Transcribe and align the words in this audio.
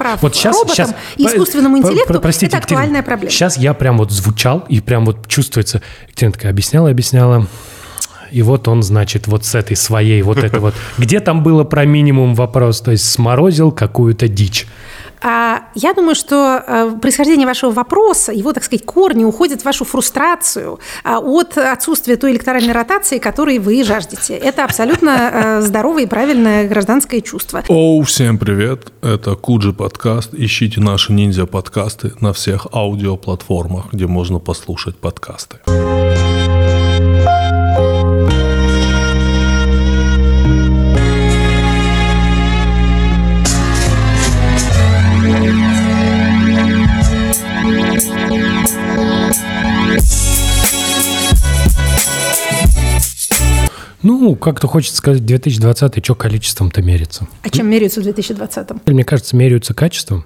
прав 0.00 0.22
вот 0.22 0.34
сейчас, 0.34 0.56
роботам 0.56 0.74
сейчас, 0.74 0.94
и 1.16 1.26
искусственному 1.26 1.76
интеллекту, 1.78 2.20
простите, 2.20 2.46
это 2.46 2.56
актуальная 2.56 3.02
проблема. 3.02 3.30
Сейчас 3.30 3.58
я 3.58 3.74
прям 3.74 3.98
вот 3.98 4.10
звучал, 4.10 4.64
и 4.68 4.80
прям 4.80 5.04
вот 5.04 5.28
чувствуется, 5.28 5.82
Екатерина 6.08 6.32
такая 6.32 6.52
объясняла, 6.52 6.88
объясняла, 6.88 7.46
и 8.30 8.40
вот 8.42 8.66
он, 8.68 8.82
значит, 8.82 9.26
вот 9.26 9.44
с 9.44 9.54
этой 9.54 9.76
своей, 9.76 10.22
вот 10.22 10.38
это 10.38 10.58
вот. 10.60 10.74
Где 10.98 11.20
там 11.20 11.42
было 11.42 11.64
про 11.64 11.84
минимум 11.84 12.34
вопрос? 12.34 12.80
То 12.80 12.92
есть 12.92 13.10
сморозил 13.10 13.72
какую-то 13.72 14.28
дичь. 14.28 14.66
А 15.22 15.64
я 15.74 15.92
думаю, 15.92 16.14
что 16.14 16.62
э, 16.66 16.92
происхождение 17.00 17.46
вашего 17.46 17.70
вопроса, 17.70 18.32
его, 18.32 18.52
так 18.52 18.64
сказать, 18.64 18.84
корни 18.84 19.24
уходят 19.24 19.62
в 19.62 19.64
вашу 19.64 19.84
фрустрацию 19.84 20.80
а, 21.04 21.18
от 21.18 21.58
отсутствия 21.58 22.16
той 22.16 22.32
электоральной 22.32 22.72
ротации, 22.72 23.18
которой 23.18 23.58
вы 23.58 23.84
жаждете. 23.84 24.34
Это 24.34 24.64
абсолютно 24.64 25.10
э, 25.10 25.60
здоровое 25.60 26.04
и 26.04 26.06
правильное 26.06 26.66
гражданское 26.68 27.20
чувство. 27.20 27.62
Оу, 27.68 28.02
всем 28.02 28.38
привет! 28.38 28.92
Это 29.02 29.34
Куджи 29.34 29.72
подкаст. 29.72 30.30
Ищите 30.32 30.80
наши 30.80 31.12
ниндзя 31.12 31.46
подкасты 31.46 32.12
на 32.20 32.32
всех 32.32 32.66
аудиоплатформах, 32.72 33.92
где 33.92 34.06
можно 34.06 34.38
послушать 34.38 34.96
подкасты. 34.96 35.58
Ну, 54.02 54.34
как-то 54.36 54.66
хочется 54.66 54.96
сказать, 54.96 55.24
2020 55.24 56.04
что 56.04 56.14
количеством-то 56.14 56.82
мерится? 56.82 57.26
А 57.42 57.50
чем 57.50 57.68
меряются 57.68 58.00
в 58.00 58.04
2020? 58.04 58.86
Мне 58.86 59.04
кажется, 59.04 59.36
меряются 59.36 59.74
качеством. 59.74 60.24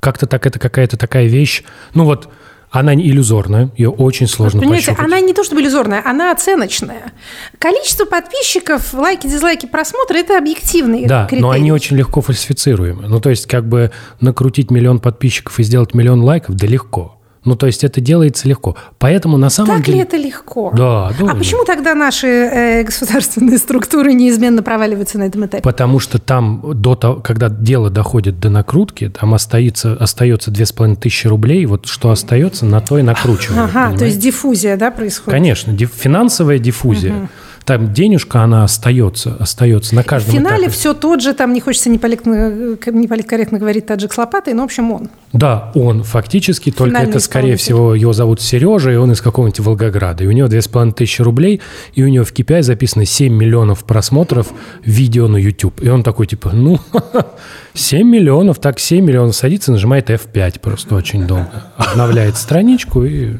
Как-то 0.00 0.26
так 0.26 0.46
это 0.46 0.58
какая-то 0.58 0.96
такая 0.96 1.26
вещь. 1.26 1.64
Ну 1.94 2.04
вот, 2.04 2.28
она 2.70 2.94
не 2.94 3.08
иллюзорная, 3.08 3.70
ее 3.76 3.90
очень 3.90 4.26
сложно 4.26 4.60
Понимаете, 4.60 4.88
пощупать. 4.88 5.06
она 5.06 5.20
не 5.20 5.32
то 5.32 5.42
чтобы 5.42 5.62
иллюзорная, 5.62 6.02
она 6.04 6.30
оценочная. 6.30 7.12
Количество 7.58 8.04
подписчиков, 8.04 8.92
лайки, 8.92 9.26
дизлайки, 9.26 9.66
просмотры– 9.66 10.18
это 10.20 10.36
объективные 10.38 11.08
Да, 11.08 11.24
критерии. 11.24 11.42
но 11.42 11.50
они 11.50 11.72
очень 11.72 11.96
легко 11.96 12.20
фальсифицируемы. 12.20 13.08
Ну, 13.08 13.20
то 13.20 13.30
есть, 13.30 13.46
как 13.46 13.66
бы 13.66 13.90
накрутить 14.20 14.70
миллион 14.70 15.00
подписчиков 15.00 15.58
и 15.58 15.62
сделать 15.62 15.94
миллион 15.94 16.20
лайков, 16.22 16.54
да 16.56 16.66
легко. 16.66 17.17
Ну, 17.44 17.56
то 17.56 17.66
есть 17.66 17.84
это 17.84 18.00
делается 18.00 18.48
легко. 18.48 18.76
Поэтому 18.98 19.36
на 19.36 19.50
самом 19.50 19.76
так 19.76 19.84
деле... 19.84 20.04
Так 20.04 20.12
ли 20.12 20.18
это 20.18 20.28
легко? 20.28 20.72
Да. 20.76 21.12
Думаю. 21.18 21.34
А 21.34 21.38
почему 21.38 21.64
тогда 21.64 21.94
наши 21.94 22.26
э, 22.26 22.82
государственные 22.82 23.58
структуры 23.58 24.12
неизменно 24.12 24.62
проваливаются 24.62 25.18
на 25.18 25.24
этом 25.24 25.46
этапе? 25.46 25.62
Потому 25.62 25.98
что 25.98 26.18
там, 26.18 26.62
до 26.74 26.94
того, 26.94 27.20
когда 27.20 27.48
дело 27.48 27.90
доходит 27.90 28.40
до 28.40 28.50
накрутки, 28.50 29.08
там 29.08 29.34
остается, 29.34 29.94
остается 29.94 30.50
2500 30.50 31.30
рублей, 31.30 31.64
вот 31.66 31.86
что 31.86 32.10
остается, 32.10 32.66
на 32.66 32.80
то 32.80 32.98
и 32.98 33.02
накручивают. 33.02 33.58
Ага, 33.58 33.72
понимаете? 33.72 33.98
то 33.98 34.04
есть 34.04 34.18
диффузия, 34.18 34.76
да, 34.76 34.90
происходит? 34.90 35.30
Конечно, 35.30 35.72
диф, 35.72 35.92
финансовая 35.94 36.58
диффузия. 36.58 37.14
Угу 37.14 37.28
там 37.68 37.92
денежка, 37.92 38.44
она 38.44 38.64
остается, 38.64 39.36
остается 39.38 39.94
на 39.94 40.02
каждом 40.02 40.32
В 40.32 40.38
финале 40.38 40.62
этапе. 40.62 40.70
все 40.70 40.94
тот 40.94 41.20
же, 41.20 41.34
там 41.34 41.52
не 41.52 41.60
хочется 41.60 41.90
неполиткорректно, 41.90 42.78
неполиткорректно 42.92 43.58
говорить 43.58 43.84
таджик 43.84 44.14
с 44.14 44.16
лопатой, 44.16 44.54
но, 44.54 44.62
в 44.62 44.64
общем, 44.64 44.90
он. 44.90 45.10
Да, 45.34 45.70
он 45.74 46.02
фактически, 46.02 46.70
только 46.70 46.92
Финальный 46.92 47.10
это, 47.10 47.20
скорее 47.20 47.56
всего, 47.56 47.94
его 47.94 48.14
зовут 48.14 48.40
Сережа, 48.40 48.90
и 48.90 48.96
он 48.96 49.12
из 49.12 49.20
какого-нибудь 49.20 49.60
Волгограда. 49.60 50.24
И 50.24 50.26
у 50.26 50.30
него 50.30 50.48
2500 50.48 51.26
рублей, 51.26 51.60
и 51.92 52.02
у 52.02 52.08
него 52.08 52.24
в 52.24 52.32
KPI 52.32 52.62
записано 52.62 53.04
7 53.04 53.34
миллионов 53.34 53.84
просмотров 53.84 54.48
видео 54.82 55.28
на 55.28 55.36
YouTube. 55.36 55.82
И 55.82 55.90
он 55.90 56.02
такой, 56.02 56.26
типа, 56.26 56.52
ну, 56.54 56.80
7 57.74 58.08
миллионов, 58.08 58.60
так 58.60 58.80
7 58.80 59.04
миллионов 59.04 59.36
садится, 59.36 59.72
нажимает 59.72 60.08
F5 60.08 60.60
просто 60.60 60.94
очень 60.94 61.26
долго. 61.26 61.64
Обновляет 61.76 62.38
страничку 62.38 63.04
и 63.04 63.36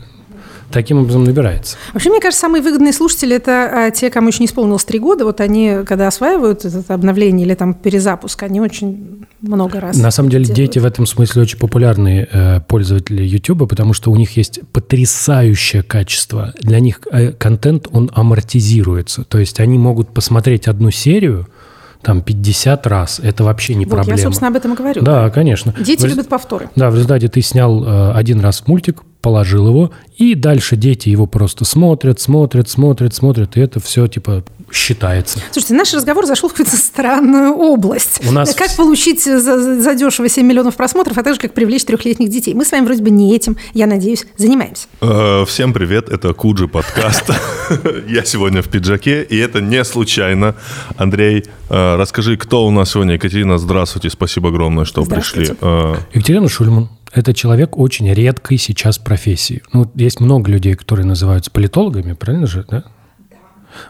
таким 0.70 0.98
образом 0.98 1.24
набирается. 1.24 1.76
Вообще, 1.92 2.10
мне 2.10 2.20
кажется, 2.20 2.40
самые 2.40 2.62
выгодные 2.62 2.92
слушатели– 2.92 3.36
это 3.36 3.86
а, 3.86 3.90
те, 3.90 4.10
кому 4.10 4.28
еще 4.28 4.40
не 4.40 4.46
исполнилось 4.46 4.84
три 4.84 4.98
года. 4.98 5.24
Вот 5.24 5.40
они, 5.40 5.78
когда 5.86 6.08
осваивают 6.08 6.64
это 6.64 6.94
обновление 6.94 7.46
или 7.46 7.54
там 7.54 7.74
перезапуск, 7.74 8.42
они 8.42 8.60
очень 8.60 9.26
много 9.40 9.80
раз 9.80 9.96
На 9.96 10.10
самом 10.10 10.30
деле, 10.30 10.44
делают. 10.44 10.56
дети 10.56 10.78
в 10.78 10.84
этом 10.84 11.06
смысле 11.06 11.42
очень 11.42 11.58
популярные 11.58 12.28
э, 12.30 12.60
пользователи 12.60 13.22
YouTube, 13.22 13.68
потому 13.68 13.92
что 13.92 14.10
у 14.10 14.16
них 14.16 14.36
есть 14.36 14.60
потрясающее 14.72 15.82
качество. 15.82 16.52
Для 16.60 16.80
них 16.80 17.00
э, 17.10 17.32
контент, 17.32 17.88
он 17.92 18.10
амортизируется. 18.14 19.24
То 19.24 19.38
есть 19.38 19.60
они 19.60 19.78
могут 19.78 20.12
посмотреть 20.12 20.68
одну 20.68 20.90
серию– 20.90 21.48
там 22.02 22.22
50 22.22 22.86
раз. 22.86 23.20
Это 23.20 23.44
вообще 23.44 23.74
не 23.74 23.84
вот, 23.84 23.96
проблема. 23.96 24.18
Я, 24.18 24.24
собственно, 24.24 24.48
об 24.48 24.56
этом 24.56 24.74
и 24.74 24.76
говорю. 24.76 25.02
Да, 25.02 25.30
конечно. 25.30 25.74
Дети 25.78 26.02
в... 26.02 26.08
любят 26.08 26.28
повторы. 26.28 26.70
Да, 26.76 26.90
в 26.90 26.94
результате 26.94 27.28
ты 27.28 27.42
снял 27.42 27.84
э, 27.84 28.12
один 28.12 28.40
раз 28.40 28.66
мультик, 28.66 29.02
положил 29.20 29.66
его, 29.68 29.90
и 30.16 30.34
дальше 30.34 30.76
дети 30.76 31.08
его 31.08 31.26
просто 31.26 31.64
смотрят, 31.64 32.20
смотрят, 32.20 32.68
смотрят, 32.68 33.14
смотрят, 33.14 33.56
и 33.56 33.60
это 33.60 33.80
все 33.80 34.06
типа 34.06 34.44
считается. 34.72 35.40
Слушайте, 35.52 35.74
наш 35.74 35.92
разговор 35.94 36.26
зашел 36.26 36.48
в 36.48 36.52
какую-то 36.52 36.76
странную 36.76 37.52
область. 37.54 38.20
У 38.26 38.32
нас... 38.32 38.54
Как 38.54 38.74
получить 38.76 39.24
за, 39.24 39.80
за 39.80 39.94
дешево 39.94 40.28
7 40.28 40.46
миллионов 40.46 40.76
просмотров, 40.76 41.16
а 41.18 41.22
также 41.22 41.40
как 41.40 41.54
привлечь 41.54 41.84
трехлетних 41.84 42.28
детей. 42.28 42.54
Мы 42.54 42.64
с 42.64 42.72
вами 42.72 42.84
вроде 42.84 43.02
бы 43.02 43.10
не 43.10 43.34
этим, 43.34 43.56
я 43.74 43.86
надеюсь, 43.86 44.26
занимаемся. 44.36 44.86
Э, 45.00 45.44
всем 45.46 45.72
привет, 45.72 46.08
это 46.08 46.32
Куджи 46.34 46.68
подкаст. 46.68 47.30
Я 48.08 48.24
сегодня 48.24 48.62
в 48.62 48.68
пиджаке, 48.68 49.22
и 49.22 49.36
это 49.36 49.60
не 49.60 49.84
случайно. 49.84 50.54
Андрей, 50.96 51.44
э, 51.68 51.96
расскажи, 51.96 52.36
кто 52.36 52.66
у 52.66 52.70
нас 52.70 52.92
сегодня? 52.92 53.14
Екатерина, 53.14 53.58
здравствуйте, 53.58 54.10
спасибо 54.10 54.48
огромное, 54.48 54.84
что 54.84 55.04
пришли. 55.04 55.50
Э, 55.60 55.96
Екатерина 56.12 56.48
Шульман. 56.48 56.88
Это 57.12 57.32
человек 57.32 57.78
очень 57.78 58.12
редкой 58.12 58.58
сейчас 58.58 58.98
профессии. 58.98 59.62
Ну, 59.72 59.90
есть 59.94 60.20
много 60.20 60.50
людей, 60.50 60.74
которые 60.74 61.06
называются 61.06 61.50
политологами, 61.50 62.12
правильно 62.12 62.46
же, 62.46 62.66
да? 62.68 62.84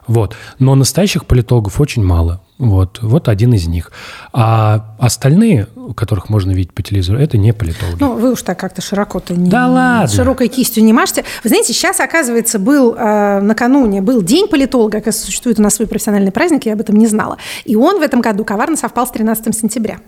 Вот. 0.07 0.37
Но 0.59 0.75
настоящих 0.75 1.27
политологов 1.27 1.81
очень 1.81 2.05
мало. 2.05 2.41
Вот, 2.59 2.99
вот 3.03 3.29
один 3.29 3.55
из 3.55 3.69
них. 3.69 3.93
А 4.33 4.97
остальные, 4.99 5.69
которых 5.97 6.29
можно 6.29 6.51
видеть 6.51 6.73
по 6.73 6.83
телевизору, 6.83 7.19
это 7.19 7.39
не 7.39 7.53
политологи. 7.53 7.99
Ну, 8.01 8.15
вы 8.15 8.33
уж 8.33 8.43
так 8.43 8.59
как-то 8.59 8.83
широко-то 8.83 9.35
не... 9.35 9.49
Да 9.49 9.69
ладно! 9.69 10.09
Широкой 10.09 10.49
кистью 10.49 10.83
не 10.83 10.93
мажьте. 10.93 11.25
Вы 11.45 11.51
знаете, 11.51 11.73
сейчас, 11.73 12.01
оказывается, 12.01 12.59
был 12.59 12.95
э, 12.95 13.41
накануне, 13.41 14.03
был 14.03 14.23
День 14.23 14.49
политолога, 14.49 14.99
оказывается, 14.99 15.27
существует 15.27 15.61
у 15.61 15.63
нас 15.63 15.77
свой 15.77 15.87
профессиональный 15.87 16.33
праздник, 16.33 16.67
я 16.67 16.73
об 16.73 16.81
этом 16.81 16.97
не 16.97 17.07
знала. 17.07 17.39
И 17.65 17.77
он 17.77 18.01
в 18.01 18.03
этом 18.03 18.21
году 18.21 18.45
коварно 18.45 18.77
совпал 18.77 19.07
с 19.07 19.11
13 19.11 19.57
сентября. 19.57 19.99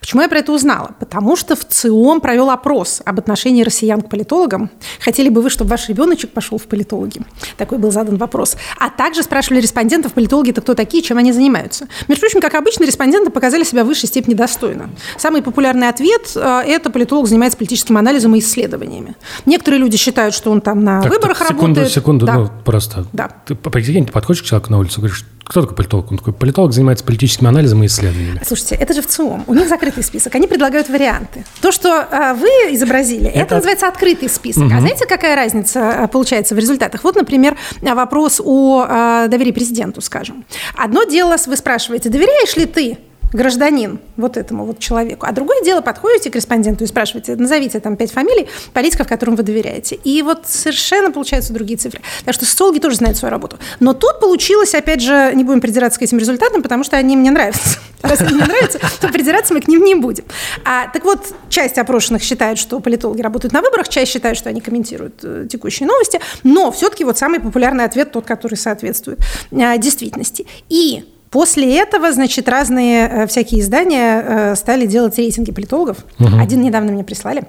Почему 0.00 0.22
я 0.22 0.28
про 0.28 0.38
это 0.38 0.52
узнала? 0.52 0.94
Потому 0.98 1.36
что 1.36 1.56
в 1.56 1.64
ЦИОМ 1.64 2.20
провел 2.20 2.50
опрос 2.50 3.02
об 3.04 3.18
отношении 3.18 3.62
россиян 3.62 4.00
к 4.00 4.08
политологам. 4.08 4.70
Хотели 5.00 5.28
бы 5.28 5.42
вы, 5.42 5.50
чтобы 5.50 5.70
ваш 5.70 5.88
ребеночек 5.88 6.30
пошел 6.30 6.58
в 6.58 6.64
политологи? 6.64 7.20
Такой 7.56 7.78
был 7.78 7.90
задан 7.90 8.16
вопрос. 8.16 8.56
А 8.78 8.90
также 8.90 9.22
спрашивали 9.22 9.60
респондентов, 9.60 10.12
политологи-то 10.12 10.60
кто 10.60 10.74
такие, 10.74 11.02
чем 11.02 11.18
они 11.18 11.32
занимаются. 11.32 11.86
Между 12.08 12.20
прочим, 12.20 12.40
как 12.40 12.54
обычно, 12.54 12.84
респонденты 12.84 13.30
показали 13.30 13.64
себя 13.64 13.84
в 13.84 13.86
высшей 13.86 14.08
степени 14.08 14.34
достойно. 14.34 14.90
Самый 15.18 15.42
популярный 15.42 15.88
ответ 15.88 16.32
э,– 16.34 16.62
это 16.66 16.90
политолог 16.90 17.26
занимается 17.26 17.58
политическим 17.58 17.96
анализом 17.96 18.34
и 18.34 18.40
исследованиями. 18.40 19.16
Некоторые 19.44 19.80
люди 19.80 19.96
считают, 19.96 20.34
что 20.34 20.50
он 20.50 20.60
там 20.60 20.82
на 20.84 21.02
так, 21.02 21.12
выборах 21.12 21.38
секунду, 21.38 21.80
работает. 21.80 21.92
Секунду, 21.92 22.26
секунду, 22.26 22.26
да. 22.26 22.34
ну 22.34 22.62
просто. 22.64 23.06
Да. 23.12 23.30
Ты, 23.46 23.54
ты 23.54 24.12
подходишь 24.12 24.42
к 24.42 24.46
человеку 24.46 24.70
на 24.70 24.78
улицу 24.78 25.00
и 25.00 25.02
говоришь, 25.02 25.24
кто 25.48 25.60
такой 25.60 25.76
политолог? 25.76 26.10
Он 26.10 26.18
такой, 26.18 26.32
политолог 26.32 26.72
занимается 26.72 27.04
политическим 27.04 27.46
анализом 27.46 27.82
и 27.84 27.86
исследованиями. 27.86 28.40
Слушайте, 28.44 28.74
это 28.74 28.92
же 28.94 29.00
в 29.00 29.06
ЦИОМ. 29.06 29.44
У 29.46 29.54
них 29.54 29.68
закрытый 29.68 30.02
список. 30.02 30.34
Они 30.34 30.48
предлагают 30.48 30.88
варианты. 30.88 31.44
То, 31.60 31.70
что 31.70 32.04
а, 32.10 32.34
вы 32.34 32.48
изобразили, 32.74 33.28
это... 33.28 33.38
это 33.38 33.54
называется 33.56 33.86
открытый 33.86 34.28
список. 34.28 34.64
Угу. 34.64 34.74
А 34.74 34.80
знаете, 34.80 35.06
какая 35.06 35.36
разница 35.36 36.04
а, 36.04 36.08
получается 36.08 36.56
в 36.56 36.58
результатах? 36.58 37.04
Вот, 37.04 37.14
например, 37.14 37.56
вопрос 37.80 38.40
о 38.44 38.86
а, 38.88 39.28
доверии 39.28 39.52
президенту, 39.52 40.00
скажем. 40.00 40.44
Одно 40.74 41.04
дело, 41.04 41.36
вы 41.46 41.56
спрашиваете, 41.56 42.08
доверяешь 42.08 42.56
ли 42.56 42.66
ты 42.66 42.98
гражданин 43.32 43.98
вот 44.16 44.36
этому 44.36 44.64
вот 44.64 44.78
человеку. 44.78 45.26
А 45.26 45.32
другое 45.32 45.62
дело, 45.62 45.80
подходите 45.80 46.30
к 46.30 46.34
респонденту 46.36 46.84
и 46.84 46.86
спрашиваете, 46.86 47.36
назовите 47.36 47.80
там 47.80 47.96
пять 47.96 48.12
фамилий 48.12 48.48
политиков, 48.72 49.08
которым 49.08 49.36
вы 49.36 49.42
доверяете. 49.42 49.96
И 49.96 50.22
вот 50.22 50.46
совершенно 50.46 51.10
получаются 51.10 51.52
другие 51.52 51.78
цифры. 51.78 52.00
Так 52.24 52.34
что 52.34 52.44
социологи 52.44 52.78
тоже 52.78 52.96
знают 52.96 53.16
свою 53.16 53.30
работу. 53.30 53.58
Но 53.80 53.92
тут 53.92 54.20
получилось, 54.20 54.74
опять 54.74 55.02
же, 55.02 55.32
не 55.34 55.44
будем 55.44 55.60
придираться 55.60 55.98
к 55.98 56.02
этим 56.02 56.18
результатам, 56.18 56.62
потому 56.62 56.84
что 56.84 56.96
они 56.96 57.16
мне 57.16 57.30
нравятся. 57.30 57.78
Раз 58.02 58.20
они 58.20 58.34
мне 58.34 58.44
нравятся, 58.44 58.78
то 59.00 59.08
придираться 59.08 59.54
мы 59.54 59.60
к 59.60 59.68
ним 59.68 59.82
не 59.82 59.94
будем. 59.94 60.24
А, 60.64 60.88
так 60.88 61.04
вот, 61.04 61.34
часть 61.48 61.78
опрошенных 61.78 62.22
считает, 62.22 62.58
что 62.58 62.80
политологи 62.80 63.20
работают 63.22 63.52
на 63.52 63.62
выборах, 63.62 63.88
часть 63.88 64.12
считает, 64.12 64.36
что 64.36 64.48
они 64.48 64.60
комментируют 64.60 65.20
э, 65.22 65.46
текущие 65.50 65.88
новости, 65.88 66.20
но 66.44 66.70
все-таки 66.70 67.04
вот 67.04 67.18
самый 67.18 67.40
популярный 67.40 67.84
ответ 67.84 68.12
тот, 68.12 68.26
который 68.26 68.56
соответствует 68.56 69.18
э, 69.50 69.78
действительности. 69.78 70.46
И 70.68 71.04
После 71.36 71.76
этого, 71.76 72.12
значит, 72.12 72.48
разные 72.48 73.06
э, 73.06 73.26
всякие 73.26 73.60
издания 73.60 74.24
э, 74.26 74.54
стали 74.54 74.86
делать 74.86 75.18
рейтинги 75.18 75.52
политологов. 75.52 75.98
Угу. 76.18 76.38
Один 76.40 76.62
недавно 76.62 76.92
мне 76.92 77.04
прислали. 77.04 77.42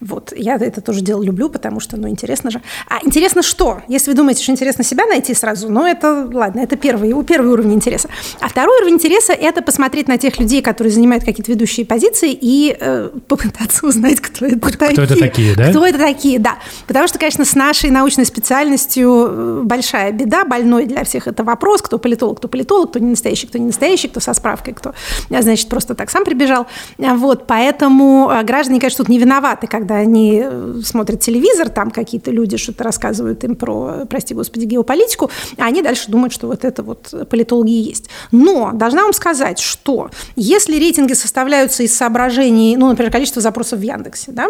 Вот, 0.00 0.32
я 0.36 0.56
это 0.56 0.80
тоже 0.80 1.00
дело 1.00 1.22
люблю, 1.22 1.48
потому 1.48 1.80
что, 1.80 1.96
ну, 1.96 2.08
интересно 2.08 2.50
же. 2.50 2.62
А 2.88 2.98
интересно 3.04 3.42
что? 3.42 3.82
Если 3.88 4.10
вы 4.10 4.16
думаете, 4.16 4.42
что 4.42 4.52
интересно 4.52 4.84
себя 4.84 5.06
найти 5.06 5.34
сразу, 5.34 5.68
ну, 5.70 5.84
это, 5.84 6.28
ладно, 6.32 6.60
это 6.60 6.76
первый, 6.76 7.12
первый 7.24 7.52
уровень 7.52 7.74
интереса. 7.74 8.08
А 8.40 8.48
второй 8.48 8.78
уровень 8.80 8.94
интереса– 8.94 9.32
это 9.34 9.62
посмотреть 9.62 10.08
на 10.08 10.18
тех 10.18 10.38
людей, 10.38 10.62
которые 10.62 10.92
занимают 10.92 11.24
какие-то 11.24 11.50
ведущие 11.50 11.86
позиции, 11.86 12.36
и 12.38 12.76
э, 12.78 13.10
попытаться 13.28 13.86
узнать, 13.86 14.20
кто 14.20 14.46
это 14.46 14.58
кто 14.58 14.70
такие. 14.70 14.92
Кто 14.92 15.02
это 15.02 15.16
такие, 15.16 15.54
да? 15.54 15.70
Кто 15.70 15.86
это 15.86 15.98
такие, 15.98 16.38
да. 16.38 16.58
Потому 16.86 17.08
что, 17.08 17.18
конечно, 17.18 17.44
с 17.44 17.54
нашей 17.54 17.90
научной 17.90 18.24
специальностью 18.24 19.26
э, 19.28 19.60
большая 19.64 20.12
беда, 20.12 20.44
больной 20.44 20.86
для 20.86 21.04
всех 21.04 21.26
это 21.26 21.44
вопрос, 21.44 21.82
кто 21.82 21.98
политолог, 21.98 22.38
кто 22.38 22.48
политолог, 22.48 22.90
кто 22.90 22.98
не 22.98 23.10
настоящий, 23.10 23.46
кто 23.46 23.58
не 23.58 23.66
настоящий, 23.66 24.08
кто 24.08 24.20
со 24.20 24.34
справкой, 24.34 24.74
кто, 24.74 24.94
значит, 25.28 25.68
просто 25.68 25.94
так 25.94 26.10
сам 26.10 26.24
прибежал. 26.24 26.66
Вот, 26.98 27.46
поэтому 27.46 28.30
э, 28.30 28.42
граждане, 28.44 28.80
конечно, 28.80 28.98
тут 28.98 29.08
не 29.08 29.18
виноваты, 29.18 29.55
когда 29.64 29.96
они 29.96 30.42
э, 30.44 30.80
смотрят 30.84 31.20
телевизор, 31.20 31.68
там 31.70 31.90
какие-то 31.90 32.30
люди 32.30 32.56
что-то 32.56 32.84
рассказывают 32.84 33.42
им 33.44 33.56
про, 33.56 34.04
прости 34.08 34.34
господи, 34.34 34.64
геополитику, 34.64 35.30
а 35.56 35.66
они 35.66 35.82
дальше 35.82 36.10
думают, 36.10 36.32
что 36.32 36.46
вот 36.46 36.64
это 36.64 36.82
вот 36.82 37.14
политологи 37.30 37.70
есть. 37.70 38.10
Но 38.32 38.72
должна 38.74 39.04
вам 39.04 39.12
сказать, 39.12 39.58
что 39.58 40.10
если 40.34 40.76
рейтинги 40.76 41.14
составляются 41.14 41.82
из 41.82 41.96
соображений, 41.96 42.76
ну, 42.76 42.88
например, 42.88 43.12
количество 43.12 43.40
запросов 43.40 43.78
в 43.78 43.82
Яндексе, 43.82 44.32
да, 44.32 44.48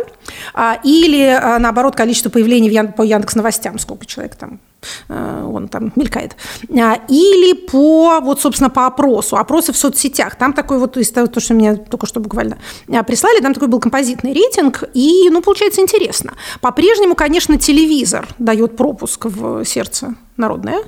а, 0.54 0.80
или, 0.82 1.22
а, 1.22 1.58
наоборот, 1.58 1.94
количество 1.94 2.30
появлений 2.30 2.68
в 2.68 2.72
Ян... 2.72 2.92
по 2.92 3.02
Яндекс 3.02 3.36
новостям, 3.36 3.78
сколько 3.78 4.06
человек 4.06 4.34
там 4.36 4.60
он 5.08 5.68
там 5.68 5.92
мелькает. 5.96 6.36
А, 6.70 6.98
или 7.08 7.54
по, 7.54 8.20
вот, 8.20 8.40
собственно, 8.40 8.70
по 8.70 8.86
опросу, 8.86 9.36
опросы 9.36 9.72
в 9.72 9.76
соцсетях. 9.76 10.36
Там 10.36 10.52
такой 10.52 10.78
вот, 10.78 10.92
то 10.92 10.98
есть 11.00 11.14
то, 11.14 11.40
что 11.40 11.54
мне 11.54 11.76
только 11.76 12.06
что 12.06 12.20
буквально 12.20 12.58
а, 12.88 13.02
прислали, 13.02 13.40
там 13.40 13.54
такой 13.54 13.68
был 13.68 13.80
композитный 13.80 14.32
рейтинг, 14.32 14.84
и, 14.94 15.28
ну, 15.30 15.42
получается 15.42 15.80
интересно. 15.80 16.34
По-прежнему, 16.60 17.14
конечно, 17.14 17.58
телевизор 17.58 18.28
дает 18.38 18.76
пропуск 18.76 19.26
в 19.26 19.64
сердце 19.64 20.14
народное, 20.36 20.80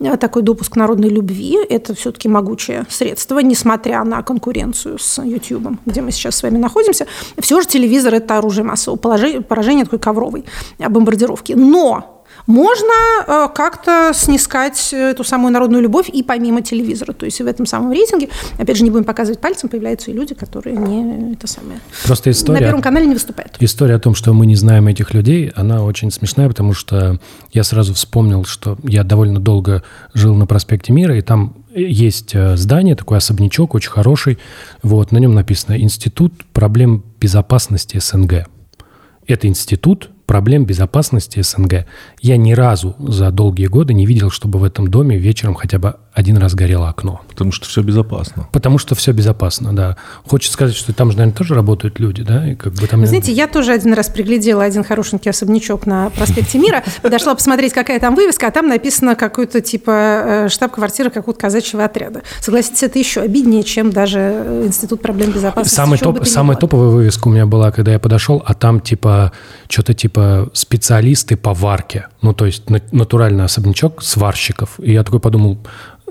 э, 0.00 0.16
такой 0.16 0.42
допуск 0.42 0.76
народной 0.76 1.08
любви. 1.08 1.58
Это 1.68 1.94
все-таки 1.94 2.28
могучее 2.28 2.86
средство, 2.88 3.38
несмотря 3.38 4.02
на 4.04 4.22
конкуренцию 4.22 4.98
с 4.98 5.22
YouTube, 5.22 5.78
где 5.84 6.00
мы 6.00 6.10
сейчас 6.10 6.36
с 6.36 6.42
вами 6.42 6.58
находимся. 6.58 7.06
Все 7.38 7.60
же 7.60 7.68
телевизор– 7.68 8.14
это 8.14 8.38
оружие 8.38 8.64
массового 8.64 8.98
поражения, 8.98 9.84
такой 9.84 9.98
ковровой 9.98 10.44
бомбардировки. 10.78 11.52
Но 11.52 12.23
можно 12.46 12.92
э, 13.26 13.48
как-то 13.54 14.12
снискать 14.14 14.92
эту 14.92 15.24
самую 15.24 15.52
народную 15.52 15.82
любовь 15.82 16.08
и 16.08 16.22
помимо 16.22 16.62
телевизора. 16.62 17.12
То 17.12 17.24
есть 17.24 17.40
в 17.40 17.46
этом 17.46 17.66
самом 17.66 17.92
рейтинге, 17.92 18.28
опять 18.58 18.76
же, 18.76 18.84
не 18.84 18.90
будем 18.90 19.04
показывать 19.04 19.40
пальцем, 19.40 19.68
появляются 19.68 20.10
и 20.10 20.14
люди, 20.14 20.34
которые 20.34 20.76
не 20.76 21.32
это 21.32 21.46
самое. 21.46 21.80
Просто 22.04 22.30
история... 22.30 22.60
На 22.60 22.66
Первом 22.66 22.82
канале 22.82 23.06
не 23.06 23.14
выступают. 23.14 23.56
История 23.60 23.94
о 23.94 23.98
том, 23.98 24.14
что 24.14 24.32
мы 24.32 24.46
не 24.46 24.56
знаем 24.56 24.88
этих 24.88 25.14
людей, 25.14 25.52
она 25.54 25.82
очень 25.82 26.10
смешная, 26.10 26.48
потому 26.48 26.74
что 26.74 27.18
я 27.52 27.64
сразу 27.64 27.94
вспомнил, 27.94 28.44
что 28.44 28.76
я 28.82 29.04
довольно 29.04 29.40
долго 29.40 29.82
жил 30.12 30.34
на 30.34 30.46
проспекте 30.46 30.92
Мира, 30.92 31.16
и 31.16 31.22
там 31.22 31.64
есть 31.74 32.34
э, 32.34 32.56
здание, 32.56 32.94
такой 32.94 33.18
особнячок, 33.18 33.74
очень 33.74 33.90
хороший. 33.90 34.38
Вот, 34.82 35.12
на 35.12 35.18
нем 35.18 35.34
написано 35.34 35.80
«Институт 35.80 36.44
проблем 36.52 37.04
безопасности 37.20 37.98
СНГ». 37.98 38.46
Это 39.26 39.48
институт, 39.48 40.10
проблем 40.26 40.64
безопасности 40.64 41.42
СНГ. 41.42 41.86
Я 42.20 42.36
ни 42.36 42.52
разу 42.52 42.96
за 42.98 43.30
долгие 43.30 43.66
годы 43.66 43.94
не 43.94 44.06
видел, 44.06 44.30
чтобы 44.30 44.58
в 44.58 44.64
этом 44.64 44.88
доме 44.88 45.18
вечером 45.18 45.54
хотя 45.54 45.78
бы 45.78 45.96
один 46.14 46.36
раз 46.38 46.54
горело 46.54 46.88
окно. 46.88 47.22
Потому 47.28 47.50
что 47.50 47.66
все 47.66 47.82
безопасно. 47.82 48.48
Потому 48.52 48.78
что 48.78 48.94
все 48.94 49.12
безопасно, 49.12 49.74
да. 49.74 49.96
Хочется 50.26 50.52
сказать, 50.52 50.76
что 50.76 50.92
там 50.92 51.10
же, 51.10 51.18
наверное, 51.18 51.36
тоже 51.36 51.54
работают 51.54 51.98
люди, 51.98 52.22
да? 52.22 52.52
И 52.52 52.54
как 52.54 52.72
бы 52.74 52.86
там... 52.86 53.04
знаете, 53.04 53.32
я 53.32 53.48
тоже 53.48 53.72
один 53.72 53.94
раз 53.94 54.08
приглядела 54.08 54.62
один 54.62 54.84
хорошенький 54.84 55.30
особнячок 55.30 55.86
на 55.86 56.10
проспекте 56.10 56.58
Мира, 56.58 56.84
подошла 57.02 57.34
посмотреть, 57.34 57.72
какая 57.72 57.98
там 57.98 58.14
вывеска, 58.14 58.46
а 58.46 58.50
там 58.52 58.68
написано 58.68 59.16
какой-то 59.16 59.60
типа 59.60 59.90
э, 59.90 60.48
штаб-квартира 60.48 61.10
какого-то 61.10 61.40
казачьего 61.40 61.84
отряда. 61.84 62.22
Согласитесь, 62.40 62.84
это 62.84 62.98
еще 62.98 63.20
обиднее, 63.20 63.64
чем 63.64 63.90
даже 63.90 64.62
Институт 64.64 65.02
проблем 65.02 65.32
безопасности. 65.32 65.74
Самый, 65.74 65.98
топ, 65.98 66.24
самая 66.26 66.56
топовая 66.56 66.90
вывеска 66.90 67.26
у 67.26 67.32
меня 67.32 67.46
была, 67.46 67.72
когда 67.72 67.90
я 67.90 67.98
подошел, 67.98 68.40
а 68.46 68.54
там 68.54 68.80
типа 68.80 69.32
что-то 69.68 69.94
типа 69.94 70.13
специалисты 70.52 71.36
по 71.36 71.54
варке. 71.54 72.06
Ну, 72.22 72.32
то 72.32 72.46
есть 72.46 72.70
натуральный 72.92 73.44
особнячок 73.44 74.02
сварщиков. 74.02 74.78
И 74.78 74.92
я 74.92 75.02
такой 75.02 75.20
подумал, 75.20 75.58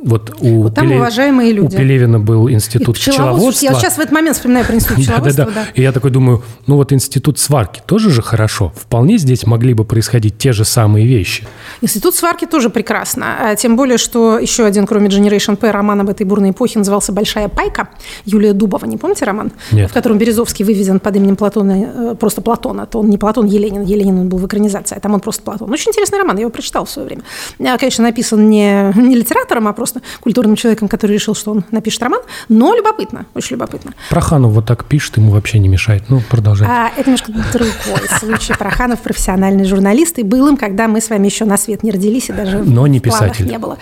вот 0.04 0.36
у, 0.42 0.64
вот 0.64 0.76
там 0.76 0.86
Пеле... 0.86 0.98
уважаемые 0.98 1.52
люди. 1.54 1.76
у 1.76 1.78
Пелевина 1.78 2.20
был 2.20 2.50
институт 2.50 2.96
пчеловодства. 2.96 3.66
Я 3.66 3.74
сейчас 3.74 3.96
в 3.96 4.00
этот 4.00 4.12
момент 4.12 4.36
вспоминаю 4.36 4.66
про 4.66 4.76
институт 4.76 4.98
пчеловодства. 5.04 5.46
Да, 5.46 5.52
да, 5.52 5.64
да. 5.64 5.68
И 5.74 5.82
я 5.82 5.92
такой 5.92 6.12
думаю, 6.12 6.44
ну 6.68 6.76
вот 6.76 6.92
институт 6.92 7.40
сварки 7.40 7.82
тоже 7.86 8.10
же 8.10 8.22
хорошо. 8.22 8.74
Вполне 8.76 9.18
здесь 9.18 9.46
могли 9.46 9.74
бы 9.74 9.86
происходить 9.86 10.38
те 10.38 10.52
же 10.52 10.66
самые 10.66 11.08
вещи. 11.08 11.48
Институт 11.82 12.16
сварки 12.16 12.46
тоже 12.46 12.70
прекрасно. 12.70 13.38
А 13.40 13.56
тем 13.56 13.76
более, 13.76 13.98
что 13.98 14.38
еще 14.40 14.66
один, 14.66 14.86
кроме 14.86 15.08
Generation 15.08 15.56
P, 15.56 15.72
роман 15.72 16.02
об 16.02 16.10
этой 16.10 16.26
бурной 16.26 16.52
эпохе 16.52 16.80
назывался 16.80 17.12
«Большая 17.12 17.48
пайка». 17.48 17.90
Юлия 18.26 18.54
Дубова, 18.54 18.86
не 18.86 18.98
помните 18.98 19.26
роман? 19.26 19.52
Нет. 19.72 19.90
В 19.90 19.94
котором 19.94 20.18
Березовский 20.18 20.66
выведен 20.66 21.00
под 21.00 21.16
именем 21.16 21.36
Платона, 21.36 21.72
э, 21.72 22.16
просто 22.20 22.42
Платона. 22.42 22.86
То 22.86 23.00
он 23.00 23.10
не 23.10 23.18
Платон 23.18 23.46
Еленин, 23.46 23.84
Еленин 23.84 24.20
он 24.20 24.30
был 24.30 24.38
в 24.38 24.46
экранизации, 24.48 24.98
а 24.98 25.00
там 25.00 25.14
он 25.14 25.20
просто 25.20 25.44
Платон. 25.44 25.72
Очень 25.72 25.90
интересный 25.90 26.20
роман, 26.20 26.36
я 26.36 26.42
его 26.42 26.52
прочитал 26.52 26.86
в 26.86 26.90
свое 26.90 27.08
время. 27.08 27.24
А, 27.60 27.78
конечно, 27.78 28.04
написан 28.04 28.50
не, 28.50 28.94
не 28.96 29.16
литератором, 29.16 29.68
а 29.68 29.74
просто 29.74 29.93
просто 29.94 30.02
культурным 30.22 30.56
человеком, 30.56 30.88
который 30.88 31.14
решил, 31.14 31.36
что 31.36 31.52
он 31.52 31.64
напишет 31.72 32.02
роман, 32.02 32.22
но 32.50 32.76
любопытно, 32.76 33.26
очень 33.34 33.56
любопытно. 33.56 33.94
Проханов 34.10 34.52
вот 34.52 34.66
так 34.66 34.86
пишет, 34.86 35.18
ему 35.18 35.32
вообще 35.32 35.60
не 35.60 35.68
мешает. 35.68 36.04
Ну, 36.10 36.22
продолжай. 36.30 36.68
А, 36.70 36.92
это 36.96 37.10
немножко 37.10 37.32
другой 37.52 38.08
случай. 38.20 38.54
Проханов 38.58 39.02
профессиональный 39.02 39.66
журналист, 39.66 40.20
и 40.20 40.24
был 40.24 40.48
им, 40.48 40.58
когда 40.58 40.88
мы 40.88 41.02
с 41.02 41.10
вами 41.10 41.26
еще 41.28 41.46
на 41.46 41.58
свет 41.58 41.84
не 41.84 41.92
родились, 41.92 42.30
и 42.30 42.34
даже 42.34 42.60
но 42.60 42.88
не 42.88 43.00
писатель. 43.00 43.46
не 43.48 43.58
было. 43.58 43.78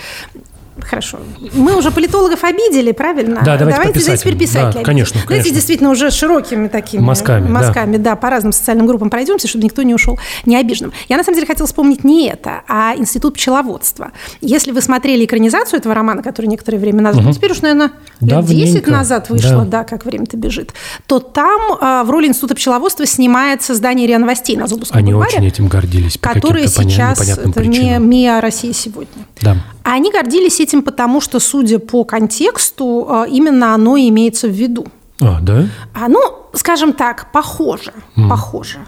Хорошо. 0.79 1.19
Мы 1.53 1.77
уже 1.77 1.91
политологов 1.91 2.43
обидели, 2.43 2.91
правильно? 2.93 3.41
Да, 3.43 3.57
давайте, 3.57 3.79
давайте 3.79 3.99
здесь 3.99 4.21
теперь 4.21 4.37
писателей. 4.37 4.79
Да, 4.79 4.85
конечно, 4.85 5.19
Давайте 5.21 5.43
конечно. 5.43 5.55
действительно 5.55 5.89
уже 5.89 6.11
широкими 6.11 6.69
такими 6.69 7.01
мазками, 7.01 7.49
мазками 7.49 7.97
да. 7.97 8.11
да, 8.11 8.15
по 8.15 8.29
разным 8.29 8.53
социальным 8.53 8.87
группам 8.87 9.09
пройдемся, 9.09 9.47
чтобы 9.47 9.65
никто 9.65 9.83
не 9.83 9.93
ушел 9.93 10.17
необиженным. 10.45 10.93
Я 11.09 11.17
на 11.17 11.23
самом 11.23 11.35
деле 11.35 11.47
хотела 11.47 11.67
вспомнить 11.67 12.03
не 12.03 12.29
это, 12.29 12.61
а 12.67 12.95
институт 12.95 13.33
пчеловодства. 13.35 14.11
Если 14.39 14.71
вы 14.71 14.81
смотрели 14.81 15.25
экранизацию 15.25 15.79
этого 15.79 15.93
романа, 15.93 16.23
который 16.23 16.45
некоторое 16.45 16.77
время 16.77 17.01
назад, 17.01 17.21
угу. 17.21 17.29
ну, 17.29 17.33
теперь 17.33 17.51
уж, 17.51 17.61
наверное, 17.61 17.91
лет 18.21 18.45
10 18.45 18.87
назад 18.87 19.29
вышло, 19.29 19.65
да. 19.65 19.79
да, 19.79 19.83
как 19.83 20.05
время-то 20.05 20.37
бежит, 20.37 20.73
то 21.05 21.19
там 21.19 21.73
э, 21.79 22.03
в 22.05 22.09
роли 22.09 22.27
института 22.27 22.55
пчеловодства 22.55 23.05
снимается 23.05 23.75
здание 23.75 24.07
РИА 24.07 24.19
Новостей 24.19 24.55
на 24.55 24.67
Зубовском 24.67 24.97
Они 24.97 25.11
бульваре, 25.11 25.37
очень 25.37 25.47
этим 25.47 25.67
гордились. 25.67 26.17
Которые 26.17 26.67
сейчас, 26.67 27.19
это 27.27 27.65
не 27.65 27.97
МИА 27.99 28.39
России 28.39 28.71
сегодня. 28.71 29.25
Да. 29.41 29.57
А 29.83 29.93
они 29.93 30.11
гордились 30.11 30.59
этим 30.59 30.83
потому, 30.83 31.21
что, 31.21 31.39
судя 31.39 31.79
по 31.79 32.03
контексту, 32.03 33.07
э, 33.09 33.29
именно 33.29 33.73
оно 33.73 33.97
имеется 33.97 34.47
в 34.47 34.51
виду. 34.51 34.87
А, 35.21 35.39
да? 35.41 35.67
А, 35.93 36.07
ну, 36.07 36.19
скажем 36.53 36.93
так, 36.93 37.31
похоже, 37.31 37.93
mm. 38.15 38.29
похоже. 38.29 38.79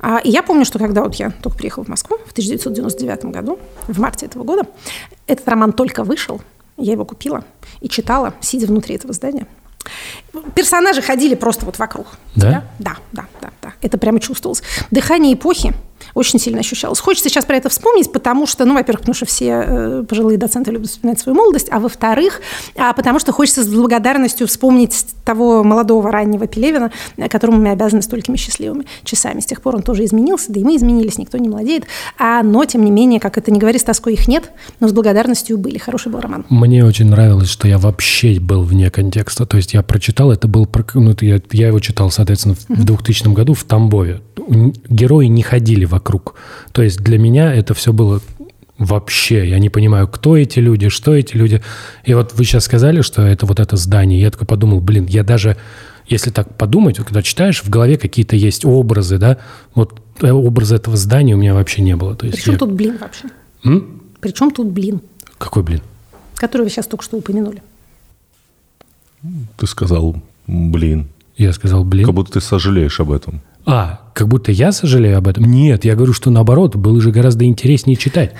А, 0.00 0.18
и 0.18 0.30
я 0.30 0.42
помню, 0.42 0.64
что 0.64 0.78
когда 0.78 1.02
вот 1.02 1.14
я 1.16 1.30
только 1.30 1.58
приехала 1.58 1.84
в 1.84 1.88
Москву 1.88 2.16
в 2.26 2.32
1999 2.32 3.24
году, 3.26 3.58
в 3.88 3.98
марте 3.98 4.26
этого 4.26 4.44
года, 4.44 4.62
этот 5.26 5.48
роман 5.48 5.72
только 5.72 6.04
вышел, 6.04 6.40
я 6.76 6.92
его 6.92 7.04
купила 7.04 7.44
и 7.80 7.88
читала, 7.88 8.34
сидя 8.40 8.66
внутри 8.66 8.94
этого 8.94 9.12
здания. 9.12 9.46
Персонажи 10.54 11.02
ходили 11.02 11.34
просто 11.34 11.66
вот 11.66 11.78
вокруг. 11.78 12.06
Да? 12.36 12.64
Да, 12.78 12.96
да, 13.12 13.26
да, 13.40 13.50
да. 13.60 13.72
Это 13.82 13.98
прямо 13.98 14.20
чувствовалось. 14.20 14.62
Дыхание 14.90 15.34
эпохи– 15.34 15.74
очень 16.14 16.38
сильно 16.38 16.60
ощущалось. 16.60 17.00
Хочется 17.00 17.28
сейчас 17.28 17.44
про 17.44 17.56
это 17.56 17.68
вспомнить, 17.68 18.12
потому 18.12 18.46
что, 18.46 18.64
ну, 18.64 18.74
во-первых, 18.74 19.00
потому 19.00 19.14
что 19.14 19.26
все 19.26 19.64
э, 19.66 20.04
пожилые 20.08 20.38
доценты 20.38 20.70
любят 20.70 20.88
вспоминать 20.88 21.20
свою 21.20 21.36
молодость, 21.36 21.68
а 21.70 21.78
во-вторых, 21.78 22.40
а 22.76 22.92
потому 22.92 23.18
что 23.18 23.32
хочется 23.32 23.62
с 23.62 23.68
благодарностью 23.68 24.46
вспомнить 24.46 25.06
того 25.24 25.62
молодого 25.62 26.10
раннего 26.10 26.46
Пелевина, 26.46 26.90
которому 27.28 27.58
мы 27.58 27.70
обязаны 27.70 28.02
столькими 28.02 28.36
счастливыми 28.36 28.86
часами. 29.04 29.40
С 29.40 29.46
тех 29.46 29.62
пор 29.62 29.76
он 29.76 29.82
тоже 29.82 30.04
изменился, 30.04 30.52
да 30.52 30.60
и 30.60 30.64
мы 30.64 30.76
изменились, 30.76 31.18
никто 31.18 31.38
не 31.38 31.48
молодеет. 31.48 31.84
А, 32.18 32.42
но, 32.42 32.64
тем 32.64 32.84
не 32.84 32.90
менее, 32.90 33.20
как 33.20 33.38
это 33.38 33.50
не 33.50 33.58
говори, 33.58 33.78
с 33.78 33.84
тоской 33.84 34.14
их 34.14 34.28
нет, 34.28 34.50
но 34.80 34.88
с 34.88 34.92
благодарностью 34.92 35.58
были. 35.58 35.78
Хороший 35.78 36.10
был 36.10 36.20
роман. 36.20 36.44
Мне 36.48 36.84
очень 36.84 37.06
нравилось, 37.06 37.48
что 37.48 37.68
я 37.68 37.78
вообще 37.78 38.40
был 38.40 38.62
вне 38.62 38.90
контекста. 38.90 39.46
То 39.46 39.56
есть 39.56 39.74
я 39.74 39.82
прочитал, 39.82 40.32
это 40.32 40.48
был, 40.48 40.68
ну, 40.94 41.14
я, 41.20 41.40
я 41.52 41.68
его 41.68 41.80
читал, 41.80 42.10
соответственно, 42.10 42.56
в 42.68 42.84
2000 42.84 43.28
году 43.28 43.54
в 43.54 43.64
Тамбове. 43.64 44.20
Герои 44.88 45.26
не 45.26 45.42
ходили 45.42 45.84
вокруг. 45.84 45.99
То 46.72 46.82
есть 46.82 47.00
для 47.00 47.18
меня 47.18 47.54
это 47.54 47.74
все 47.74 47.92
было 47.92 48.20
вообще. 48.78 49.48
Я 49.48 49.58
не 49.58 49.68
понимаю, 49.68 50.08
кто 50.08 50.36
эти 50.36 50.58
люди, 50.58 50.88
что 50.88 51.14
эти 51.14 51.36
люди. 51.36 51.62
И 52.04 52.14
вот 52.14 52.32
вы 52.32 52.44
сейчас 52.44 52.64
сказали, 52.64 53.02
что 53.02 53.22
это 53.22 53.46
вот 53.46 53.60
это 53.60 53.76
здание. 53.76 54.20
Я 54.20 54.30
такой 54.30 54.46
подумал, 54.46 54.80
блин, 54.80 55.06
я 55.06 55.22
даже, 55.22 55.56
если 56.06 56.30
так 56.30 56.56
подумать, 56.56 56.96
когда 56.96 57.22
читаешь, 57.22 57.62
в 57.62 57.68
голове 57.68 57.98
какие-то 57.98 58.36
есть 58.36 58.64
образы, 58.64 59.18
да, 59.18 59.38
вот 59.74 60.00
э, 60.22 60.30
образа 60.30 60.76
этого 60.76 60.96
здания 60.96 61.34
у 61.34 61.38
меня 61.38 61.54
вообще 61.54 61.82
не 61.82 61.94
было. 61.94 62.16
То 62.16 62.26
есть 62.26 62.38
Причем 62.38 62.52
я... 62.52 62.58
тут 62.58 62.72
блин 62.72 62.98
вообще? 62.98 63.28
М? 63.64 64.02
Причем 64.20 64.50
тут 64.50 64.68
блин? 64.68 65.02
Какой 65.36 65.62
блин? 65.62 65.82
Который 66.36 66.62
вы 66.62 66.70
сейчас 66.70 66.86
только 66.86 67.04
что 67.04 67.18
упомянули. 67.18 67.62
Ты 69.58 69.66
сказал 69.66 70.16
«блин». 70.46 71.08
Я 71.36 71.52
сказал 71.52 71.84
«блин». 71.84 72.06
Как 72.06 72.14
будто 72.14 72.32
ты 72.32 72.40
сожалеешь 72.40 72.98
об 73.00 73.10
этом. 73.10 73.42
А, 73.66 74.10
как 74.14 74.28
будто 74.28 74.52
я 74.52 74.72
сожалею 74.72 75.18
об 75.18 75.28
этом? 75.28 75.44
Нет, 75.44 75.84
я 75.84 75.94
говорю, 75.94 76.12
что 76.12 76.30
наоборот, 76.30 76.76
было 76.76 77.00
же 77.00 77.10
гораздо 77.10 77.44
интереснее 77.44 77.96
читать. 77.96 78.34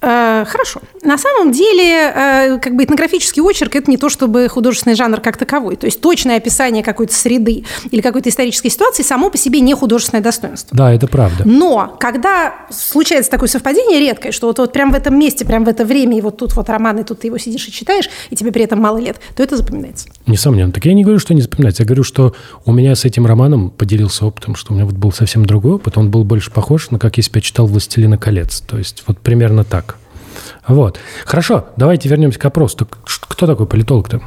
Э, 0.00 0.44
хорошо. 0.46 0.80
На 1.02 1.18
самом 1.18 1.50
деле, 1.50 2.12
э, 2.14 2.58
как 2.60 2.76
бы 2.76 2.84
этнографический 2.84 3.42
очерк– 3.42 3.74
это 3.76 3.90
не 3.90 3.96
то, 3.96 4.08
чтобы 4.08 4.48
художественный 4.48 4.94
жанр 4.94 5.20
как 5.20 5.36
таковой. 5.36 5.76
То 5.76 5.86
есть 5.86 6.00
точное 6.00 6.36
описание 6.36 6.84
какой-то 6.84 7.14
среды 7.14 7.64
или 7.90 8.00
какой-то 8.00 8.28
исторической 8.28 8.68
ситуации 8.68 9.02
само 9.02 9.30
по 9.30 9.36
себе 9.36 9.60
не 9.60 9.74
художественное 9.74 10.22
достоинство. 10.22 10.76
Да, 10.76 10.92
это 10.92 11.08
правда. 11.08 11.42
Но 11.44 11.96
когда 11.98 12.54
случается 12.70 13.30
такое 13.30 13.48
совпадение 13.48 13.98
редкое, 13.98 14.30
что 14.30 14.46
вот, 14.46 14.58
вот 14.58 14.72
прямо 14.72 14.92
в 14.92 14.94
этом 14.94 15.18
месте, 15.18 15.44
прямо 15.44 15.64
в 15.64 15.68
это 15.68 15.84
время, 15.84 16.16
и 16.16 16.20
вот 16.20 16.36
тут 16.36 16.54
вот 16.54 16.68
роман, 16.68 16.98
и 16.98 17.02
тут 17.02 17.20
ты 17.20 17.26
его 17.26 17.38
сидишь 17.38 17.66
и 17.66 17.72
читаешь, 17.72 18.08
и 18.30 18.36
тебе 18.36 18.52
при 18.52 18.62
этом 18.62 18.80
мало 18.80 18.98
лет, 18.98 19.16
то 19.34 19.42
это 19.42 19.56
запоминается. 19.56 20.08
Несомненно. 20.26 20.72
Так 20.72 20.84
я 20.84 20.94
не 20.94 21.02
говорю, 21.02 21.18
что 21.18 21.34
не 21.34 21.42
запоминается. 21.42 21.82
Я 21.82 21.86
говорю, 21.86 22.04
что 22.04 22.34
у 22.64 22.72
меня 22.72 22.94
с 22.94 23.04
этим 23.04 23.26
романом 23.26 23.70
поделился 23.70 24.26
опытом, 24.26 24.54
что 24.54 24.72
у 24.72 24.76
меня 24.76 24.86
вот 24.86 24.94
был 24.94 25.10
совсем 25.10 25.44
другой 25.44 25.72
опыт. 25.72 25.98
Он 25.98 26.10
был 26.10 26.22
больше 26.22 26.52
похож 26.52 26.90
на 26.90 26.98
как 26.98 27.16
если 27.16 27.32
бы 27.32 27.38
я 27.38 27.42
читал 27.42 27.66
«Властелина 27.66 28.16
колец». 28.16 28.60
То 28.60 28.78
есть 28.78 29.02
вот 29.06 29.18
примерно 29.18 29.64
так. 29.64 29.88
Вот. 30.68 31.00
Хорошо, 31.24 31.66
давайте 31.76 32.08
вернемся 32.08 32.38
к 32.38 32.44
опросу. 32.44 32.86
Кто 33.28 33.46
такой 33.46 33.66
политолог-то? 33.66 34.20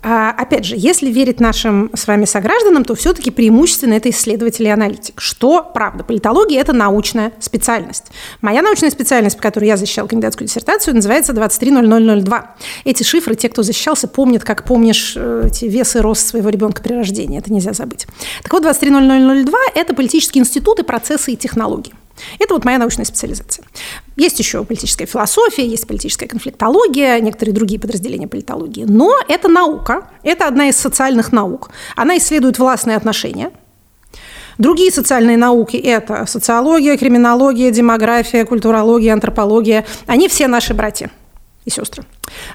А, 0.00 0.30
опять 0.30 0.64
же, 0.64 0.76
если 0.78 1.10
верить 1.10 1.40
нашим 1.40 1.90
с 1.92 2.06
вами 2.06 2.24
согражданам, 2.24 2.84
то 2.84 2.94
все-таки 2.94 3.32
преимущественно 3.32 3.94
это 3.94 4.10
исследователь 4.10 4.64
и 4.64 4.68
аналитик. 4.68 5.20
Что 5.20 5.62
правда? 5.62 6.04
Политология– 6.04 6.60
это 6.62 6.72
научная 6.72 7.32
специальность. 7.40 8.04
Моя 8.40 8.62
научная 8.62 8.90
специальность, 8.90 9.36
по 9.36 9.42
которой 9.42 9.64
я 9.64 9.76
защищала 9.76 10.06
кандидатскую 10.06 10.46
диссертацию, 10.46 10.94
называется 10.94 11.32
230002. 11.32 12.54
Эти 12.84 13.02
шифры, 13.02 13.34
те, 13.34 13.48
кто 13.48 13.64
защищался, 13.64 14.06
помнят, 14.06 14.44
как 14.44 14.64
помнишь 14.64 15.14
э, 15.16 15.48
эти 15.48 15.64
вес 15.64 15.96
и 15.96 15.98
рост 15.98 16.28
своего 16.28 16.48
ребенка 16.48 16.80
при 16.80 16.94
рождении. 16.94 17.38
Это 17.38 17.52
нельзя 17.52 17.72
забыть. 17.72 18.06
Так 18.44 18.52
вот, 18.52 18.62
230002– 18.62 19.58
это 19.74 19.94
политические 19.94 20.42
институты, 20.42 20.84
процессы 20.84 21.32
и 21.32 21.36
технологии. 21.36 21.92
Это 22.38 22.54
вот 22.54 22.64
моя 22.64 22.78
научная 22.78 23.04
специализация. 23.04 23.64
Есть 24.16 24.38
еще 24.38 24.64
политическая 24.64 25.06
философия, 25.06 25.66
есть 25.66 25.86
политическая 25.86 26.26
конфликтология, 26.26 27.18
некоторые 27.20 27.54
другие 27.54 27.80
подразделения 27.80 28.28
политологии. 28.28 28.84
Но 28.84 29.16
это 29.28 29.48
наука, 29.48 30.08
это 30.22 30.46
одна 30.46 30.68
из 30.68 30.76
социальных 30.76 31.32
наук. 31.32 31.70
Она 31.96 32.18
исследует 32.18 32.58
властные 32.58 32.96
отношения, 32.96 33.50
Другие 34.58 34.90
социальные 34.90 35.36
науки– 35.36 35.76
это 35.76 36.26
социология, 36.26 36.96
криминология, 36.96 37.70
демография, 37.70 38.44
культурология, 38.44 39.12
антропология. 39.12 39.86
Они 40.08 40.26
все 40.26 40.48
наши 40.48 40.74
братья 40.74 41.12
и 41.68 41.70
сестры. 41.70 42.04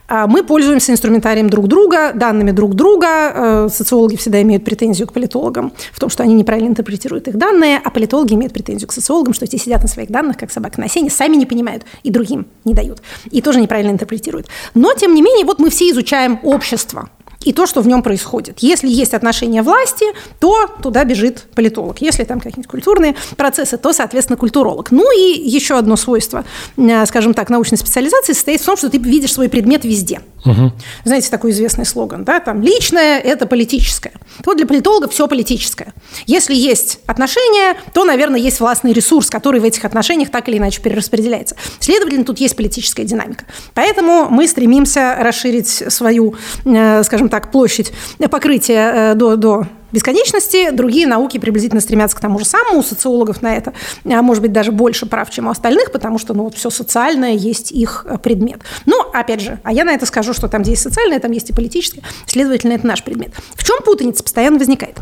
А, 0.08 0.28
мы 0.28 0.44
пользуемся 0.44 0.92
инструментарием 0.92 1.50
друг 1.50 1.68
друга, 1.68 2.12
данными 2.14 2.52
друг 2.52 2.76
друга. 2.76 3.08
Э, 3.08 3.68
социологи 3.72 4.16
всегда 4.16 4.42
имеют 4.42 4.66
претензию 4.66 5.08
к 5.08 5.14
политологам 5.14 5.72
в 5.92 6.00
том, 6.00 6.10
что 6.10 6.24
они 6.24 6.34
неправильно 6.34 6.70
интерпретируют 6.70 7.28
их 7.28 7.38
данные, 7.38 7.80
а 7.84 7.90
политологи 7.90 8.34
имеют 8.34 8.54
претензию 8.54 8.88
к 8.88 8.94
социологам, 8.94 9.34
что 9.34 9.48
те 9.48 9.58
сидят 9.58 9.82
на 9.82 9.88
своих 9.88 10.10
данных, 10.10 10.38
как 10.38 10.52
собака 10.52 10.80
на 10.82 10.90
сене, 10.90 11.10
сами 11.10 11.36
не 11.36 11.46
понимают 11.46 11.84
и 12.04 12.12
другим 12.12 12.46
не 12.66 12.74
дают. 12.74 13.02
И 13.32 13.42
тоже 13.42 13.62
неправильно 13.62 13.92
интерпретируют. 13.92 14.48
Но, 14.74 14.94
тем 14.94 15.14
не 15.14 15.22
менее, 15.22 15.46
вот 15.46 15.60
мы 15.60 15.70
все 15.70 15.90
изучаем 15.90 16.40
общество 16.44 17.10
и 17.44 17.54
то, 17.54 17.66
что 17.66 17.82
в 17.82 17.88
нем 17.88 18.04
происходит. 18.04 18.60
Если 18.60 18.88
есть 18.88 19.14
отношение 19.14 19.62
власти, 19.62 20.06
то 20.40 20.68
туда 20.82 21.04
бежит 21.04 21.44
политолог. 21.56 22.02
Если 22.02 22.24
там 22.24 22.40
какие-нибудь 22.40 22.70
культурные 22.70 23.16
процессы, 23.38 23.78
то, 23.78 23.94
соответственно, 23.94 24.38
культуролог. 24.38 24.92
Ну 24.92 25.12
и 25.18 25.40
еще 25.40 25.78
одно 25.78 25.96
свойство, 25.96 26.46
э, 26.78 27.06
скажем 27.06 27.34
так, 27.34 27.50
научной 27.50 27.78
специализации 27.78 28.34
состоит 28.34 28.62
в 28.62 28.66
том, 28.66 28.78
что 28.78 28.90
ты 28.90 28.98
видишь 28.98 29.34
свой 29.34 29.50
предмет 29.50 29.86
везде. 29.86 30.22
Угу. 30.46 30.72
Знаете, 31.06 31.30
такой 31.30 31.52
известный 31.52 31.86
слоган, 31.86 32.26
да, 32.26 32.40
там 32.40 32.62
личное– 32.62 33.20
это 33.24 33.46
политическое. 33.46 34.12
Вот 34.46 34.58
для 34.58 34.66
политолога 34.66 35.08
все 35.08 35.28
политическое. 35.28 35.94
Если 36.26 36.54
есть 36.54 37.00
отношения, 37.06 37.78
то, 37.94 38.04
наверное, 38.04 38.40
есть 38.40 38.60
властный 38.60 38.92
ресурс, 38.92 39.30
который 39.30 39.62
в 39.62 39.64
этих 39.64 39.86
отношениях 39.86 40.30
так 40.32 40.50
или 40.50 40.58
иначе 40.58 40.82
перераспределяется. 40.82 41.56
Следовательно, 41.80 42.26
тут 42.26 42.40
есть 42.40 42.56
политическая 42.56 43.06
динамика. 43.06 43.46
Поэтому 43.74 44.28
мы 44.30 44.48
стремимся 44.48 45.16
расширить 45.20 45.68
свою, 45.68 46.36
э, 46.66 47.04
скажем 47.04 47.30
так, 47.34 47.50
площадь 47.50 47.92
покрытия 48.30 48.92
э, 48.94 49.16
до, 49.16 49.38
до 49.38 49.66
бесконечности. 49.92 50.70
Другие 50.70 51.08
науки 51.08 51.40
приблизительно 51.40 51.82
стремятся 51.82 52.16
к 52.16 52.20
тому 52.20 52.38
же 52.38 52.46
самому. 52.46 52.82
У 52.82 52.84
социологов 52.84 53.42
на 53.42 53.56
это, 53.56 53.74
а, 54.06 54.22
может 54.22 54.44
быть, 54.44 54.52
даже 54.52 54.72
больше 54.72 55.08
прав, 55.08 55.32
чем 55.32 55.48
у 55.48 55.50
остальных, 55.50 55.92
потому 55.92 56.20
что 56.20 56.36
ну, 56.36 56.44
вот 56.44 56.54
все 56.54 56.70
социальное 56.70 57.34
есть 57.34 57.72
их 57.72 58.06
э, 58.08 58.20
предмет. 58.20 58.62
Но, 58.86 59.10
опять 59.16 59.42
же, 59.42 59.60
а 59.64 59.74
я 59.74 59.84
на 59.84 59.94
это 59.96 60.06
скажу, 60.06 60.32
что 60.34 60.48
там, 60.48 60.62
где 60.62 60.72
есть 60.72 60.84
социальное, 60.84 61.20
там 61.20 61.32
есть 61.32 61.50
и 61.50 61.54
политическое. 61.54 62.04
Следовательно, 62.28 62.74
это 62.74 62.86
наш 62.86 63.04
предмет. 63.04 63.32
В 63.56 63.64
чем 63.64 63.80
путаница 63.84 64.22
постоянно 64.22 64.60
возникает? 64.60 65.00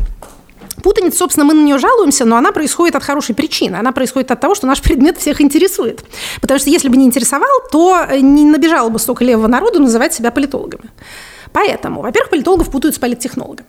Путаница, 0.82 1.18
собственно, 1.18 1.44
мы 1.44 1.52
на 1.52 1.62
нее 1.62 1.78
жалуемся, 1.78 2.24
но 2.24 2.36
она 2.36 2.50
происходит 2.50 2.96
от 2.96 3.02
хорошей 3.02 3.34
причины. 3.34 3.76
Она 3.76 3.92
происходит 3.92 4.30
от 4.30 4.40
того, 4.40 4.54
что 4.54 4.66
наш 4.66 4.80
предмет 4.80 5.18
всех 5.18 5.42
интересует. 5.42 6.02
Потому 6.40 6.58
что 6.58 6.70
если 6.70 6.88
бы 6.88 6.96
не 6.96 7.04
интересовал, 7.04 7.48
то 7.70 8.06
не 8.18 8.44
набежало 8.44 8.88
бы 8.88 8.98
столько 8.98 9.22
левого 9.22 9.48
народу 9.48 9.80
называть 9.80 10.14
себя 10.14 10.30
политологами. 10.30 10.90
Поэтому, 11.52 12.02
во-первых, 12.02 12.30
политологов 12.30 12.70
путают 12.70 12.94
с 12.94 12.98
политтехнологами. 12.98 13.68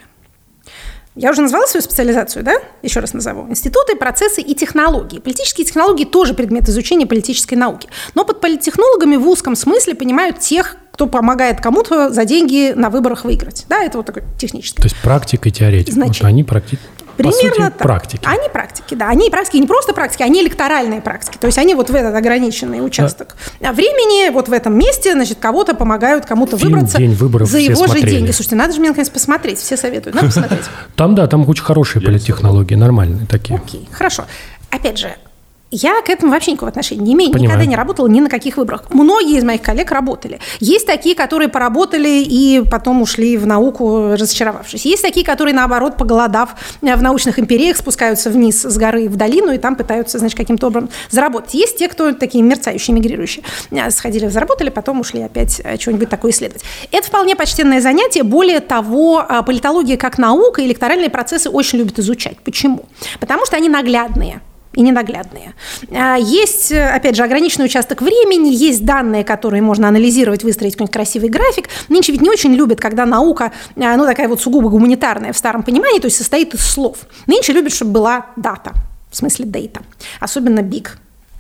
Я 1.16 1.30
уже 1.30 1.42
назвала 1.42 1.68
свою 1.68 1.84
специализацию, 1.84 2.44
да? 2.44 2.56
Еще 2.82 3.00
раз 3.00 3.14
назову. 3.14 3.48
Институты, 3.48 3.96
процессы 3.96 4.42
и 4.42 4.56
технологии. 4.56 5.20
Политические 5.20 5.66
технологии 5.66 6.06
тоже 6.06 6.34
предмет 6.34 6.68
изучения 6.70 7.06
политической 7.06 7.54
науки. 7.54 7.88
Но 8.16 8.26
под 8.26 8.42
политтехнологами 8.42 9.18
в 9.18 9.28
узком 9.28 9.56
смысле 9.56 9.94
понимают 9.94 10.40
тех, 10.40 10.78
кто 10.92 11.06
помогает 11.06 11.62
кому-то 11.62 12.10
за 12.10 12.26
деньги 12.26 12.74
на 12.76 12.90
выборах 12.90 13.26
выиграть. 13.26 13.66
Да, 13.70 13.84
это 13.84 13.98
вот 13.98 14.08
такое 14.08 14.24
техническое. 14.40 14.82
То 14.82 14.88
есть 14.88 14.96
практика 15.04 15.50
и 15.50 15.52
теоретика. 15.52 15.92
Значит, 15.92 16.24
вот 16.24 16.28
они 16.30 16.44
практи... 16.44 16.80
Примерно 17.18 17.40
по 17.40 17.48
сути, 17.48 17.60
так. 17.60 17.78
практики. 17.78 18.22
Они 18.26 18.50
практики, 18.50 18.96
да. 18.96 19.10
Они 19.10 19.30
практики 19.30 19.58
не 19.58 19.68
просто 19.68 19.94
практики, 19.94 20.24
они 20.24 20.42
электоральные 20.42 21.02
практики. 21.02 21.38
То 21.38 21.48
есть 21.48 21.58
они 21.58 21.76
вот 21.76 21.90
в 21.90 21.96
этот 21.96 22.16
ограниченный 22.16 22.86
участок 22.86 23.36
да. 23.60 23.72
времени, 23.72 24.30
вот 24.30 24.48
в 24.48 24.54
этом 24.54 24.78
месте, 24.78 25.14
значит, 25.14 25.40
кого-то 25.40 25.76
помогают 25.76 26.26
кому-то 26.26 26.58
Фильм 26.58 26.72
выбраться 26.72 26.98
День 26.98 27.14
выборов 27.14 27.50
за 27.50 27.60
его 27.60 27.76
смотрели. 27.76 28.06
же 28.06 28.12
деньги. 28.12 28.32
Слушайте, 28.32 28.56
надо 28.56 28.74
же 28.74 28.80
мне 28.80 28.90
наконец 28.90 29.10
посмотреть. 29.10 29.60
Все 29.60 29.78
советуют. 29.78 30.16
Надо 30.16 30.28
посмотреть. 30.28 30.64
Там, 30.96 31.16
да, 31.16 31.28
там 31.28 31.48
очень 31.48 31.64
хорошие 31.64 32.02
политтехнологии, 32.02 32.76
нормальные 32.76 33.26
такие. 33.26 33.60
Окей, 33.60 33.88
хорошо. 33.92 34.26
Опять 34.70 34.98
же, 34.98 35.16
я 35.74 36.02
к 36.02 36.10
этому 36.10 36.32
вообще 36.32 36.52
никакого 36.52 36.70
отношения 36.70 37.02
не 37.02 37.14
имею. 37.14 37.32
Понимаю. 37.32 37.50
Никогда 37.50 37.66
не 37.66 37.76
работала 37.76 38.08
ни 38.08 38.20
на 38.20 38.30
каких 38.30 38.58
выборах. 38.58 38.84
Многие 38.92 39.38
из 39.38 39.44
моих 39.44 39.62
коллег 39.62 39.92
работали. 39.92 40.40
Есть 40.60 40.86
такие, 40.86 41.16
которые 41.16 41.50
поработали 41.50 42.24
и 42.24 42.64
потом 42.70 43.02
ушли 43.02 43.38
в 43.38 43.48
науку, 43.48 44.14
разочаровавшись. 44.14 44.86
Есть 44.86 45.02
такие, 45.02 45.26
которые, 45.26 45.54
наоборот, 45.56 45.98
поголодав 45.98 46.56
в 46.82 47.02
научных 47.02 47.40
империях, 47.40 47.78
спускаются 47.78 48.30
вниз 48.30 48.62
с 48.62 48.78
горы 48.78 49.10
в 49.10 49.16
долину 49.16 49.52
и 49.52 49.58
там 49.58 49.76
пытаются, 49.76 50.20
значит, 50.20 50.38
каким-то 50.38 50.68
образом 50.68 50.90
заработать. 51.10 51.54
Есть 51.56 51.78
те, 51.78 51.88
кто 51.88 52.14
такие 52.14 52.44
мерцающие, 52.44 52.96
мигрирующие. 52.96 53.44
Сходили, 53.90 54.28
заработали, 54.28 54.70
потом 54.70 55.00
ушли 55.00 55.22
опять 55.22 55.60
э, 55.64 55.78
что-нибудь 55.80 56.10
такое 56.10 56.32
исследовать. 56.32 56.64
Это 56.92 57.08
вполне 57.08 57.36
почтенное 57.36 57.82
занятие. 57.82 58.24
Более 58.24 58.60
того, 58.60 59.26
политология 59.46 59.98
как 59.98 60.18
наука, 60.18 60.64
электоральные 60.64 61.10
процессы 61.10 61.50
очень 61.50 61.80
любят 61.80 62.00
изучать. 62.00 62.38
Почему? 62.44 62.86
Потому 63.20 63.46
что 63.46 63.56
они 63.56 63.70
наглядные 63.70 64.42
и 64.74 64.82
ненаглядные. 64.82 65.54
А, 65.92 66.18
есть, 66.18 66.72
опять 66.72 67.16
же, 67.16 67.24
ограниченный 67.24 67.66
участок 67.66 68.02
времени, 68.02 68.50
есть 68.50 68.86
данные, 68.86 69.24
которые 69.24 69.62
можно 69.62 69.88
анализировать, 69.88 70.44
выстроить 70.44 70.74
какой-нибудь 70.74 70.94
красивый 70.94 71.30
график. 71.30 71.70
Нынче 71.90 72.12
ведь 72.12 72.22
не 72.22 72.30
очень 72.30 72.54
любят, 72.54 72.80
когда 72.80 73.06
наука, 73.06 73.52
а, 73.76 73.96
ну, 73.98 74.06
такая 74.06 74.28
вот 74.28 74.42
сугубо 74.42 74.70
гуманитарная 74.70 75.34
в 75.34 75.38
старом 75.38 75.64
понимании, 75.64 76.00
то 76.00 76.08
есть 76.08 76.18
состоит 76.18 76.54
из 76.54 76.66
слов. 76.66 77.00
Нынче 77.28 77.54
любят, 77.54 77.74
чтобы 77.74 77.92
была 77.92 78.28
дата, 78.36 78.74
в 79.12 79.16
смысле 79.16 79.46
дейта, 79.46 79.82
особенно 80.20 80.60
big 80.60 80.88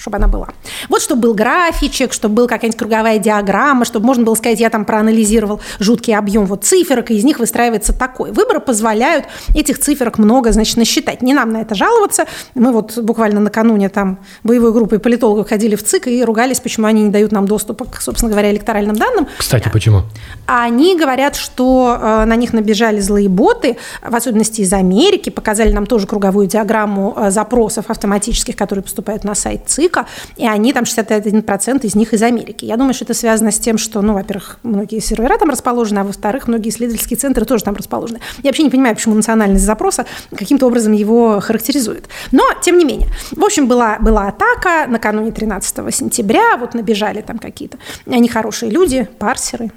чтобы 0.04 0.18
она 0.18 0.28
была. 0.28 0.50
Вот 0.90 1.02
чтобы 1.02 1.22
был 1.22 1.34
графичек, 1.34 2.12
чтобы 2.12 2.36
была 2.36 2.48
какая-нибудь 2.50 2.78
круговая 2.78 3.20
диаграмма, 3.20 3.86
чтобы 3.86 4.06
можно 4.06 4.26
было 4.26 4.36
сказать, 4.36 4.60
я 4.60 4.70
там 4.70 4.84
проанализировал 4.84 5.62
жуткий 5.80 6.14
объем 6.14 6.46
вот 6.46 6.66
циферок, 6.66 7.10
и 7.10 7.16
из 7.16 7.24
них 7.24 7.40
выстраивается 7.40 7.94
такой. 7.94 8.34
Выборы 8.34 8.60
позволяют 8.60 9.28
этих 9.56 9.80
циферок 9.80 10.18
много, 10.18 10.52
значит, 10.52 10.76
насчитать. 10.76 11.22
Не 11.22 11.34
нам 11.34 11.54
на 11.54 11.62
это 11.62 11.74
жаловаться. 11.74 12.26
Мы 12.54 12.74
вот 12.74 12.98
буквально 12.98 13.40
накануне 13.40 13.88
там 13.88 14.20
боевой 14.44 14.74
группой 14.74 15.00
политологов 15.00 15.48
ходили 15.48 15.76
в 15.78 15.84
ЦИК 15.86 16.08
и 16.08 16.22
ругались, 16.26 16.60
почему 16.60 16.88
они 16.88 17.04
не 17.04 17.10
дают 17.10 17.32
нам 17.32 17.48
доступа 17.48 17.86
к, 17.86 18.02
собственно 18.02 18.30
говоря, 18.30 18.52
электоральным 18.52 18.98
данным. 18.98 19.28
Кстати, 19.38 19.70
почему? 19.72 20.02
Они 20.48 20.98
говорят, 20.98 21.38
что 21.38 21.98
э, 21.98 22.26
на 22.26 22.36
них 22.36 22.52
набежали 22.52 23.00
злые 23.00 23.30
боты, 23.30 23.78
в 24.02 24.14
особенности 24.14 24.60
из 24.60 24.74
Америки, 24.74 25.30
показали 25.30 25.72
нам 25.72 25.86
тоже 25.86 26.08
круговую 26.08 26.48
диаграмму 26.48 27.14
э, 27.16 27.32
запросов 27.32 27.86
автоматических, 27.88 28.58
которые 28.58 28.84
поступают 28.84 29.24
на 29.24 29.34
сайт 29.34 29.62
ЦИК, 29.68 29.93
языка, 29.94 30.08
и 30.36 30.48
они 30.48 30.74
там 30.74 30.84
61% 30.84 31.86
из 31.86 31.96
них 31.96 32.14
из 32.14 32.24
Америки. 32.24 32.66
Я 32.66 32.78
думаю, 32.78 32.94
что 32.94 33.06
это 33.06 33.14
связано 33.14 33.52
с 33.52 33.60
тем, 33.60 33.78
что, 33.78 34.02
ну, 34.02 34.14
во-первых, 34.14 34.60
многие 34.64 35.00
сервера 35.00 35.38
там 35.38 35.50
расположены, 35.50 36.00
а 36.00 36.04
во-вторых, 36.04 36.48
многие 36.48 36.70
исследовательские 36.70 37.18
центры 37.18 37.46
тоже 37.46 37.64
там 37.64 37.76
расположены. 37.76 38.20
Я 38.44 38.50
вообще 38.50 38.64
не 38.64 38.70
понимаю, 38.70 38.96
почему 38.96 39.16
национальность 39.16 39.66
запроса 39.66 40.06
каким-то 40.36 40.68
образом 40.68 40.94
его 40.94 41.40
характеризует. 41.40 42.08
Но, 42.32 42.44
тем 42.62 42.78
не 42.78 42.86
менее. 42.86 43.10
В 43.32 43.44
общем, 43.44 43.68
была, 43.68 43.98
была 44.00 44.28
атака 44.28 44.86
накануне 44.88 45.32
13 45.32 45.94
сентября, 45.94 46.58
вот 46.58 46.74
набежали 46.74 47.22
там 47.22 47.40
какие-то 47.40 47.78
нехорошие 48.06 48.72
люди, 48.72 49.08
парсеры, 49.20 49.72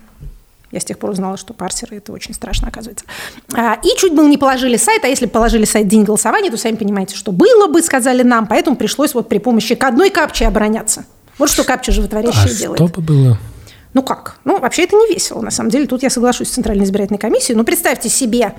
Я 0.77 0.81
с 0.81 0.85
тех 0.85 0.99
пор 0.99 1.09
узнала, 1.09 1.39
что 1.39 1.55
парсеры– 1.55 1.97
это 1.97 2.13
очень 2.13 2.35
страшно, 2.35 2.69
оказывается. 2.69 3.07
А, 3.55 3.79
и 3.83 3.99
чуть 3.99 4.15
было 4.15 4.29
не 4.29 4.37
положили 4.37 4.77
сайт, 4.77 5.07
а 5.07 5.09
если 5.09 5.25
положили 5.25 5.65
сайт 5.65 5.89
день 5.89 6.05
голосования, 6.05 6.51
то 6.51 6.59
сами 6.59 6.77
понимаете, 6.77 7.17
что 7.17 7.33
было 7.33 7.67
бы, 7.67 7.81
сказали 7.81 8.23
нам, 8.23 8.47
поэтому 8.47 8.77
пришлось 8.77 9.15
вот 9.15 9.27
при 9.27 9.39
помощи 9.39 9.75
к 9.75 9.83
одной 9.85 10.11
капче 10.11 10.47
обороняться. 10.47 11.07
Вот 11.39 11.49
что 11.49 11.65
капча 11.65 11.93
животворящая 11.93 12.53
а 12.53 12.55
делает. 12.55 12.77
что 12.77 13.01
бы 13.01 13.01
было? 13.01 13.39
Ну 13.95 14.03
как? 14.03 14.37
Ну, 14.45 14.59
вообще 14.59 14.85
это 14.85 14.97
не 14.97 15.15
весело, 15.15 15.41
на 15.41 15.51
самом 15.51 15.71
деле. 15.71 15.87
Тут 15.87 16.03
я 16.03 16.11
соглашусь 16.11 16.49
с 16.49 16.51
Центральной 16.51 16.85
избирательной 16.85 17.19
комиссией. 17.19 17.57
Но 17.57 17.65
представьте 17.65 18.11
себе, 18.11 18.53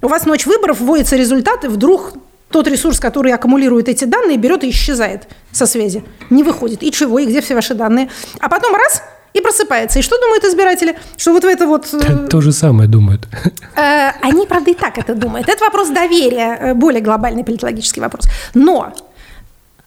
у 0.00 0.06
вас 0.06 0.26
ночь 0.26 0.46
выборов, 0.46 0.78
вводятся 0.78 1.16
результаты, 1.16 1.68
вдруг 1.68 2.12
тот 2.50 2.68
ресурс, 2.68 3.00
который 3.00 3.32
аккумулирует 3.32 3.88
эти 3.88 4.04
данные, 4.04 4.36
берет 4.36 4.62
и 4.62 4.70
исчезает 4.70 5.26
со 5.50 5.66
связи. 5.66 6.04
Не 6.30 6.44
выходит. 6.44 6.84
И 6.84 6.92
чего, 6.92 7.18
и 7.18 7.26
где 7.26 7.40
все 7.40 7.56
ваши 7.56 7.74
данные. 7.74 8.10
А 8.38 8.48
потом 8.48 8.76
раз– 8.76 9.02
и 9.34 9.40
просыпается. 9.40 9.98
И 9.98 10.02
что 10.02 10.16
думают 10.20 10.44
избиратели? 10.44 10.96
Что 11.16 11.32
вот 11.32 11.44
в 11.44 11.46
это 11.46 11.66
вот... 11.66 11.92
Э, 11.92 12.26
то 12.30 12.40
же 12.40 12.52
самое 12.52 12.88
думают. 12.88 13.28
Э, 13.76 14.12
они, 14.22 14.46
правда, 14.46 14.70
и 14.70 14.74
так 14.74 14.98
это 14.98 15.14
думают. 15.14 15.48
Это 15.48 15.64
вопрос 15.64 15.88
доверия, 15.88 16.56
э, 16.60 16.74
более 16.74 17.00
глобальный 17.00 17.42
политологический 17.42 18.00
вопрос. 18.00 18.28
Но 18.54 18.92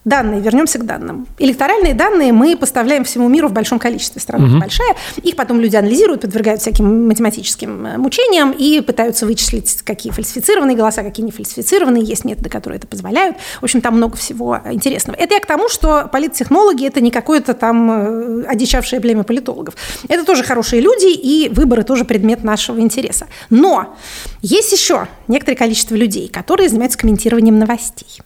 данные, 0.08 0.42
вернемся 0.42 0.80
к 0.80 0.86
данным. 0.86 1.28
Электоральные 1.38 1.94
данные 1.94 2.32
мы 2.32 2.56
поставляем 2.56 3.04
всему 3.04 3.28
миру 3.28 3.50
в 3.50 3.54
большом 3.54 3.78
количестве. 3.78 4.22
Страна 4.22 4.46
угу. 4.46 4.60
большая. 4.60 4.96
Их 5.18 5.36
потом 5.36 5.60
люди 5.60 5.76
анализируют, 5.76 6.22
подвергают 6.22 6.62
всяким 6.62 7.08
математическим 7.08 7.86
э, 7.86 7.98
мучениям 7.98 8.52
и 8.52 8.82
пытаются 8.82 9.26
вычислить, 9.26 9.82
какие 9.84 10.12
фальсифицированные 10.14 10.78
голоса, 10.78 11.04
какие 11.04 11.26
не 11.26 11.32
фальсифицированные. 11.32 12.04
Есть 12.04 12.26
методы, 12.26 12.50
которые 12.50 12.78
это 12.78 12.88
позволяют. 12.88 13.38
В 13.60 13.64
общем, 13.64 13.82
там 13.82 13.98
много 13.98 14.16
всего 14.16 14.60
интересного. 14.72 15.18
Это 15.18 15.36
я 15.36 15.40
к 15.42 15.46
тому, 15.46 15.68
что 15.70 16.08
политтехнологи– 16.12 16.86
это 16.88 17.02
не 17.02 17.12
какое-то 17.12 17.54
там 17.54 17.92
э, 17.92 18.44
одичавшее 18.48 19.02
племя 19.02 19.24
политологов. 19.24 19.76
Это 20.08 20.24
тоже 20.24 20.44
хорошие 20.44 20.82
люди, 20.82 21.14
и 21.14 21.50
выборы 21.50 21.84
тоже 21.84 22.06
предмет 22.06 22.44
нашего 22.44 22.80
интереса. 22.80 23.28
Но 23.50 23.96
есть 24.42 24.72
еще 24.72 25.08
некоторое 25.28 25.58
количество 25.58 25.96
людей, 25.96 26.30
которые 26.30 26.70
занимаются 26.70 26.98
комментированием 26.98 27.60
новостей 27.60 28.22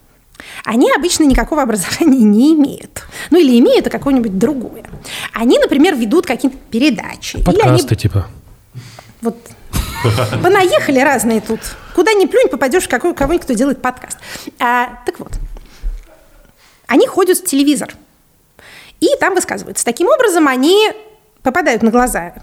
они 0.64 0.92
обычно 0.92 1.24
никакого 1.24 1.62
образования 1.62 2.24
не 2.24 2.54
имеют. 2.54 3.06
Ну 3.30 3.40
или 3.40 3.60
имеют, 3.60 3.88
а 3.88 3.90
какое-нибудь 3.90 4.38
другое. 4.38 4.86
Они, 5.34 5.60
например, 5.60 5.96
ведут 5.96 6.26
какие-то 6.26 6.58
передачи. 6.70 7.44
Подкасты 7.44 7.88
они... 7.88 7.96
типа. 7.96 8.28
Вот 9.22 9.38
понаехали 10.42 11.00
разные 11.00 11.42
тут. 11.42 11.60
Куда 11.94 12.14
ни 12.14 12.26
плюнь, 12.26 12.48
попадешь 12.48 12.84
в 12.84 12.90
какой, 12.90 13.14
кого-нибудь, 13.14 13.46
кто 13.46 13.54
делает 13.54 13.82
подкаст. 13.82 14.18
А, 14.60 15.00
так 15.06 15.20
вот, 15.20 15.34
они 16.88 17.08
ходят 17.08 17.38
в 17.38 17.46
телевизор. 17.46 17.94
И 19.00 19.08
там 19.20 19.34
высказываются. 19.34 19.84
Таким 19.84 20.08
образом, 20.08 20.48
они 20.48 20.92
попадают 21.42 21.82
на 21.82 21.92
глаза 21.92 22.34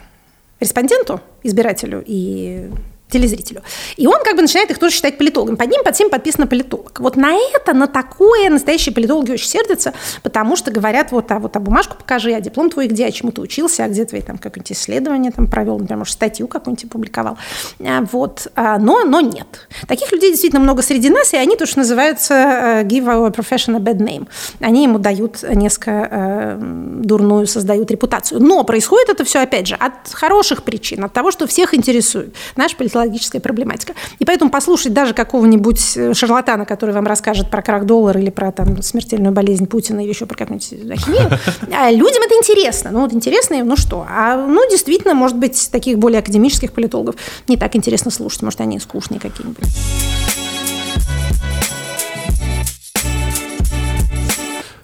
респонденту, 0.61 1.21
избирателю 1.43 2.03
и 2.05 2.71
телезрителю. 3.11 3.63
И 3.97 4.07
он 4.07 4.23
как 4.23 4.37
бы 4.37 4.43
начинает 4.43 4.71
их 4.71 4.79
тоже 4.79 4.95
считать 4.95 5.19
политологами. 5.19 5.57
Под 5.57 5.71
ним 5.71 5.83
под 5.83 5.95
всем 5.95 6.11
подписано 6.11 6.47
политолог. 6.47 7.01
Вот 7.01 7.17
на 7.17 7.35
это, 7.35 7.73
на 7.73 7.87
такое 7.87 8.51
настоящие 8.51 8.95
политологи 8.95 9.33
очень 9.33 9.49
сердятся, 9.49 9.95
потому 10.23 10.57
что 10.57 10.71
говорят, 10.71 11.11
вот, 11.13 11.31
а 11.33 11.39
вот 11.39 11.57
а 11.57 11.61
бумажку 11.61 11.97
покажи, 11.97 12.33
а 12.33 12.41
диплом 12.41 12.71
твой 12.71 12.87
где, 12.87 13.07
а 13.07 13.11
чему 13.11 13.33
ты 13.33 13.41
учился, 13.41 13.85
а 13.85 13.89
где 13.89 14.05
твои 14.05 14.21
там 14.21 14.37
какое-нибудь 14.37 14.73
исследование 14.73 15.33
там 15.33 15.47
провел, 15.47 15.79
например, 15.79 15.99
может, 15.99 16.15
статью 16.15 16.49
какую-нибудь 16.49 16.85
опубликовал. 16.85 17.39
А, 17.81 18.05
вот. 18.13 18.49
А, 18.55 18.79
но, 18.79 19.05
но 19.05 19.21
нет. 19.21 19.69
Таких 19.87 20.13
людей 20.13 20.31
действительно 20.31 20.61
много 20.61 20.83
среди 20.83 21.09
нас, 21.09 21.33
и 21.33 21.37
они 21.37 21.57
тоже 21.57 21.79
называются 21.79 22.35
uh, 22.35 22.85
give 22.85 23.05
our 23.05 23.35
profession 23.35 23.77
a 23.77 23.81
bad 23.81 23.99
name. 23.99 24.29
Они 24.61 24.85
ему 24.85 24.99
дают 24.99 25.43
несколько 25.43 25.91
uh, 25.91 27.01
дурную, 27.03 27.47
создают 27.47 27.91
репутацию. 27.91 28.43
Но 28.43 28.65
происходит 28.65 29.09
это 29.09 29.25
все, 29.25 29.41
опять 29.41 29.67
же, 29.67 29.77
от 29.77 30.13
хороших 30.13 30.63
причин, 30.63 31.05
от 31.05 31.13
того, 31.13 31.31
что 31.31 31.47
всех 31.47 31.75
интересует. 31.75 32.35
Наш 32.57 32.77
политолог 32.77 32.98
психологическая 32.99 33.41
проблематика. 33.41 33.95
И 34.19 34.25
поэтому 34.25 34.51
послушать 34.51 34.93
даже 34.93 35.15
какого-нибудь 35.15 35.97
э, 35.97 36.15
шарлатана, 36.15 36.65
который 36.65 36.95
вам 36.95 37.07
расскажет 37.07 37.51
про 37.51 37.63
крах 37.63 37.85
доллара 37.85 38.21
или 38.21 38.31
про 38.31 38.53
там, 38.53 38.83
смертельную 38.83 39.33
болезнь 39.33 39.67
Путина 39.67 40.01
или 40.01 40.09
еще 40.09 40.27
про 40.27 40.37
какую-нибудь 40.37 40.93
ахинею, 40.93 41.31
а 41.73 41.91
людям 41.91 42.23
это 42.25 42.35
интересно. 42.35 42.91
Ну 42.91 43.01
вот 43.01 43.13
интересно, 43.13 43.63
ну 43.65 43.77
что? 43.77 44.07
А 44.09 44.37
ну 44.37 44.69
действительно, 44.71 45.15
может 45.15 45.37
быть, 45.37 45.71
таких 45.71 45.99
более 45.99 46.19
академических 46.19 46.73
политологов 46.73 47.15
не 47.47 47.57
так 47.57 47.77
интересно 47.77 48.11
слушать. 48.11 48.43
Может, 48.43 48.61
они 48.61 48.79
скучные 48.81 49.21
какие-нибудь. 49.21 49.65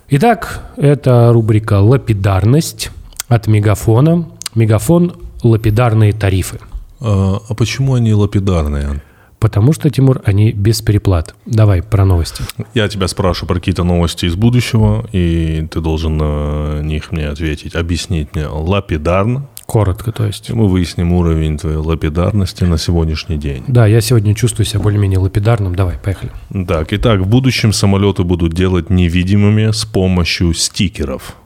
Итак, 0.09 0.71
это 0.77 1.33
рубрика 1.33 1.81
«Лапидарность» 1.81 2.91
от 3.29 3.49
Мегафона. 3.49 4.29
Мегафон 4.55 5.17
«Лапидарные 5.43 6.13
тарифы». 6.13 6.61
А, 7.05 7.39
а 7.49 7.55
почему 7.55 7.95
они 7.95 8.15
лапидарные? 8.15 9.03
Потому 9.39 9.75
что, 9.75 9.91
Тимур, 9.91 10.23
они 10.25 10.53
без 10.53 10.81
переплат. 10.81 11.35
Давай 11.45 11.83
про 11.83 12.07
новости. 12.07 12.43
Я 12.73 12.89
тебя 12.89 13.09
спрашиваю 13.09 13.49
про 13.49 13.55
какие-то 13.57 13.85
новости 13.85 14.25
из 14.25 14.37
будущего, 14.37 15.07
и 15.13 15.69
ты 15.71 15.83
должен 15.83 16.17
на 16.17 16.81
них 16.81 17.13
мне 17.13 17.29
ответить, 17.29 17.75
объяснить 17.75 18.35
мне 18.35 18.47
лапидарно. 18.47 19.47
Коротко, 19.67 20.13
то 20.13 20.27
есть. 20.27 20.49
И 20.49 20.55
мы 20.55 20.69
выясним 20.69 21.13
уровень 21.13 21.59
твоей 21.59 21.77
лапидарности 21.77 22.65
на 22.65 22.79
сегодняшний 22.79 23.37
день. 23.37 23.65
Да, 23.67 23.87
я 23.87 24.01
сегодня 24.01 24.35
чувствую 24.35 24.65
себя 24.65 24.81
более-менее 24.81 25.19
лапидарным. 25.19 25.75
Давай, 25.75 25.99
поехали. 25.99 26.33
Так, 26.67 26.93
итак, 26.95 27.21
в 27.21 27.27
будущем 27.27 27.75
самолеты 27.75 28.25
будут 28.25 28.55
делать 28.55 28.89
невидимыми 28.89 29.73
с 29.73 29.85
помощью 29.85 30.55
стикеров. 30.55 31.37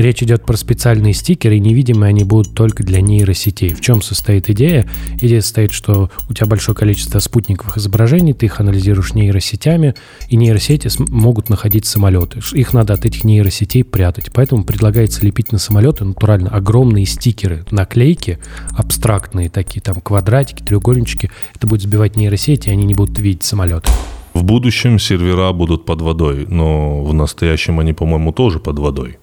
Речь 0.00 0.22
идет 0.22 0.46
про 0.46 0.56
специальные 0.56 1.12
стикеры, 1.12 1.58
и 1.58 1.60
невидимые 1.60 2.08
они 2.08 2.24
будут 2.24 2.54
только 2.54 2.82
для 2.82 3.02
нейросетей. 3.02 3.74
В 3.74 3.82
чем 3.82 4.00
состоит 4.00 4.48
идея? 4.48 4.88
Идея 5.20 5.42
состоит, 5.42 5.72
что 5.72 6.10
у 6.26 6.32
тебя 6.32 6.46
большое 6.46 6.74
количество 6.74 7.18
спутниковых 7.18 7.76
изображений, 7.76 8.32
ты 8.32 8.46
их 8.46 8.60
анализируешь 8.60 9.12
нейросетями, 9.12 9.94
и 10.30 10.36
нейросети 10.36 10.88
могут 11.10 11.50
находить 11.50 11.84
самолеты. 11.84 12.40
Их 12.54 12.72
надо 12.72 12.94
от 12.94 13.04
этих 13.04 13.24
нейросетей 13.24 13.84
прятать. 13.84 14.30
Поэтому 14.32 14.64
предлагается 14.64 15.22
лепить 15.26 15.52
на 15.52 15.58
самолеты 15.58 16.06
натурально 16.06 16.48
огромные 16.48 17.04
стикеры, 17.04 17.66
наклейки, 17.70 18.38
абстрактные 18.70 19.50
такие, 19.50 19.82
там 19.82 19.96
квадратики, 19.96 20.62
треугольнички. 20.62 21.30
Это 21.54 21.66
будет 21.66 21.82
сбивать 21.82 22.16
нейросети, 22.16 22.70
и 22.70 22.72
они 22.72 22.84
не 22.84 22.94
будут 22.94 23.18
видеть 23.18 23.42
самолеты. 23.42 23.90
В 24.32 24.44
будущем 24.44 24.98
сервера 24.98 25.52
будут 25.52 25.84
под 25.84 26.00
водой, 26.00 26.46
но 26.48 27.04
в 27.04 27.12
настоящем 27.12 27.80
они, 27.80 27.92
по-моему, 27.92 28.32
тоже 28.32 28.60
под 28.60 28.78
водой. 28.78 29.18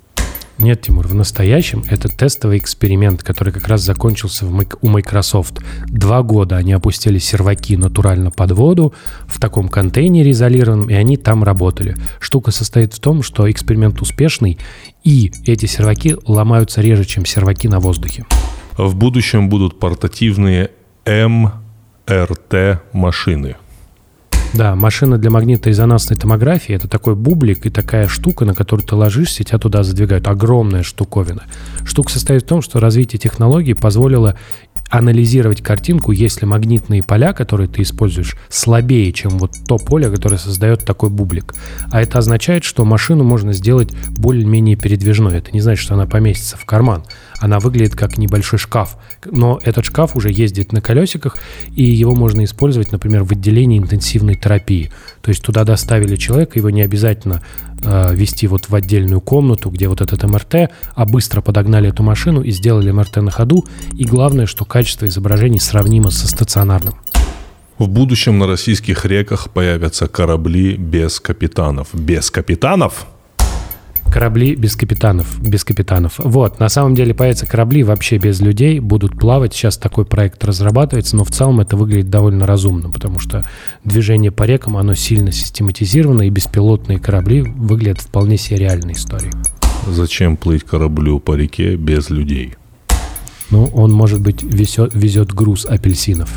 Нет, 0.59 0.81
Тимур, 0.81 1.07
в 1.07 1.13
настоящем 1.13 1.83
это 1.87 2.09
тестовый 2.09 2.57
эксперимент, 2.57 3.21
который 3.21 3.53
как 3.53 3.67
раз 3.67 3.81
закончился 3.81 4.45
в, 4.45 4.65
у 4.81 4.87
Microsoft. 4.87 5.59
Два 5.85 6.23
года 6.23 6.57
они 6.57 6.73
опустили 6.73 7.19
серваки 7.19 7.77
натурально 7.77 8.31
под 8.31 8.53
воду 8.53 8.95
в 9.27 9.39
таком 9.39 9.69
контейнере 9.69 10.31
изолированном, 10.31 10.89
и 10.89 10.95
они 10.95 11.15
там 11.17 11.43
работали. 11.43 11.95
Штука 12.19 12.49
состоит 12.51 12.93
в 12.93 12.99
том, 12.99 13.21
что 13.21 13.49
эксперимент 13.51 14.01
успешный, 14.01 14.57
и 15.03 15.31
эти 15.45 15.67
серваки 15.67 16.17
ломаются 16.25 16.81
реже, 16.81 17.05
чем 17.05 17.23
серваки 17.25 17.67
на 17.67 17.79
воздухе. 17.79 18.25
В 18.77 18.95
будущем 18.95 19.49
будут 19.49 19.79
портативные 19.79 20.71
МРТ-машины– 22.07 23.57
да, 24.53 24.75
машина 24.75 25.17
для 25.17 25.29
магнитно-резонансной 25.29 26.17
томографии– 26.17 26.73
это 26.75 26.87
такой 26.87 27.15
бублик 27.15 27.65
и 27.65 27.69
такая 27.69 28.07
штука, 28.07 28.45
на 28.45 28.53
которую 28.53 28.85
ты 28.85 28.95
ложишься, 28.95 29.43
и 29.43 29.45
тебя 29.45 29.59
туда 29.59 29.83
задвигают. 29.83 30.27
Огромная 30.27 30.83
штуковина. 30.83 31.43
Штука 31.85 32.11
состоит 32.11 32.43
в 32.43 32.47
том, 32.47 32.61
что 32.61 32.79
развитие 32.79 33.19
технологий 33.19 33.73
позволило 33.73 34.37
анализировать 34.89 35.61
картинку, 35.61 36.11
если 36.11 36.45
магнитные 36.45 37.03
поля, 37.03 37.33
которые 37.33 37.67
ты 37.67 37.81
используешь, 37.81 38.35
слабее, 38.49 39.11
чем 39.13 39.37
вот 39.37 39.51
то 39.67 39.77
поле, 39.77 40.09
которое 40.09 40.37
создает 40.37 40.85
такой 40.85 41.09
бублик. 41.09 41.53
А 41.91 42.01
это 42.01 42.19
означает, 42.19 42.63
что 42.63 42.85
машину 42.85 43.23
можно 43.23 43.53
сделать 43.53 43.91
более-менее 44.17 44.75
передвижной. 44.75 45.37
Это 45.37 45.51
не 45.51 45.61
значит, 45.61 45.83
что 45.83 45.93
она 45.95 46.05
поместится 46.05 46.57
в 46.57 46.65
карман 46.65 47.03
она 47.39 47.59
выглядит 47.59 47.95
как 47.95 48.17
небольшой 48.17 48.59
шкаф. 48.59 48.97
Но 49.25 49.59
этот 49.63 49.85
шкаф 49.85 50.15
уже 50.15 50.31
ездит 50.31 50.71
на 50.71 50.81
колесиках, 50.81 51.37
и 51.75 51.83
его 51.83 52.15
можно 52.15 52.43
использовать, 52.43 52.91
например, 52.91 53.23
в 53.23 53.31
отделении 53.31 53.77
интенсивной 53.77 54.35
терапии. 54.35 54.91
То 55.27 55.31
есть 55.31 55.43
туда 55.43 55.65
доставили 55.65 56.15
человека, 56.15 56.57
его 56.57 56.69
не 56.69 56.81
обязательно 56.81 57.43
э, 57.83 58.15
вести 58.15 58.47
вот 58.47 58.69
в 58.69 58.75
отдельную 58.75 59.19
комнату, 59.19 59.69
где 59.69 59.89
вот 59.89 59.99
этот 59.99 60.23
МРТ, 60.23 60.71
а 60.95 61.05
быстро 61.05 61.41
подогнали 61.41 61.89
эту 61.89 62.01
машину 62.01 62.43
и 62.43 62.51
сделали 62.51 62.91
МРТ 62.91 63.17
на 63.17 63.29
ходу. 63.29 63.65
И 63.93 64.05
главное, 64.05 64.45
что 64.45 64.63
качество 64.63 65.05
изображений 65.05 65.59
сравнимо 65.59 66.11
со 66.11 66.29
стационарным. 66.29 66.93
В 67.77 67.89
будущем 67.89 68.39
на 68.39 68.47
российских 68.47 69.03
реках 69.03 69.49
появятся 69.49 70.07
корабли 70.07 70.77
без 70.77 71.19
капитанов. 71.19 71.89
Без 71.91 72.31
капитанов? 72.31 73.05
Корабли 74.11 74.55
без 74.55 74.75
капитанов, 74.75 75.39
без 75.41 75.63
капитанов. 75.63 76.13
Вот, 76.17 76.59
на 76.59 76.69
самом 76.69 76.95
деле 76.95 77.13
появятся 77.13 77.45
корабли 77.45 77.83
вообще 77.83 78.17
без 78.17 78.39
людей, 78.39 78.79
будут 78.79 79.19
плавать. 79.19 79.53
Сейчас 79.53 79.77
такой 79.77 80.05
проект 80.05 80.43
разрабатывается, 80.43 81.15
но 81.15 81.23
в 81.23 81.29
целом 81.29 81.59
это 81.59 81.77
выглядит 81.77 82.09
довольно 82.09 82.45
разумно, 82.47 82.89
потому 82.89 83.19
что 83.19 83.43
движение 83.83 84.31
по 84.31 84.43
рекам, 84.43 84.77
оно 84.77 84.95
сильно 84.95 85.31
систематизировано, 85.31 86.23
и 86.23 86.29
беспилотные 86.29 86.99
корабли 86.99 87.41
выглядят 87.41 88.01
вполне 88.01 88.37
себе 88.37 88.57
реальной 88.57 88.93
историей. 88.93 89.33
Зачем 89.85 90.37
плыть 90.37 90.63
кораблю 90.63 91.19
по 91.19 91.35
реке 91.35 91.75
без 91.75 92.09
людей? 92.09 92.55
Ну, 93.49 93.65
он, 93.73 93.91
может 93.91 94.21
быть, 94.21 94.43
везет, 94.43 94.93
везет 94.93 95.33
груз 95.33 95.65
апельсинов. 95.65 96.29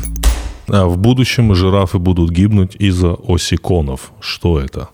А 0.67 0.85
в 0.85 0.97
будущем 0.97 1.53
жирафы 1.53 1.97
будут 1.97 2.31
гибнуть 2.31 2.75
из-за 2.79 3.15
осиконов. 3.27 4.11
Что 4.21 4.59
это? 4.59 4.89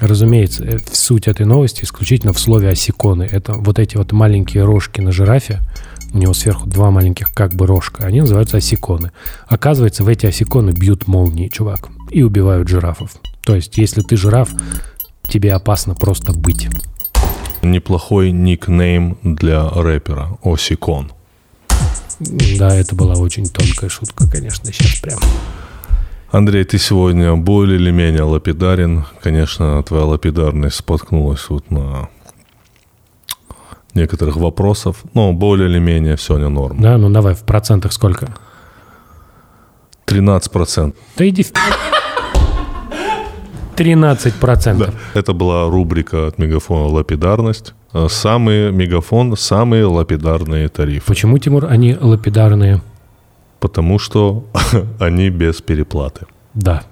Разумеется, 0.00 0.64
э, 0.64 0.78
суть 0.92 1.28
этой 1.28 1.46
новости 1.46 1.84
исключительно 1.84 2.32
в 2.32 2.40
слове 2.40 2.68
осиконы. 2.70 3.24
Это 3.30 3.54
вот 3.54 3.78
эти 3.78 3.96
вот 3.96 4.12
маленькие 4.12 4.64
рожки 4.64 5.00
на 5.00 5.12
жирафе, 5.12 5.60
у 6.12 6.18
него 6.18 6.32
сверху 6.32 6.66
два 6.68 6.90
маленьких 6.90 7.34
как 7.34 7.54
бы 7.54 7.66
рожка, 7.66 8.04
они 8.04 8.20
называются 8.20 8.58
осиконы. 8.58 9.10
Оказывается, 9.46 10.04
в 10.04 10.08
эти 10.08 10.26
осиконы 10.26 10.70
бьют 10.70 11.08
молнии, 11.08 11.48
чувак, 11.48 11.88
и 12.10 12.22
убивают 12.22 12.68
жирафов. 12.68 13.16
То 13.42 13.56
есть, 13.56 13.76
если 13.78 14.00
ты 14.00 14.16
жираф, 14.16 14.50
тебе 15.28 15.52
опасно 15.52 15.94
просто 15.94 16.32
быть. 16.32 16.68
Неплохой 17.62 18.30
никнейм 18.30 19.18
для 19.22 19.68
рэпера 19.68 20.38
Осикон. 20.44 21.12
Да, 22.20 22.74
это 22.74 22.94
была 22.94 23.14
очень 23.14 23.48
тонкая 23.48 23.90
шутка, 23.90 24.30
конечно, 24.30 24.72
сейчас 24.72 25.00
прям. 25.00 25.18
Андрей, 26.34 26.64
ты 26.64 26.78
сегодня 26.78 27.36
более 27.36 27.78
или 27.78 27.92
менее 27.92 28.24
лапидарен. 28.24 29.04
Конечно, 29.22 29.80
твоя 29.84 30.04
лапидарность 30.04 30.74
споткнулась 30.74 31.48
вот 31.48 31.70
на 31.70 32.08
некоторых 33.94 34.36
вопросов, 34.36 35.04
но 35.14 35.32
более 35.32 35.68
или 35.68 35.78
менее 35.78 36.16
все 36.16 36.36
не 36.36 36.48
норм. 36.48 36.80
Да, 36.80 36.98
ну 36.98 37.08
давай, 37.08 37.34
в 37.34 37.44
процентах 37.44 37.92
сколько? 37.92 38.34
13 40.06 40.50
процентов. 40.50 41.00
Да 41.16 41.28
иди 41.28 41.44
в... 41.44 41.52
13 43.76 44.34
процентов. 44.34 44.92
Да. 44.92 45.20
Это 45.20 45.34
была 45.34 45.70
рубрика 45.70 46.26
от 46.26 46.38
Мегафона 46.38 46.88
«Лапидарность». 46.88 47.74
Самые 48.08 48.72
Мегафон, 48.72 49.36
самые 49.36 49.84
лапидарные 49.84 50.68
тарифы. 50.68 51.06
Почему, 51.06 51.38
Тимур, 51.38 51.66
они 51.66 51.96
лапидарные? 52.00 52.82
Потому 53.64 53.98
что 53.98 54.44
они 55.00 55.30
без 55.30 55.62
переплаты. 55.62 56.26
Да. 56.52 56.82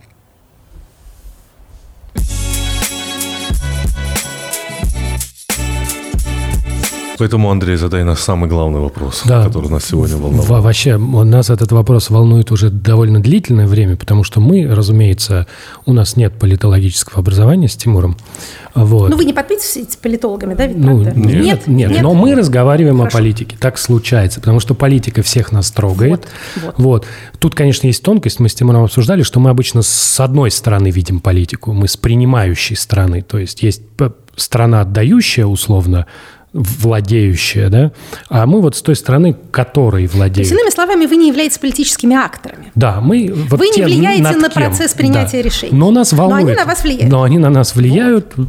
Поэтому, 7.22 7.52
Андрей, 7.52 7.76
задай 7.76 8.02
наш 8.02 8.18
самый 8.18 8.48
главный 8.48 8.80
вопрос, 8.80 9.22
да. 9.24 9.44
который 9.44 9.70
нас 9.70 9.84
сегодня 9.84 10.16
волнует. 10.16 10.44
Во 10.48 10.60
вообще, 10.60 10.96
нас 10.96 11.50
этот 11.50 11.70
вопрос 11.70 12.10
волнует 12.10 12.50
уже 12.50 12.68
довольно 12.68 13.22
длительное 13.22 13.68
время, 13.68 13.94
потому 13.94 14.24
что 14.24 14.40
мы, 14.40 14.66
разумеется, 14.66 15.46
у 15.86 15.92
нас 15.92 16.16
нет 16.16 16.32
политологического 16.32 17.20
образования 17.20 17.68
с 17.68 17.76
Тимуром. 17.76 18.16
Вот. 18.74 19.10
Ну, 19.10 19.16
вы 19.16 19.24
не 19.24 19.32
подписываетесь 19.32 19.94
политологами, 19.94 20.54
да, 20.54 20.66
ведь 20.66 20.78
ну, 20.78 20.98
Нет, 20.98 21.16
нет, 21.16 21.66
нет, 21.68 21.90
нет, 21.92 22.02
но 22.02 22.12
мы 22.12 22.34
разговариваем 22.34 22.98
Хорошо. 22.98 23.18
о 23.18 23.20
политике. 23.20 23.56
Так 23.60 23.78
случается, 23.78 24.40
потому 24.40 24.58
что 24.58 24.74
политика 24.74 25.22
всех 25.22 25.52
нас 25.52 25.70
трогает. 25.70 26.26
Вот, 26.56 26.64
вот. 26.64 26.74
вот. 26.78 27.06
Тут, 27.38 27.54
конечно, 27.54 27.86
есть 27.86 28.02
тонкость. 28.02 28.40
Мы 28.40 28.48
с 28.48 28.54
Тимуром 28.54 28.82
обсуждали, 28.82 29.22
что 29.22 29.38
мы 29.38 29.50
обычно 29.50 29.82
с 29.82 30.18
одной 30.18 30.50
стороны 30.50 30.90
видим 30.90 31.20
политику, 31.20 31.72
мы 31.72 31.86
с 31.86 31.96
принимающей 31.96 32.74
стороны. 32.74 33.22
То 33.22 33.38
есть 33.38 33.62
есть 33.62 33.82
страна 34.36 34.80
отдающая, 34.80 35.46
условно, 35.46 36.06
владеющая, 36.52 37.68
да, 37.70 37.92
а 38.28 38.46
мы 38.46 38.60
вот 38.60 38.76
с 38.76 38.82
той 38.82 38.94
стороны, 38.94 39.34
которой 39.50 40.06
владеют. 40.06 40.34
То 40.34 40.40
есть, 40.40 40.52
иными 40.52 40.70
словами, 40.70 41.06
вы 41.06 41.16
не 41.16 41.28
являетесь 41.28 41.58
политическими 41.58 42.14
акторами. 42.14 42.70
Да, 42.74 43.00
мы... 43.00 43.32
Вот 43.48 43.58
вы 43.58 43.68
не 43.68 43.82
влияете 43.82 44.22
на 44.22 44.32
кем, 44.32 44.50
процесс 44.50 44.92
принятия 44.92 45.38
да. 45.38 45.42
решений. 45.42 45.76
Но 45.76 45.90
нас 45.90 46.12
волнует. 46.12 46.44
Но 46.44 46.48
они 46.50 46.58
на 46.58 46.64
вас 46.66 46.82
влияют. 46.82 47.10
Но 47.10 47.22
они 47.22 47.38
на 47.38 47.50
нас 47.50 47.74
влияют, 47.74 48.32
вот. 48.36 48.48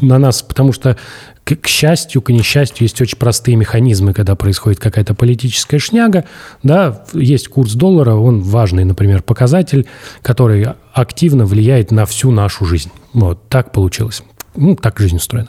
на 0.00 0.18
нас, 0.18 0.42
потому 0.42 0.72
что 0.72 0.96
к, 1.42 1.56
к 1.56 1.66
счастью, 1.66 2.22
к 2.22 2.30
несчастью, 2.30 2.84
есть 2.84 3.00
очень 3.00 3.18
простые 3.18 3.56
механизмы, 3.56 4.14
когда 4.14 4.36
происходит 4.36 4.78
какая-то 4.78 5.14
политическая 5.14 5.80
шняга, 5.80 6.24
да, 6.62 7.04
есть 7.14 7.48
курс 7.48 7.72
доллара, 7.72 8.14
он 8.14 8.42
важный, 8.42 8.84
например, 8.84 9.22
показатель, 9.22 9.88
который 10.22 10.68
активно 10.92 11.46
влияет 11.46 11.90
на 11.90 12.06
всю 12.06 12.30
нашу 12.30 12.64
жизнь. 12.64 12.90
Вот 13.12 13.48
так 13.48 13.72
получилось. 13.72 14.22
Ну, 14.56 14.76
так 14.76 14.98
жизнь 14.98 15.16
устроена. 15.16 15.48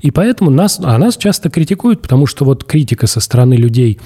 И 0.00 0.10
поэтому 0.10 0.50
нас, 0.50 0.80
а 0.82 0.98
нас 0.98 1.16
часто 1.16 1.50
критикуют, 1.50 2.02
потому 2.02 2.26
что 2.26 2.44
вот 2.44 2.64
критика 2.64 3.06
со 3.06 3.20
стороны 3.20 3.54
людей 3.54 4.00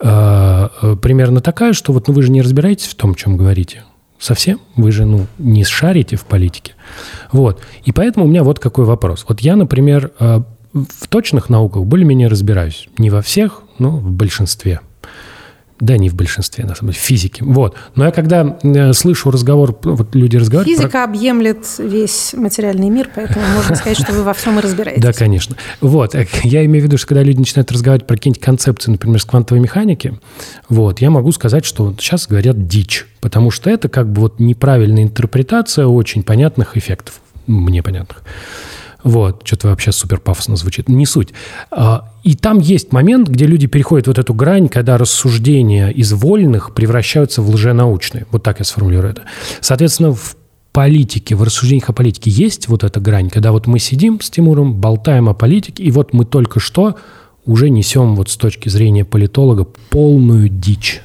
э, 0.00 0.68
э, 0.82 0.96
примерно 0.96 1.40
такая, 1.40 1.72
что 1.72 1.92
вот 1.92 2.08
ну, 2.08 2.14
вы 2.14 2.22
же 2.22 2.30
не 2.30 2.42
разбираетесь 2.42 2.86
в 2.86 2.94
том, 2.94 3.14
чем 3.14 3.36
говорите. 3.36 3.84
Совсем? 4.18 4.60
Вы 4.76 4.92
же, 4.92 5.04
ну, 5.04 5.26
не 5.38 5.64
шарите 5.64 6.16
в 6.16 6.24
политике. 6.24 6.74
Вот. 7.32 7.60
И 7.84 7.92
поэтому 7.92 8.26
у 8.26 8.28
меня 8.28 8.42
вот 8.42 8.58
какой 8.58 8.84
вопрос. 8.84 9.24
Вот 9.28 9.40
я, 9.40 9.56
например, 9.56 10.12
э, 10.18 10.42
в 10.72 11.08
точных 11.08 11.48
науках 11.48 11.84
более-менее 11.84 12.28
разбираюсь. 12.28 12.88
Не 12.98 13.10
во 13.10 13.22
всех, 13.22 13.62
но 13.78 13.90
в 13.90 14.10
большинстве. 14.10 14.80
Да, 15.80 15.96
не 15.96 16.08
в 16.08 16.14
большинстве, 16.14 16.64
на 16.64 16.74
самом 16.74 16.92
деле, 16.92 17.00
физики. 17.00 17.42
Вот. 17.42 17.76
Но 17.94 18.04
я 18.04 18.10
когда 18.10 18.58
э, 18.62 18.92
слышу 18.92 19.30
разговор, 19.30 19.78
вот 19.82 20.14
люди 20.14 20.36
разговаривают... 20.36 20.76
Физика 20.76 20.90
про... 20.90 21.04
объемлет 21.04 21.66
весь 21.78 22.34
материальный 22.34 22.88
мир, 22.88 23.08
поэтому 23.14 23.44
можно 23.54 23.76
сказать, 23.76 23.98
что 23.98 24.12
вы 24.12 24.24
во 24.24 24.32
всем 24.32 24.58
и 24.58 24.62
разбираетесь. 24.62 25.02
Да, 25.02 25.12
конечно. 25.12 25.56
Вот. 25.80 26.16
Э, 26.16 26.26
я 26.42 26.64
имею 26.64 26.82
в 26.82 26.86
виду, 26.86 26.98
что 26.98 27.08
когда 27.08 27.22
люди 27.22 27.38
начинают 27.38 27.70
разговаривать 27.70 28.08
про 28.08 28.16
какие-нибудь 28.16 28.42
концепции, 28.42 28.90
например, 28.90 29.20
с 29.20 29.24
квантовой 29.24 29.62
механики, 29.62 30.18
вот, 30.68 31.00
я 31.00 31.10
могу 31.10 31.30
сказать, 31.30 31.64
что 31.64 31.94
сейчас 31.98 32.26
говорят 32.26 32.66
дичь, 32.66 33.06
потому 33.20 33.52
что 33.52 33.70
это 33.70 33.88
как 33.88 34.10
бы 34.10 34.22
вот 34.22 34.40
неправильная 34.40 35.04
интерпретация 35.04 35.86
очень 35.86 36.24
понятных 36.24 36.76
эффектов, 36.76 37.20
мне 37.46 37.84
понятных. 37.84 38.22
Вот, 39.04 39.42
что-то 39.44 39.68
вообще 39.68 39.92
супер 39.92 40.18
пафосно 40.18 40.56
звучит. 40.56 40.88
Не 40.88 41.06
суть. 41.06 41.28
А, 41.70 42.10
и 42.24 42.34
там 42.34 42.58
есть 42.58 42.92
момент, 42.92 43.28
где 43.28 43.46
люди 43.46 43.66
переходят 43.66 44.06
вот 44.08 44.18
эту 44.18 44.34
грань, 44.34 44.68
когда 44.68 44.98
рассуждения 44.98 45.88
из 45.90 46.12
вольных 46.12 46.74
превращаются 46.74 47.40
в 47.42 47.50
лженаучные. 47.50 48.26
Вот 48.30 48.42
так 48.42 48.58
я 48.58 48.64
сформулирую 48.64 49.12
это. 49.12 49.22
Соответственно, 49.60 50.12
в 50.14 50.36
политике, 50.72 51.34
в 51.34 51.42
рассуждениях 51.42 51.88
о 51.88 51.92
политике 51.92 52.30
есть 52.30 52.68
вот 52.68 52.84
эта 52.84 53.00
грань, 53.00 53.30
когда 53.30 53.52
вот 53.52 53.66
мы 53.66 53.78
сидим 53.78 54.20
с 54.20 54.30
Тимуром, 54.30 54.74
болтаем 54.74 55.28
о 55.28 55.34
политике, 55.34 55.82
и 55.82 55.90
вот 55.90 56.12
мы 56.12 56.24
только 56.24 56.60
что 56.60 56.96
уже 57.46 57.70
несем 57.70 58.14
вот 58.14 58.28
с 58.28 58.36
точки 58.36 58.68
зрения 58.68 59.04
политолога 59.04 59.64
полную 59.64 60.48
дичь. 60.48 61.00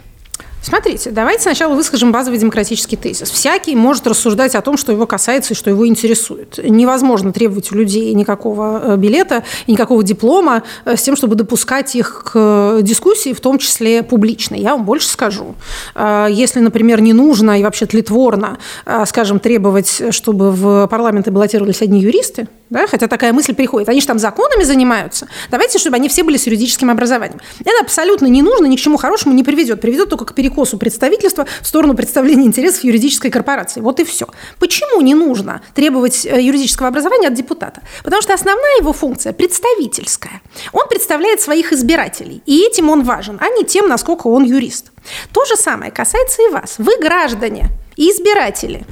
Смотрите, 0.63 1.11
давайте 1.11 1.41
сначала 1.41 1.75
выскажем 1.75 2.13
базовый 2.13 2.39
демократический 2.39 2.95
тезис. 2.95 3.29
Всякий 3.29 3.75
может 3.75 4.07
рассуждать 4.07 4.55
о 4.55 4.61
том, 4.61 4.77
что 4.77 4.93
его 4.93 5.05
касается 5.05 5.53
и 5.53 5.57
что 5.57 5.69
его 5.69 5.85
интересует. 5.85 6.57
Невозможно 6.63 7.33
требовать 7.33 7.69
у 7.73 7.75
людей 7.75 8.13
никакого 8.13 8.93
э, 8.93 8.95
билета 8.95 9.43
и 9.67 9.73
никакого 9.73 10.01
диплома 10.03 10.63
э, 10.85 10.95
с 10.95 11.01
тем, 11.01 11.17
чтобы 11.17 11.35
допускать 11.35 11.93
их 11.95 12.31
к 12.31 12.79
дискуссии, 12.81 13.33
в 13.33 13.41
том 13.41 13.57
числе 13.57 14.03
публичной. 14.03 14.59
Я 14.61 14.71
вам 14.71 14.85
больше 14.85 15.09
скажу. 15.09 15.53
Э, 15.95 16.27
если, 16.31 16.61
например, 16.61 17.01
не 17.01 17.11
нужно 17.11 17.59
и 17.59 17.63
вообще 17.63 17.85
тлетворно, 17.85 18.57
скажем, 19.05 19.41
требовать, 19.41 20.01
чтобы 20.11 20.51
в 20.51 20.87
парламенты 20.87 21.29
баллотировались 21.29 21.81
одни 21.81 21.99
юристы, 21.99 22.47
да, 22.73 22.87
хотя 22.87 23.07
такая 23.07 23.33
мысль 23.33 23.53
приходит, 23.53 23.87
они 23.87 24.01
же 24.01 24.07
там 24.07 24.17
законами 24.17 24.63
занимаются, 24.63 25.27
давайте, 25.51 25.77
чтобы 25.77 25.97
они 25.97 26.09
все 26.09 26.23
были 26.23 26.37
с 26.37 26.47
юридическим 26.47 26.89
образованием. 26.89 27.39
Это 27.59 27.83
абсолютно 27.83 28.25
не 28.25 28.41
нужно, 28.41 28.65
ни 28.65 28.75
к 28.75 28.79
чему 28.79 28.97
хорошему 28.97 29.35
не 29.35 29.43
приведет, 29.43 29.79
приведет 29.79 30.09
только 30.09 30.25
к 30.25 30.33
перекосу 30.33 30.79
представительства 30.79 31.45
в 31.61 31.67
сторону 31.67 31.93
представления 31.93 32.45
интересов 32.45 32.83
юридической 32.83 33.29
корпорации. 33.29 33.79
Вот 33.79 33.99
и 33.99 34.03
все. 34.03 34.27
Почему 34.57 35.01
не 35.01 35.13
нужно 35.13 35.61
требовать 35.75 36.25
э, 36.25 36.41
юридического 36.41 36.87
образования 36.87 37.27
от 37.27 37.35
депутата? 37.35 37.83
Потому 38.03 38.23
что 38.23 38.33
основная 38.33 38.79
его 38.79 38.91
функция 38.91 39.33
представительская. 39.33 40.41
Он 40.71 40.87
представляет 40.89 41.41
своих 41.41 41.73
избирателей, 41.73 42.41
и 42.47 42.65
этим 42.65 42.89
он 42.89 43.03
важен, 43.03 43.37
а 43.39 43.49
не 43.49 43.65
тем, 43.65 43.87
насколько 43.87 44.25
он 44.27 44.45
юрист. 44.45 44.91
То 45.31 45.45
же 45.45 45.55
самое 45.57 45.91
касается 45.91 46.41
и 46.41 46.51
вас. 46.51 46.75
Вы 46.79 46.97
граждане, 46.99 47.69
избиратели. 47.97 48.83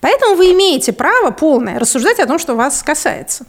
Поэтому 0.00 0.34
вы 0.34 0.52
имеете 0.52 0.92
право 0.92 1.30
полное 1.30 1.78
рассуждать 1.78 2.20
о 2.20 2.26
том, 2.26 2.38
что 2.38 2.54
вас 2.54 2.82
касается. 2.82 3.46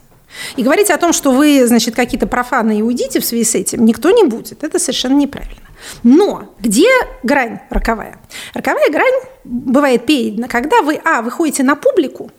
И 0.58 0.64
говорить 0.64 0.90
о 0.90 0.98
том, 0.98 1.14
что 1.14 1.32
вы, 1.32 1.66
значит, 1.66 1.96
какие-то 1.96 2.28
профаны 2.28 2.80
и 2.80 2.82
уйдите 2.82 3.20
в 3.20 3.26
связи 3.26 3.44
с 3.44 3.56
этим, 3.56 3.86
никто 3.86 4.12
не 4.12 4.24
будет. 4.24 4.64
Это 4.64 4.80
совершенно 4.80 5.14
неправильно. 5.14 5.56
Но 6.04 6.54
где 6.60 6.90
грань 7.24 7.60
роковая? 7.70 8.20
Роковая 8.54 8.90
грань 8.90 9.14
бывает 9.44 10.06
передана, 10.06 10.48
когда 10.48 10.82
вы, 10.82 11.00
а, 11.04 11.22
выходите 11.22 11.64
на 11.64 11.76
публику, 11.76 12.32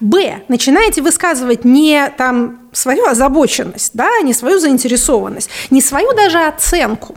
Б. 0.00 0.42
Начинаете 0.48 1.00
высказывать 1.00 1.64
не 1.64 2.12
там 2.18 2.60
свою 2.72 3.06
озабоченность, 3.06 3.92
да, 3.94 4.20
не 4.22 4.34
свою 4.34 4.58
заинтересованность, 4.58 5.48
не 5.70 5.80
свою 5.80 6.12
даже 6.12 6.38
оценку, 6.40 7.16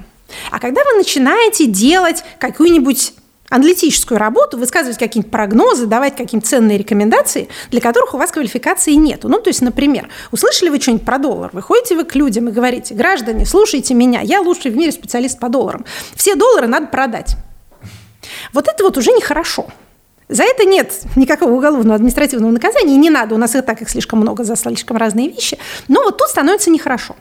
а 0.52 0.60
когда 0.60 0.84
вы 0.84 0.98
начинаете 0.98 1.65
делать 1.67 2.24
какую-нибудь 2.39 3.13
аналитическую 3.49 4.17
работу, 4.17 4.58
высказывать 4.58 4.97
какие-нибудь 4.97 5.31
прогнозы, 5.31 5.86
давать 5.86 6.15
какие-нибудь 6.15 6.47
ценные 6.47 6.77
рекомендации, 6.77 7.47
для 7.69 7.81
которых 7.81 8.13
у 8.13 8.17
вас 8.17 8.31
квалификации 8.31 8.93
нет. 8.93 9.23
Ну, 9.23 9.39
то 9.39 9.49
есть, 9.49 9.62
например, 9.62 10.10
услышали 10.31 10.69
вы 10.69 10.79
что-нибудь 10.79 11.05
про 11.05 11.17
доллар, 11.17 11.51
выходите 11.53 11.95
вы 11.95 12.05
к 12.05 12.15
людям 12.15 12.49
и 12.49 12.51
говорите, 12.51 12.93
граждане, 12.95 13.45
слушайте 13.45 13.93
меня, 13.93 14.21
я 14.21 14.41
лучший 14.41 14.71
в 14.71 14.77
мире 14.77 14.91
специалист 14.91 15.39
по 15.39 15.49
долларам. 15.49 15.86
Все 16.15 16.36
доллары 16.36 16.67
надо 16.67 16.88
продать. 16.88 17.36
Вот 18.53 18.67
это 18.67 18.84
вот 18.84 18.97
уже 18.97 19.12
нехорошо. 19.12 19.67
За 20.27 20.43
это 20.43 20.65
нет 20.65 20.91
никакого 21.15 21.51
уголовного 21.51 21.95
административного 21.95 22.51
наказания, 22.51 22.95
не 22.95 23.12
надо, 23.12 23.36
у 23.36 23.38
нас 23.38 23.55
и 23.55 23.62
так 23.62 23.81
их 23.84 23.89
слишком 23.89 24.19
много 24.19 24.43
за 24.43 24.55
слишком 24.55 24.97
разные 24.97 25.29
вещи. 25.29 25.60
Но 25.88 26.01
вот 26.01 26.17
тут 26.17 26.29
становится 26.29 26.71
нехорошо. 26.71 27.15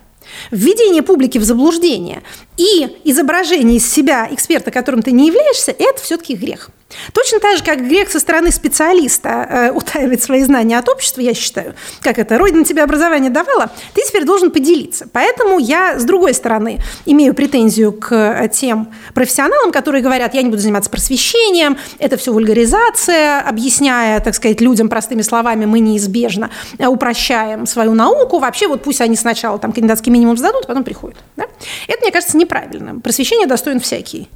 Введение 0.51 1.03
публики 1.03 1.39
в 1.39 1.45
заблуждение 1.45 2.23
и 2.57 2.99
изображение 3.05 3.77
из 3.77 3.91
себя 3.91 4.29
эксперта, 4.31 4.71
которым 4.71 5.03
ты 5.03 5.13
не 5.13 5.29
являешься, 5.29 5.75
это 5.77 6.01
все-таки 6.03 6.35
грех. 6.35 6.71
Точно 7.13 7.41
так 7.41 7.57
же, 7.57 7.65
как 7.65 7.87
грех 7.87 8.11
со 8.11 8.21
стороны 8.21 8.51
специалиста 8.51 9.29
э, 9.29 9.71
утаивать 9.73 10.23
свои 10.23 10.43
знания 10.43 10.79
от 10.79 10.89
общества, 10.89 11.21
я 11.21 11.35
считаю, 11.35 11.75
как 12.01 12.19
это, 12.19 12.39
Родина 12.39 12.65
тебе 12.65 12.83
образование 12.83 13.31
давала, 13.31 13.71
ты 13.95 14.03
теперь 14.07 14.25
должен 14.25 14.51
поделиться. 14.51 15.09
Поэтому 15.13 15.59
я, 15.59 15.99
с 15.99 16.05
другой 16.05 16.35
стороны, 16.35 16.79
имею 17.05 17.35
претензию 17.35 17.93
к 17.93 18.13
э, 18.13 18.49
тем 18.49 18.93
профессионалам, 19.13 19.73
которые 19.73 20.03
говорят, 20.03 20.35
я 20.35 20.43
не 20.43 20.51
буду 20.51 20.63
заниматься 20.63 20.91
просвещением, 20.91 21.79
это 21.99 22.17
все 22.17 22.33
вульгаризация, 22.33 23.41
объясняя, 23.41 24.21
так 24.21 24.35
сказать, 24.35 24.61
людям 24.61 24.89
простыми 24.89 25.23
словами, 25.23 25.65
мы 25.65 25.81
неизбежно 25.81 26.51
э, 26.79 26.87
упрощаем 26.87 27.67
свою 27.67 27.95
науку, 27.95 28.39
вообще 28.39 28.69
вот 28.69 28.83
пусть 28.83 29.01
они 29.01 29.17
сначала 29.17 29.59
там 29.59 29.73
кандидатский 29.73 30.13
минимум 30.15 30.39
сдадут, 30.39 30.65
а 30.65 30.69
потом 30.69 30.85
приходят. 30.85 31.19
Да? 31.37 31.45
Это, 31.89 32.01
мне 32.01 32.13
кажется, 32.13 32.37
неправильно. 32.37 33.01
Просвещение 33.01 33.47
достоин 33.47 33.81
всякий 33.81 34.29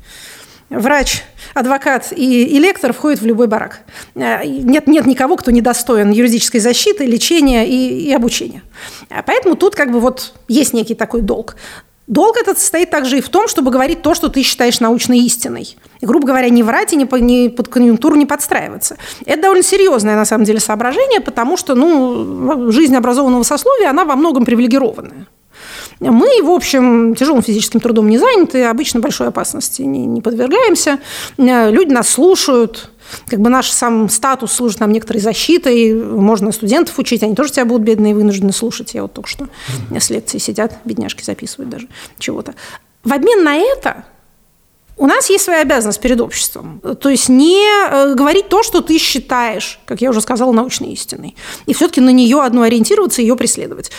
врач, 0.71 1.23
адвокат 1.55 2.13
и, 2.13 2.45
и 2.45 2.59
лектор 2.59 2.93
входят 2.93 3.21
в 3.21 3.27
любой 3.27 3.47
барак. 3.47 3.81
Э, 4.15 4.45
нет, 4.45 4.87
нет 4.87 5.07
никого, 5.07 5.37
кто 5.37 5.51
не 5.51 5.61
достоин 5.61 6.11
юридической 6.11 6.59
защиты, 6.59 7.07
лечения 7.07 7.67
и, 7.67 8.09
и 8.09 8.13
обучения. 8.13 8.63
Э, 9.09 9.23
поэтому 9.25 9.57
тут 9.57 9.75
как 9.75 9.91
бы 9.91 10.01
вот 10.01 10.35
есть 10.49 10.73
некий 10.73 10.95
такой 10.95 11.23
долг. 11.23 11.57
Долг 12.07 12.39
этот 12.39 12.59
состоит 12.59 12.89
также 12.89 13.19
и 13.19 13.21
в 13.21 13.29
том, 13.29 13.49
чтобы 13.49 13.71
говорить 13.71 14.01
то, 14.01 14.15
что 14.15 14.31
ты 14.31 14.43
считаешь 14.43 14.81
научной 14.81 15.19
истиной. 15.21 15.77
И, 16.01 16.07
грубо 16.07 16.27
говоря, 16.27 16.49
не 16.49 16.63
врать 16.63 16.95
и 16.95 16.97
не, 16.97 17.07
не 17.21 17.51
под 17.51 17.69
конъюнктуру 17.69 18.17
не 18.17 18.25
подстраиваться. 18.25 18.97
Это 19.27 19.43
довольно 19.43 19.63
серьезное, 19.63 20.17
на 20.17 20.25
самом 20.25 20.45
деле, 20.45 20.59
соображение, 20.59 21.21
потому 21.21 21.59
что 21.59 21.75
ну, 21.75 22.73
жизнь 22.73 22.97
образованного 22.97 23.43
сословия, 23.43 23.91
она 23.91 24.07
во 24.07 24.17
многом 24.17 24.47
привилегированная. 24.47 25.27
Мы, 26.01 26.43
в 26.43 26.51
общем, 26.51 27.15
тяжелым 27.15 27.43
физическим 27.43 27.81
трудом 27.81 28.09
не 28.09 28.19
заняты, 28.19 28.65
обычно 28.65 29.01
большой 29.01 29.29
опасности 29.29 29.83
не, 29.83 30.07
не 30.07 30.21
подвергаемся. 30.21 31.01
Э, 31.37 31.71
люди 31.71 31.93
нас 31.93 32.09
слушают, 32.09 32.91
как 33.27 33.41
бы 33.41 33.51
наш 33.51 33.71
сам 33.71 34.09
статус 34.09 34.53
служит 34.53 34.81
нам 34.81 34.93
некоторой 34.93 35.21
защитой, 35.21 35.93
можно 35.95 36.53
студентов 36.53 36.99
учить, 36.99 37.23
они 37.23 37.35
тоже 37.35 37.53
тебя 37.53 37.65
будут 37.65 37.83
бедные 37.83 38.15
вынуждены 38.15 38.53
слушать. 38.53 38.95
Я 38.95 39.03
вот 39.03 39.13
только 39.13 39.29
что 39.29 39.49
с 39.91 40.11
лекции 40.11 40.39
сидят, 40.39 40.79
бедняжки 40.85 41.25
записывают 41.25 41.71
даже 41.71 41.89
чего-то. 42.19 42.55
В 43.03 43.13
обмен 43.13 43.43
на 43.43 43.57
это 43.57 44.05
у 44.99 45.07
нас 45.07 45.31
есть 45.31 45.45
своя 45.45 45.63
обязанность 45.63 46.01
перед 46.01 46.21
обществом. 46.21 46.81
То 47.01 47.09
есть 47.09 47.29
не 47.29 47.65
э, 47.65 48.15
говорить 48.15 48.49
то, 48.49 48.65
что 48.65 48.81
ты 48.81 48.99
считаешь, 48.99 49.79
как 49.87 50.01
я 50.01 50.11
уже 50.11 50.21
сказала, 50.21 50.51
научной 50.53 50.89
истиной. 50.89 51.37
И 51.67 51.73
все-таки 51.73 52.01
на 52.01 52.11
нее 52.11 52.43
одну 52.43 52.63
ориентироваться, 52.63 53.23
ее 53.23 53.37
преследовать. 53.37 53.93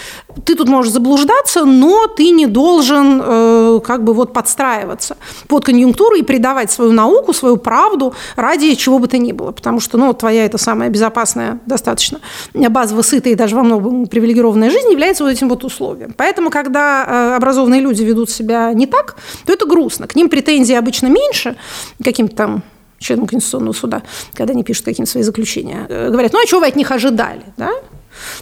Ты 0.45 0.55
тут 0.55 0.67
можешь 0.67 0.91
заблуждаться, 0.91 1.65
но 1.65 2.07
ты 2.07 2.31
не 2.31 2.47
должен 2.47 3.21
э, 3.23 3.79
как 3.83 4.03
бы 4.03 4.13
вот 4.13 4.33
подстраиваться 4.33 5.17
под 5.47 5.65
конъюнктуру 5.65 6.15
и 6.15 6.21
предавать 6.21 6.71
свою 6.71 6.91
науку, 6.91 7.33
свою 7.33 7.57
правду 7.57 8.13
ради 8.35 8.75
чего 8.75 8.99
бы 8.99 9.07
то 9.07 9.17
ни 9.17 9.31
было. 9.31 9.51
Потому 9.51 9.79
что 9.79 9.97
ну, 9.97 10.13
твоя 10.13 10.45
это 10.45 10.57
самая 10.57 10.89
безопасная, 10.89 11.59
достаточно 11.65 12.19
базово 12.53 13.01
сытая 13.01 13.33
и 13.33 13.35
даже 13.35 13.55
во 13.55 13.63
многом 13.63 14.05
привилегированная 14.05 14.69
жизнь 14.69 14.91
является 14.91 15.23
вот 15.23 15.31
этим 15.31 15.49
вот 15.49 15.63
условием. 15.63 16.13
Поэтому, 16.15 16.49
когда 16.49 17.05
э, 17.05 17.35
образованные 17.37 17.81
люди 17.81 18.03
ведут 18.03 18.29
себя 18.29 18.73
не 18.73 18.85
так, 18.85 19.15
то 19.45 19.53
это 19.53 19.65
грустно. 19.65 20.07
К 20.07 20.15
ним 20.15 20.29
претензии 20.29 20.75
об 20.75 20.89
обычно 20.89 21.07
меньше 21.07 21.55
каким-то 22.03 22.35
там 22.35 22.63
членам 22.97 23.27
Конституционного 23.27 23.73
суда, 23.73 24.01
когда 24.33 24.53
они 24.53 24.63
пишут 24.63 24.85
какие-то 24.85 25.09
свои 25.09 25.23
заключения, 25.23 25.85
э, 25.87 26.09
говорят, 26.09 26.33
ну 26.33 26.39
а 26.41 26.45
чего 26.47 26.61
вы 26.61 26.67
от 26.67 26.75
них 26.75 26.91
ожидали? 26.91 27.43
Да? 27.57 27.69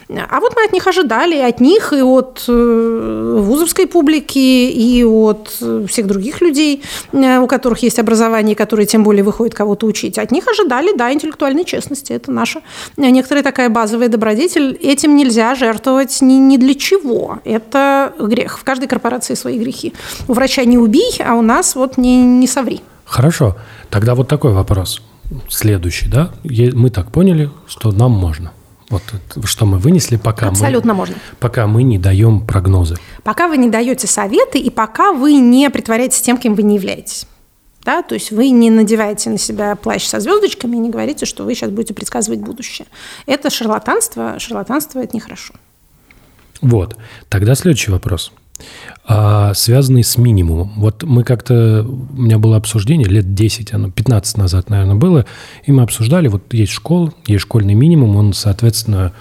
А 0.10 0.40
вот 0.40 0.54
мы 0.56 0.66
от 0.66 0.74
них 0.74 0.88
ожидали, 0.88 1.36
и 1.36 1.42
от 1.42 1.60
них, 1.60 1.94
и 1.94 2.02
от 2.02 2.44
э, 2.48 3.40
вузовской 3.42 3.88
публики, 3.88 4.38
и 4.38 5.04
от 5.04 5.58
э, 5.62 5.86
всех 5.88 6.08
других 6.08 6.42
людей, 6.42 6.84
у 7.14 7.48
которых 7.48 7.80
есть 7.80 8.00
образование, 8.00 8.56
которые 8.56 8.86
тем 8.86 9.04
более 9.04 9.24
выходят 9.24 9.54
кого-то 9.54 9.86
учить. 9.86 10.18
От 10.18 10.32
них 10.32 10.48
ожидали, 10.48 10.96
да, 10.96 11.12
интеллектуальной 11.12 11.66
честности. 11.66 12.14
Это 12.14 12.32
наша 12.32 12.62
некоторая 12.98 13.44
такая 13.44 13.70
базовая 13.70 14.10
добродетель. 14.10 14.74
Этим 14.82 15.16
нельзя 15.16 15.56
жертвовать 15.56 16.22
ни, 16.22 16.34
ни 16.34 16.58
для 16.58 16.74
чего. 16.76 17.40
Это 17.44 18.14
грех. 18.20 18.60
В 18.60 18.64
каждой 18.64 18.88
корпорации 18.88 19.36
свои 19.36 19.60
грехи. 19.60 19.94
У 20.28 20.34
врача 20.34 20.64
не 20.66 20.78
убей, 20.78 21.18
а 21.26 21.36
у 21.36 21.42
нас 21.42 21.76
вот 21.76 21.98
не, 21.98 22.24
не 22.24 22.48
соври. 22.48 22.82
Хорошо. 23.06 23.56
Тогда 23.90 24.16
вот 24.16 24.28
такой 24.28 24.52
вопрос. 24.52 25.02
Следующий, 25.50 26.08
да? 26.10 26.32
Мы 26.44 26.90
так 26.90 27.12
поняли, 27.12 27.50
что 27.68 27.92
нам 27.92 28.12
можно. 28.12 28.52
Вот 28.90 29.04
что 29.44 29.66
мы 29.66 29.80
вынесли, 29.80 30.16
пока 30.16 30.48
Абсолютно 30.48 30.94
мы, 30.94 31.00
можно. 31.00 31.16
Пока 31.40 31.68
мы 31.68 31.84
не 31.84 31.98
даем 31.98 32.46
прогнозы. 32.46 32.96
Пока 33.24 33.48
вы 33.48 33.58
не 33.58 33.70
даете 33.70 34.08
советы 34.08 34.60
и 34.60 34.70
пока 34.70 35.12
вы 35.12 35.34
не 35.34 35.70
притворяетесь 35.70 36.22
тем, 36.22 36.38
кем 36.38 36.56
вы 36.56 36.64
не 36.64 36.76
являетесь. 36.76 37.28
Да? 37.84 38.02
То 38.02 38.16
есть 38.16 38.32
вы 38.32 38.50
не 38.50 38.70
надеваете 38.70 39.30
на 39.30 39.38
себя 39.38 39.76
плащ 39.76 40.06
со 40.06 40.20
звездочками 40.20 40.78
и 40.78 40.80
не 40.80 40.90
говорите, 40.90 41.26
что 41.26 41.44
вы 41.44 41.54
сейчас 41.54 41.70
будете 41.70 41.94
предсказывать 41.94 42.40
будущее. 42.40 42.88
Это 43.26 43.50
шарлатанство. 43.50 44.40
Шарлатанство– 44.40 45.00
это 45.04 45.16
нехорошо. 45.16 45.54
Вот. 46.62 46.98
Тогда 47.30 47.56
следующий 47.56 47.92
вопрос– 47.92 48.32
а, 49.06 49.54
связанный 49.54 50.04
с 50.04 50.18
минимумом. 50.18 50.74
Вот 50.78 51.04
мы 51.04 51.24
как-то, 51.24 51.86
у 51.88 52.22
меня 52.22 52.40
было 52.40 52.58
обсуждение 52.58 53.08
лет 53.08 53.34
10, 53.34 53.74
оно 53.74 53.90
15 53.90 54.38
назад, 54.38 54.70
наверное, 54.70 54.96
было, 54.96 55.26
и 55.66 55.72
мы 55.72 55.84
обсуждали, 55.84 56.28
вот 56.28 56.54
есть 56.54 56.72
школа, 56.72 57.14
есть 57.26 57.44
школьный 57.44 57.74
минимум, 57.74 58.16
он, 58.16 58.34
соответственно, 58.34 59.14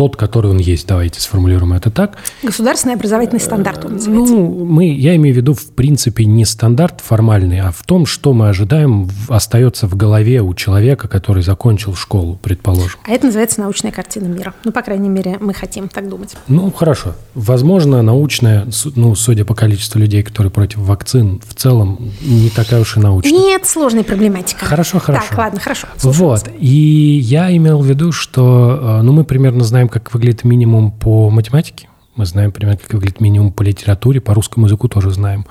тот, 0.00 0.16
который 0.16 0.50
он 0.50 0.56
есть. 0.56 0.86
Давайте 0.86 1.20
сформулируем 1.20 1.74
это 1.74 1.90
так. 1.90 2.16
Государственный 2.42 2.94
образовательный 2.94 3.38
стандарт 3.38 3.84
он 3.84 3.92
называется. 3.92 4.32
Ну, 4.32 4.64
мы, 4.64 4.88
я 4.94 5.14
имею 5.16 5.34
в 5.34 5.36
виду, 5.36 5.52
в 5.52 5.72
принципе, 5.72 6.24
не 6.24 6.46
стандарт 6.46 7.02
формальный, 7.02 7.60
а 7.60 7.70
в 7.70 7.82
том, 7.82 8.06
что 8.06 8.32
мы 8.32 8.48
ожидаем, 8.48 9.10
остается 9.28 9.86
в 9.86 9.96
голове 9.96 10.40
у 10.40 10.54
человека, 10.54 11.06
который 11.06 11.42
закончил 11.42 11.94
школу, 11.94 12.38
предположим. 12.40 12.98
А 13.06 13.10
это 13.10 13.26
называется 13.26 13.60
научная 13.60 13.92
картина 13.92 14.24
мира. 14.24 14.54
Ну, 14.64 14.72
по 14.72 14.80
крайней 14.80 15.10
мере, 15.10 15.36
мы 15.38 15.52
хотим 15.52 15.88
так 15.88 16.08
думать. 16.08 16.34
Ну, 16.48 16.72
хорошо. 16.72 17.12
Возможно, 17.34 18.00
научная, 18.00 18.68
ну, 18.96 19.14
судя 19.14 19.44
по 19.44 19.54
количеству 19.54 19.98
людей, 19.98 20.22
которые 20.22 20.50
против 20.50 20.78
вакцин, 20.78 21.42
в 21.46 21.54
целом 21.54 22.10
не 22.22 22.48
такая 22.48 22.80
уж 22.80 22.96
и 22.96 23.00
научная. 23.00 23.32
Нет, 23.32 23.66
сложная 23.66 24.04
проблематика. 24.04 24.64
Хорошо, 24.64 24.98
хорошо. 24.98 25.26
Так, 25.28 25.38
ладно, 25.38 25.60
хорошо. 25.60 25.88
Вот. 25.98 26.48
И 26.58 27.20
я 27.22 27.54
имел 27.54 27.80
в 27.80 27.84
виду, 27.84 28.12
что, 28.12 28.78
э, 29.00 29.02
ну, 29.02 29.12
мы 29.12 29.24
примерно 29.24 29.62
знаем, 29.62 29.89
как 29.90 30.14
выглядит 30.14 30.44
минимум 30.44 30.92
по 30.92 31.30
математике, 31.30 31.88
мы 32.16 32.26
знаем 32.26 32.52
примерно, 32.52 32.78
как 32.78 32.92
выглядит 32.92 33.20
минимум 33.20 33.52
по 33.52 33.62
литературе, 33.62 34.20
по 34.20 34.34
русскому 34.34 34.66
языку 34.66 34.88
тоже 34.88 35.10
знаем. 35.10 35.46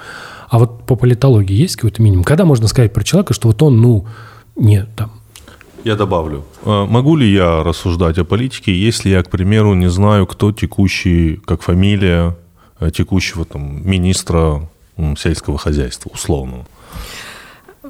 А 0.49 0.59
вот 0.59 0.85
по 0.85 0.95
политологии 0.95 1.53
есть 1.55 1.75
какой-то 1.75 2.01
минимум? 2.01 2.23
Когда 2.23 2.45
можно 2.45 2.67
сказать 2.67 2.93
про 2.93 3.03
человека, 3.03 3.33
что 3.33 3.47
вот 3.47 3.61
он, 3.61 3.81
ну, 3.81 4.05
не 4.55 4.85
там... 4.95 5.11
Я 5.83 5.95
добавлю. 5.95 6.43
А 6.65 6.85
могу 6.85 7.15
ли 7.15 7.31
я 7.31 7.63
рассуждать 7.63 8.17
о 8.17 8.25
политике, 8.25 8.73
если 8.73 9.09
я, 9.09 9.23
к 9.23 9.29
примеру, 9.29 9.73
не 9.73 9.89
знаю, 9.89 10.27
кто 10.27 10.51
текущий, 10.51 11.39
как 11.45 11.61
фамилия 11.61 12.35
э, 12.79 12.91
текущего 12.91 13.45
там 13.45 13.87
министра 13.89 14.67
сельского 15.17 15.57
хозяйства, 15.57 16.09
условного? 16.13 16.65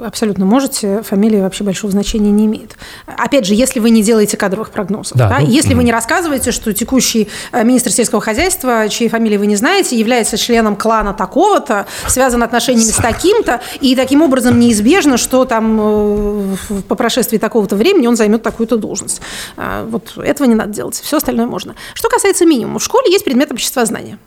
Абсолютно 0.03 0.45
можете, 0.45 1.01
фамилия 1.03 1.41
вообще 1.41 1.63
большого 1.63 1.91
значения 1.91 2.31
не 2.31 2.45
имеет. 2.45 2.75
Опять 3.05 3.45
же, 3.45 3.53
если 3.53 3.79
вы 3.79 3.89
не 3.89 4.01
делаете 4.01 4.37
кадровых 4.37 4.71
прогнозов, 4.71 5.17
да, 5.17 5.29
да? 5.29 5.39
Ну, 5.39 5.47
если 5.47 5.73
вы 5.73 5.83
не 5.83 5.91
рассказываете, 5.91 6.51
что 6.51 6.73
текущий 6.73 7.29
э, 7.51 7.63
министр 7.63 7.91
сельского 7.91 8.21
хозяйства, 8.21 8.87
чьей 8.89 9.09
фамилии 9.09 9.37
вы 9.37 9.47
не 9.47 9.55
знаете, 9.55 9.97
является 9.97 10.37
членом 10.37 10.75
клана 10.75 11.13
такого-то, 11.13 11.85
связан 12.07 12.43
отношениями 12.43 12.89
с 12.89 12.95
таким-то, 12.95 13.61
и 13.81 13.95
таким 13.95 14.21
образом 14.21 14.59
неизбежно, 14.59 15.17
что 15.17 15.45
там 15.45 15.79
э, 15.79 16.55
по 16.87 16.95
прошествии 16.95 17.37
такого-то 17.37 17.75
времени 17.75 18.07
он 18.07 18.15
займет 18.15 18.43
такую-то 18.43 18.77
должность. 18.77 19.21
А, 19.57 19.85
вот 19.85 20.17
этого 20.17 20.47
не 20.47 20.55
надо 20.55 20.73
делать, 20.73 20.95
все 20.95 21.17
остальное 21.17 21.47
можно. 21.47 21.75
Что 21.93 22.09
касается 22.09 22.45
минимума, 22.45 22.79
в 22.79 22.83
школе 22.83 23.11
есть 23.11 23.25
предмет 23.25 23.51
общества 23.51 23.85
знания. 23.85 24.17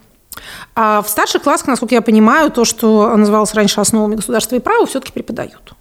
А 0.74 1.02
в 1.02 1.08
старших 1.08 1.42
классах, 1.42 1.68
насколько 1.68 1.94
я 1.94 2.02
понимаю, 2.02 2.50
то, 2.50 2.64
что 2.64 3.14
называлось 3.16 3.54
раньше 3.54 3.80
основами 3.80 4.16
государства 4.16 4.56
и 4.56 4.60
права, 4.60 4.86
все-таки 4.86 5.12
преподают. 5.12 5.74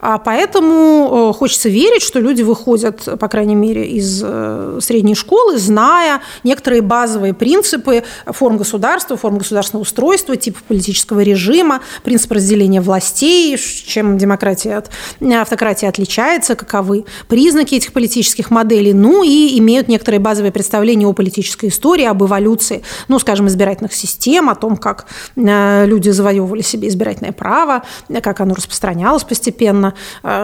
А 0.00 0.18
поэтому 0.18 1.30
э, 1.30 1.38
хочется 1.38 1.68
верить, 1.68 2.02
что 2.02 2.20
люди 2.20 2.42
выходят, 2.42 3.08
по 3.18 3.28
крайней 3.28 3.54
мере, 3.54 3.86
из 3.86 4.22
э, 4.24 4.78
средней 4.80 5.14
школы, 5.14 5.58
зная 5.58 6.20
некоторые 6.42 6.82
базовые 6.82 7.34
принципы 7.34 8.04
форм 8.26 8.56
государства, 8.56 9.16
форм 9.16 9.38
государственного 9.38 9.82
устройства, 9.82 10.36
типа 10.36 10.60
политического 10.68 11.20
режима, 11.20 11.80
принцип 12.02 12.32
разделения 12.32 12.80
властей, 12.80 13.56
чем 13.58 14.18
демократия 14.18 14.76
от 14.76 14.90
автократии 15.20 15.86
отличается, 15.86 16.54
каковы 16.54 17.04
признаки 17.28 17.74
этих 17.74 17.92
политических 17.92 18.50
моделей, 18.50 18.92
ну 18.92 19.22
и 19.22 19.58
имеют 19.58 19.88
некоторые 19.88 20.20
базовые 20.20 20.52
представления 20.52 21.06
о 21.06 21.12
политической 21.12 21.68
истории, 21.68 22.04
об 22.04 22.22
эволюции, 22.22 22.82
ну, 23.08 23.18
скажем, 23.18 23.48
избирательных 23.48 23.92
систем, 23.92 24.50
о 24.50 24.54
том, 24.54 24.76
как 24.76 25.06
э, 25.36 25.86
люди 25.86 26.10
завоевывали 26.10 26.62
себе 26.62 26.88
избирательное 26.88 27.32
право, 27.32 27.82
как 28.22 28.40
оно 28.40 28.54
распространялось 28.54 29.24
постепенно, 29.24 29.63
постепенно, 29.64 29.94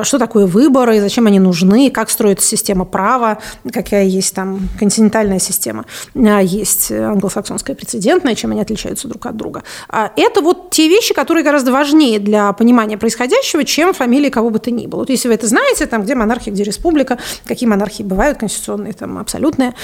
что 0.03 0.19
такое 0.19 0.47
выборы, 0.47 1.01
зачем 1.01 1.27
они 1.27 1.39
нужны, 1.39 1.91
как 1.91 2.11
строится 2.11 2.47
система 2.47 2.85
права, 2.85 3.39
какая 3.73 4.05
есть 4.05 4.35
там 4.35 4.69
континентальная 4.79 5.39
система, 5.39 5.85
есть 6.15 6.91
англосаксонская 6.91 7.77
прецедентная, 7.77 8.35
чем 8.35 8.53
они 8.53 8.61
отличаются 8.61 9.09
друг 9.09 9.27
от 9.27 9.37
друга. 9.37 9.63
Это 9.89 10.41
вот 10.41 10.71
те 10.71 10.89
вещи, 10.89 11.15
которые 11.15 11.45
гораздо 11.45 11.73
важнее 11.73 12.19
для 12.19 12.53
понимания 12.53 12.97
происходящего, 12.97 13.65
чем 13.65 13.93
фамилии 13.93 14.31
кого 14.31 14.51
бы 14.51 14.59
то 14.59 14.71
ни 14.71 14.87
было. 14.87 15.01
Вот 15.01 15.11
если 15.11 15.29
вы 15.29 15.35
это 15.35 15.47
знаете, 15.47 15.87
там, 15.87 16.03
где 16.03 16.15
монархия, 16.15 16.53
где 16.53 16.65
республика, 16.65 17.19
какие 17.45 17.69
монархии 17.69 18.03
бывают, 18.03 18.39
конституционные, 18.39 18.93
там, 18.93 19.19
абсолютные, 19.19 19.75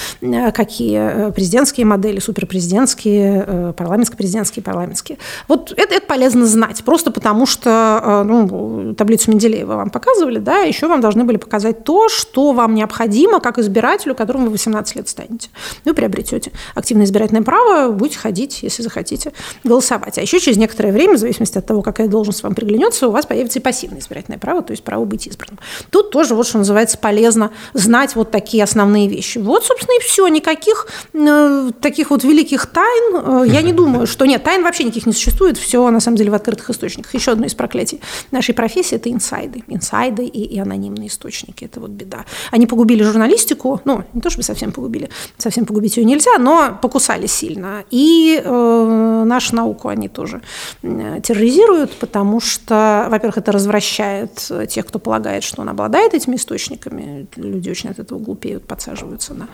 какие 0.53 1.31
президентские 1.31 1.85
модели, 1.85 2.19
суперпрезидентские, 2.19 3.73
парламентско-президентские, 3.77 4.63
парламентские. 4.63 5.17
Вот 5.47 5.73
это, 5.75 5.95
это 5.95 6.05
полезно 6.05 6.45
знать, 6.45 6.83
просто 6.83 7.11
потому 7.11 7.45
что 7.45 8.23
ну, 8.25 8.93
таблицу 8.95 9.26
Менделеева 9.27 9.75
вам 9.75 9.89
показывали, 9.89 10.39
да, 10.39 10.59
еще 10.59 10.87
вам 10.87 11.01
должны 11.01 11.23
были 11.23 11.37
показать 11.37 11.83
то, 11.83 12.09
что 12.09 12.51
вам 12.51 12.75
необходимо 12.75 13.39
как 13.39 13.59
избирателю, 13.59 14.15
которому 14.15 14.45
вы 14.45 14.51
18 14.51 14.95
лет 14.95 15.07
станете. 15.09 15.49
Вы 15.85 15.93
приобретете 15.93 16.51
активное 16.75 17.05
избирательное 17.05 17.43
право, 17.43 17.91
будете 17.91 18.17
ходить, 18.17 18.63
если 18.63 18.83
захотите, 18.83 19.33
голосовать. 19.63 20.17
А 20.17 20.21
еще 20.21 20.39
через 20.39 20.57
некоторое 20.57 20.91
время, 20.91 21.15
в 21.15 21.17
зависимости 21.17 21.57
от 21.57 21.65
того, 21.65 21.81
какая 21.81 22.07
должность 22.07 22.43
вам 22.43 22.55
приглянется, 22.55 23.07
у 23.07 23.11
вас 23.11 23.25
появится 23.25 23.59
и 23.59 23.61
пассивное 23.61 23.99
избирательное 23.99 24.39
право, 24.39 24.61
то 24.61 24.71
есть 24.71 24.83
право 24.83 25.05
быть 25.05 25.27
избранным. 25.27 25.59
Тут 25.89 26.11
тоже, 26.11 26.35
вот 26.35 26.47
что 26.47 26.57
называется, 26.57 26.97
полезно 26.97 27.51
знать 27.73 28.15
вот 28.15 28.31
такие 28.31 28.63
основные 28.63 29.07
вещи. 29.07 29.37
Вот, 29.37 29.63
собственно, 29.65 29.97
и 29.97 30.01
все. 30.01 30.27
Никаких 30.27 30.87
э, 31.13 31.71
таких 31.81 32.09
вот 32.09 32.23
великих 32.23 32.65
тайн. 32.67 33.15
Э, 33.15 33.47
я 33.47 33.61
не 33.61 33.73
думаю, 33.77 34.07
что 34.07 34.25
нет, 34.25 34.43
тайн 34.43 34.63
вообще 34.63 34.83
никаких 34.83 35.05
не 35.05 35.13
существует. 35.13 35.57
Все, 35.57 35.89
на 35.89 35.99
самом 35.99 36.17
деле, 36.17 36.31
в 36.31 36.33
открытых 36.33 36.69
источниках. 36.69 37.13
Еще 37.13 37.31
одно 37.31 37.45
из 37.45 37.55
проклятий 37.55 38.01
нашей 38.31 38.53
профессии– 38.53 38.95
это 38.97 39.09
инсайды. 39.17 39.63
Инсайды 39.67 40.25
и, 40.25 40.55
и 40.55 40.59
анонимные 40.59 41.07
источники. 41.07 41.65
Это 41.65 41.79
вот 41.79 41.91
беда. 41.91 42.25
Они 42.51 42.67
погубили 42.67 43.03
журналистику. 43.03 43.81
Ну, 43.85 44.03
не 44.13 44.21
то 44.21 44.29
чтобы 44.29 44.43
совсем 44.43 44.71
погубили. 44.71 45.09
Совсем 45.37 45.65
погубить 45.65 45.97
ее 45.97 46.05
нельзя, 46.05 46.37
но 46.37 46.77
покусали 46.81 47.27
сильно. 47.27 47.83
И 47.91 48.41
э, 48.43 49.23
нашу 49.25 49.55
науку 49.55 49.89
они 49.89 50.07
тоже 50.07 50.41
э, 50.83 51.19
терроризируют, 51.23 51.91
потому 51.99 52.39
что, 52.39 53.07
во-первых, 53.09 53.37
это 53.37 53.51
развращает 53.51 54.51
тех, 54.69 54.85
кто 54.85 54.99
полагает, 54.99 55.43
что 55.43 55.61
он 55.61 55.69
обладает 55.69 56.13
этими 56.13 56.35
источниками. 56.35 57.27
Люди 57.35 57.69
очень 57.69 57.89
от 57.89 57.99
этого 57.99 58.19
глупеют, 58.19 58.63
подсаживаются 58.65 59.33
на 59.33 59.47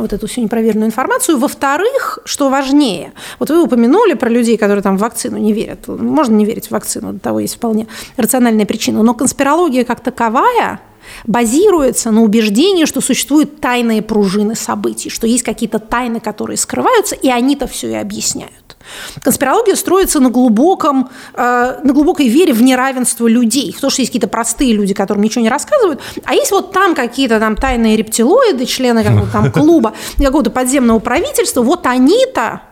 вот 0.00 0.12
эту 0.12 0.26
всю 0.26 0.42
непроверенную 0.42 0.88
информацию. 0.88 1.38
Во-вторых, 1.38 2.18
что 2.24 2.50
важнее, 2.50 3.12
вот 3.38 3.50
вы 3.50 3.62
упомянули 3.62 4.14
про 4.14 4.28
людей, 4.28 4.56
которые 4.56 4.82
там 4.82 4.96
в 4.96 5.00
вакцину 5.00 5.38
не 5.38 5.52
верят. 5.52 5.88
Можно 5.88 6.34
не 6.34 6.44
верить 6.44 6.68
в 6.68 6.70
вакцину, 6.70 7.12
до 7.12 7.18
того 7.18 7.40
есть 7.40 7.56
вполне 7.56 7.86
рациональная 8.16 8.66
причина. 8.66 9.00
Но 9.06 9.14
конспирология 9.14 9.84
как 9.84 10.00
таковая 10.00 10.80
базируется 11.26 12.10
на 12.10 12.22
убеждении, 12.22 12.86
что 12.86 13.00
существуют 13.00 13.60
тайные 13.60 14.02
пружины 14.02 14.56
событий, 14.56 15.10
что 15.10 15.28
есть 15.28 15.44
какие-то 15.44 15.78
тайны, 15.78 16.18
которые 16.18 16.56
скрываются, 16.56 17.14
и 17.14 17.28
они-то 17.28 17.68
все 17.68 17.88
и 17.92 17.94
объясняют. 17.94 18.76
Конспирология 19.22 19.76
строится 19.76 20.18
на, 20.18 20.30
глубоком, 20.30 21.10
э, 21.34 21.78
на 21.84 21.92
глубокой 21.92 22.26
вере 22.26 22.52
в 22.52 22.62
неравенство 22.62 23.28
людей. 23.28 23.72
В 23.72 23.80
то, 23.80 23.90
что 23.90 24.02
есть 24.02 24.10
какие-то 24.10 24.26
простые 24.26 24.72
люди, 24.72 24.92
которым 24.92 25.22
ничего 25.22 25.42
не 25.42 25.50
рассказывают, 25.50 26.00
а 26.24 26.34
есть 26.34 26.50
вот 26.50 26.72
там 26.72 26.96
какие-то 26.96 27.38
там 27.38 27.54
тайные 27.54 27.96
рептилоиды, 27.96 28.66
члены 28.66 29.04
какого-то 29.04 29.30
там 29.30 29.52
клуба, 29.52 29.92
какого-то 30.18 30.50
подземного 30.50 30.98
правительства, 30.98 31.62
вот 31.62 31.86
они-то, 31.86 32.62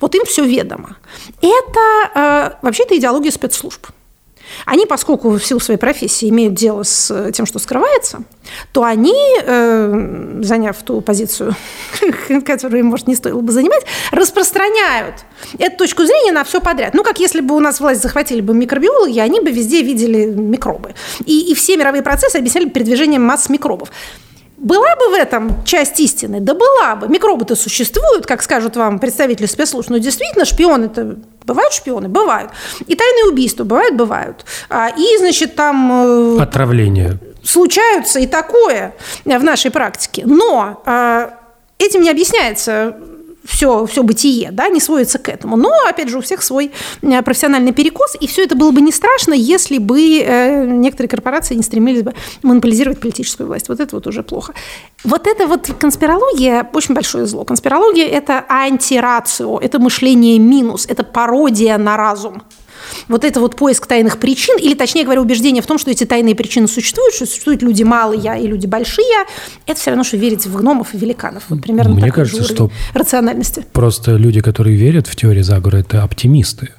вот 0.00 0.12
им 0.16 0.24
все 0.24 0.44
ведомо. 0.44 0.96
Это 1.40 2.10
э, 2.16 2.50
вообще-то 2.62 2.98
идеология 2.98 3.30
спецслужб. 3.30 3.86
Они, 4.66 4.86
поскольку 4.86 5.30
в 5.30 5.44
силу 5.44 5.60
своей 5.60 5.78
профессии 5.78 6.28
имеют 6.28 6.54
дело 6.54 6.82
с 6.82 7.30
тем, 7.32 7.46
что 7.46 7.58
скрывается, 7.58 8.22
то 8.72 8.84
они, 8.84 9.16
э, 9.42 10.40
заняв 10.42 10.82
ту 10.82 11.00
позицию, 11.00 11.54
которую 12.44 12.80
им, 12.80 12.86
может, 12.86 13.06
не 13.06 13.14
стоило 13.14 13.40
бы 13.40 13.52
занимать, 13.52 13.84
распространяют 14.10 15.24
эту 15.58 15.78
точку 15.78 16.04
зрения 16.04 16.32
на 16.32 16.44
все 16.44 16.60
подряд. 16.60 16.94
Ну, 16.94 17.02
как 17.02 17.18
если 17.18 17.40
бы 17.40 17.54
у 17.56 17.60
нас 17.60 17.80
власть 17.80 18.02
захватили 18.02 18.40
бы 18.40 18.54
микробиологи, 18.54 19.18
они 19.18 19.40
бы 19.40 19.50
везде 19.50 19.82
видели 19.82 20.26
микробы. 20.26 20.94
И, 21.24 21.50
и 21.50 21.54
все 21.54 21.76
мировые 21.76 22.02
процессы 22.02 22.36
объясняли 22.36 22.68
передвижением 22.68 23.22
масс 23.22 23.48
микробов. 23.48 23.90
Была 24.62 24.94
бы 24.96 25.08
в 25.08 25.12
этом 25.14 25.64
часть 25.64 25.98
истины? 25.98 26.40
Да 26.40 26.54
была 26.54 26.94
бы. 26.96 27.08
Микробы-то 27.08 27.56
существуют, 27.56 28.26
как 28.26 28.42
скажут 28.42 28.76
вам 28.76 29.00
представители 29.00 29.46
спецслужб. 29.46 29.90
Но 29.90 29.98
действительно, 29.98 30.44
шпионы-то 30.44 31.16
Бывают 31.44 31.72
шпионы? 31.72 32.08
Бывают. 32.08 32.50
И 32.86 32.94
тайные 32.94 33.24
убийства 33.24 33.64
бывают? 33.64 33.96
Бывают. 33.96 34.44
А, 34.68 34.90
и, 34.96 35.18
значит, 35.18 35.56
там... 35.56 36.36
Э, 36.38 36.42
Отравление. 36.42 37.18
Случаются 37.42 38.20
и 38.20 38.26
такое 38.26 38.94
в 39.24 39.42
нашей 39.42 39.72
практике. 39.72 40.22
Но 40.24 40.80
а, 40.86 41.34
этим 41.78 42.02
не 42.02 42.10
объясняется 42.10 42.96
все, 43.44 43.86
все 43.86 44.02
бытие, 44.02 44.50
да, 44.52 44.68
не 44.68 44.80
сводится 44.80 45.18
к 45.18 45.28
этому. 45.28 45.56
Но, 45.56 45.70
опять 45.88 46.08
же, 46.08 46.18
у 46.18 46.20
всех 46.20 46.42
свой 46.42 46.72
э, 47.02 47.22
профессиональный 47.22 47.72
перекос, 47.72 48.16
и 48.20 48.26
все 48.26 48.44
это 48.44 48.54
было 48.54 48.70
бы 48.70 48.80
не 48.80 48.92
страшно, 48.92 49.34
если 49.34 49.78
бы 49.78 50.18
э, 50.18 50.64
некоторые 50.66 51.08
корпорации 51.08 51.54
не 51.54 51.62
стремились 51.62 52.02
бы 52.02 52.14
монополизировать 52.42 53.00
политическую 53.00 53.46
власть. 53.46 53.68
Вот 53.68 53.80
это 53.80 53.96
вот 53.96 54.06
уже 54.06 54.22
плохо. 54.22 54.54
Вот 55.04 55.26
это 55.26 55.46
вот 55.46 55.68
конспирология– 55.78 56.68
очень 56.72 56.94
большое 56.94 57.26
зло. 57.26 57.44
Конспирология– 57.44 58.06
это 58.08 58.44
антирацио, 58.48 59.58
это 59.58 59.78
мышление 59.78 60.38
минус, 60.38 60.86
это 60.88 61.02
пародия 61.02 61.78
на 61.78 61.96
разум 61.96 62.42
вот 63.08 63.24
это 63.24 63.40
вот 63.40 63.56
поиск 63.56 63.86
тайных 63.86 64.18
причин, 64.18 64.58
или, 64.58 64.74
точнее 64.74 65.04
говоря, 65.04 65.20
убеждение 65.20 65.62
в 65.62 65.66
том, 65.66 65.78
что 65.78 65.90
эти 65.90 66.04
тайные 66.04 66.34
причины 66.34 66.68
существуют, 66.68 67.14
что 67.14 67.26
существуют 67.26 67.62
люди 67.62 67.82
малые 67.82 68.42
и 68.42 68.46
люди 68.46 68.66
большие, 68.66 69.26
это 69.66 69.78
все 69.78 69.90
равно, 69.90 70.04
что 70.04 70.16
верить 70.16 70.46
в 70.46 70.56
гномов 70.56 70.94
и 70.94 70.98
великанов. 70.98 71.44
Вот 71.48 71.62
примерно 71.62 71.94
Мне 71.94 72.10
кажется, 72.10 72.44
что 72.44 72.70
рациональности. 72.94 73.64
Просто 73.72 74.16
люди, 74.16 74.40
которые 74.40 74.76
верят 74.76 75.06
в 75.06 75.16
теории 75.16 75.42
заговора, 75.42 75.78
это 75.78 76.02
оптимисты. 76.02 76.70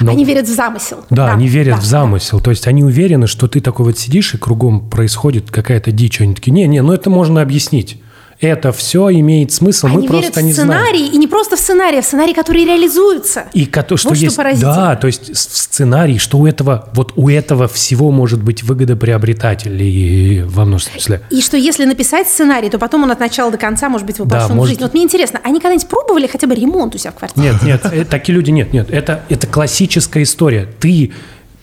Но... 0.00 0.10
Они 0.10 0.24
верят 0.24 0.46
в 0.46 0.52
замысел. 0.52 1.04
Да, 1.10 1.26
да 1.26 1.32
они 1.34 1.46
верят 1.46 1.76
да, 1.76 1.80
в 1.80 1.84
замысел. 1.84 2.38
Да. 2.38 2.44
То 2.44 2.50
есть 2.50 2.66
они 2.66 2.82
уверены, 2.82 3.26
что 3.26 3.46
ты 3.46 3.60
такой 3.60 3.86
вот 3.86 3.98
сидишь, 3.98 4.34
и 4.34 4.38
кругом 4.38 4.90
происходит 4.90 5.50
какая-то 5.50 5.92
дичь. 5.92 6.20
Они 6.20 6.34
такие, 6.34 6.50
не-не, 6.50 6.82
ну 6.82 6.92
это 6.92 7.10
можно 7.10 7.42
объяснить 7.42 7.98
это 8.40 8.72
все 8.72 9.10
имеет 9.10 9.52
смысл, 9.52 9.86
Они 9.86 9.98
мы 9.98 10.06
просто 10.06 10.42
не 10.42 10.52
знаем. 10.52 10.70
сценарий, 10.70 11.06
и 11.06 11.16
не 11.16 11.26
просто 11.26 11.56
в 11.56 11.60
сценарии, 11.60 11.98
а 11.98 12.02
в 12.02 12.04
сценарии, 12.04 12.32
которые 12.32 12.66
реализуются. 12.66 13.44
И 13.52 13.64
что 13.64 14.08
вот 14.08 14.16
есть, 14.16 14.32
что 14.32 14.54
да, 14.60 14.96
то 14.96 15.06
есть 15.06 15.30
в 15.30 15.36
сценарии, 15.36 16.18
что 16.18 16.38
у 16.38 16.46
этого, 16.46 16.88
вот 16.94 17.12
у 17.16 17.28
этого 17.28 17.68
всего 17.68 18.10
может 18.10 18.42
быть 18.42 18.62
выгодоприобретатель 18.62 19.80
и 19.82 20.42
во 20.46 20.64
множественном 20.64 21.00
числе. 21.00 21.20
И 21.30 21.40
что 21.40 21.56
если 21.56 21.84
написать 21.84 22.28
сценарий, 22.28 22.70
то 22.70 22.78
потом 22.78 23.04
он 23.04 23.10
от 23.10 23.20
начала 23.20 23.50
до 23.50 23.58
конца 23.58 23.88
может 23.88 24.06
быть 24.06 24.18
воплощен 24.18 24.48
да, 24.48 24.54
может... 24.54 24.66
в 24.66 24.68
жизнь. 24.74 24.82
Вот 24.82 24.94
мне 24.94 25.04
интересно, 25.04 25.40
они 25.42 25.60
когда-нибудь 25.60 25.88
пробовали 25.88 26.26
хотя 26.26 26.46
бы 26.46 26.54
ремонт 26.54 26.94
у 26.94 26.98
себя 26.98 27.12
в 27.12 27.16
квартире? 27.16 27.50
Нет, 27.50 27.62
нет, 27.62 27.84
э, 27.92 28.04
такие 28.04 28.34
люди 28.34 28.50
нет, 28.50 28.72
нет, 28.72 28.90
это, 28.90 29.22
это 29.28 29.46
классическая 29.46 30.22
история. 30.22 30.68
Ты 30.80 31.12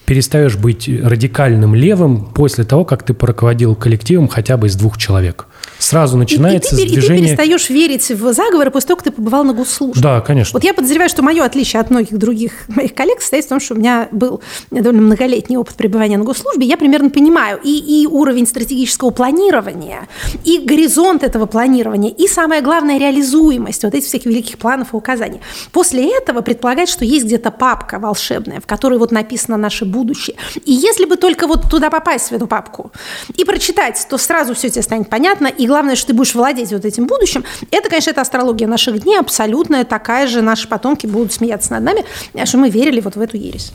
перестаешь 0.04 0.56
быть 0.56 0.88
радикальным 0.88 1.74
левым 1.74 2.26
после 2.26 2.64
того, 2.64 2.84
как 2.84 3.02
ты 3.04 3.14
руководил 3.18 3.74
коллективом 3.74 4.28
хотя 4.28 4.56
бы 4.56 4.66
из 4.66 4.76
двух 4.76 4.98
человек 4.98 5.46
сразу 5.82 6.16
начинается 6.16 6.76
и, 6.76 6.80
и, 6.80 6.84
ты, 6.84 6.92
движение... 6.92 7.18
И 7.18 7.20
ты 7.22 7.36
перестаешь 7.36 7.70
верить 7.70 8.10
в 8.10 8.32
заговоры 8.32 8.70
после 8.70 8.88
того, 8.88 8.96
как 8.96 9.04
ты 9.04 9.10
побывал 9.10 9.44
на 9.44 9.52
госслужбе. 9.52 10.00
Да, 10.00 10.20
конечно. 10.20 10.56
Вот 10.56 10.64
я 10.64 10.74
подозреваю, 10.74 11.08
что 11.08 11.22
мое 11.22 11.44
отличие 11.44 11.80
от 11.80 11.90
многих 11.90 12.16
других 12.16 12.52
моих 12.68 12.94
коллег 12.94 13.20
состоит 13.20 13.44
в 13.44 13.48
том, 13.48 13.60
что 13.60 13.74
у 13.74 13.78
меня 13.78 14.08
был 14.12 14.40
довольно 14.70 15.02
многолетний 15.02 15.56
опыт 15.56 15.74
пребывания 15.74 16.18
на 16.18 16.24
госслужбе. 16.24 16.66
Я 16.66 16.76
примерно 16.76 17.10
понимаю 17.10 17.58
и, 17.62 18.02
и 18.02 18.06
уровень 18.06 18.46
стратегического 18.46 19.10
планирования, 19.10 20.08
и 20.44 20.58
горизонт 20.58 21.22
этого 21.22 21.46
планирования, 21.46 22.10
и 22.10 22.28
самое 22.28 22.62
главное, 22.62 22.98
реализуемость 22.98 23.84
вот 23.84 23.94
этих 23.94 24.06
всех 24.06 24.24
великих 24.24 24.58
планов 24.58 24.94
и 24.94 24.96
указаний. 24.96 25.40
После 25.72 26.16
этого 26.16 26.40
предполагать, 26.42 26.88
что 26.88 27.04
есть 27.04 27.26
где-то 27.26 27.50
папка 27.50 27.98
волшебная, 27.98 28.60
в 28.60 28.66
которой 28.66 28.98
вот 28.98 29.10
написано 29.10 29.56
наше 29.56 29.84
будущее. 29.92 30.36
И 30.64 30.72
если 30.72 31.04
бы 31.04 31.16
только 31.16 31.46
вот 31.46 31.70
туда 31.70 31.90
попасть, 31.90 32.30
в 32.30 32.32
эту 32.32 32.46
папку, 32.46 32.90
и 33.36 33.44
прочитать, 33.44 34.04
то 34.08 34.18
сразу 34.18 34.54
все 34.54 34.70
тебе 34.70 34.82
станет 34.82 35.08
понятно, 35.08 35.46
и 35.46 35.66
главное, 35.66 35.94
что 35.94 36.08
ты 36.08 36.14
будешь 36.14 36.34
владеть 36.34 36.72
вот 36.72 36.84
этим 36.84 37.06
будущим. 37.06 37.44
Это, 37.70 37.88
конечно, 37.88 38.10
это 38.10 38.22
астрология 38.22 38.66
наших 38.66 39.00
дней, 39.00 39.18
абсолютная 39.18 39.84
такая 39.84 40.26
же. 40.26 40.42
Наши 40.42 40.66
потомки 40.66 41.06
будут 41.06 41.32
смеяться 41.32 41.72
над 41.72 41.84
нами, 41.84 42.04
что 42.44 42.58
мы 42.58 42.70
верили 42.70 43.00
вот 43.00 43.16
в 43.16 43.20
эту 43.20 43.36
ересь. 43.36 43.72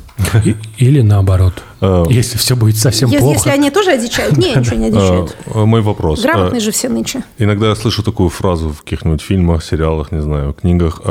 Или 0.78 1.02
наоборот. 1.02 1.54
Э, 1.82 2.06
если 2.10 2.38
все 2.38 2.56
будет 2.56 2.78
совсем 2.78 3.10
если, 3.10 3.22
плохо. 3.22 3.38
Если 3.38 3.50
они 3.50 3.70
тоже 3.72 3.92
одичают. 3.92 4.38
Не, 4.38 4.56
ничего 4.56 4.76
не 4.76 4.86
одичают. 4.86 5.36
Э, 5.46 5.66
мой 5.66 5.82
вопрос. 5.82 6.22
Грамотные 6.22 6.60
э, 6.60 6.64
же 6.64 6.72
все 6.72 6.90
нынче. 6.90 7.24
Иногда 7.38 7.70
я 7.70 7.76
слышу 7.76 8.04
такую 8.04 8.30
фразу 8.30 8.70
в 8.70 8.82
каких-нибудь 8.82 9.22
фильмах, 9.22 9.64
сериалах, 9.64 10.12
не 10.12 10.22
знаю, 10.22 10.54
книгах. 10.54 11.02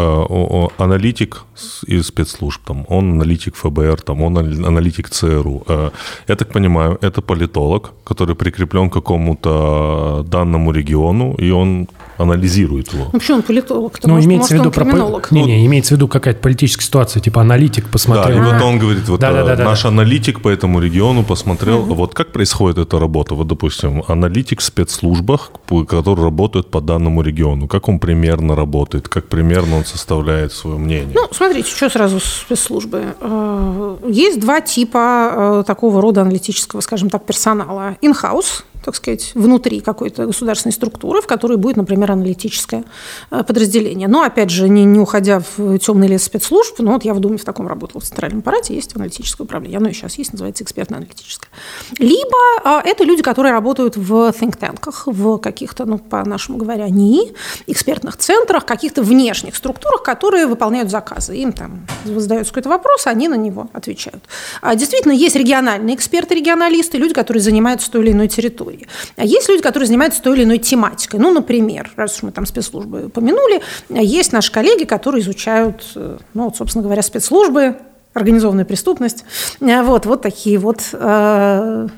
Аналитик 0.79 1.45
из 1.87 2.07
спецслужб, 2.07 2.63
там, 2.65 2.85
он 2.89 3.13
аналитик 3.13 3.57
ФБР, 3.57 4.03
там, 4.03 4.23
он 4.23 4.37
аналитик 4.39 4.96
ЦРУ. 5.05 5.65
Я 6.29 6.37
так 6.37 6.53
понимаю, 6.53 6.99
это 7.01 7.23
политолог, 7.23 7.93
который 8.05 8.35
прикреплен 8.35 8.91
к 8.91 8.93
какому-то 8.93 10.25
данному 10.29 10.73
региону, 10.73 11.35
и 11.39 11.51
он 11.51 11.89
анализирует 12.19 12.93
его. 12.93 13.09
Ну, 13.13 13.19
почему 13.19 13.39
он 13.39 13.43
политолог? 13.43 13.99
Ну, 14.03 14.15
может, 14.15 14.27
имеется 14.27 14.55
в 14.55 14.59
виду 14.59 14.71
криминолог. 14.71 15.31
Не, 15.31 15.45
не, 15.45 15.67
имеется 15.67 15.95
в 15.95 15.97
виду 15.97 16.09
какая-то 16.09 16.41
политическая 16.41 16.85
ситуация, 16.85 17.21
типа 17.21 17.41
аналитик 17.43 17.89
посмотрел. 17.89 18.39
Да, 18.39 18.49
и 18.49 18.53
вот 18.53 18.63
он 18.63 18.79
говорит, 18.79 19.09
вот 19.09 19.21
да, 19.21 19.33
да, 19.33 19.57
да, 19.57 19.65
наш 19.65 19.83
да. 19.83 19.89
аналитик 19.89 20.41
по 20.41 20.49
этому 20.49 20.81
региону 20.81 21.25
посмотрел, 21.25 21.81
угу. 21.81 21.95
вот 21.95 22.15
как 22.15 22.33
происходит 22.33 22.79
эта 22.79 22.99
работа. 22.99 23.35
Вот, 23.35 23.47
допустим, 23.47 24.03
аналитик 24.09 24.61
в 24.61 24.65
спецслужбах, 24.65 25.51
который 25.89 26.25
работает 26.25 26.71
по 26.71 26.81
данному 26.81 27.23
региону, 27.23 27.69
как 27.69 27.89
он 27.89 27.99
примерно 27.99 28.57
работает, 28.57 29.09
как 29.09 29.29
примерно 29.29 29.79
он 29.79 29.85
составляет 29.85 30.53
свое 30.53 30.79
мнение. 30.79 31.15
Ну, 31.15 31.29
смотрите, 31.33 31.69
что 31.69 31.91
сразу 31.91 32.21
спецслужбы. 32.21 33.15
Э, 33.21 33.97
есть 34.09 34.41
два 34.41 34.61
типа 34.61 34.86
э, 34.95 35.65
такого 35.67 36.01
рода 36.01 36.23
аналитического, 36.23 36.81
скажем 36.81 37.11
так, 37.11 37.25
персонала. 37.25 37.97
In-house, 38.03 38.65
так 38.87 38.95
сказать, 38.95 39.33
внутри 39.35 39.81
какой-то 39.81 40.27
государственной 40.27 40.73
структуры, 40.73 41.21
в 41.21 41.27
которой 41.27 41.57
будет, 41.57 41.77
например, 41.77 42.13
аналитическое 42.13 42.85
э, 43.33 43.43
подразделение. 43.43 44.07
Но, 44.07 44.23
опять 44.23 44.51
же, 44.51 44.69
не, 44.69 44.85
не 44.85 45.01
уходя 45.01 45.43
в 45.57 45.79
темный 45.81 46.07
лес 46.07 46.23
спецслужб, 46.23 46.77
ну 46.79 46.93
вот 46.93 47.05
я 47.05 47.13
в 47.13 47.19
Думе 47.19 47.37
в 47.37 47.45
таком 47.45 47.67
работала, 47.67 48.01
в 48.01 48.05
Центральном 48.05 48.39
аппарате 48.39 48.77
есть 48.77 48.95
аналитическое 48.95 49.45
управление, 49.45 49.79
оно 49.79 49.89
и 49.89 49.93
сейчас 49.93 50.19
есть, 50.19 50.33
называется 50.33 50.63
экспертно-аналитическое. 50.63 51.51
Либо 51.99 52.39
а, 52.63 52.81
это 52.81 53.03
люди, 53.03 53.25
которые 53.25 53.51
работают 53.51 53.97
в 53.97 54.13
think-танках, 54.29 55.03
в 55.07 55.39
каких-то, 55.39 55.85
ну, 55.85 55.99
по-нашему 55.99 56.57
говоря, 56.57 56.89
НИИ, 56.89 57.35
экспертных 57.67 58.19
центрах, 58.19 58.65
каких-то 58.65 59.03
внешних 59.03 59.57
структурах, 59.57 60.05
которые 60.05 60.47
выполняют 60.47 60.93
заказы. 60.93 61.35
Им 61.35 61.53
там 61.53 61.89
задается 62.05 62.53
какой-то 62.53 62.69
вопрос, 62.69 63.09
они 63.09 63.27
на 63.27 63.35
него 63.35 63.69
отвечают. 63.73 64.23
А 64.63 64.77
действительно, 64.77 65.11
есть 65.11 65.35
региональные 65.35 65.97
эксперты, 65.97 66.37
регионалисты, 66.37 66.99
люди, 66.99 67.15
которые 67.15 67.43
занимаются 67.43 67.91
той 67.91 68.05
или 68.05 68.13
иной 68.13 68.29
территорией 68.29 68.76
истории. 68.77 68.89
А 69.17 69.25
есть 69.25 69.49
люди, 69.49 69.63
которые 69.63 69.87
занимаются 69.87 70.23
той 70.23 70.37
или 70.37 70.45
иной 70.45 70.59
тематикой. 70.59 71.21
Ну, 71.21 71.33
например, 71.33 71.91
раз 71.97 72.17
уж 72.17 72.23
мы 72.23 72.33
там 72.33 72.47
спецслужбы 72.47 73.09
помянули, 73.09 73.63
есть 73.89 74.33
наши 74.33 74.53
коллеги, 74.53 74.85
которые 74.85 75.23
изучают, 75.23 75.93
э, 75.95 76.19
ну, 76.35 76.45
вот, 76.45 76.57
собственно 76.57 76.83
говоря, 76.83 77.03
спецслужбы, 77.03 77.77
организованная 78.17 78.65
преступность. 78.65 79.25
Э, 79.61 79.83
вот, 79.83 80.07
вот 80.07 80.23
такие 80.23 80.59
вот 80.59 80.81
э, 80.93 81.89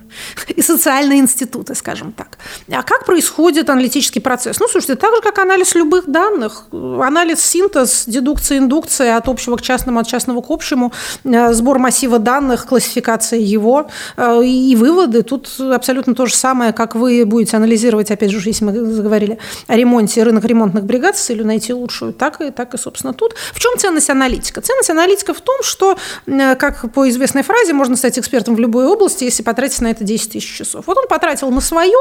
и 0.48 0.62
социальные 0.62 1.20
институты, 1.20 1.74
скажем 1.74 2.12
так. 2.12 2.38
А 2.70 2.82
как 2.82 3.06
происходит 3.06 3.70
аналитический 3.70 4.20
процесс? 4.20 4.58
Ну, 4.60 4.68
слушайте, 4.68 4.96
так 4.96 5.14
же, 5.14 5.22
как 5.22 5.38
анализ 5.38 5.74
любых 5.74 6.10
данных. 6.10 6.64
Анализ, 6.72 7.40
синтез, 7.40 8.04
дедукция, 8.06 8.58
индукция 8.58 9.16
от 9.16 9.28
общего 9.28 9.56
к 9.56 9.62
частному, 9.62 10.00
от 10.00 10.08
частного 10.08 10.40
к 10.40 10.50
общему, 10.50 10.92
э, 11.24 11.52
сбор 11.52 11.78
массива 11.78 12.18
данных, 12.18 12.66
классификация 12.66 13.38
его 13.38 13.88
э, 14.16 14.44
и 14.44 14.74
выводы. 14.76 15.22
Тут 15.22 15.48
абсолютно 15.60 16.14
то 16.14 16.26
же 16.26 16.34
самое, 16.34 16.72
как 16.72 16.94
вы 16.96 17.24
будете 17.24 17.56
анализировать, 17.56 18.10
опять 18.10 18.30
же, 18.30 18.40
если 18.44 18.64
мы 18.64 18.72
заговорили 18.72 19.38
о 19.68 19.76
ремонте, 19.76 20.22
рынок 20.24 20.44
ремонтных 20.44 20.84
бригад 20.84 21.16
с 21.16 21.20
целью 21.20 21.46
найти 21.46 21.72
лучшую, 21.72 22.12
так 22.12 22.40
и, 22.40 22.50
так 22.50 22.74
и, 22.74 22.78
собственно, 22.78 23.12
тут. 23.12 23.34
В 23.52 23.60
чем 23.60 23.78
ценность 23.78 24.10
аналитика? 24.10 24.60
Ценность 24.60 24.90
аналитика 24.90 25.32
в 25.32 25.40
том, 25.40 25.62
что 25.62 25.96
как 26.26 26.92
по 26.92 27.08
известной 27.08 27.42
фразе, 27.42 27.72
можно 27.72 27.96
стать 27.96 28.18
экспертом 28.18 28.54
в 28.54 28.58
любой 28.58 28.86
области, 28.86 29.24
если 29.24 29.42
потратить 29.42 29.80
на 29.80 29.88
это 29.88 30.04
10 30.04 30.32
тысяч 30.32 30.56
часов. 30.56 30.86
Вот 30.86 30.98
он 30.98 31.08
потратил 31.08 31.50
на 31.50 31.60
свое, 31.60 31.98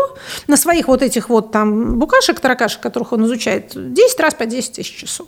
на 0.47 0.58
своих 0.58 0.88
вот 0.88 1.01
этих 1.01 1.30
вот 1.30 1.51
там 1.51 1.99
букашек, 1.99 2.39
таракашек, 2.39 2.82
которых 2.82 3.14
он 3.14 3.26
изучает, 3.26 3.72
10 3.76 4.20
раз 4.20 4.34
по 4.34 4.45
10 4.45 4.74
тысяч 4.74 4.95
часов 4.95 5.28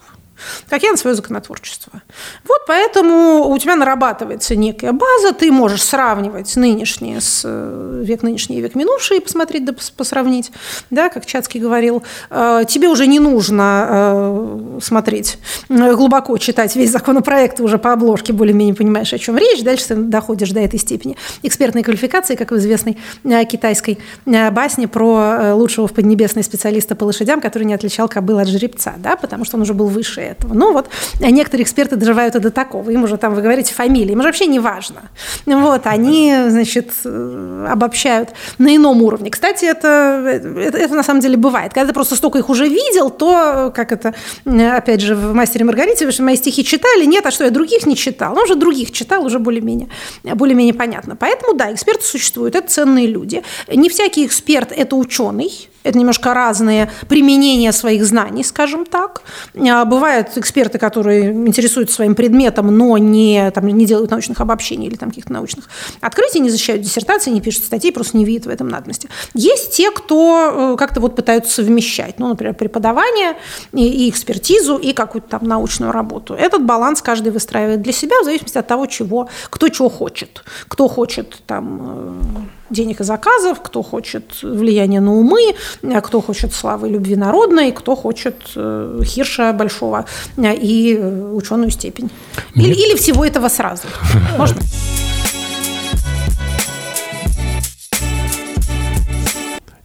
как 0.69 0.83
я 0.83 0.91
на 0.91 0.97
свое 0.97 1.15
законотворчество. 1.15 2.01
Вот 2.47 2.61
поэтому 2.67 3.49
у 3.49 3.57
тебя 3.57 3.75
нарабатывается 3.75 4.55
некая 4.55 4.91
база, 4.91 5.33
ты 5.33 5.51
можешь 5.51 5.83
сравнивать 5.83 6.55
нынешнее 6.55 7.21
с 7.21 7.43
э, 7.45 8.03
век 8.05 8.23
нынешний 8.23 8.57
и 8.57 8.61
век 8.61 8.75
минувший, 8.75 9.17
и 9.17 9.19
посмотреть 9.19 9.65
да 9.65 9.73
посравнить, 9.95 10.51
да, 10.89 11.09
как 11.09 11.25
Чацкий 11.25 11.59
говорил. 11.59 12.03
Э, 12.29 12.63
тебе 12.67 12.87
уже 12.87 13.07
не 13.07 13.19
нужно 13.19 13.87
э, 13.89 14.79
смотреть, 14.81 15.37
глубоко 15.69 16.37
читать 16.37 16.75
весь 16.75 16.91
законопроект, 16.91 17.59
уже 17.59 17.77
по 17.77 17.93
обложке 17.93 18.33
более-менее 18.33 18.75
понимаешь, 18.75 19.13
о 19.13 19.17
чем 19.17 19.37
речь, 19.37 19.63
дальше 19.63 19.89
ты 19.89 19.95
доходишь 19.95 20.51
до 20.51 20.59
этой 20.59 20.79
степени 20.79 21.17
экспертной 21.43 21.83
квалификации, 21.83 22.35
как 22.35 22.51
в 22.51 22.57
известной 22.57 22.97
китайской 23.45 23.99
басне 24.25 24.87
про 24.87 25.55
лучшего 25.55 25.87
в 25.87 25.93
Поднебесной 25.93 26.43
специалиста 26.43 26.95
по 26.95 27.05
лошадям, 27.05 27.41
который 27.41 27.63
не 27.63 27.73
отличал 27.73 28.07
кобыл 28.07 28.39
от 28.39 28.47
жеребца, 28.47 28.93
да, 28.97 29.15
потому 29.15 29.45
что 29.45 29.57
он 29.57 29.63
уже 29.63 29.73
был 29.73 29.87
выше 29.87 30.21
этого. 30.31 30.53
Ну 30.53 30.73
вот 30.73 30.89
некоторые 31.19 31.63
эксперты 31.63 31.95
доживают 31.95 32.35
и 32.35 32.39
до 32.39 32.51
такого. 32.51 32.89
Им 32.89 33.03
уже 33.03 33.17
там, 33.17 33.35
вы 33.35 33.41
говорите, 33.41 33.73
фамилии, 33.73 34.13
им 34.13 34.19
уже 34.19 34.27
вообще 34.27 34.45
не 34.45 34.59
важно. 34.59 35.09
Вот, 35.45 35.81
они, 35.85 36.35
значит, 36.47 36.91
э, 37.05 37.67
обобщают 37.69 38.29
на 38.57 38.75
ином 38.75 39.01
уровне. 39.01 39.29
Кстати, 39.29 39.65
это, 39.65 40.23
это, 40.27 40.77
это 40.77 40.95
на 40.95 41.03
самом 41.03 41.21
деле 41.21 41.37
бывает. 41.37 41.73
Когда 41.73 41.87
ты 41.87 41.93
просто 41.93 42.15
столько 42.15 42.39
их 42.39 42.49
уже 42.49 42.67
видел, 42.67 43.09
то, 43.09 43.71
как 43.75 43.91
это, 43.91 44.13
опять 44.45 45.01
же, 45.01 45.15
в 45.15 45.33
«Мастере 45.33 45.65
Маргарите», 45.65 46.05
вы 46.05 46.11
же 46.11 46.23
мои 46.23 46.35
стихи 46.35 46.63
читали, 46.63 47.05
нет, 47.05 47.25
а 47.25 47.31
что, 47.31 47.43
я 47.43 47.51
других 47.51 47.85
не 47.85 47.95
читал. 47.95 48.33
Ну, 48.35 48.43
уже 48.43 48.55
других 48.55 48.91
читал, 48.91 49.25
уже 49.25 49.39
более-менее 49.39 49.89
более 50.23 50.73
понятно. 50.73 51.15
Поэтому, 51.15 51.53
да, 51.53 51.71
эксперты 51.73 52.03
существуют, 52.03 52.55
это 52.55 52.67
ценные 52.67 53.07
люди. 53.07 53.43
Не 53.67 53.89
всякий 53.89 54.25
эксперт– 54.25 54.71
это 54.75 54.95
ученый, 54.95 55.68
это 55.83 55.97
немножко 55.97 56.33
разные 56.33 56.91
применения 57.07 57.71
своих 57.71 58.05
знаний, 58.05 58.43
скажем 58.43 58.85
так. 58.85 59.21
А, 59.55 59.85
бывают 59.85 60.37
эксперты, 60.37 60.77
которые 60.77 61.31
интересуются 61.31 61.95
своим 61.95 62.15
предметом, 62.15 62.75
но 62.75 62.97
не, 62.97 63.51
там, 63.51 63.67
не 63.67 63.85
делают 63.85 64.11
научных 64.11 64.41
обобщений 64.41 64.87
или 64.87 64.95
там, 64.95 65.09
каких-то 65.09 65.33
научных 65.33 65.69
открытий, 66.01 66.39
не 66.39 66.49
защищают 66.49 66.81
диссертации, 66.81 67.31
не 67.31 67.41
пишут 67.41 67.63
статьи, 67.63 67.91
просто 67.91 68.17
не 68.17 68.25
видят 68.25 68.45
в 68.45 68.49
этом 68.49 68.67
надобности. 68.67 69.09
Есть 69.33 69.75
те, 69.75 69.91
кто 69.91 70.73
э, 70.73 70.77
как-то 70.77 70.99
вот 70.99 71.15
пытаются 71.15 71.53
совмещать, 71.53 72.19
ну, 72.19 72.27
например, 72.27 72.55
преподавание 72.55 73.37
и, 73.73 74.05
и 74.05 74.09
экспертизу, 74.09 74.77
и 74.77 74.93
какую-то 74.93 75.29
там 75.29 75.43
научную 75.47 75.91
работу. 75.91 76.33
Этот 76.33 76.65
баланс 76.65 77.01
каждый 77.01 77.31
выстраивает 77.31 77.81
для 77.81 77.93
себя 77.93 78.21
в 78.21 78.25
зависимости 78.25 78.57
от 78.57 78.67
того, 78.67 78.85
чего, 78.85 79.29
кто 79.49 79.69
чего 79.69 79.89
хочет. 79.89 80.43
Кто 80.67 80.87
хочет 80.87 81.41
там 81.45 81.81
э, 81.81 82.58
денег 82.69 83.01
и 83.01 83.03
заказов, 83.03 83.61
кто 83.61 83.81
хочет 83.81 84.41
влияния 84.41 85.01
на 85.01 85.13
умы, 85.13 85.55
а 85.83 86.01
кто 86.01 86.21
хочет 86.21 86.53
славы 86.53 86.89
любви 86.89 87.15
народной, 87.15 87.71
кто 87.71 87.95
хочет 87.95 88.35
э, 88.55 89.01
Хирша 89.03 89.53
большого 89.53 90.05
э, 90.37 90.55
и 90.55 90.95
э, 90.95 91.31
ученую 91.33 91.71
степень. 91.71 92.09
Или, 92.55 92.73
или 92.73 92.95
всего 92.97 93.25
этого 93.25 93.49
сразу. 93.49 93.83
Можно? 94.37 94.61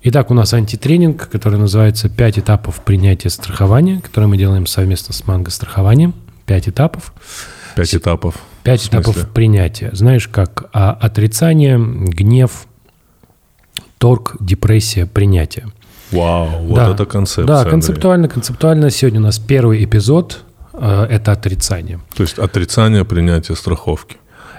Итак, 0.07 0.31
у 0.31 0.35
нас 0.35 0.53
антитренинг, 0.53 1.31
который 1.31 1.59
называется 1.59 2.11
«Пять 2.11 2.39
этапов 2.39 2.81
принятия 2.81 3.31
страхования», 3.31 4.03
который 4.03 4.29
мы 4.29 4.37
делаем 4.37 4.67
совместно 4.67 5.15
с 5.15 5.27
Манго 5.27 5.51
страхованием. 5.51 6.13
Пять 6.45 6.69
этапов. 6.69 7.15
Пять 7.75 7.95
этапов. 7.95 8.35
Пять 8.63 8.87
этапов 8.87 9.31
принятия. 9.31 9.89
Знаешь, 9.95 10.29
как 10.29 10.69
а, 10.75 10.93
отрицание, 10.93 11.79
гнев, 11.79 12.67
торг, 13.99 14.37
депрессия, 14.41 15.07
принятие. 15.07 15.67
Вау, 16.13 16.67
вот 16.67 16.77
да. 16.77 16.91
это 16.91 17.07
концепция. 17.07 17.47
Да, 17.47 17.65
концептуально, 17.65 18.25
Андрей. 18.25 18.35
концептуально. 18.35 18.91
Сегодня 18.91 19.21
у 19.21 19.23
нас 19.25 19.39
первый 19.39 19.85
эпизод 19.85 20.45
э,– 20.73 21.07
это 21.11 21.33
отрицание. 21.33 22.01
То 22.17 22.23
есть 22.23 22.39
отрицание 22.39 23.05
принятия 23.05 23.57
страховки. 23.57 24.17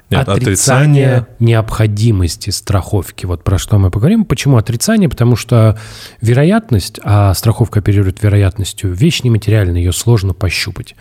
Нет, 0.10 0.30
отрицание, 0.30 1.08
отрицание 1.08 1.28
необходимости 1.40 2.52
страховки. 2.52 3.26
Вот 3.26 3.44
про 3.44 3.58
что 3.58 3.80
мы 3.80 3.90
поговорим. 3.90 4.24
Почему 4.24 4.58
отрицание? 4.58 5.10
Потому 5.10 5.36
что 5.36 5.80
вероятность, 6.22 7.00
а 7.04 7.34
страховка 7.34 7.80
оперирует 7.80 8.22
вероятностью, 8.22 8.94
вещь 8.94 9.24
нематериальная, 9.24 9.82
ее 9.82 9.92
сложно 9.92 10.34
пощупать. 10.34 10.96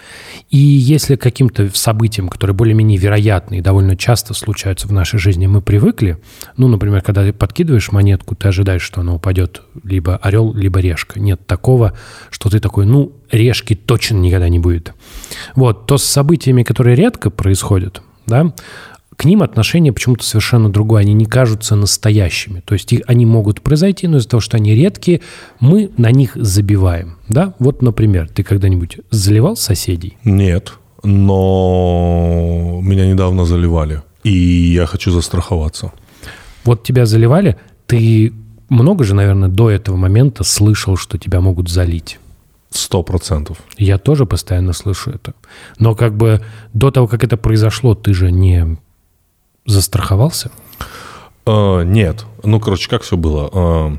И 0.48 0.56
если 0.56 1.16
каким-то 1.16 1.68
событиям, 1.74 2.28
которые 2.28 2.54
более-менее 2.54 2.98
вероятны 2.98 3.58
и 3.58 3.60
довольно 3.60 3.96
часто 3.96 4.32
случаются 4.32 4.88
в 4.88 4.92
нашей 4.92 5.18
жизни, 5.18 5.46
мы 5.46 5.60
привыкли, 5.60 6.18
ну, 6.56 6.68
например, 6.68 7.02
когда 7.02 7.22
ты 7.24 7.34
подкидываешь 7.34 7.92
монетку, 7.92 8.34
ты 8.34 8.48
ожидаешь, 8.48 8.82
что 8.82 9.02
она 9.02 9.14
упадет 9.14 9.62
либо 9.82 10.16
орел, 10.16 10.54
либо 10.54 10.80
решка. 10.80 11.20
Нет 11.20 11.46
такого, 11.46 11.92
что 12.30 12.48
ты 12.48 12.58
такой, 12.58 12.86
ну, 12.86 13.12
решки 13.30 13.74
точно 13.74 14.16
никогда 14.16 14.48
не 14.48 14.58
будет. 14.58 14.94
Вот, 15.54 15.86
то 15.86 15.98
с 15.98 16.04
событиями, 16.04 16.62
которые 16.62 16.96
редко 16.96 17.28
происходят, 17.28 18.02
да, 18.26 18.52
к 19.16 19.24
ним 19.24 19.42
отношение 19.42 19.92
почему-то 19.92 20.24
совершенно 20.24 20.70
другое. 20.70 21.02
Они 21.02 21.14
не 21.14 21.26
кажутся 21.26 21.76
настоящими. 21.76 22.60
То 22.60 22.74
есть 22.74 22.92
они 23.06 23.26
могут 23.26 23.60
произойти, 23.60 24.08
но 24.08 24.18
из-за 24.18 24.28
того, 24.28 24.40
что 24.40 24.56
они 24.56 24.74
редкие, 24.74 25.20
мы 25.60 25.90
на 25.96 26.10
них 26.10 26.32
забиваем. 26.34 27.16
Да? 27.28 27.54
Вот, 27.58 27.82
например, 27.82 28.28
ты 28.28 28.42
когда-нибудь 28.42 28.98
заливал 29.10 29.56
соседей? 29.56 30.16
Нет, 30.24 30.74
но 31.02 32.80
меня 32.82 33.06
недавно 33.06 33.44
заливали. 33.44 34.02
И 34.24 34.32
я 34.32 34.86
хочу 34.86 35.10
застраховаться. 35.10 35.92
Вот 36.64 36.82
тебя 36.82 37.06
заливали, 37.06 37.56
ты 37.86 38.32
много 38.68 39.04
же, 39.04 39.14
наверное, 39.14 39.48
до 39.48 39.70
этого 39.70 39.96
момента 39.96 40.44
слышал, 40.44 40.96
что 40.96 41.18
тебя 41.18 41.40
могут 41.40 41.68
залить. 41.68 42.18
Сто 42.74 43.04
процентов. 43.04 43.58
Я 43.78 43.98
тоже 43.98 44.26
постоянно 44.26 44.72
слышу 44.72 45.10
это. 45.10 45.34
Но 45.78 45.94
как 45.94 46.16
бы 46.16 46.44
до 46.72 46.90
того, 46.90 47.06
как 47.06 47.22
это 47.22 47.36
произошло, 47.36 47.94
ты 47.94 48.12
же 48.14 48.32
не 48.32 48.76
застраховался? 49.64 50.50
Uh, 51.46 51.84
нет. 51.84 52.24
Ну, 52.42 52.58
короче, 52.58 52.90
как 52.90 53.02
все 53.02 53.16
было? 53.16 53.48
Uh, 53.48 53.98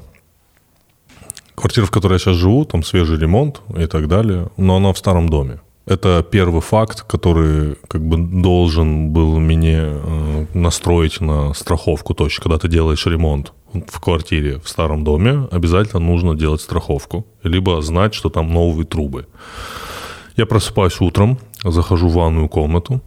Квартира, 1.55 1.85
в 1.85 1.91
которой 1.91 2.13
я 2.13 2.19
сейчас 2.19 2.35
живу, 2.35 2.65
там 2.65 2.83
свежий 2.83 3.17
ремонт 3.17 3.61
и 3.77 3.85
так 3.85 4.09
далее, 4.09 4.49
но 4.57 4.75
она 4.75 4.91
в 4.91 4.97
старом 4.97 5.29
доме. 5.29 5.61
Это 5.85 6.25
первый 6.29 6.61
факт, 6.61 7.03
который 7.03 7.75
как 7.87 8.01
бы 8.01 8.17
должен 8.17 9.11
был 9.11 9.39
мне 9.39 9.77
э, 9.81 10.45
настроить 10.53 11.21
на 11.21 11.53
страховку 11.53 12.15
точно. 12.15 12.43
Когда 12.43 12.57
ты 12.57 12.67
делаешь 12.67 13.05
ремонт 13.05 13.53
в 13.71 13.99
квартире 13.99 14.59
в 14.59 14.67
старом 14.67 15.03
доме, 15.03 15.47
обязательно 15.51 15.99
нужно 15.99 16.35
делать 16.35 16.61
страховку, 16.61 17.27
либо 17.43 17.81
знать, 17.81 18.15
что 18.15 18.29
там 18.29 18.51
новые 18.51 18.85
трубы. 18.85 19.27
Я 20.37 20.47
просыпаюсь 20.47 20.99
утром, 21.01 21.37
захожу 21.63 22.07
в 22.07 22.13
ванную 22.13 22.49
комнату, 22.49 23.01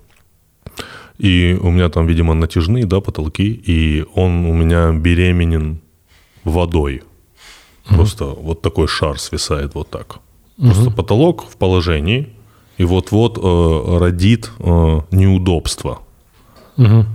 и 1.18 1.58
у 1.60 1.70
меня 1.70 1.88
там, 1.88 2.06
видимо, 2.06 2.34
натяжные, 2.34 2.86
да, 2.86 3.00
потолки, 3.00 3.60
и 3.66 4.04
он 4.14 4.46
у 4.46 4.54
меня 4.54 4.92
беременен 4.92 5.80
водой. 6.44 7.02
Просто 7.88 8.26
угу. 8.26 8.42
вот 8.42 8.62
такой 8.62 8.86
шар 8.86 9.18
свисает 9.18 9.74
вот 9.74 9.90
так. 9.90 10.20
Угу. 10.58 10.66
Просто 10.66 10.90
потолок 10.90 11.44
в 11.50 11.56
положении, 11.56 12.28
и 12.78 12.84
вот-вот 12.84 13.38
э, 13.38 13.98
родит 13.98 14.50
э, 14.60 15.00
неудобство. 15.10 15.98
Угу. 16.76 17.06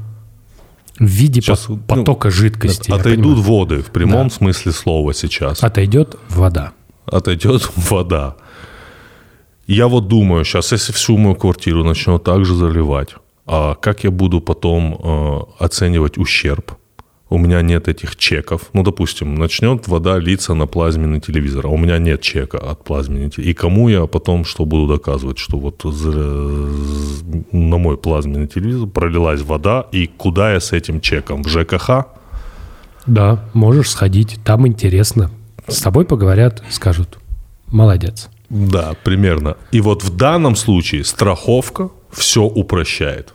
В 0.99 1.05
виде 1.05 1.41
сейчас, 1.41 1.69
ну, 1.69 1.77
потока 1.77 2.27
ну, 2.27 2.31
жидкости. 2.31 2.91
Отойдут 2.91 3.39
воды 3.39 3.81
в 3.81 3.87
прямом 3.87 4.27
да. 4.27 4.35
смысле 4.35 4.71
слова 4.73 5.13
сейчас. 5.13 5.63
Отойдет 5.63 6.17
вода. 6.29 6.73
Отойдет 7.05 7.71
вода. 7.75 8.35
Я 9.65 9.87
вот 9.87 10.09
думаю, 10.09 10.43
сейчас, 10.43 10.73
если 10.73 10.91
всю 10.91 11.17
мою 11.17 11.35
квартиру 11.35 11.83
начну 11.83 12.19
так 12.19 12.45
же 12.45 12.53
заливать, 12.55 13.15
а 13.45 13.75
как 13.75 14.03
я 14.03 14.11
буду 14.11 14.41
потом 14.41 14.99
э, 15.01 15.63
оценивать 15.63 16.17
ущерб? 16.17 16.73
У 17.33 17.39
меня 17.39 17.63
нет 17.63 17.87
этих 17.87 18.15
чеков. 18.15 18.69
Ну, 18.73 18.83
допустим, 18.83 19.33
начнет 19.33 19.87
вода 19.87 20.19
литься 20.19 20.53
на 20.53 20.67
плазменный 20.67 21.19
телевизор, 21.19 21.65
а 21.65 21.69
у 21.69 21.77
меня 21.77 21.97
нет 21.97 22.21
чека 22.21 22.59
от 22.59 22.83
плазменного 22.83 23.31
телевизора. 23.31 23.49
И 23.49 23.53
кому 23.55 23.89
я 23.89 24.05
потом 24.05 24.45
что 24.45 24.65
буду 24.65 24.93
доказывать, 24.93 25.39
что 25.39 25.57
вот 25.57 25.83
на 25.83 27.77
мой 27.79 27.97
плазменный 27.97 28.45
телевизор 28.45 28.87
пролилась 28.87 29.41
вода, 29.41 29.87
и 29.91 30.05
куда 30.05 30.53
я 30.53 30.59
с 30.59 30.73
этим 30.73 31.01
чеком? 31.01 31.41
В 31.41 31.47
ЖКХ? 31.47 32.05
Да, 33.07 33.43
можешь 33.55 33.89
сходить, 33.89 34.37
там 34.45 34.67
интересно. 34.67 35.31
С 35.67 35.81
тобой 35.81 36.05
поговорят, 36.05 36.61
скажут, 36.69 37.17
молодец. 37.65 38.29
Да, 38.51 38.93
примерно. 39.03 39.57
И 39.71 39.81
вот 39.81 40.03
в 40.03 40.15
данном 40.15 40.55
случае 40.55 41.03
страховка 41.03 41.89
все 42.11 42.43
упрощает. 42.43 43.33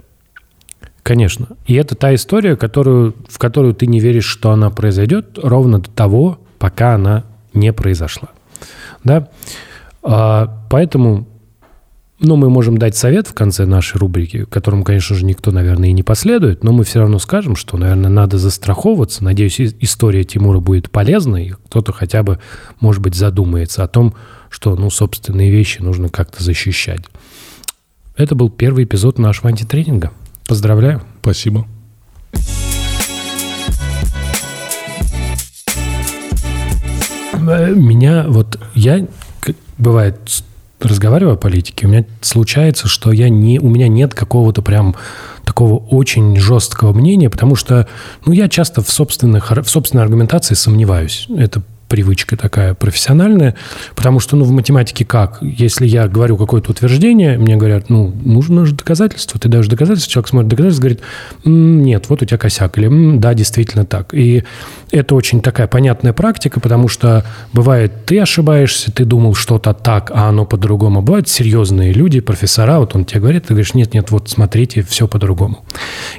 Конечно. 1.08 1.48
И 1.64 1.72
это 1.72 1.94
та 1.94 2.14
история, 2.14 2.54
которую, 2.54 3.14
в 3.30 3.38
которую 3.38 3.72
ты 3.72 3.86
не 3.86 3.98
веришь, 3.98 4.26
что 4.26 4.50
она 4.50 4.68
произойдет, 4.68 5.38
ровно 5.42 5.78
до 5.78 5.88
того, 5.90 6.38
пока 6.58 6.96
она 6.96 7.24
не 7.54 7.72
произошла. 7.72 8.28
Да? 9.04 9.30
А, 10.02 10.66
поэтому 10.68 11.26
ну, 12.20 12.36
мы 12.36 12.50
можем 12.50 12.76
дать 12.76 12.94
совет 12.94 13.26
в 13.26 13.32
конце 13.32 13.64
нашей 13.64 13.96
рубрики, 13.96 14.44
которому, 14.44 14.84
конечно 14.84 15.16
же, 15.16 15.24
никто, 15.24 15.50
наверное, 15.50 15.88
и 15.88 15.92
не 15.92 16.02
последует, 16.02 16.62
но 16.62 16.72
мы 16.72 16.84
все 16.84 16.98
равно 17.00 17.18
скажем, 17.18 17.56
что, 17.56 17.78
наверное, 17.78 18.10
надо 18.10 18.36
застраховываться. 18.36 19.24
Надеюсь, 19.24 19.58
история 19.80 20.24
Тимура 20.24 20.60
будет 20.60 20.90
полезной, 20.90 21.46
и 21.46 21.50
кто-то 21.52 21.90
хотя 21.94 22.22
бы, 22.22 22.38
может 22.80 23.00
быть, 23.00 23.14
задумается 23.14 23.82
о 23.82 23.88
том, 23.88 24.14
что, 24.50 24.76
ну, 24.76 24.90
собственные 24.90 25.50
вещи 25.50 25.80
нужно 25.80 26.10
как-то 26.10 26.44
защищать. 26.44 27.00
Это 28.14 28.34
был 28.34 28.50
первый 28.50 28.84
эпизод 28.84 29.18
нашего 29.18 29.48
антитренинга. 29.48 30.12
Поздравляю. 30.48 31.02
Спасибо. 31.20 31.66
Меня 37.38 38.24
вот 38.26 38.58
я 38.74 39.06
бывает 39.76 40.18
разговариваю 40.80 41.34
о 41.34 41.36
политике, 41.36 41.86
у 41.86 41.90
меня 41.90 42.04
случается, 42.20 42.88
что 42.88 43.12
я 43.12 43.28
не, 43.28 43.58
у 43.58 43.68
меня 43.68 43.88
нет 43.88 44.14
какого-то 44.14 44.62
прям 44.62 44.94
такого 45.44 45.78
очень 45.78 46.36
жесткого 46.36 46.92
мнения, 46.92 47.28
потому 47.28 47.56
что 47.56 47.88
ну, 48.24 48.32
я 48.32 48.48
часто 48.48 48.82
в, 48.82 48.88
собственных, 48.88 49.50
в 49.50 49.68
собственной 49.68 50.04
аргументации 50.04 50.54
сомневаюсь. 50.54 51.26
Это 51.36 51.62
привычка 51.88 52.36
такая 52.36 52.74
профессиональная, 52.74 53.54
потому 53.94 54.20
что, 54.20 54.36
ну, 54.36 54.44
в 54.44 54.52
математике 54.52 55.04
как? 55.04 55.38
Если 55.40 55.86
я 55.86 56.06
говорю 56.06 56.36
какое-то 56.36 56.70
утверждение, 56.70 57.38
мне 57.38 57.56
говорят, 57.56 57.88
ну, 57.88 58.14
нужно 58.24 58.66
же 58.66 58.74
доказательство, 58.74 59.40
ты 59.40 59.48
даешь 59.48 59.66
доказательство, 59.66 60.12
человек 60.12 60.28
смотрит 60.28 60.50
доказательство, 60.50 60.82
говорит, 60.82 61.00
нет, 61.44 62.08
вот 62.08 62.22
у 62.22 62.24
тебя 62.24 62.38
косяк, 62.38 62.78
или 62.78 63.18
да, 63.18 63.34
действительно 63.34 63.84
так. 63.84 64.14
И 64.14 64.44
это 64.90 65.14
очень 65.14 65.40
такая 65.40 65.66
понятная 65.66 66.12
практика, 66.12 66.60
потому 66.60 66.88
что 66.88 67.24
бывает, 67.52 68.06
ты 68.06 68.20
ошибаешься, 68.20 68.92
ты 68.92 69.04
думал 69.04 69.34
что-то 69.34 69.72
так, 69.72 70.10
а 70.14 70.28
оно 70.28 70.44
по-другому. 70.44 71.02
Бывают 71.02 71.28
серьезные 71.28 71.92
люди, 71.92 72.20
профессора, 72.20 72.78
вот 72.78 72.94
он 72.94 73.04
тебе 73.04 73.20
говорит, 73.20 73.44
ты 73.44 73.54
говоришь, 73.54 73.74
нет, 73.74 73.94
нет, 73.94 74.10
вот 74.10 74.28
смотрите, 74.28 74.82
все 74.82 75.08
по-другому. 75.08 75.64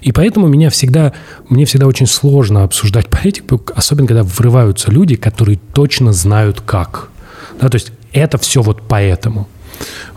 И 0.02 0.12
поэтому 0.12 0.48
меня 0.48 0.70
всегда, 0.70 1.14
мне 1.48 1.66
всегда 1.66 1.88
очень 1.88 2.08
сложно 2.08 2.64
обсуждать 2.64 3.08
политику, 3.08 3.62
особенно 3.76 4.08
когда 4.08 4.24
врываются 4.24 4.92
люди, 4.92 5.16
которые 5.16 5.59
точно 5.74 6.14
знают 6.14 6.62
как. 6.62 7.10
Да, 7.60 7.70
то 7.70 7.76
есть 7.76 7.92
это 8.14 8.38
все 8.38 8.62
вот 8.62 8.82
поэтому. 8.88 9.48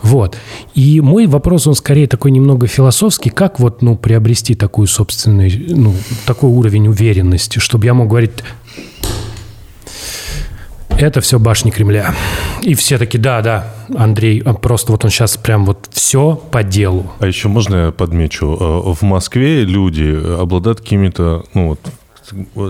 Вот. 0.03 0.36
И 0.74 1.01
мой 1.01 1.26
вопрос, 1.26 1.66
он 1.66 1.74
скорее 1.74 2.07
такой 2.07 2.30
немного 2.30 2.66
философский. 2.66 3.30
Как 3.30 3.61
вот, 3.61 3.82
ну, 3.82 3.97
приобрести 3.97 4.55
такую 4.55 4.88
собственную, 4.88 5.51
ну, 5.76 5.95
такой 6.26 6.51
уровень 6.51 6.88
уверенности, 6.88 7.59
чтобы 7.61 7.86
я 7.86 7.95
мог 7.95 8.09
говорить, 8.09 8.32
это 10.99 11.20
все 11.20 11.38
башни 11.38 11.70
Кремля. 11.70 12.14
И 12.62 12.74
все 12.74 12.99
таки 12.99 13.18
да, 13.18 13.40
да, 13.43 13.74
Андрей, 13.97 14.43
а 14.45 14.55
просто 14.55 14.93
вот 14.93 15.05
он 15.05 15.11
сейчас 15.11 15.36
прям 15.36 15.64
вот 15.64 15.88
все 15.90 16.36
по 16.51 16.62
делу. 16.62 17.12
А 17.18 17.26
еще 17.26 17.49
можно 17.49 17.86
я 17.86 17.90
подмечу? 17.93 18.57
Э, 18.61 18.93
в 18.93 19.03
Москве 19.03 19.64
люди 19.64 20.18
обладают 20.38 20.80
какими-то, 20.80 21.45
ну 21.55 21.68
вот, 21.70 21.80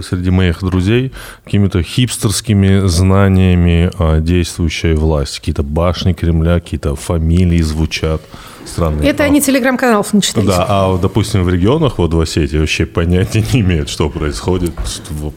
среди 0.03 0.31
моих 0.31 0.63
друзей 0.63 1.13
какими-то 1.45 1.83
хипстерскими 1.83 2.87
знаниями 2.87 3.91
действующей 4.21 4.95
власти. 4.95 5.39
Какие-то 5.39 5.63
башни 5.63 6.13
Кремля, 6.13 6.61
какие-то 6.61 6.97
фамилии 6.97 7.63
звучат 7.63 8.23
странные. 8.67 9.09
Это 9.09 9.25
они 9.25 9.41
телеграм-каналов 9.41 10.13
не 10.13 10.23
читают. 10.23 10.49
Да, 10.49 10.67
а, 10.69 10.99
допустим, 10.99 11.45
в 11.45 11.49
регионах, 11.49 11.99
вот 11.99 12.15
в 12.15 12.21
Осетии, 12.21 12.57
вообще 12.57 12.87
понятия 12.87 13.45
не 13.53 13.61
имеют, 13.61 13.89
что 13.89 14.09
происходит 14.09 14.73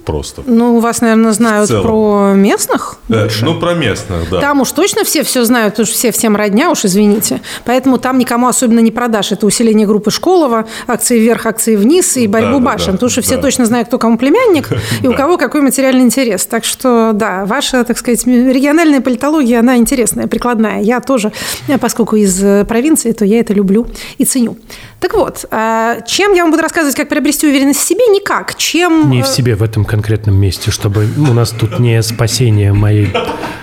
просто. 0.05 0.43
Ну, 0.45 0.77
у 0.77 0.79
вас, 0.79 1.01
наверное, 1.01 1.31
знают 1.31 1.69
про 1.69 2.33
местных 2.35 2.97
э, 3.09 3.27
Ну, 3.41 3.59
про 3.59 3.73
местных, 3.73 4.29
да. 4.29 4.39
Там 4.39 4.61
уж 4.61 4.71
точно 4.71 5.03
все 5.03 5.23
все 5.23 5.43
знают, 5.45 5.75
что 5.75 5.85
все 5.85 6.11
всем 6.11 6.35
родня, 6.35 6.69
уж 6.71 6.85
извините. 6.85 7.41
Поэтому 7.65 7.97
там 7.97 8.17
никому 8.17 8.47
особенно 8.47 8.79
не 8.79 8.91
продашь. 8.91 9.31
Это 9.31 9.45
усиление 9.45 9.87
группы 9.87 10.11
Школова, 10.11 10.65
акции 10.87 11.19
вверх, 11.19 11.45
акции 11.45 11.75
вниз 11.75 12.17
и 12.17 12.27
борьбу 12.27 12.59
да, 12.59 12.65
башен. 12.65 12.85
Да, 12.87 12.91
потому 12.93 13.09
что 13.09 13.21
да. 13.21 13.27
все 13.27 13.37
точно 13.37 13.65
знают, 13.65 13.87
кто 13.87 13.97
кому 13.97 14.17
племянник 14.17 14.69
и 15.01 15.07
у 15.07 15.13
кого 15.13 15.37
какой 15.37 15.61
материальный 15.61 16.03
интерес. 16.03 16.45
Так 16.45 16.63
что, 16.63 17.11
да, 17.13 17.45
ваша, 17.45 17.83
так 17.83 17.97
сказать, 17.97 18.25
региональная 18.25 19.01
политология, 19.01 19.59
она 19.59 19.77
интересная, 19.77 20.27
прикладная. 20.27 20.81
Я 20.81 20.99
тоже, 20.99 21.31
поскольку 21.79 22.15
из 22.15 22.65
провинции, 22.65 23.11
то 23.15 23.25
я 23.25 23.39
это 23.39 23.53
люблю 23.53 23.87
и 24.17 24.25
ценю. 24.25 24.57
Так 24.99 25.13
вот, 25.13 25.45
а, 25.51 26.01
чем 26.01 26.33
я 26.33 26.43
вам 26.43 26.51
буду 26.51 26.63
рассказывать, 26.63 26.95
как 26.95 27.09
приобрести 27.09 27.47
уверенность 27.47 27.79
в 27.79 27.87
себе? 27.87 28.05
Никак. 28.07 28.55
Чем... 28.55 29.09
Не 29.11 29.21
в 29.21 29.25
э, 29.25 29.27
себе 29.27 29.55
в 29.55 29.63
этом 29.63 29.85
конкретном 29.85 30.35
месте, 30.35 30.71
чтобы 30.71 31.07
у 31.17 31.33
нас 31.33 31.51
тут 31.51 31.79
не 31.79 32.01
спасение 32.01 32.73
моей, 32.73 33.09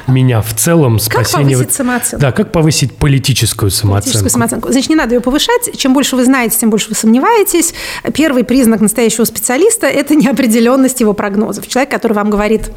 меня 0.06 0.40
в 0.40 0.54
целом, 0.54 0.98
спасение... 0.98 1.56
Как 1.56 1.58
повысить 1.58 1.72
самооценку? 1.74 2.20
Да, 2.20 2.32
как 2.32 2.52
повысить 2.52 2.96
политическую 2.96 3.70
самооценку? 3.70 4.02
Политическую 4.02 4.30
самооценку. 4.30 4.70
Значит, 4.70 4.90
не 4.90 4.96
надо 4.96 5.14
ее 5.14 5.20
повышать. 5.20 5.76
Чем 5.76 5.94
больше 5.94 6.16
вы 6.16 6.24
знаете, 6.24 6.56
тем 6.58 6.70
больше 6.70 6.88
вы 6.88 6.94
сомневаетесь. 6.94 7.74
Первый 8.14 8.44
признак 8.44 8.80
настоящего 8.80 9.24
специалиста– 9.24 9.86
это 9.88 10.14
неопределенность 10.14 11.00
его 11.00 11.12
прогнозов. 11.12 11.66
Человек, 11.66 11.90
который 11.90 12.12
вам 12.12 12.30
говорит, 12.30 12.70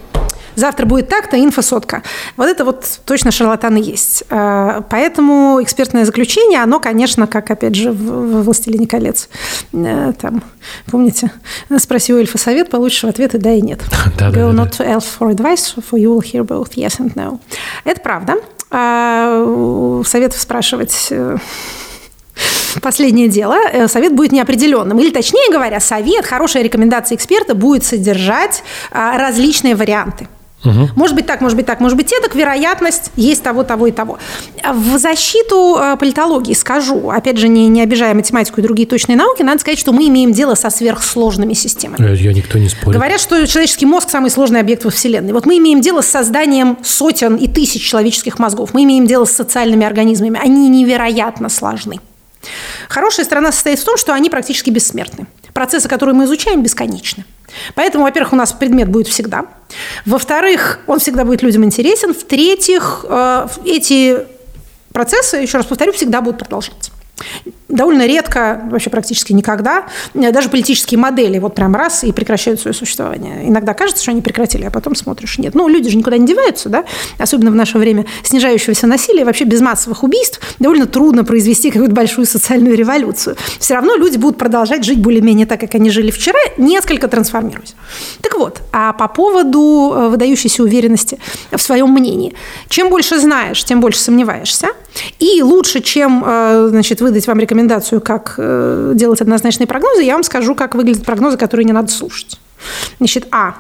завтра 0.56 0.86
будет 0.86 1.10
так-то, 1.10 1.39
инфосотка. 1.39 2.03
Вот 2.38 2.47
это 2.47 2.66
вот 2.66 2.86
точно 3.06 3.32
шарлатаны 3.32 3.78
есть. 3.78 4.24
А, 4.30 4.82
поэтому 4.89 5.60
экспертное 5.62 6.06
заключение, 6.06 6.62
оно, 6.62 6.80
конечно, 6.80 7.28
как, 7.28 7.51
опять 7.51 7.76
же, 7.76 7.91
в 7.91 8.43
«Властелине 8.43 8.88
колец». 8.88 9.30
Э, 9.74 10.14
там, 10.20 10.43
помните, 10.89 11.32
спроси 11.78 12.14
у 12.14 12.18
эльфа 12.18 12.38
совет, 12.38 12.70
получишь 12.70 13.03
ответы 13.03 13.38
«да» 13.38 13.51
и 13.51 13.62
«нет». 13.62 13.82
Go 14.18 14.51
not 14.51 14.72
to 14.78 14.86
elf 14.86 15.06
for 15.20 15.34
advice, 15.34 15.76
for 15.78 15.99
you 15.99 16.16
will 16.16 16.22
hear 16.22 16.43
both 16.43 16.76
yes 16.76 16.99
and 16.99 17.14
no. 17.16 17.39
Это 17.84 18.01
правда. 18.01 18.36
А, 18.72 20.01
советов 20.06 20.41
спрашивать 20.41 21.08
э, 21.12 21.38
последнее 22.82 23.28
дело, 23.28 23.56
э, 23.72 23.88
совет 23.88 24.14
будет 24.14 24.32
неопределенным. 24.32 24.99
Или, 24.99 25.12
точнее 25.12 25.51
говоря, 25.51 25.80
совет, 25.80 26.26
хорошая 26.26 26.64
рекомендация 26.64 27.16
эксперта 27.16 27.56
будет 27.56 27.86
содержать 27.86 28.64
различные 28.91 29.76
варианты. 29.76 30.28
Угу. 30.66 30.89
Может 30.95 31.16
быть 31.16 31.26
так, 31.26 31.41
может 31.41 31.55
быть 31.55 31.66
так, 31.66 31.80
может 31.80 31.97
быть 31.97 32.09
так, 32.22 32.36
вероятность 32.36 33.11
есть 33.16 33.43
того, 33.43 33.63
того 33.63 33.88
и 33.88 33.91
того. 33.91 34.18
В 34.74 34.97
защиту 34.97 35.78
э, 35.80 35.97
политологии 35.97 36.53
скажу, 36.53 37.09
опять 37.09 37.38
же, 37.38 37.47
не, 37.47 37.68
не 37.68 37.82
обижая 37.82 38.13
математику 38.13 38.59
и 38.59 38.63
другие 38.63 38.88
точные 38.88 39.16
науки, 39.16 39.43
надо 39.43 39.59
сказать, 39.59 39.80
что 39.80 39.91
мы 39.91 40.07
имеем 40.07 40.32
дело 40.32 40.55
со 40.55 40.70
сверхсложными 40.70 41.53
системами. 41.53 42.16
Я 42.16 42.34
никто 42.34 42.57
не 42.57 42.70
спорит. 42.70 42.95
Говорят, 42.95 43.22
что 43.22 43.45
человеческий 43.47 43.86
мозг 43.86 44.09
самый 44.09 44.32
сложный 44.32 44.59
объект 44.59 44.84
во 44.86 44.91
Вселенной. 44.91 45.34
Вот 45.34 45.45
мы 45.45 45.57
имеем 45.57 45.82
дело 45.82 46.01
с 46.01 46.07
созданием 46.07 46.78
сотен 46.84 47.36
и 47.36 47.47
тысяч 47.47 47.88
человеческих 47.88 48.39
мозгов. 48.39 48.74
Мы 48.74 48.84
имеем 48.84 49.07
дело 49.07 49.26
с 49.26 49.32
социальными 49.32 49.86
организмами. 49.86 50.39
Они 50.41 50.70
невероятно 50.70 51.49
сложны. 51.49 51.99
Хорошая 52.89 53.26
сторона 53.26 53.51
состоит 53.51 53.80
в 53.80 53.84
том, 53.84 53.97
что 53.97 54.13
они 54.13 54.30
практически 54.30 54.70
бессмертны. 54.70 55.26
Процессы, 55.56 55.88
которые 55.88 56.14
мы 56.14 56.26
изучаем, 56.26 56.62
бесконечны. 56.64 57.24
Поэтому, 57.76 58.03
во-первых, 58.03 58.34
у 58.34 58.36
нас 58.36 58.51
предмет 58.51 58.89
будет 58.89 59.08
всегда. 59.08 59.45
Во-вторых, 60.06 60.80
он 60.86 60.99
всегда 60.99 61.24
будет 61.24 61.43
людям 61.43 61.64
интересен. 61.64 62.14
В-третьих, 62.14 63.06
э, 63.08 63.47
эти 63.64 64.28
процессы, 64.91 65.38
еще 65.38 65.58
раз 65.58 65.66
повторю, 65.66 65.93
всегда 65.93 66.20
будут 66.20 66.39
продолжаться 66.39 66.91
довольно 67.76 68.07
редко, 68.07 68.61
вообще 68.69 68.89
практически 68.89 69.34
никогда, 69.34 69.86
даже 70.13 70.49
политические 70.49 70.99
модели 70.99 71.39
вот 71.39 71.55
прям 71.55 71.76
раз 71.76 72.03
и 72.03 72.11
прекращают 72.11 72.59
свое 72.59 72.73
существование. 72.73 73.47
Иногда 73.47 73.73
кажется, 73.73 74.01
что 74.01 74.11
они 74.11 74.21
прекратили, 74.21 74.65
а 74.65 74.71
потом 74.71 74.95
смотришь, 74.95 75.38
нет. 75.38 75.55
Ну, 75.55 75.67
люди 75.67 75.89
же 75.89 75.97
никуда 75.97 76.17
не 76.17 76.26
деваются, 76.26 76.69
да, 76.69 76.86
особенно 77.17 77.51
в 77.51 77.55
наше 77.55 77.78
время 77.78 78.05
снижающегося 78.23 78.88
насилия, 78.88 79.26
вообще 79.26 79.45
без 79.45 79.61
массовых 79.61 80.03
убийств 80.03 80.39
довольно 80.59 80.86
трудно 80.86 81.23
произвести 81.23 81.71
какую-то 81.71 81.95
большую 81.95 82.26
социальную 82.26 82.76
революцию. 82.76 83.36
Все 83.59 83.76
равно 83.76 83.95
люди 83.95 84.17
будут 84.17 84.38
продолжать 84.38 84.84
жить 84.84 84.99
более-менее 84.99 85.45
так, 85.45 85.59
как 85.59 85.76
они 85.76 85.89
жили 85.89 86.11
вчера, 86.11 86.39
несколько 86.57 87.07
трансформируясь. 87.07 87.76
Так 88.21 88.36
вот, 88.38 88.61
а 88.71 88.93
по 88.93 89.07
поводу 89.07 89.93
э, 89.95 90.09
выдающейся 90.09 90.63
уверенности 90.63 91.19
в 91.51 91.61
своем 91.61 91.89
мнении. 91.91 92.34
Чем 92.69 92.89
больше 92.89 93.19
знаешь, 93.19 93.63
тем 93.63 93.82
больше 93.82 93.99
сомневаешься. 93.99 94.69
И 95.19 95.41
лучше, 95.41 95.82
чем 95.82 96.23
э, 96.26 96.67
значит, 96.69 97.01
выдать 97.01 97.28
вам 97.28 97.39
рекомендацию, 97.66 98.01
как 98.01 98.36
э, 98.38 98.91
делать 98.95 99.22
однозначные 99.22 99.68
прогнозы, 99.68 100.03
я 100.03 100.13
вам 100.13 100.24
скажу, 100.24 100.55
как 100.55 100.76
выглядят 100.76 101.05
прогнозы, 101.05 101.38
которые 101.38 101.66
не 101.66 101.74
надо 101.74 101.91
слушать. 101.91 102.39
Значит, 102.99 103.28
а. 103.32 103.55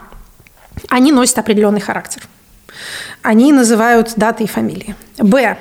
Они 0.89 1.11
носят 1.11 1.39
определенный 1.39 1.81
характер. 1.81 2.23
Они 3.21 3.51
называют 3.51 4.13
даты 4.17 4.43
и 4.43 4.47
фамилии. 4.47 4.95
Б. 5.17 5.57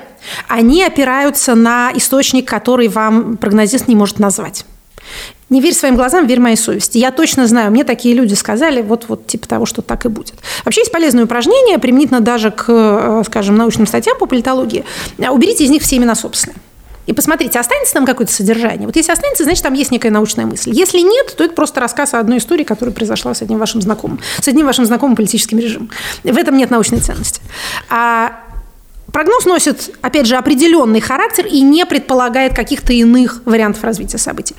Они 0.47 0.83
опираются 0.83 1.55
на 1.55 1.91
источник, 1.93 2.47
который 2.47 2.87
вам 2.87 3.37
прогнозист 3.37 3.87
не 3.87 3.95
может 3.95 4.19
назвать. 4.19 4.65
Не 5.49 5.61
верь 5.61 5.73
своим 5.73 5.95
глазам, 5.95 6.27
верь 6.27 6.39
моей 6.39 6.57
совести. 6.57 6.97
Я 6.97 7.11
точно 7.11 7.47
знаю, 7.47 7.71
мне 7.71 7.83
такие 7.83 8.15
люди 8.15 8.33
сказали, 8.33 8.81
вот, 8.81 9.05
вот 9.07 9.27
типа 9.27 9.47
того, 9.47 9.65
что 9.65 9.81
так 9.81 10.05
и 10.05 10.09
будет. 10.09 10.35
Вообще 10.65 10.81
есть 10.81 10.91
полезное 10.91 11.25
упражнение, 11.25 11.79
применительно 11.79 12.19
даже 12.19 12.51
к, 12.51 12.65
э, 12.67 13.23
скажем, 13.25 13.55
научным 13.55 13.87
статьям 13.87 14.17
по 14.17 14.25
политологии. 14.25 14.83
Уберите 15.17 15.63
из 15.63 15.69
них 15.69 15.81
все 15.81 15.97
имена 15.97 16.15
собственные. 16.15 16.57
И 17.05 17.13
посмотрите, 17.13 17.59
останется 17.59 17.93
там 17.93 18.05
какое-то 18.05 18.33
содержание. 18.33 18.87
Вот 18.87 18.95
если 18.95 19.11
останется, 19.11 19.43
значит, 19.43 19.63
там 19.63 19.73
есть 19.73 19.91
некая 19.91 20.09
научная 20.09 20.45
мысль. 20.45 20.71
Если 20.73 20.99
нет, 20.99 21.35
то 21.35 21.43
это 21.43 21.53
просто 21.53 21.79
рассказ 21.79 22.13
о 22.13 22.19
одной 22.19 22.39
истории, 22.39 22.63
которая 22.63 22.93
произошла 22.93 23.33
с 23.33 23.41
одним 23.41 23.59
вашим 23.59 23.81
знакомым, 23.81 24.19
с 24.41 24.47
одним 24.47 24.65
вашим 24.65 24.85
знакомым 24.85 25.15
политическим 25.15 25.59
режимом. 25.59 25.89
В 26.23 26.37
этом 26.37 26.57
нет 26.57 26.71
научной 26.71 26.99
ценности. 26.99 27.41
А 27.89 28.39
Прогноз 29.15 29.45
носит, 29.45 29.95
опять 30.01 30.25
же, 30.25 30.35
определенный 30.35 30.99
характер 30.99 31.45
и 31.45 31.61
не 31.61 31.85
предполагает 31.85 32.53
каких-то 32.53 32.91
иных 32.91 33.41
вариантов 33.45 33.81
развития 33.85 34.17
событий. 34.17 34.55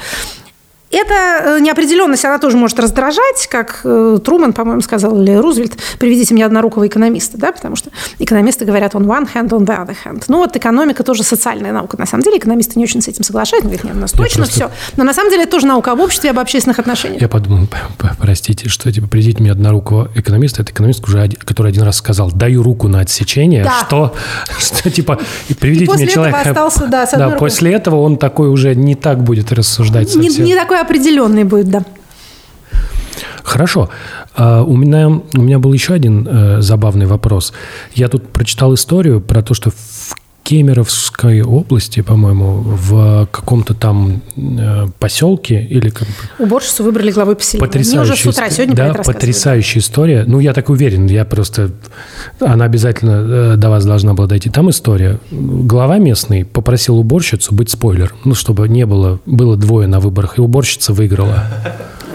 Эта 0.93 1.57
э, 1.57 1.61
неопределенность, 1.61 2.25
она 2.25 2.39
тоже 2.39 2.57
может 2.57 2.79
раздражать, 2.79 3.49
как 3.51 3.81
э, 3.83 4.19
Труман, 4.25 4.53
по-моему, 4.53 4.81
сказал, 4.83 5.21
или 5.21 5.33
Рузвельт, 5.35 5.77
приведите 5.99 6.33
мне 6.33 6.47
однорукого 6.47 6.87
экономиста, 6.87 7.37
да, 7.37 7.51
потому 7.51 7.75
что 7.75 7.91
экономисты 8.21 8.65
говорят 8.65 8.95
on 8.95 9.05
one 9.05 9.29
hand, 9.33 9.49
on 9.49 9.67
the 9.67 9.77
other 9.77 9.97
hand. 10.05 10.25
Ну 10.29 10.39
вот 10.39 10.55
экономика 10.55 11.03
тоже 11.03 11.25
социальная 11.25 11.73
наука. 11.73 11.99
На 11.99 12.07
самом 12.07 12.23
деле 12.23 12.39
экономисты 12.39 12.79
не 12.79 12.85
очень 12.85 13.03
с 13.03 13.09
этим 13.09 13.25
соглашаются, 13.25 13.69
говорят, 13.69 13.85
нет, 13.85 13.97
у 13.97 13.99
нас 13.99 14.13
я 14.13 14.19
точно 14.19 14.45
просто... 14.45 14.55
все. 14.55 14.71
Но 14.97 15.03
на 15.03 15.13
самом 15.13 15.31
деле 15.31 15.43
это 15.43 15.53
тоже 15.53 15.67
наука 15.67 15.91
об 15.91 16.01
обществе, 16.01 16.31
об 16.31 16.39
общественных 16.39 16.79
отношениях. 16.79 17.21
Я 17.21 17.29
подумал, 17.29 17.67
простите, 18.21 18.69
что 18.69 18.93
типа 18.93 19.09
приведите 19.09 19.43
мне 19.43 19.51
однорукого 19.51 20.11
экономиста, 20.15 20.63
это 20.63 20.71
экономист, 20.71 21.07
уже, 21.09 21.29
который 21.45 21.73
один 21.73 21.83
раз 21.83 21.97
сказал, 21.97 22.31
даю 22.31 22.63
руку 22.63 22.87
на 22.87 23.01
отсечение, 23.01 23.65
да. 23.65 23.85
что, 23.85 24.15
что 24.59 24.89
типа, 24.89 25.19
приведите 25.59 25.93
мне 25.95 26.07
человека. 26.07 26.43
остался, 26.43 26.87
да, 26.87 27.09
да, 27.11 27.31
после 27.31 27.73
этого 27.73 27.97
он 27.97 28.19
такой 28.19 28.49
уже 28.49 28.77
не 28.77 28.95
так 28.95 29.23
будет 29.23 29.53
рассуждать. 29.53 30.15
Не, 30.15 30.29
не 30.29 30.55
такой 30.55 30.76
такой 30.77 30.81
определенный 30.81 31.45
будет, 31.45 31.69
да. 31.69 31.83
Хорошо. 33.43 33.89
Uh, 34.37 34.65
у, 34.65 34.77
меня, 34.77 35.09
у 35.09 35.41
меня 35.41 35.59
был 35.59 35.73
еще 35.73 35.95
один 35.95 36.29
uh, 36.29 36.61
забавный 36.61 37.07
вопрос. 37.07 37.55
Я 37.95 38.09
тут 38.09 38.29
прочитал 38.29 38.75
историю 38.75 39.21
про 39.21 39.43
то, 39.43 39.55
что 39.55 39.71
в 39.71 40.15
Кемеровской 40.47 41.43
области, 41.43 42.03
по-моему, 42.03 42.63
в 42.65 43.27
каком-то 43.33 43.75
там 43.75 44.23
э, 44.37 44.87
поселке 45.01 45.61
или 45.61 45.89
как 45.89 46.07
уборщицу 46.39 46.85
выбрали 46.85 47.11
главой 47.11 47.35
поселения. 47.35 47.67
Потрясающая, 47.67 48.01
Мне 48.01 48.13
уже 48.13 48.23
с 48.23 48.27
утра 48.27 48.49
сегодня 48.51 48.77
да, 48.77 48.95
потрясающая 48.95 49.81
история. 49.81 50.23
Ну 50.25 50.39
я 50.39 50.53
так 50.53 50.69
уверен, 50.69 51.07
я 51.07 51.25
просто 51.25 51.73
она 52.39 52.65
обязательно 52.65 53.55
э, 53.55 53.57
до 53.57 53.71
вас 53.71 53.85
должна 53.85 54.15
была 54.15 54.29
дойти. 54.29 54.49
Там 54.49 54.71
история. 54.71 55.19
Глава 55.33 55.99
местный 55.99 56.45
попросил 56.45 56.97
уборщицу 56.97 57.53
быть 57.53 57.71
спойлер, 57.71 58.15
ну 58.25 58.37
чтобы 58.37 58.69
не 58.69 58.87
было 58.87 59.19
было 59.27 59.57
двое 59.57 59.89
на 59.89 59.99
выборах 59.99 60.39
и 60.39 60.41
уборщица 60.41 60.93
выиграла. 60.93 61.43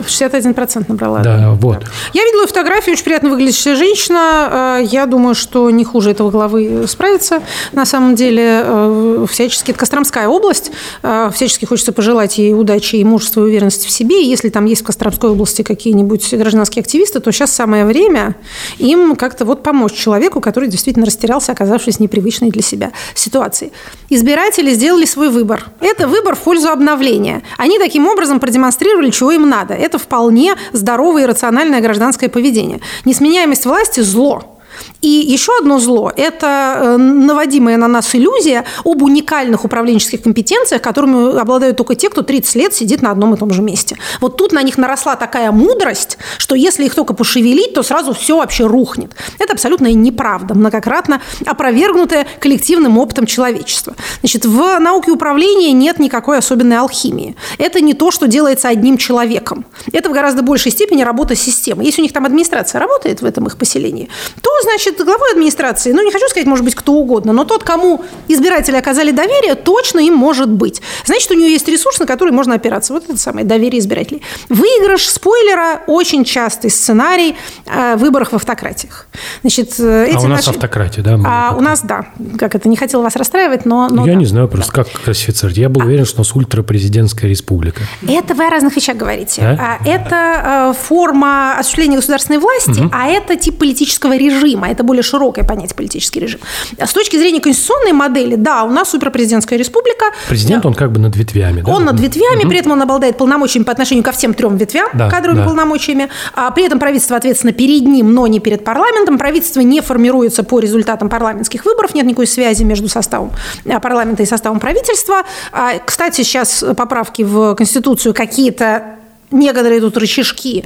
61% 0.08 0.86
набрала. 0.88 1.20
Да, 1.20 1.38
да, 1.38 1.52
вот. 1.52 1.84
Я 2.14 2.24
видела 2.24 2.48
фотографию, 2.48 2.94
очень 2.94 3.04
приятно 3.04 3.30
выглядящая 3.30 3.76
женщина. 3.76 4.78
Э, 4.80 4.84
я 4.84 5.06
думаю, 5.06 5.36
что 5.36 5.70
не 5.70 5.84
хуже 5.84 6.12
этого 6.12 6.32
главы 6.32 6.86
справится. 6.88 7.42
На 7.72 7.86
самом 7.86 8.16
деле, 8.16 8.62
э, 8.64 9.26
всячески, 9.30 9.72
это 9.72 9.80
Костромская 9.80 10.28
область, 10.28 10.72
э, 11.04 11.32
всячески 11.34 11.66
хочется 11.66 11.94
пожелать 11.94 12.38
ей 12.38 12.54
удачи 12.54 12.98
и 12.98 13.04
мужества 13.04 13.42
и 13.42 13.44
уверенности 13.44 13.88
в 13.88 13.92
себе. 13.92 14.24
И 14.24 14.28
если 14.28 14.50
там 14.50 14.66
есть 14.66 14.82
в 14.82 14.86
Костромской 14.86 15.30
области 15.30 15.62
какие-нибудь 15.62 16.34
гражданские 16.34 16.82
активисты, 16.82 17.20
то 17.20 17.32
сейчас 17.32 17.52
самое 17.52 17.86
время 17.86 18.36
им 18.78 19.16
как-то 19.16 19.46
вот 19.46 19.64
помочь 19.64 19.94
человеку, 19.94 20.42
который 20.42 20.70
действительно 20.70 21.06
растерялся, 21.06 21.52
оказавшись 21.52 22.00
непривычной 22.00 22.50
для 22.50 22.62
себя 22.62 22.92
ситуации. 23.16 23.72
Избиратели 24.10 24.72
сделали 24.74 25.06
свой 25.06 25.30
выбор. 25.30 25.66
Это 25.80 26.08
выбор 26.08 26.36
в 26.36 26.40
пользу 26.40 26.70
обновления. 26.70 27.44
Они 27.58 27.80
таким 27.80 28.08
образом 28.08 28.40
продемонстрировали, 28.40 29.10
чего 29.10 29.32
им 29.32 29.50
надо. 29.50 29.74
Это 29.74 29.91
вполне 29.98 30.56
здоровое 30.74 31.24
и 31.24 31.26
рациональное 31.26 31.82
гражданское 31.82 32.30
поведение. 32.30 32.82
Несменяемость 33.06 33.66
власти– 33.66 34.00
зло. 34.02 34.60
И 35.02 35.08
еще 35.08 35.58
одно 35.58 35.80
зло– 35.80 36.12
это 36.16 36.76
э, 36.78 36.98
наводимая 36.98 37.78
на 37.78 37.88
нас 37.88 38.14
иллюзия 38.14 38.66
об 38.86 39.02
уникальных 39.02 39.66
управленческих 39.66 40.22
компетенциях, 40.22 40.82
которыми 40.82 41.40
обладают 41.40 41.78
только 41.78 41.96
те, 41.96 42.10
кто 42.10 42.22
30 42.22 42.56
лет 42.56 42.74
сидит 42.74 43.02
на 43.02 43.10
одном 43.10 43.34
и 43.34 43.38
том 43.38 43.52
же 43.52 43.64
месте. 43.64 43.98
Вот 44.20 44.38
тут 44.38 44.52
на 44.52 44.62
них 44.62 44.78
наросла 44.78 45.16
такая 45.16 45.52
мудрость, 45.52 46.20
что 46.38 46.54
если 46.54 46.86
их 46.86 46.94
только 46.94 47.16
пошевелить, 47.16 47.74
то 47.74 47.82
сразу 47.82 48.14
все 48.14 48.38
вообще 48.38 48.68
рухнет. 48.68 49.14
Это 49.40 49.54
абсолютная 49.54 49.94
неправда, 49.94 50.54
многократно 50.54 51.22
опровергнутая 51.48 52.28
коллективным 52.40 53.00
опытом 53.00 53.26
человечества. 53.26 53.96
Значит, 54.20 54.46
в 54.46 54.80
науке 54.80 55.12
управления 55.12 55.72
нет 55.72 55.98
никакой 55.98 56.38
особенной 56.38 56.78
алхимии. 56.78 57.36
Это 57.58 57.82
не 57.82 57.96
то, 57.96 58.12
что 58.12 58.28
делается 58.28 58.68
одним 58.68 58.98
человеком. 58.98 59.66
Это 59.92 60.10
в 60.10 60.14
гораздо 60.14 60.44
большей 60.44 60.72
степени 60.72 61.02
работа 61.02 61.36
системы. 61.36 61.84
Если 61.84 62.02
у 62.02 62.04
них 62.04 62.14
там 62.14 62.26
администрация 62.26 62.78
работает 62.80 63.22
в 63.22 63.26
этом 63.26 63.48
их 63.48 63.58
поселении, 63.58 64.08
то, 64.42 64.50
значит, 64.64 64.91
главой 64.98 65.32
администрации, 65.32 65.92
ну, 65.92 66.04
не 66.04 66.12
хочу 66.12 66.28
сказать, 66.30 66.48
может 66.48 66.66
быть, 66.66 66.76
кто 66.76 66.94
угодно, 66.94 67.34
но 67.34 67.44
тот, 67.44 67.64
кому 67.64 68.04
избиратели 68.28 68.76
оказали 68.76 69.12
доверие, 69.12 69.56
точно 69.56 70.00
им 70.00 70.14
может 70.14 70.50
быть. 70.50 70.82
Значит, 71.06 71.32
у 71.32 71.34
нее 71.34 71.52
есть 71.52 71.68
ресурс, 71.68 72.00
на 72.00 72.06
который 72.06 72.32
можно 72.32 72.56
опираться. 72.56 72.94
Вот 72.94 73.06
это 73.06 73.18
самое 73.18 73.46
доверие 73.46 73.80
избирателей. 73.80 74.22
Выигрыш 74.50 75.10
спойлера– 75.10 75.82
очень 75.88 76.24
частый 76.24 76.70
сценарий 76.70 77.36
э, 77.66 77.96
выборов 77.96 78.32
в 78.32 78.36
автократиях. 78.36 79.08
Значит, 79.42 79.74
эти 79.74 80.16
а 80.16 80.20
у 80.20 80.28
нас 80.28 80.46
наши... 80.46 80.50
автократия, 80.52 81.04
да? 81.04 81.20
А 81.26 81.56
у 81.58 81.62
нас, 81.62 81.82
да. 81.82 82.08
Как 82.38 82.56
это, 82.56 82.70
не 82.70 82.78
хотел 82.78 83.02
вас 83.02 83.16
расстраивать, 83.16 83.66
но... 83.66 83.88
но 83.90 84.06
Я 84.06 84.14
да. 84.14 84.20
не 84.20 84.26
знаю 84.26 84.48
просто, 84.48 84.72
да. 84.72 84.84
как 84.84 85.04
классифицировать. 85.04 85.58
Я 85.58 85.70
был 85.70 85.82
а... 85.82 85.86
уверен, 85.86 86.06
что 86.06 86.18
у 86.18 86.22
нас 86.22 86.36
ультрапрезидентская 86.36 87.30
республика. 87.30 87.82
Это 88.08 88.34
вы 88.34 88.46
о 88.46 88.50
разных 88.50 88.76
вещах 88.76 88.96
говорите. 88.98 89.42
Да? 89.42 89.80
А, 89.82 89.88
это 89.88 90.72
э, 90.72 90.88
форма 90.88 91.58
осуществления 91.58 91.98
государственной 91.98 92.40
власти, 92.40 92.82
угу. 92.82 92.90
а 92.92 93.08
это 93.08 93.36
тип 93.36 93.58
политического 93.58 94.18
режима. 94.18 94.70
Это 94.70 94.81
более 94.84 95.04
широкое 95.04 95.44
понятие 95.44 95.76
политический 95.76 96.20
режим. 96.20 96.40
А 96.78 96.88
с 96.88 96.94
точки 96.94 97.18
зрения 97.18 97.40
конституционной 97.40 97.94
модели, 97.94 98.36
да, 98.36 98.64
у 98.64 98.70
нас 98.70 98.90
суперпрезидентская 98.90 99.58
республика. 99.58 100.06
Президент, 100.30 100.66
он 100.66 100.74
как 100.74 100.92
бы 100.92 101.00
над 101.00 101.16
ветвями, 101.16 101.62
да? 101.62 101.72
Он 101.72 101.86
над 101.86 102.00
ветвями, 102.00 102.42
угу. 102.42 102.50
при 102.50 102.60
этом 102.60 102.74
он 102.74 102.82
обладает 102.82 103.18
полномочиями 103.18 103.64
по 103.64 103.72
отношению 103.72 104.04
ко 104.04 104.12
всем 104.12 104.34
трем 104.34 104.58
ветвям, 104.58 104.90
да, 104.94 105.10
кадровыми 105.10 105.42
да. 105.42 105.48
полномочиями. 105.48 106.10
А 106.34 106.52
при 106.52 106.66
этом 106.66 106.80
правительство 106.80 107.18
ответственно 107.18 107.54
перед 107.54 107.84
ним, 107.84 108.14
но 108.14 108.28
не 108.28 108.40
перед 108.40 108.64
парламентом. 108.64 109.18
Правительство 109.18 109.62
не 109.62 109.82
формируется 109.82 110.44
по 110.44 110.60
результатам 110.60 111.10
парламентских 111.10 111.66
выборов, 111.66 111.94
нет 111.94 112.06
никакой 112.06 112.28
связи 112.28 112.64
между 112.64 112.88
составом 112.88 113.32
а, 113.66 113.80
парламента 113.80 114.24
и 114.24 114.26
составом 114.26 114.60
правительства. 114.60 115.24
А, 115.52 115.80
кстати, 115.80 116.22
сейчас 116.22 116.64
поправки 116.78 117.24
в 117.24 117.56
Конституцию 117.56 118.14
какие-то 118.14 119.01
некоторые 119.32 119.82
тут 119.82 119.98
рычажки 119.98 120.64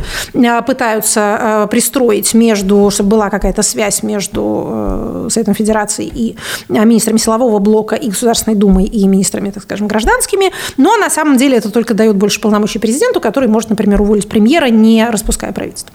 пытаются 0.68 1.68
пристроить 1.72 2.34
между, 2.34 2.90
чтобы 2.92 3.12
была 3.12 3.30
какая-то 3.30 3.62
связь 3.62 4.04
между 4.04 5.28
Советом 5.30 5.54
Федерации 5.54 6.06
и 6.06 6.36
министрами 6.70 7.18
силового 7.18 7.60
блока 7.60 7.96
и 7.96 8.10
Государственной 8.10 8.56
Думой 8.56 8.86
и 8.86 9.08
министрами, 9.08 9.52
так 9.52 9.64
скажем, 9.64 9.88
гражданскими, 9.88 10.52
но 10.78 10.98
на 10.98 11.10
самом 11.10 11.38
деле 11.38 11.58
это 11.58 11.72
только 11.72 11.94
дает 11.94 12.16
больше 12.16 12.40
полномочий 12.42 12.80
президенту, 12.80 13.20
который 13.22 13.50
может, 13.50 13.70
например, 13.70 14.02
уволить 14.02 14.28
премьера, 14.28 14.66
не 14.66 15.08
распуская 15.10 15.52
правительство 15.52 15.94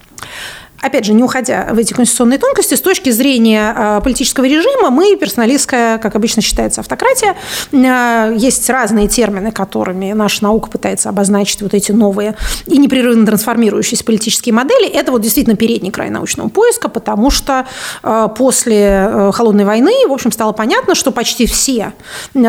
опять 0.81 1.05
же, 1.05 1.13
не 1.13 1.23
уходя 1.23 1.69
в 1.73 1.79
эти 1.79 1.93
конституционные 1.93 2.39
тонкости, 2.39 2.75
с 2.75 2.81
точки 2.81 3.11
зрения 3.11 3.75
а, 3.77 4.01
политического 4.01 4.45
режима, 4.45 4.91
мы 4.91 5.17
персоналистская, 5.17 5.99
как 5.99 6.17
обычно 6.17 6.43
считается, 6.43 6.81
автократия. 6.81 7.37
А, 7.73 8.31
есть 8.33 8.69
разные 8.71 9.09
термины, 9.09 9.53
которыми 9.53 10.13
наша 10.13 10.43
наука 10.45 10.71
пытается 10.71 11.09
обозначить 11.09 11.63
вот 11.63 11.75
эти 11.75 11.93
новые 11.93 12.37
и 12.67 12.79
непрерывно 12.79 13.27
трансформирующиеся 13.27 14.05
политические 14.05 14.55
модели. 14.55 14.89
Это 14.89 15.13
вот 15.13 15.23
действительно 15.23 15.57
передний 15.57 15.91
край 15.91 16.11
научного 16.11 16.49
поиска, 16.49 16.89
потому 16.89 17.31
что 17.31 17.67
а, 18.03 18.29
после 18.29 19.31
Холодной 19.33 19.65
войны, 19.65 19.93
в 20.09 20.13
общем, 20.13 20.33
стало 20.33 20.53
понятно, 20.53 20.95
что 20.95 21.11
почти 21.13 21.47
все 21.47 21.93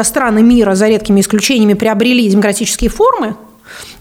страны 0.03 0.41
мира, 0.41 0.75
за 0.75 0.87
редкими 0.87 1.21
исключениями, 1.21 1.73
приобрели 1.73 2.27
демократические 2.29 2.89
формы, 2.89 3.35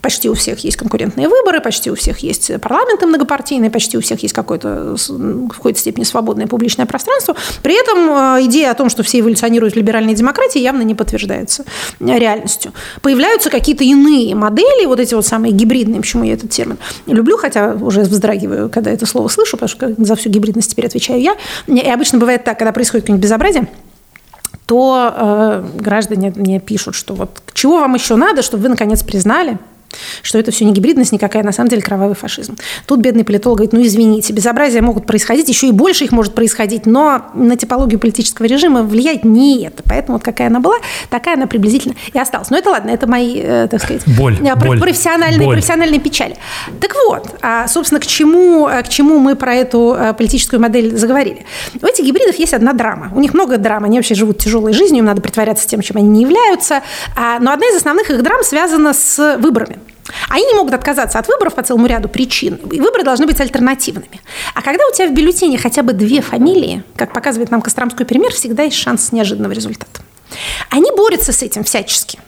Почти 0.02 0.28
у 0.28 0.34
всех 0.34 0.58
есть 0.60 0.76
конкурентные 0.76 1.28
выборы, 1.28 1.60
почти 1.60 1.90
у 1.90 1.94
всех 1.94 2.18
есть 2.20 2.50
парламенты 2.60 3.06
многопартийные, 3.06 3.70
почти 3.70 3.98
у 3.98 4.00
всех 4.00 4.22
есть 4.22 4.34
какое-то 4.34 4.96
в 4.96 5.48
какой-то 5.48 5.78
степени 5.78 6.04
свободное 6.04 6.46
публичное 6.46 6.86
пространство. 6.86 7.36
При 7.62 7.78
этом 7.78 8.38
э, 8.38 8.46
идея 8.46 8.70
о 8.70 8.74
том, 8.74 8.88
что 8.88 9.02
все 9.02 9.20
эволюционируют 9.20 9.74
в 9.74 9.76
либеральной 9.76 10.14
демократии, 10.14 10.58
явно 10.58 10.82
не 10.82 10.94
подтверждается 10.94 11.64
реальностью. 12.00 12.72
Появляются 13.02 13.50
какие-то 13.50 13.84
иные 13.84 14.34
модели, 14.34 14.86
вот 14.86 15.00
эти 15.00 15.14
вот 15.14 15.26
самые 15.26 15.52
гибридные, 15.52 16.00
почему 16.00 16.24
я 16.24 16.34
этот 16.34 16.50
термин 16.50 16.78
люблю, 17.06 17.36
хотя 17.36 17.74
уже 17.74 18.02
вздрагиваю, 18.02 18.70
когда 18.70 18.90
это 18.90 19.06
слово 19.06 19.28
слышу, 19.28 19.56
потому 19.56 19.68
что 19.68 19.94
за 20.04 20.16
всю 20.16 20.30
гибридность 20.30 20.70
теперь 20.70 20.86
отвечаю 20.86 21.20
я. 21.20 21.36
И 21.66 21.80
обычно 21.90 22.18
бывает 22.18 22.44
так, 22.44 22.58
когда 22.58 22.72
происходит 22.72 23.04
какое-нибудь 23.04 23.24
безобразие, 23.24 23.68
то 24.70 25.12
э, 25.12 25.64
граждане 25.80 26.32
мне 26.36 26.60
пишут, 26.60 26.94
что 26.94 27.14
вот 27.14 27.42
чего 27.54 27.80
вам 27.80 27.94
еще 27.94 28.14
надо, 28.14 28.42
чтобы 28.42 28.62
вы 28.62 28.68
наконец 28.68 29.02
признали, 29.02 29.58
что 30.22 30.38
это 30.38 30.50
все 30.50 30.64
не 30.64 30.72
гибридность 30.72 31.12
никакая, 31.12 31.42
на 31.42 31.52
самом 31.52 31.68
деле 31.70 31.82
кровавый 31.82 32.14
фашизм. 32.14 32.56
Тут 32.86 33.00
бедный 33.00 33.24
политолог 33.24 33.58
говорит, 33.58 33.72
ну 33.72 33.82
извините, 33.82 34.32
безобразия 34.32 34.82
могут 34.82 35.06
происходить, 35.06 35.48
еще 35.48 35.68
и 35.68 35.72
больше 35.72 36.04
их 36.04 36.12
может 36.12 36.34
происходить, 36.34 36.86
но 36.86 37.26
на 37.34 37.56
типологию 37.56 37.98
политического 37.98 38.46
режима 38.46 38.82
влияет 38.82 39.24
не 39.24 39.64
это. 39.64 39.82
Поэтому 39.86 40.18
вот 40.18 40.24
какая 40.24 40.48
она 40.48 40.60
была, 40.60 40.76
такая 41.08 41.34
она 41.34 41.46
приблизительно 41.46 41.94
и 42.12 42.18
осталась. 42.18 42.50
Но 42.50 42.58
это 42.58 42.70
ладно, 42.70 42.90
это 42.90 43.06
мои, 43.06 43.40
э, 43.42 43.68
так 43.70 43.82
сказать, 43.82 44.02
боль, 44.06 44.38
э, 44.40 44.54
боль, 44.56 44.78
профессиональные, 44.78 45.46
боль. 45.46 45.56
профессиональные 45.56 46.00
печали. 46.00 46.36
Так 46.80 46.94
вот, 47.06 47.28
а, 47.42 47.68
собственно, 47.68 48.00
к 48.00 48.06
чему, 48.06 48.68
э, 48.68 48.82
к 48.82 48.88
чему 48.88 49.18
мы 49.18 49.36
про 49.36 49.54
эту 49.54 49.96
политическую 50.16 50.60
модель 50.60 50.96
заговорили? 50.96 51.44
У 51.80 51.86
этих 51.86 52.04
гибридов 52.04 52.36
есть 52.36 52.54
одна 52.54 52.72
драма. 52.72 53.10
У 53.14 53.20
них 53.20 53.34
много 53.34 53.58
драм, 53.58 53.84
они 53.84 53.98
вообще 53.98 54.14
живут 54.14 54.38
тяжелой 54.38 54.72
жизнью, 54.72 55.00
им 55.00 55.06
надо 55.06 55.20
притворяться 55.20 55.66
тем, 55.66 55.80
чем 55.82 55.96
они 55.96 56.08
не 56.08 56.22
являются. 56.22 56.82
А, 57.16 57.38
но 57.40 57.52
одна 57.52 57.66
из 57.66 57.76
основных 57.76 58.10
их 58.10 58.22
драм 58.22 58.42
связана 58.42 58.92
с 58.92 59.36
выборами. 59.38 59.79
Они 60.28 60.44
не 60.44 60.54
могут 60.54 60.74
отказаться 60.74 61.18
от 61.18 61.28
выборов 61.28 61.54
по 61.54 61.62
целому 61.62 61.86
ряду 61.86 62.08
причин. 62.08 62.56
И 62.70 62.80
выборы 62.80 63.04
должны 63.04 63.26
быть 63.26 63.40
альтернативными. 63.40 64.20
А 64.54 64.62
когда 64.62 64.86
у 64.86 64.92
тебя 64.92 65.08
в 65.08 65.12
бюллетене 65.12 65.58
хотя 65.58 65.82
бы 65.82 65.92
две 65.92 66.20
фамилии, 66.20 66.82
как 66.96 67.12
показывает 67.12 67.50
нам 67.50 67.62
Костромской 67.62 68.06
пример, 68.06 68.32
всегда 68.32 68.64
есть 68.64 68.76
шанс 68.76 69.12
неожиданного 69.12 69.52
результата. 69.52 70.00
Они 70.70 70.90
борются 70.96 71.32
с 71.32 71.42
этим 71.42 71.64
всячески. 71.64 72.18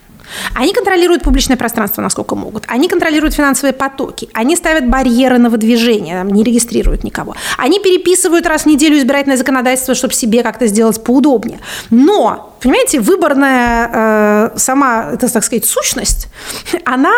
Они 0.54 0.72
контролируют 0.72 1.22
публичное 1.22 1.56
пространство, 1.56 2.02
насколько 2.02 2.34
могут. 2.34 2.64
Они 2.68 2.88
контролируют 2.88 3.34
финансовые 3.34 3.72
потоки. 3.72 4.28
Они 4.32 4.56
ставят 4.56 4.88
барьеры 4.88 5.38
на 5.38 5.50
выдвижение, 5.50 6.24
не 6.24 6.42
регистрируют 6.42 7.04
никого. 7.04 7.34
Они 7.58 7.78
переписывают 7.80 8.46
раз 8.46 8.62
в 8.62 8.66
неделю 8.66 8.98
избирательное 8.98 9.36
законодательство, 9.36 9.94
чтобы 9.94 10.14
себе 10.14 10.42
как-то 10.42 10.66
сделать 10.66 11.02
поудобнее. 11.02 11.60
Но, 11.90 12.56
понимаете, 12.60 13.00
выборная 13.00 13.90
э, 13.92 14.58
сама, 14.58 15.10
это, 15.12 15.30
так 15.30 15.44
сказать, 15.44 15.64
сущность, 15.64 16.28
она 16.84 17.12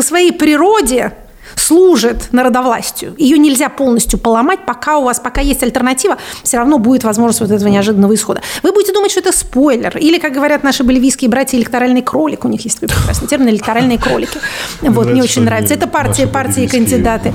по 0.00 0.06
своей 0.06 0.32
природе 0.32 1.12
служит 1.56 2.32
народовластию. 2.32 3.14
Ее 3.18 3.36
нельзя 3.36 3.68
полностью 3.68 4.18
поломать, 4.18 4.60
пока 4.64 4.96
у 4.96 5.04
вас, 5.04 5.20
пока 5.20 5.42
есть 5.42 5.62
альтернатива, 5.62 6.16
все 6.42 6.56
равно 6.56 6.78
будет 6.78 7.04
возможность 7.04 7.40
вот 7.42 7.50
этого 7.50 7.68
неожиданного 7.68 8.14
исхода. 8.14 8.40
Вы 8.62 8.72
будете 8.72 8.94
думать, 8.94 9.10
что 9.10 9.20
это 9.20 9.30
спойлер, 9.30 9.98
или, 9.98 10.18
как 10.18 10.32
говорят 10.32 10.62
наши 10.62 10.84
боливийские 10.84 11.28
братья, 11.28 11.58
электоральный 11.58 12.00
кролик, 12.00 12.46
у 12.46 12.48
них 12.48 12.62
есть 12.62 12.80
такой 12.80 12.96
прекрасный 12.96 13.28
термин, 13.28 13.50
электоральные 13.50 13.98
кролики. 13.98 14.38
Вот, 14.80 15.06
мне 15.08 15.22
очень 15.22 15.42
нравится. 15.42 15.74
Это 15.74 15.86
партия, 15.86 16.26
партии, 16.26 16.66
кандидаты. 16.66 17.30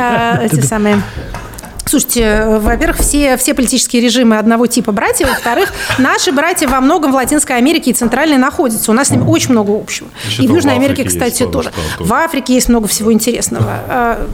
А, 0.00 0.40
эти 0.42 0.60
самые 0.62 1.02
Слушайте, 1.88 2.44
во-первых, 2.46 2.98
все, 2.98 3.38
все 3.38 3.54
политические 3.54 4.02
режимы 4.02 4.36
одного 4.36 4.66
типа 4.66 4.92
братья. 4.92 5.26
Во-вторых, 5.26 5.72
наши 5.98 6.32
братья 6.32 6.68
во 6.68 6.80
многом 6.80 7.12
в 7.12 7.14
Латинской 7.14 7.56
Америке 7.56 7.92
и 7.92 7.94
Центральной 7.94 8.36
находятся. 8.36 8.90
У 8.90 8.94
нас 8.94 9.08
с 9.08 9.10
ними 9.10 9.22
очень 9.22 9.52
много 9.52 9.74
общего. 9.74 10.08
и 10.38 10.46
в 10.46 10.54
Южной 10.54 10.74
Америке, 10.74 11.04
кстати, 11.04 11.46
тоже. 11.46 11.72
В 11.98 12.12
Африке 12.12 12.54
есть 12.54 12.68
много 12.68 12.88
всего 12.88 13.10
интересного. 13.10 13.80
А, 13.88 14.26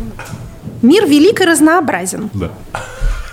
мир 0.82 1.06
велик 1.06 1.40
и 1.42 1.44
разнообразен. 1.44 2.28
Да. 2.34 2.50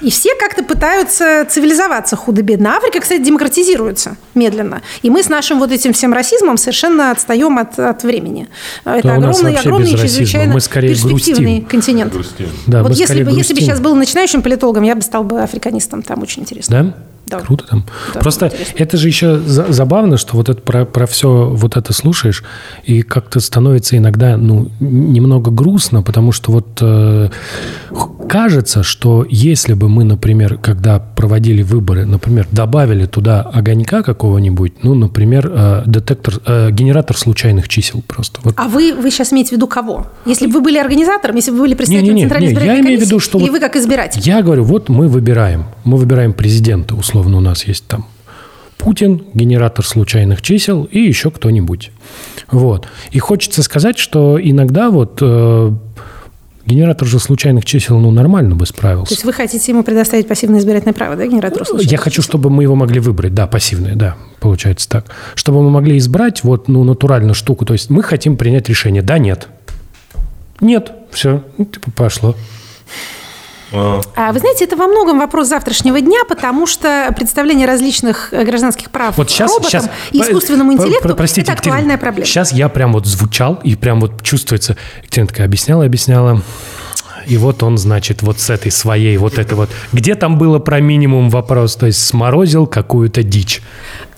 И 0.02 0.10
все 0.10 0.36
как-то 0.39 0.64
пытаются 0.64 1.45
цивилизоваться 1.49 2.16
худо-бедно. 2.16 2.78
Африка, 2.78 2.99
кстати, 2.99 3.22
демократизируется 3.22 4.18
медленно. 4.36 4.82
И 5.02 5.10
мы 5.10 5.24
с 5.24 5.30
нашим 5.30 5.60
вот 5.60 5.72
этим 5.72 5.93
всем 5.93 6.14
расизмом 6.14 6.58
совершенно 6.58 7.12
отстаем 7.12 7.58
от, 7.58 7.78
от 7.78 8.04
времени. 8.04 8.49
Это 8.84 9.08
да, 9.08 9.16
огромный, 9.16 9.56
огромный, 9.56 9.97
чрезвычайно 9.97 10.54
перспективный 10.54 11.60
грустим. 11.60 11.66
континент. 11.66 12.14
Грустим. 12.14 12.49
Да, 12.68 12.84
вот 12.84 12.93
если 12.93 13.24
бы, 13.24 13.32
если 13.32 13.54
бы 13.54 13.62
сейчас 13.62 13.80
был 13.80 13.95
начинающим 13.95 14.41
политологом, 14.41 14.84
я 14.84 14.95
бы 14.95 15.02
стал 15.02 15.24
бы 15.24 15.41
африканистом. 15.41 16.02
Там 16.02 16.22
очень 16.22 16.41
интересно. 16.41 16.84
Да? 16.84 16.93
Да. 17.28 17.39
Круто 17.39 17.66
там. 17.66 17.86
Да, 18.14 18.20
Просто 18.20 18.47
интересно. 18.47 18.74
это 18.78 18.97
же 18.97 19.08
еще 19.08 19.39
за- 19.39 19.72
забавно, 19.72 20.18
что 20.18 20.36
вот 20.36 20.49
это 20.49 20.62
про, 20.62 20.84
про 20.86 21.06
все 21.06 21.49
вот 21.49 21.78
это 21.78 21.93
слушаешь, 21.93 22.43
и 22.84 23.04
как-то 23.04 23.39
становится 23.39 23.95
иногда 23.95 24.36
ну, 24.36 24.70
немного 24.82 25.49
грустно, 25.49 26.04
потому 26.04 26.34
что 26.34 26.52
вот 26.52 26.80
э, 26.82 27.30
кажется, 28.32 28.82
что 28.82 29.25
если 29.29 29.73
бы 29.73 29.89
мы, 29.89 30.05
например, 30.05 30.57
когда 30.57 30.99
проводили 30.99 31.63
выборы, 31.63 32.05
например, 32.05 32.47
добавили 32.49 33.05
туда 33.05 33.41
огонька 33.41 34.03
какого-нибудь, 34.03 34.84
ну, 34.84 34.93
например, 34.95 35.51
э, 35.53 35.84
детектор, 35.86 36.36
э, 36.45 36.71
генератор 36.71 37.17
случайных 37.17 37.67
чисел 37.67 38.01
просто. 38.07 38.39
Вот. 38.43 38.53
А 38.55 38.69
вы, 38.69 38.95
вы 38.95 39.11
сейчас 39.11 39.34
имеете 39.34 39.49
в 39.49 39.51
виду 39.53 39.67
кого? 39.67 40.07
Если 40.25 40.47
бы 40.47 40.53
вы 40.53 40.61
были 40.61 40.77
организатором, 40.77 41.36
если 41.36 41.51
бы 41.51 41.57
вы 41.57 41.63
были 41.63 41.73
представителем 41.73 42.15
не, 42.15 42.21
не, 42.21 42.21
не, 42.21 42.21
Центральной 42.21 42.47
не, 42.47 42.53
избирательной 42.53 42.77
я 42.77 42.84
комиссии, 42.84 42.95
имею 42.95 43.05
в 43.05 43.09
виду, 43.09 43.19
что 43.19 43.38
или 43.38 43.49
вот 43.49 43.51
вы 43.51 43.59
как 43.59 43.75
избиратель? 43.75 44.21
Я 44.23 44.41
говорю, 44.41 44.63
вот 44.63 44.88
мы 44.88 45.09
выбираем, 45.09 45.65
мы 45.84 45.97
выбираем 45.97 46.32
президента, 46.32 46.95
условно 46.95 47.36
у 47.36 47.41
нас 47.41 47.65
есть 47.65 47.86
там 47.88 48.07
Путин, 48.77 49.23
генератор 49.34 49.86
случайных 49.86 50.41
чисел 50.41 50.86
и 50.86 50.99
еще 50.99 51.32
кто-нибудь. 51.32 51.91
Вот. 52.49 52.88
И 53.11 53.19
хочется 53.19 53.61
сказать, 53.61 53.97
что 53.99 54.39
иногда 54.41 54.89
вот 54.89 55.19
э, 55.21 55.71
генератор 56.66 57.07
же 57.07 57.20
случайных 57.20 57.66
чисел, 57.66 57.99
ну, 57.99 58.12
нормально 58.12 58.55
бы 58.55 58.66
справился. 58.66 59.09
То 59.09 59.14
есть 59.16 59.26
вы 59.26 59.34
хотите 59.34 59.72
ему 59.72 59.84
предоставить 59.84 60.28
пассивное 60.28 60.59
избирательное 60.59 60.93
право, 60.93 61.16
да, 61.16 61.26
генератору 61.26 61.66
случайных 61.66 61.91
Я 61.91 61.97
хочу, 61.97 62.22
чтобы 62.22 62.49
мы 62.49 62.64
его 62.64 62.76
могли 62.76 62.99
выбрать, 62.99 63.34
да, 63.34 63.47
пассивное, 63.47 63.95
да, 63.95 64.18
получается 64.39 64.89
так. 64.89 65.05
Чтобы 65.36 65.64
мы 65.64 65.70
могли 65.70 65.97
избрать 65.97 66.43
вот, 66.43 66.68
ну, 66.68 66.84
натуральную 66.84 67.34
штуку. 67.34 67.66
То 67.66 67.74
есть 67.74 67.89
мы 67.89 68.03
хотим 68.03 68.38
принять 68.38 68.70
решение, 68.70 69.01
да, 69.01 69.18
нет. 69.18 69.47
Нет, 70.59 70.91
все, 71.12 71.43
ну, 71.57 71.66
типа 71.66 71.91
пошло. 71.91 72.36
А. 73.74 74.32
Вы 74.32 74.39
знаете, 74.39 74.65
это 74.65 74.76
во 74.76 74.88
многом 74.88 75.19
вопрос 75.19 75.47
завтрашнего 75.47 76.01
дня, 76.01 76.19
потому 76.28 76.67
что 76.67 77.13
представление 77.15 77.67
различных 77.67 78.34
э, 78.34 78.43
гражданских 78.43 78.91
прав 78.91 79.17
вот 79.17 79.30
сейчас, 79.30 79.51
роботам 79.51 79.69
сейчас, 79.69 79.89
и 80.11 80.22
искусственному 80.22 80.74
интеллекту 80.74 81.15
простите,– 81.15 81.41
это 81.51 81.53
актуальная 81.53 81.97
проблема. 81.97 82.26
Сейчас 82.26 82.51
я 82.51 82.69
прям 82.69 82.93
вот 82.93 83.05
звучал, 83.05 83.59
и 83.63 83.76
прям 83.76 84.01
вот 84.01 84.22
чувствуется, 84.24 84.78
Екатерина 85.03 85.28
такая 85.28 85.47
объясняла, 85.47 85.86
объясняла, 85.86 86.41
и 87.26 87.38
вот 87.38 87.63
он, 87.63 87.78
значит, 87.78 88.22
вот 88.22 88.39
с 88.39 88.49
этой 88.49 88.72
своей, 88.72 89.17
вот 89.17 89.38
это 89.38 89.55
вот. 89.55 89.69
Где 89.93 90.15
там 90.15 90.38
было 90.38 90.59
про 90.59 90.80
минимум 90.80 91.30
вопрос? 91.30 91.76
То 91.76 91.86
есть 91.86 92.05
сморозил 92.05 92.67
какую-то 92.67 93.24
дичь. 93.24 93.61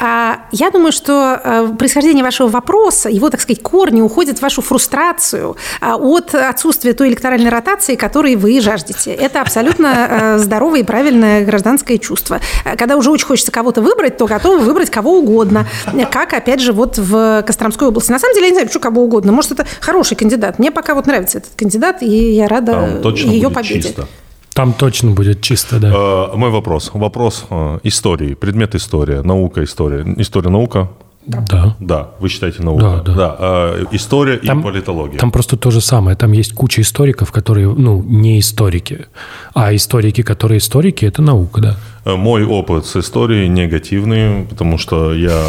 А, 0.06 0.40
я 0.52 0.70
думаю, 0.70 0.92
что 0.92 1.40
э, 1.42 1.70
происхождение 1.80 2.26
вашего 2.26 2.50
вопроса, 2.50 3.08
его, 3.08 3.30
так 3.30 3.40
сказать, 3.40 3.64
корни 3.64 4.02
уходят 4.02 4.40
в 4.40 4.42
вашу 4.42 4.62
фрустрацию 4.62 5.56
а, 5.80 5.96
от 5.96 6.36
отсутствия 6.36 6.94
той 6.94 7.08
электоральной 7.08 7.50
ротации, 7.50 7.96
которой 7.96 8.36
вы 8.36 8.60
жаждете. 8.60 9.14
Это 9.14 9.40
абсолютно 9.40 10.08
э, 10.10 10.38
здоровое 10.40 10.82
и 10.82 10.84
правильное 10.84 11.46
гражданское 11.46 12.00
чувство. 12.00 12.42
Когда 12.78 12.98
уже 12.98 13.12
очень 13.12 13.28
хочется 13.28 13.54
кого-то 13.54 13.82
выбрать, 13.82 14.18
то 14.18 14.26
готовы 14.26 14.66
выбрать 14.66 14.90
кого 14.90 15.20
угодно. 15.20 15.66
Как, 16.12 16.34
опять 16.34 16.60
же, 16.60 16.74
вот 16.74 16.98
в 16.98 17.42
Костромской 17.48 17.88
области. 17.88 18.12
На 18.12 18.20
самом 18.20 18.34
деле, 18.34 18.48
я 18.48 18.50
не 18.50 18.56
знаю, 18.56 18.68
почему 18.68 18.84
кого 18.84 19.04
угодно. 19.04 19.32
Может, 19.32 19.54
это 19.54 19.66
хороший 19.80 20.18
кандидат. 20.18 20.60
Мне 20.60 20.70
пока 20.72 20.96
вот 20.96 21.08
нравится 21.08 21.38
этот 21.38 21.54
кандидат, 21.56 22.04
и 22.04 22.34
я 22.34 22.50
рада 22.50 23.02
Там 23.02 23.14
ее 23.14 23.50
победе. 23.50 23.84
Чисто. 23.84 24.08
Там 24.54 24.74
точно 24.74 25.12
будет 25.12 25.42
чисто, 25.42 25.80
да. 25.80 25.92
Э, 25.94 26.36
мой 26.36 26.50
вопрос. 26.50 26.92
Вопрос 26.94 27.46
э, 27.50 27.80
истории. 27.84 28.34
Предмет 28.36 28.76
история. 28.76 29.22
Наука, 29.22 29.64
история. 29.64 30.06
История, 30.18 30.50
наука. 30.50 30.90
Да. 31.26 31.76
Да, 31.80 32.10
вы 32.20 32.30
считаете 32.30 32.64
наука. 32.64 32.82
Да, 32.84 33.02
да. 33.02 33.14
да. 33.16 33.36
А, 33.40 33.86
история 33.92 34.38
там, 34.38 34.60
и 34.60 34.64
политология. 34.64 35.20
Там 35.20 35.32
просто 35.32 35.58
то 35.58 35.72
же 35.72 35.82
самое. 35.82 36.18
Там 36.18 36.34
есть 36.34 36.54
куча 36.54 36.82
историков, 36.82 37.32
которые, 37.32 37.74
ну, 37.74 38.04
не 38.04 38.40
историки. 38.40 39.06
А 39.54 39.74
историки, 39.74 40.22
которые 40.22 40.58
историки, 40.58 41.06
это 41.06 41.22
наука, 41.22 41.62
да. 41.62 41.78
Э, 42.06 42.16
мой 42.16 42.44
опыт 42.44 42.86
с 42.86 42.98
историей 42.98 43.48
негативный, 43.48 44.46
потому 44.46 44.78
что 44.78 45.14
я... 45.14 45.42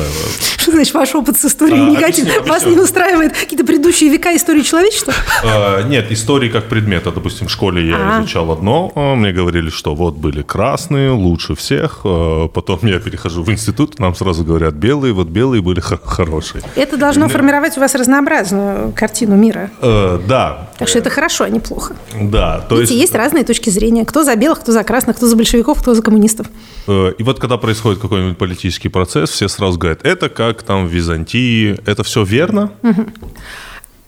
Что 0.57 0.70
значит 0.70 0.94
ваш 0.94 1.14
опыт 1.14 1.36
с 1.36 1.44
историей 1.44 1.80
а, 1.80 1.90
негативный? 1.90 2.36
Объясню, 2.36 2.52
Вас 2.52 2.64
не 2.64 2.78
устраивает 2.78 3.36
какие-то 3.36 3.66
предыдущие 3.66 4.09
века 4.09 4.34
истории 4.34 4.62
человечества? 4.62 5.12
А, 5.44 5.82
нет, 5.82 6.11
истории 6.12 6.48
как 6.48 6.68
предмета. 6.68 7.11
Допустим, 7.11 7.48
в 7.48 7.50
школе 7.50 7.86
я 7.86 7.96
а. 7.98 8.20
изучал 8.20 8.50
одно, 8.52 8.92
а 8.94 9.14
мне 9.14 9.32
говорили, 9.32 9.68
что 9.68 9.94
вот 9.94 10.14
были 10.14 10.42
красные, 10.42 11.11
лучше 11.11 11.55
всех. 11.55 12.00
А, 12.05 12.48
потом 12.48 12.78
я 12.82 13.00
перехожу 13.00 13.42
в 13.42 13.50
институт, 13.50 13.98
нам 13.98 14.14
сразу 14.14 14.44
говорят 14.44 14.74
белые, 14.74 15.12
вот 15.12 15.28
белые 15.28 15.61
были 15.61 15.80
хорошие. 15.80 16.62
Это 16.76 16.96
должно 16.96 17.28
формировать 17.28 17.76
у 17.76 17.80
вас 17.80 17.94
разнообразную 17.94 18.92
картину 18.92 19.36
мира. 19.36 19.70
Да. 19.80 20.68
Так 20.78 20.88
что 20.88 20.98
это 20.98 21.11
хорошо, 21.11 21.44
а 21.44 21.48
не 21.48 21.61
плохо. 21.61 21.94
Да. 22.20 22.61
То 22.68 22.76
Видите, 22.76 22.94
есть... 22.94 23.02
есть 23.02 23.14
разные 23.14 23.44
точки 23.44 23.70
зрения. 23.70 24.05
Кто 24.05 24.24
за 24.24 24.34
белых, 24.36 24.61
кто 24.61 24.72
за 24.72 24.82
красных, 24.82 25.16
кто 25.16 25.26
за 25.26 25.36
большевиков, 25.36 25.80
кто 25.80 25.94
за 25.94 26.02
коммунистов 26.02 26.43
коммунистов. 26.45 26.74
Э, 26.86 27.12
и 27.18 27.22
вот 27.22 27.40
когда 27.40 27.57
происходит 27.57 28.01
какой-нибудь 28.01 28.38
политический 28.38 28.88
процесс, 28.88 29.30
все 29.30 29.49
сразу 29.49 29.78
говорят, 29.78 30.05
это 30.05 30.28
как 30.28 30.62
там 30.62 30.86
в 30.86 30.90
Византии, 30.90 31.78
это 31.86 32.03
все 32.03 32.24
верно? 32.24 32.72
Угу. 32.82 33.07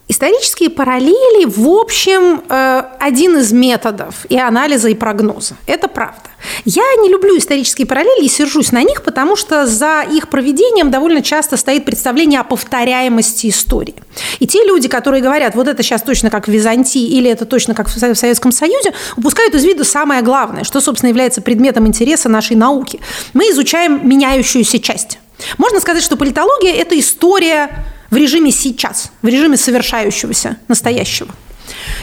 Исторические 0.09 0.71
параллели, 0.71 1.47
в 1.47 1.69
общем, 1.69 2.45
э, 2.49 2.83
один 3.01 3.39
из 3.39 3.53
методов 3.53 4.25
и 4.29 4.39
анализа, 4.39 4.89
и 4.89 4.95
прогноза. 4.95 5.57
Это 5.67 5.89
правда. 5.89 6.31
Я 6.65 6.85
не 7.03 7.09
люблю 7.09 7.37
исторические 7.37 7.89
параллели 7.89 8.25
и 8.25 8.29
сержусь 8.29 8.71
на 8.71 8.85
них, 8.85 9.03
потому 9.03 9.35
что 9.35 9.67
за 9.67 10.05
их 10.09 10.29
проведением 10.29 10.93
довольно 10.93 11.23
часто 11.23 11.57
стоит 11.57 11.85
представление 11.85 12.39
о 12.39 12.45
повторяемости 12.45 13.49
истории. 13.49 13.97
И 14.39 14.47
те 14.47 14.63
люди, 14.65 14.87
которые 14.87 15.21
говорят, 15.25 15.57
вот 15.57 15.67
это 15.67 15.83
сейчас 15.83 16.03
точно 16.03 16.31
как 16.31 16.47
в 16.47 16.53
Византии 16.53 17.05
или 17.05 17.29
это 17.29 17.45
точно 17.45 17.75
как 17.75 17.89
в 17.89 18.15
Советском 18.17 18.53
Союзе, 18.53 18.93
упускают 19.17 19.57
из 19.57 19.65
виду 19.65 19.85
самое 19.85 20.23
главное, 20.23 20.63
что, 20.63 20.81
собственно, 20.81 21.09
является 21.09 21.43
предметом 21.43 21.85
интереса 21.85 22.29
нашей 22.29 22.55
науки. 22.55 23.01
Мы 23.33 23.51
изучаем 23.51 24.09
меняющуюся 24.09 24.79
часть. 24.79 25.19
Можно 25.59 25.81
сказать, 25.81 26.05
что 26.05 26.17
политология– 26.17 26.73
это 26.77 26.97
история 26.99 27.85
в 28.11 28.17
режиме 28.17 28.51
сейчас, 28.51 29.11
в 29.23 29.27
режиме 29.27 29.57
совершающегося 29.57 30.59
настоящего. 30.69 31.35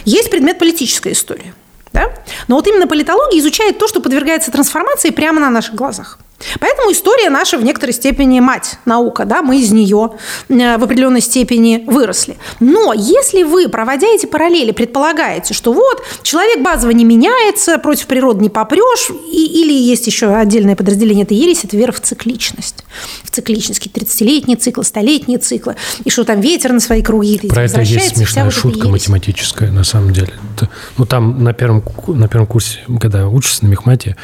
Есть 0.05 0.29
предмет 0.29 0.59
политической 0.59 1.13
истории. 1.13 1.53
Да? 1.91 2.11
Но 2.47 2.55
вот 2.55 2.67
именно 2.67 2.87
политология 2.87 3.39
изучает 3.39 3.77
то, 3.77 3.87
что 3.87 4.01
подвергается 4.01 4.51
трансформации 4.51 5.11
прямо 5.11 5.39
на 5.39 5.49
наших 5.49 5.75
глазах. 5.75 6.19
Поэтому 6.59 6.91
история 6.91 7.29
наша 7.29 7.57
в 7.57 7.63
некоторой 7.63 7.93
степени 7.93 8.39
мать, 8.39 8.77
наука, 8.85 9.25
да, 9.25 9.41
мы 9.41 9.59
из 9.59 9.71
нее 9.71 10.11
э, 10.49 10.77
в 10.77 10.83
определенной 10.83 11.21
степени 11.21 11.83
выросли. 11.87 12.37
Но 12.59 12.93
если 12.93 13.43
вы, 13.43 13.67
проводя 13.69 14.07
эти 14.07 14.25
параллели, 14.25 14.71
предполагаете, 14.71 15.53
что 15.53 15.73
вот 15.73 16.03
человек 16.23 16.61
базово 16.61 16.91
не 16.91 17.05
меняется, 17.05 17.77
против 17.77 18.07
природы 18.07 18.41
не 18.41 18.49
попрешь, 18.49 19.09
и, 19.31 19.61
или 19.61 19.73
есть 19.73 20.07
еще 20.07 20.33
отдельное 20.33 20.75
подразделение 20.75 21.25
этой 21.25 21.37
ересь, 21.37 21.63
это 21.63 21.77
вера 21.77 21.91
в 21.91 22.01
цикличность. 22.01 22.83
В 23.23 23.31
цикличность, 23.31 23.79
какие 23.79 23.93
30-летние 23.93 24.57
циклы, 24.57 24.83
столетние 24.83 25.39
циклы, 25.39 25.75
и 26.03 26.09
что 26.09 26.23
там 26.23 26.41
ветер 26.41 26.71
на 26.71 26.79
свои 26.79 27.01
круги 27.01 27.39
Про 27.49 27.63
это 27.63 27.81
есть 27.81 28.17
смешная 28.17 28.45
вот 28.45 28.53
шутка 28.53 28.87
математическая, 28.87 29.71
на 29.71 29.83
самом 29.83 30.13
деле. 30.13 30.33
Это, 30.55 30.69
ну, 30.97 31.05
там 31.05 31.43
на 31.43 31.53
первом, 31.53 31.83
на 32.07 32.27
первом 32.27 32.47
курсе, 32.47 32.79
когда 32.99 33.27
учишься 33.27 33.65
на 33.65 33.69
мехмате, 33.69 34.15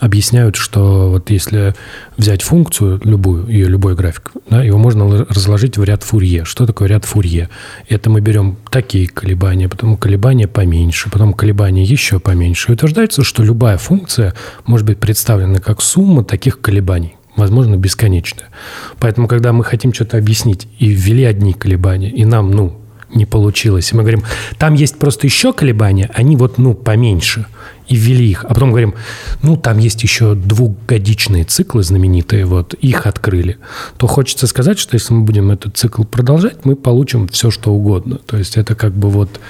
объясняют, 0.00 0.56
что 0.56 1.10
вот 1.10 1.30
если 1.30 1.67
взять 2.16 2.42
функцию 2.42 3.00
любую, 3.04 3.46
ее 3.46 3.68
любой 3.68 3.94
график, 3.94 4.32
да, 4.48 4.62
его 4.62 4.78
можно 4.78 5.24
разложить 5.24 5.78
в 5.78 5.84
ряд 5.84 6.02
Фурье. 6.02 6.44
Что 6.44 6.66
такое 6.66 6.88
ряд 6.88 7.04
Фурье? 7.04 7.48
Это 7.88 8.10
мы 8.10 8.20
берем 8.20 8.56
такие 8.70 9.08
колебания, 9.08 9.68
потом 9.68 9.96
колебания 9.96 10.48
поменьше, 10.48 11.10
потом 11.10 11.32
колебания 11.32 11.84
еще 11.84 12.20
поменьше. 12.20 12.70
И 12.70 12.74
утверждается, 12.74 13.24
что 13.24 13.42
любая 13.42 13.78
функция 13.78 14.34
может 14.66 14.86
быть 14.86 14.98
представлена 14.98 15.58
как 15.58 15.82
сумма 15.82 16.24
таких 16.24 16.60
колебаний 16.60 17.14
возможно, 17.36 17.76
бесконечная. 17.76 18.48
Поэтому, 18.98 19.28
когда 19.28 19.52
мы 19.52 19.62
хотим 19.62 19.94
что-то 19.94 20.18
объяснить 20.18 20.66
и 20.80 20.88
ввели 20.88 21.22
одни 21.22 21.52
колебания, 21.52 22.10
и 22.10 22.24
нам, 22.24 22.50
ну, 22.50 22.80
не 23.14 23.24
получилось. 23.24 23.92
И 23.92 23.96
мы 23.96 24.02
говорим, 24.02 24.22
там 24.58 24.74
есть 24.74 24.98
просто 24.98 25.26
еще 25.26 25.52
колебания, 25.52 26.10
они 26.14 26.36
вот, 26.36 26.58
ну, 26.58 26.74
поменьше. 26.74 27.46
И 27.88 27.96
ввели 27.96 28.28
их. 28.28 28.44
А 28.44 28.48
потом 28.48 28.70
говорим, 28.70 28.94
ну, 29.42 29.56
там 29.56 29.78
есть 29.78 30.02
еще 30.02 30.34
двухгодичные 30.34 31.44
циклы 31.44 31.82
знаменитые, 31.82 32.44
вот, 32.44 32.74
их 32.74 33.06
открыли. 33.06 33.58
То 33.96 34.06
хочется 34.06 34.46
сказать, 34.46 34.78
что 34.78 34.94
если 34.94 35.14
мы 35.14 35.22
будем 35.22 35.50
этот 35.50 35.76
цикл 35.76 36.04
продолжать, 36.04 36.64
мы 36.64 36.76
получим 36.76 37.28
все, 37.28 37.50
что 37.50 37.72
угодно. 37.72 38.18
То 38.26 38.36
есть 38.36 38.56
это 38.56 38.74
как 38.74 38.92
бы 38.92 39.08
вот 39.08 39.40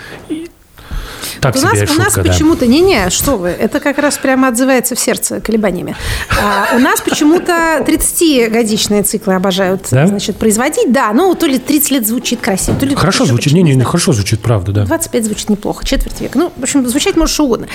так 1.41 1.57
у 1.57 1.61
нас, 1.61 1.79
шутка, 1.79 1.93
у 1.93 1.95
нас 1.97 2.15
да. 2.15 2.23
почему-то... 2.23 2.67
Не-не, 2.67 3.11
что 3.11 3.37
вы, 3.37 3.49
это 3.49 3.81
как 3.81 3.99
раз 3.99 4.19
прямо 4.19 4.49
отзывается 4.49 4.95
в 4.95 5.01
сердце 5.01 5.41
колебаниями. 5.41 5.97
А, 6.41 6.77
у 6.77 6.79
нас 6.79 7.01
почему-то 7.01 7.85
30-годичные 7.87 9.03
циклы 9.03 9.35
обожают 9.35 9.87
да? 9.91 10.07
значит, 10.07 10.37
производить. 10.37 10.93
Да, 10.93 11.13
ну 11.13 11.35
то 11.35 11.47
ли 11.47 11.59
30 11.59 11.91
лет 11.91 12.07
звучит 12.07 12.41
красиво, 12.41 12.77
то 12.79 12.87
ли... 12.87 12.95
Хорошо 12.95 13.25
звучит, 13.25 13.53
не-не, 13.53 13.75
не, 13.75 13.85
хорошо 13.85 14.13
звучит, 14.13 14.41
правда, 14.41 14.73
да. 14.73 14.85
25 14.85 15.25
звучит 15.25 15.49
неплохо, 15.51 15.85
четверть 15.85 16.21
века. 16.21 16.39
Ну, 16.39 16.53
в 16.57 16.63
общем, 16.63 16.87
звучать 16.89 17.17
может 17.17 17.35
что 17.35 17.45
угодно. 17.45 17.69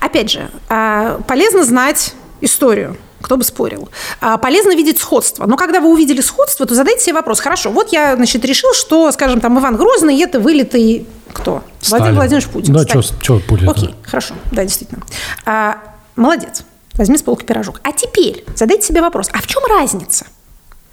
Опять 0.00 0.30
же, 0.30 0.48
а, 0.68 1.20
полезно 1.26 1.64
знать 1.64 2.14
историю 2.40 2.96
кто 3.20 3.36
бы 3.36 3.44
спорил. 3.44 3.88
А, 4.20 4.38
полезно 4.38 4.74
видеть 4.74 4.98
сходство. 4.98 5.46
Но 5.46 5.56
когда 5.56 5.80
вы 5.80 5.90
увидели 5.90 6.20
сходство, 6.20 6.66
то 6.66 6.74
задайте 6.74 7.04
себе 7.04 7.14
вопрос. 7.14 7.40
Хорошо, 7.40 7.70
вот 7.70 7.92
я, 7.92 8.16
значит, 8.16 8.44
решил, 8.44 8.72
что, 8.74 9.10
скажем, 9.12 9.40
там 9.40 9.58
Иван 9.58 9.76
Грозный– 9.76 10.18
это 10.22 10.40
вылитый 10.40 11.06
кто? 11.32 11.62
Сталин. 11.80 12.14
Владимир 12.14 12.16
Владимирович 12.16 12.48
Путин. 12.48 12.74
Да, 12.74 13.02
что 13.02 13.40
Путин? 13.40 13.68
Окей, 13.68 13.94
хорошо, 14.04 14.34
да, 14.52 14.64
действительно. 14.64 15.02
А, 15.44 15.78
молодец. 16.16 16.62
Возьми 16.94 17.16
с 17.16 17.22
полки 17.22 17.44
пирожок. 17.44 17.80
А 17.84 17.92
теперь 17.92 18.44
задайте 18.56 18.86
себе 18.86 19.00
вопрос, 19.00 19.28
а 19.32 19.40
в 19.40 19.46
чем 19.46 19.62
разница? 19.68 20.26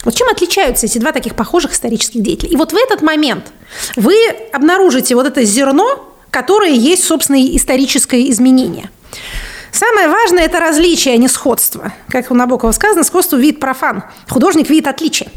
Вот 0.03 0.13
чем 0.13 0.29
отличаются 0.29 0.86
эти 0.86 0.99
два 0.99 1.11
таких 1.11 1.36
похожих 1.36 1.73
исторических 1.73 2.21
деятеля? 2.21 2.51
И 2.51 2.55
вот 2.55 2.73
в 2.73 2.75
этот 2.75 3.01
момент 3.01 3.51
вы 3.95 4.15
обнаружите 4.53 5.15
вот 5.15 5.25
это 5.25 5.43
зерно, 5.43 6.13
которое 6.29 6.71
есть, 6.71 7.03
собственно, 7.03 7.43
историческое 7.55 8.29
изменение. 8.29 8.91
Самое 9.71 10.07
важное– 10.07 10.43
это 10.45 10.59
различие, 10.59 11.15
а 11.15 11.17
не 11.17 11.27
сходство. 11.27 11.91
Как 12.07 12.29
у 12.29 12.36
Набокова 12.36 12.71
сказано, 12.71 13.03
сходство 13.03 13.36
видит 13.36 13.59
профан. 13.59 14.03
Художник 14.29 14.69
видит 14.69 14.88
отличие. 14.88 15.29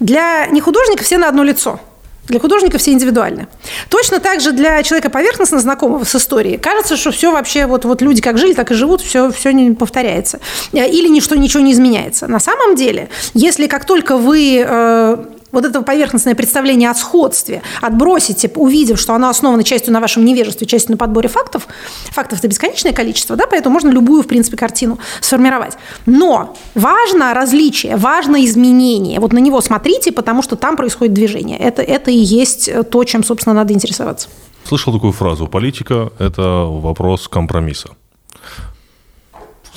Для 0.00 0.46
нехудожника 0.46 1.04
все 1.04 1.16
на 1.16 1.28
одно 1.28 1.44
лицо– 1.44 1.80
для 2.28 2.40
художника 2.40 2.78
все 2.78 2.92
индивидуально. 2.92 3.48
Точно 3.88 4.20
так 4.20 4.40
же 4.40 4.52
для 4.52 4.82
человека 4.82 5.10
поверхностно 5.10 5.58
знакомого 5.60 6.04
с 6.04 6.14
историей 6.14 6.58
кажется, 6.58 6.96
что 6.96 7.10
все 7.10 7.32
вообще, 7.32 7.66
вот, 7.66 7.84
вот 7.84 8.02
люди 8.02 8.20
как 8.20 8.38
жили, 8.38 8.52
так 8.52 8.70
и 8.70 8.74
живут, 8.74 9.00
все, 9.00 9.30
все 9.30 9.52
не 9.52 9.72
повторяется. 9.72 10.40
Или 10.72 11.08
ничто, 11.08 11.34
ничего 11.36 11.62
не 11.62 11.72
изменяется. 11.72 12.26
На 12.26 12.40
самом 12.40 12.74
деле, 12.74 13.08
если 13.34 13.66
как 13.66 13.84
только 13.84 14.16
вы 14.16 14.64
э, 14.66 15.16
вот 15.56 15.64
это 15.64 15.82
поверхностное 15.82 16.34
представление 16.34 16.90
о 16.90 16.94
сходстве 16.94 17.62
отбросите, 17.80 18.50
увидев, 18.54 19.00
что 19.00 19.14
оно 19.14 19.28
основано 19.28 19.64
частью 19.64 19.92
на 19.92 20.00
вашем 20.00 20.24
невежестве, 20.24 20.66
частью 20.66 20.92
на 20.92 20.96
подборе 20.96 21.28
фактов, 21.28 21.66
фактов 22.10 22.38
это 22.38 22.48
бесконечное 22.48 22.92
количество, 22.92 23.36
да, 23.36 23.46
поэтому 23.48 23.72
можно 23.72 23.88
любую, 23.88 24.22
в 24.22 24.26
принципе, 24.26 24.56
картину 24.56 24.98
сформировать. 25.20 25.74
Но 26.04 26.56
важно 26.74 27.34
различие, 27.34 27.96
важно 27.96 28.44
изменение. 28.44 29.18
Вот 29.18 29.32
на 29.32 29.38
него 29.38 29.60
смотрите, 29.60 30.12
потому 30.12 30.42
что 30.42 30.56
там 30.56 30.76
происходит 30.76 31.14
движение. 31.14 31.58
Это, 31.58 31.82
это 31.82 32.10
и 32.10 32.18
есть 32.18 32.70
то, 32.90 33.04
чем, 33.04 33.24
собственно, 33.24 33.54
надо 33.54 33.72
интересоваться. 33.72 34.28
Слышал 34.64 34.92
такую 34.92 35.12
фразу. 35.12 35.46
Политика– 35.46 36.10
это 36.18 36.66
вопрос 36.68 37.28
компромисса 37.28 37.90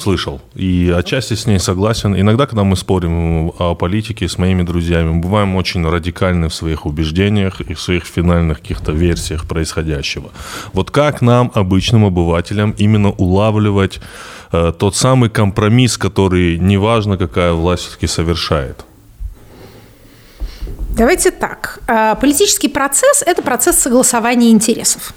слышал. 0.02 0.42
И 0.56 0.94
отчасти 0.96 1.36
с 1.36 1.48
ней 1.48 1.60
согласен. 1.60 2.16
Иногда, 2.16 2.46
когда 2.46 2.64
мы 2.64 2.76
спорим 2.76 3.52
о 3.60 3.76
политике 3.76 4.28
с 4.28 4.38
моими 4.38 4.64
друзьями, 4.64 5.12
мы 5.12 5.22
бываем 5.22 5.56
очень 5.56 5.88
радикальны 5.88 6.48
в 6.48 6.54
своих 6.54 6.86
убеждениях 6.86 7.62
и 7.62 7.74
в 7.74 7.82
своих 7.82 8.06
финальных 8.06 8.62
каких-то 8.62 8.92
версиях 8.92 9.48
происходящего. 9.48 10.30
Вот 10.74 10.92
как 10.92 11.22
нам, 11.22 11.52
обычным 11.54 12.06
обывателям, 12.06 12.76
именно 12.80 13.10
улавливать 13.12 14.00
э, 14.52 14.74
тот 14.78 14.96
самый 14.96 15.30
компромисс, 15.30 15.98
который 15.98 16.58
неважно, 16.58 17.18
какая 17.18 17.54
власть 17.54 17.84
все-таки 17.84 18.08
совершает? 18.08 18.86
Давайте 20.98 21.32
так. 21.32 21.80
Э, 21.88 22.16
политический 22.20 22.68
процесс– 22.68 23.24
это 23.26 23.42
процесс 23.42 23.80
согласования 23.80 24.52
интересов. 24.52 25.14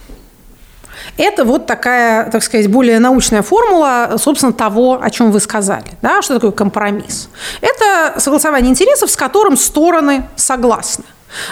Это 1.17 1.45
вот 1.45 1.67
такая, 1.67 2.31
так 2.31 2.43
сказать, 2.43 2.71
более 2.71 2.99
научная 2.99 3.43
формула, 3.43 4.17
собственно, 4.19 4.53
того, 4.53 5.01
о 5.03 5.11
чем 5.11 5.31
вы 5.31 5.41
сказали. 5.41 5.93
Да? 6.01 6.23
Что 6.23 6.35
такое 6.35 6.53
компромисс? 6.53 7.29
Это 7.61 8.19
согласование 8.19 8.71
интересов, 8.71 9.11
с 9.11 9.17
которым 9.17 9.57
стороны 9.57 10.29
согласны. 10.37 11.05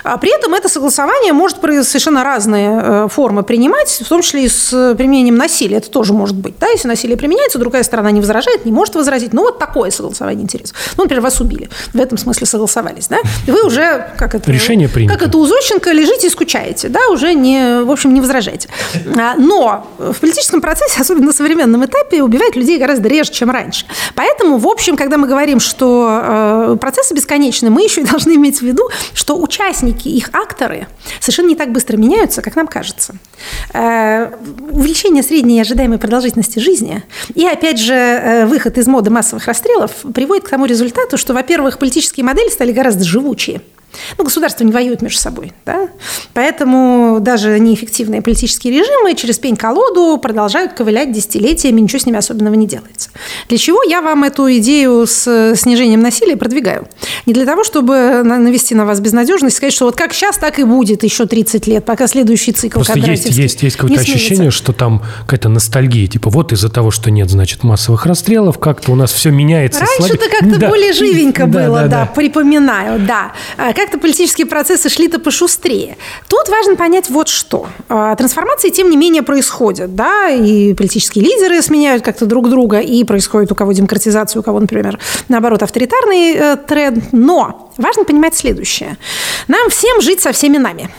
А 0.03 0.17
при 0.17 0.35
этом 0.35 0.55
это 0.55 0.69
согласование 0.69 1.33
может 1.33 1.59
совершенно 1.61 2.25
разные 2.25 2.81
э, 2.83 3.09
формы 3.11 3.43
принимать, 3.43 4.01
в 4.05 4.09
том 4.09 4.23
числе 4.23 4.45
и 4.45 4.49
с 4.49 4.95
применением 4.97 5.37
насилия. 5.37 5.79
Это 5.79 5.91
тоже 5.91 6.13
может 6.13 6.37
быть. 6.37 6.55
Да? 6.59 6.69
Если 6.69 6.89
насилие 6.89 7.17
применяется, 7.17 7.59
другая 7.59 7.83
сторона 7.83 8.11
не 8.11 8.21
возражает, 8.21 8.65
не 8.65 8.73
может 8.73 8.95
возразить. 8.95 9.33
Ну, 9.33 9.43
вот 9.43 9.59
такое 9.59 9.91
согласование 9.91 10.43
интересов. 10.43 10.77
Ну, 10.97 11.05
например, 11.05 11.23
вас 11.23 11.41
убили. 11.41 11.69
В 11.93 12.01
этом 12.01 12.19
смысле 12.19 12.47
согласовались. 12.47 13.09
Да? 13.09 13.19
И 13.47 13.51
вы 13.51 13.65
уже, 13.65 14.13
как 14.17 14.35
это... 14.35 14.51
Решение 14.51 14.89
принято. 14.89 15.15
Как 15.15 15.29
это 15.29 15.39
у 15.39 15.47
Зощенко, 15.47 15.93
лежите 15.93 16.27
и 16.27 16.31
скучаете. 16.31 16.89
Да? 16.89 17.09
Уже, 17.11 17.35
не, 17.35 17.83
в 17.83 17.91
общем, 17.91 18.15
не 18.15 18.21
возражаете. 18.21 18.69
А, 19.19 19.35
но 19.37 19.87
в 19.99 20.19
политическом 20.21 20.61
процессе, 20.61 21.01
особенно 21.01 21.27
на 21.27 21.33
современном 21.33 21.85
этапе, 21.85 22.23
убивают 22.23 22.57
людей 22.57 22.79
гораздо 22.79 23.09
реже, 23.09 23.33
чем 23.33 23.51
раньше. 23.51 23.87
Поэтому, 24.15 24.59
в 24.59 24.67
общем, 24.67 24.97
когда 24.97 25.17
мы 25.17 25.27
говорим, 25.27 25.61
что 25.61 26.21
э, 26.23 26.77
процессы 26.81 27.15
бесконечны, 27.15 27.71
мы 27.71 27.83
еще 27.83 28.01
и 28.03 28.05
должны 28.05 28.35
иметь 28.35 28.59
в 28.59 28.63
виду, 28.63 28.89
что 29.15 29.37
участники, 29.71 30.09
их 30.09 30.31
акторы 30.33 30.87
совершенно 31.21 31.49
не 31.49 31.55
так 31.55 31.73
быстро 31.73 31.97
меняются, 31.97 32.43
как 32.43 32.57
нам 32.57 32.67
кажется. 32.67 33.15
Э, 33.73 34.31
увеличение 34.71 35.23
средней 35.23 35.61
ожидаемой 35.61 35.99
продолжительности 35.99 36.59
жизни 36.59 37.03
и, 37.35 37.47
опять 37.47 37.79
же, 37.79 37.95
э, 37.95 38.47
выход 38.47 38.79
из 38.79 38.87
моды 38.87 39.11
массовых 39.11 39.47
расстрелов 39.47 39.93
приводит 40.15 40.45
к 40.45 40.51
тому 40.51 40.67
результату, 40.67 41.17
что, 41.17 41.35
во-первых, 41.35 41.79
политические 41.79 42.25
модели 42.25 42.49
стали 42.49 42.73
гораздо 42.73 43.05
живучее. 43.05 43.63
Ну, 44.19 44.25
государства 44.25 44.65
не 44.65 44.73
воюют 44.73 45.03
между 45.03 45.19
собой. 45.19 45.53
Да? 45.67 45.89
Поэтому 46.35 47.19
даже 47.21 47.59
неэффективные 47.59 48.23
политические 48.23 48.79
режимы 48.79 49.15
через 49.15 49.39
пень-колоду 49.39 50.19
продолжают 50.19 50.73
ковылять 50.73 51.13
десятилетиями, 51.13 51.81
ничего 51.81 51.99
с 51.99 52.07
ними 52.07 52.19
особенного 52.19 52.55
не 52.55 52.67
делается. 52.67 53.11
Для 53.49 53.59
чего 53.59 53.83
я 53.83 54.01
вам 54.03 54.25
эту 54.25 54.51
идею 54.59 55.07
с 55.07 55.55
снижением 55.57 56.01
насилия 56.01 56.37
продвигаю? 56.37 56.89
Не 57.27 57.33
для 57.33 57.45
того, 57.45 57.65
чтобы 57.65 58.23
навести 58.25 58.75
на 58.75 58.85
вас 58.85 59.01
безнадежность, 59.01 59.57
сказать, 59.57 59.73
что 59.73 59.87
вот 59.87 59.97
как 59.97 60.13
сейчас, 60.13 60.39
так 60.39 60.59
и 60.59 60.65
будет 60.65 61.03
еще 61.03 61.27
30 61.27 61.67
лет, 61.67 61.85
пока 61.85 62.07
следующий 62.07 62.53
цикл 62.53 62.81
Просто 62.81 62.99
есть, 62.99 63.27
есть, 63.31 63.63
есть 63.63 63.77
какое-то 63.77 64.01
ощущение, 64.01 64.51
что 64.51 64.73
там 64.73 65.03
какая-то 65.23 65.49
ностальгия, 65.49 66.07
типа 66.07 66.31
вот 66.31 66.53
из-за 66.53 66.69
того, 66.69 66.91
что 66.91 67.11
нет, 67.11 67.31
значит, 67.31 67.63
массовых 67.63 68.07
расстрелов, 68.07 68.59
как-то 68.59 68.93
у 68.93 68.95
нас 68.95 69.13
все 69.13 69.31
меняется. 69.31 69.81
Раньше-то 69.81 70.29
как-то 70.31 70.59
да. 70.59 70.69
более 70.69 70.93
живенько 70.93 71.47
да, 71.47 71.67
было, 71.67 71.81
да, 71.83 71.89
да, 71.89 71.89
да, 71.89 72.07
припоминаю, 72.07 73.01
да. 73.07 73.33
Как-то 73.81 73.99
политические 73.99 74.47
процессы 74.47 74.91
шли-то 74.91 75.19
пошустрее. 75.19 75.97
Тут 76.29 76.51
важно 76.51 76.77
понять 76.77 77.09
вот 77.09 77.29
что. 77.29 77.67
А, 77.89 78.15
трансформации, 78.15 78.69
тем 78.69 78.91
не 78.91 78.97
менее, 78.99 79.23
происходят. 79.23 79.95
Да? 79.95 80.29
И 80.29 80.75
политические 80.75 81.25
лидеры 81.25 81.63
сменяют 81.63 82.05
как-то 82.05 82.27
друг 82.27 82.51
друга, 82.51 82.81
и 82.81 83.03
происходит 83.05 83.51
у 83.53 83.55
кого 83.55 83.73
демократизация, 83.73 84.41
у 84.41 84.43
кого, 84.43 84.61
например, 84.61 84.99
наоборот, 85.29 85.63
авторитарный 85.63 86.33
э, 86.35 86.57
тренд. 86.57 87.05
Но 87.13 87.73
важно 87.79 88.05
понимать 88.05 88.37
следующее. 88.37 88.99
Нам 89.49 89.71
всем 89.71 90.03
жить 90.03 90.21
со 90.21 90.33
всеми 90.33 90.59
нами. 90.59 90.91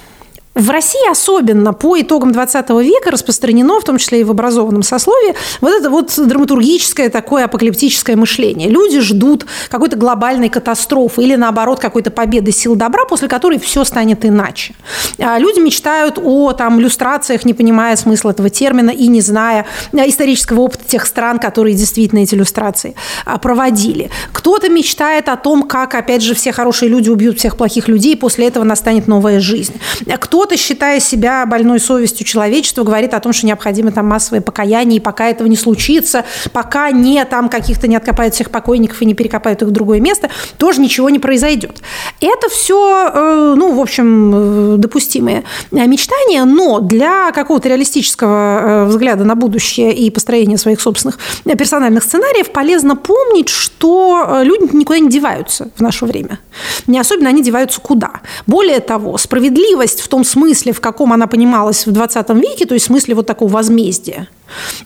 В 0.54 0.70
России 0.70 1.10
особенно 1.10 1.72
по 1.72 1.99
итогам 2.02 2.34
20 2.34 2.70
века 2.82 3.10
распространено, 3.10 3.80
в 3.80 3.86
том 3.86 3.97
числе 3.97 4.20
и 4.20 4.24
в 4.26 4.32
образованном 4.32 4.84
сословии, 4.84 5.34
вот 5.62 5.72
это 5.72 5.89
вот 5.89 6.14
драматургическое 6.18 7.10
такое 7.10 7.45
апокалиптическое 7.45 8.18
мышление. 8.18 8.70
Люди 8.70 8.99
ждут 8.99 9.45
какой-то 9.70 9.95
глобальной 9.95 10.49
катастрофы 10.49 11.24
или, 11.24 11.36
наоборот, 11.36 11.80
какой-то 11.80 12.12
победы 12.12 12.52
сил 12.52 12.76
добра, 12.76 13.06
после 13.06 13.30
которой 13.30 13.60
все 13.60 13.86
станет 13.86 14.26
иначе. 14.26 14.76
А 15.20 15.39
люди 15.39 15.60
мечтают 15.60 16.20
о 16.22 16.52
там, 16.52 16.82
люстрациях, 16.82 17.45
не 17.45 17.54
понимая 17.54 17.95
смысла 17.95 18.32
этого 18.32 18.49
термина 18.49 18.89
и 18.89 19.08
не 19.08 19.22
зная 19.22 19.66
а, 19.93 20.08
исторического 20.10 20.62
опыта 20.62 20.84
тех 20.86 21.06
стран, 21.06 21.39
которые 21.39 21.76
действительно 21.76 22.20
эти 22.20 22.36
иллюстрации 22.36 22.95
а, 23.26 23.38
проводили. 23.38 24.10
Кто-то 24.34 24.68
мечтает 24.68 25.30
о 25.30 25.38
том, 25.38 25.64
как, 25.64 25.95
опять 25.95 26.22
же, 26.22 26.36
все 26.36 26.52
хорошие 26.52 26.89
люди 26.89 27.10
убьют 27.10 27.39
всех 27.39 27.56
плохих 27.56 27.88
людей, 27.88 28.14
и 28.14 28.18
после 28.18 28.47
этого 28.47 28.66
настанет 28.66 29.08
новая 29.08 29.39
жизнь. 29.39 29.76
Кто 30.20 30.41
кто-то, 30.42 30.58
считая 30.58 31.00
себя 31.00 31.46
больной 31.46 31.80
совестью 31.80 32.26
человечества, 32.26 32.84
говорит 32.84 33.14
о 33.14 33.20
том, 33.20 33.32
что 33.32 33.46
необходимо 33.46 33.92
там 33.92 34.08
массовое 34.08 34.42
покаяние, 34.42 34.98
и 34.98 35.00
пока 35.00 35.28
этого 35.28 35.48
не 35.48 35.56
случится, 35.56 36.26
пока 36.52 36.89
не 36.89 37.24
там 37.26 37.48
каких-то 37.48 37.88
не 37.88 37.96
откопают 37.96 38.34
всех 38.34 38.50
покойников 38.50 39.04
и 39.04 39.06
не 39.06 39.14
перекопают 39.14 39.62
их 39.62 39.68
в 39.68 39.72
другое 39.72 40.00
место, 40.00 40.32
тоже 40.58 40.82
ничего 40.82 41.12
не 41.12 41.20
произойдет. 41.20 41.80
Это 42.22 42.50
все, 42.50 43.12
э, 43.14 43.54
ну, 43.56 43.76
в 43.76 43.80
общем, 43.80 44.32
э, 44.34 44.78
допустимые 44.78 45.44
мечтания, 45.70 46.44
но 46.46 46.80
для 46.80 47.32
какого-то 47.34 47.70
реалистического 47.70 48.62
э, 48.62 48.86
взгляда 48.86 49.26
на 49.26 49.36
будущее 49.36 49.94
и 49.94 50.10
построения 50.10 50.58
своих 50.58 50.82
собственных 50.82 51.20
персональных 51.44 52.04
сценариев 52.04 52.50
полезно 52.50 52.96
помнить, 52.96 53.50
что 53.50 54.39
люди 54.42 54.76
никуда 54.76 54.98
не 54.98 55.10
деваются 55.10 55.70
в 55.76 55.82
наше 55.82 56.06
время. 56.06 56.39
Не 56.88 56.98
особенно 56.98 57.30
они 57.30 57.44
деваются 57.44 57.80
куда. 57.80 58.22
Более 58.48 58.80
того, 58.80 59.20
справедливость 59.20 60.02
в 60.02 60.08
том 60.08 60.24
смысле, 60.32 60.74
в 60.74 60.82
каком 60.82 61.14
она 61.14 61.28
понималась 61.28 61.86
в 61.86 61.92
20 61.92 62.30
веке, 62.32 62.66
то 62.66 62.74
есть 62.74 62.86
в 62.86 62.88
смысле 62.88 63.16
вот 63.16 63.28
такого 63.28 63.52
возмездия, 63.52 64.28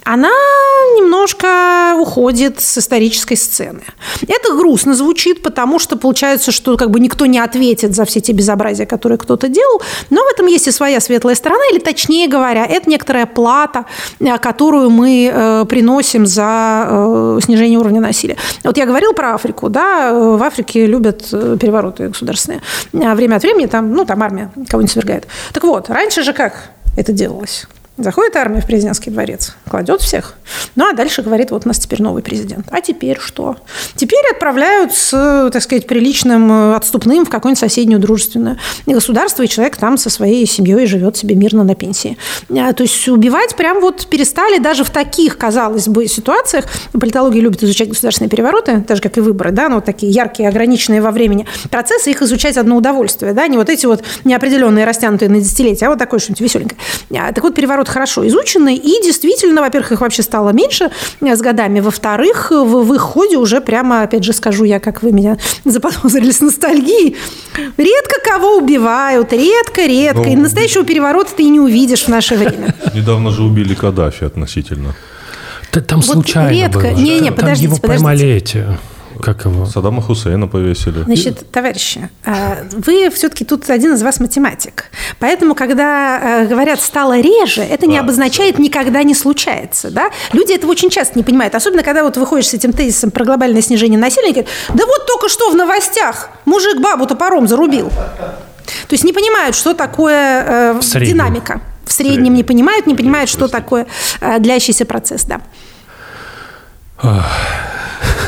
она 0.03 0.31
немножко 0.97 1.95
уходит 1.99 2.61
с 2.61 2.77
исторической 2.77 3.35
сцены. 3.35 3.81
Это 4.27 4.53
грустно 4.53 4.93
звучит, 4.93 5.41
потому 5.41 5.79
что 5.79 5.95
получается, 5.97 6.51
что 6.51 6.77
как 6.77 6.91
бы 6.91 6.99
никто 6.99 7.25
не 7.25 7.39
ответит 7.39 7.95
за 7.95 8.05
все 8.05 8.21
те 8.21 8.33
безобразия, 8.33 8.85
которые 8.85 9.17
кто-то 9.17 9.47
делал, 9.47 9.81
но 10.09 10.21
в 10.21 10.27
этом 10.33 10.47
есть 10.47 10.67
и 10.67 10.71
своя 10.71 10.99
светлая 10.99 11.35
сторона, 11.35 11.63
или 11.71 11.79
точнее 11.79 12.27
говоря, 12.27 12.65
это 12.65 12.89
некоторая 12.89 13.25
плата, 13.25 13.85
э, 14.19 14.37
которую 14.37 14.89
мы 14.89 15.31
э, 15.33 15.65
приносим 15.67 16.25
за 16.25 16.85
э, 16.87 17.39
снижение 17.43 17.79
уровня 17.79 18.01
насилия. 18.01 18.37
Вот 18.63 18.77
я 18.77 18.85
говорил 18.85 19.13
про 19.13 19.35
Африку, 19.35 19.69
да, 19.69 20.13
в 20.13 20.41
Африке 20.43 20.85
любят 20.85 21.29
перевороты 21.29 22.09
государственные. 22.09 22.61
Время 22.91 23.35
от 23.35 23.43
времени 23.43 23.65
там, 23.65 23.91
ну, 23.91 24.05
там 24.05 24.21
армия 24.23 24.51
кого-нибудь 24.69 24.91
свергает. 24.91 25.27
Так 25.53 25.63
вот, 25.63 25.89
раньше 25.89 26.23
же 26.23 26.33
как 26.33 26.71
это 26.97 27.11
делалось? 27.11 27.67
Заходит 27.97 28.35
армия 28.35 28.59
в 28.59 28.67
президентский 28.67 29.09
дворец, 29.09 29.55
кладет 29.69 30.01
всех. 30.01 30.35
Ну, 30.75 30.89
а 30.89 30.93
дальше 30.93 31.21
говорит, 31.21 31.51
вот 31.51 31.65
у 31.65 31.69
нас 31.69 31.79
теперь 31.79 32.01
новый 32.01 32.21
президент. 32.21 32.67
А 32.69 32.81
теперь 32.81 33.19
что? 33.19 33.55
Теперь 33.95 34.19
отправляют 34.33 34.93
с, 34.93 35.49
так 35.53 35.63
сказать, 35.63 35.87
приличным 35.87 36.51
э, 36.51 36.75
отступным 36.75 37.25
в 37.25 37.29
какое-нибудь 37.29 37.59
соседнее 37.59 37.97
дружественное 37.97 38.59
государство, 38.85 39.43
и 39.43 39.47
человек 39.47 39.77
там 39.77 39.97
со 39.97 40.09
своей 40.09 40.45
семьей 40.45 40.87
живет 40.87 41.15
себе 41.15 41.35
мирно 41.35 41.63
на 41.63 41.73
пенсии. 41.73 42.17
А, 42.49 42.73
то 42.73 42.83
есть 42.83 43.07
убивать 43.07 43.55
прям 43.55 43.79
вот 43.79 44.07
перестали 44.07 44.57
даже 44.57 44.83
в 44.83 44.89
таких, 44.89 45.37
казалось 45.37 45.87
бы, 45.87 46.05
ситуациях. 46.07 46.65
Политология 46.91 47.41
любит 47.41 47.63
изучать 47.63 47.87
государственные 47.87 48.29
перевороты, 48.29 48.81
так 48.81 48.97
же, 48.97 49.03
как 49.03 49.17
и 49.17 49.21
выборы, 49.21 49.51
да, 49.51 49.69
ну, 49.69 49.75
вот 49.75 49.85
такие 49.85 50.11
яркие, 50.11 50.49
ограниченные 50.49 51.01
во 51.01 51.11
времени 51.11 51.47
процессы, 51.71 52.11
их 52.11 52.21
изучать 52.21 52.57
одно 52.57 52.75
удовольствие, 52.75 53.31
да, 53.31 53.47
не 53.47 53.55
вот 53.55 53.69
эти 53.69 53.85
вот 53.85 54.03
неопределенные, 54.25 54.83
растянутые 54.83 55.29
на 55.29 55.39
десятилетия, 55.39 55.85
а 55.85 55.91
вот 55.91 55.99
такое 55.99 56.19
что-нибудь 56.19 56.41
веселенькое. 56.41 56.79
А, 57.11 57.31
так 57.31 57.41
вот, 57.41 57.55
переворот 57.55 57.84
вот 57.85 57.93
хорошо 57.93 58.27
изучены, 58.27 58.75
и 58.75 59.03
действительно, 59.03 59.61
во-первых, 59.61 59.91
их 59.93 60.01
вообще 60.01 60.23
стало 60.23 60.49
меньше 60.49 60.89
с 61.21 61.41
годами, 61.41 61.79
во-вторых, 61.79 62.51
в, 62.51 62.83
в 62.83 62.93
их 62.93 63.01
ходе 63.01 63.37
уже 63.37 63.61
прямо, 63.61 64.01
опять 64.01 64.23
же 64.23 64.33
скажу 64.33 64.63
я, 64.63 64.79
как 64.79 65.03
вы 65.03 65.11
меня 65.11 65.37
заподозрили 65.65 66.31
с 66.31 66.41
ностальгией, 66.41 67.15
редко 67.77 68.15
кого 68.23 68.57
убивают, 68.57 69.31
редко-редко, 69.31 70.23
ну, 70.23 70.31
и 70.31 70.35
настоящего 70.35 70.83
переворота 70.83 71.31
ты 71.37 71.43
и 71.43 71.49
не 71.49 71.59
увидишь 71.59 72.03
в 72.03 72.07
наше 72.09 72.35
время. 72.35 72.75
Недавно 72.93 73.31
же 73.31 73.43
убили 73.43 73.75
Каддафи 73.75 74.25
относительно. 74.25 74.95
Там 75.71 75.99
вот 75.99 76.05
случайно 76.05 76.51
редко. 76.51 76.79
было. 76.79 76.91
Не, 76.91 77.19
не, 77.19 77.31
подождите, 77.31 77.65
его 77.65 77.75
подождите. 77.75 77.87
поймали 77.87 78.27
эти 78.29 78.65
как 79.25 79.45
его? 79.45 79.65
Саддама 79.65 80.03
Хусейна 80.03 80.47
повесили. 80.47 81.01
Значит, 81.03 81.51
товарищи, 81.51 82.09
а, 82.23 82.59
вы 82.71 83.09
все-таки 83.09 83.43
тут 83.43 83.67
один 83.71 83.95
из 83.95 84.03
вас 84.03 84.19
математик. 84.19 84.91
Поэтому, 85.17 85.55
когда 85.55 86.43
а, 86.43 86.45
говорят 86.45 86.79
«стало 86.79 87.19
реже», 87.19 87.63
это 87.63 87.87
не 87.87 87.97
обозначает 87.97 88.59
«никогда 88.59 89.01
не 89.01 89.15
случается». 89.15 89.89
Да? 89.89 90.11
Люди 90.31 90.53
этого 90.53 90.69
очень 90.69 90.91
часто 90.91 91.17
не 91.17 91.23
понимают. 91.23 91.55
Особенно, 91.55 91.81
когда 91.81 92.03
вот 92.03 92.17
выходишь 92.17 92.49
с 92.49 92.53
этим 92.53 92.71
тезисом 92.71 93.09
про 93.09 93.25
глобальное 93.25 93.63
снижение 93.63 93.99
насилия, 93.99 94.29
говорят, 94.29 94.47
да 94.69 94.85
вот 94.85 95.07
только 95.07 95.27
что 95.27 95.49
в 95.49 95.55
новостях 95.55 96.29
мужик 96.45 96.79
бабу 96.79 97.07
топором 97.07 97.47
зарубил. 97.47 97.89
То 97.89 98.93
есть 98.93 99.03
не 99.03 99.13
понимают, 99.13 99.55
что 99.55 99.73
такое 99.73 100.75
э, 100.75 100.79
динамика. 101.03 101.61
В 101.83 101.91
среднем, 101.91 102.13
в 102.13 102.13
среднем 102.13 102.33
не 102.35 102.43
понимают, 102.43 102.85
не 102.85 102.93
понимают, 102.93 103.29
что 103.29 103.47
такое 103.47 103.87
э, 104.21 104.37
длящийся 104.37 104.85
процесс. 104.85 105.23
Да. 105.23 105.41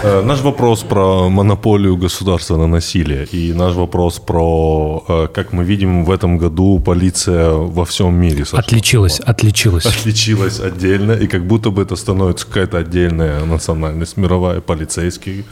Э, 0.08 0.22
наш 0.22 0.42
вопрос 0.42 0.84
про 0.84 1.30
монополию 1.30 1.98
государства 1.98 2.58
на 2.58 2.68
насилие 2.68 3.26
и 3.26 3.54
наш 3.54 3.74
вопрос 3.76 4.20
про, 4.20 5.04
э, 5.08 5.28
как 5.34 5.52
мы 5.52 5.66
видим, 5.66 6.06
в 6.06 6.12
этом 6.12 6.38
году 6.38 6.80
полиция 6.80 7.52
во 7.52 7.84
всем 7.84 8.16
мире 8.16 8.46
сошла. 8.46 8.60
Отличилась, 8.60 9.20
отличилась. 9.20 9.86
Отличилась 9.86 10.62
отдельно, 10.62 11.12
и 11.12 11.28
как 11.28 11.46
будто 11.46 11.72
бы 11.72 11.82
это 11.82 11.98
становится 11.98 12.48
какая-то 12.48 12.78
отдельная 12.78 13.44
национальность 13.46 14.18
мировая, 14.18 14.62
полицейский 14.62 15.44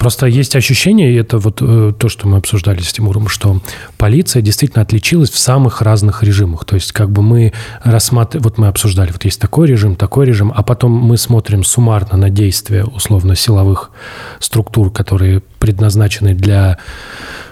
Просто 0.00 0.24
есть 0.24 0.56
ощущение, 0.56 1.12
и 1.12 1.16
это 1.16 1.36
вот 1.36 1.58
э, 1.60 1.92
то, 1.92 2.08
что 2.08 2.26
мы 2.26 2.38
обсуждали 2.38 2.80
с 2.80 2.90
Тимуром, 2.90 3.28
что 3.28 3.60
полиция 3.98 4.40
действительно 4.40 4.80
отличилась 4.80 5.28
в 5.28 5.36
самых 5.36 5.82
разных 5.82 6.22
режимах. 6.22 6.64
То 6.64 6.76
есть 6.76 6.92
как 6.92 7.10
бы 7.10 7.20
мы 7.20 7.52
рассматривали, 7.84 8.44
вот 8.44 8.56
мы 8.56 8.68
обсуждали, 8.68 9.12
вот 9.12 9.26
есть 9.26 9.38
такой 9.38 9.68
режим, 9.68 9.96
такой 9.96 10.24
режим, 10.24 10.54
а 10.56 10.62
потом 10.62 10.92
мы 10.92 11.18
смотрим 11.18 11.64
суммарно 11.64 12.16
на 12.16 12.30
действия 12.30 12.84
условно 12.84 13.36
силовых 13.36 13.90
структур, 14.38 14.90
которые 14.90 15.42
предназначены 15.58 16.32
для 16.32 16.78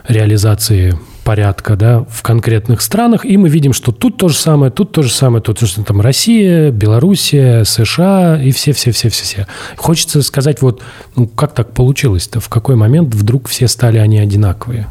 реализации 0.08 0.98
порядка 1.28 1.76
да, 1.76 2.06
в 2.08 2.22
конкретных 2.22 2.80
странах, 2.80 3.26
и 3.26 3.36
мы 3.36 3.50
видим, 3.50 3.74
что 3.74 3.92
тут 3.92 4.16
то 4.16 4.28
же 4.30 4.34
самое, 4.34 4.72
тут 4.72 4.92
то 4.92 5.02
же 5.02 5.10
самое, 5.10 5.42
тут 5.42 5.60
что 5.60 5.84
там 5.84 6.00
Россия, 6.00 6.70
Белоруссия, 6.70 7.64
США 7.64 8.40
и 8.42 8.50
все-все-все-все-все. 8.50 9.46
Хочется 9.76 10.22
сказать, 10.22 10.62
вот 10.62 10.80
ну, 11.16 11.26
как 11.26 11.52
так 11.52 11.74
получилось-то, 11.74 12.40
в 12.40 12.48
какой 12.48 12.76
момент 12.76 13.14
вдруг 13.14 13.46
все 13.46 13.68
стали 13.68 13.98
они 13.98 14.18
одинаковые? 14.18 14.86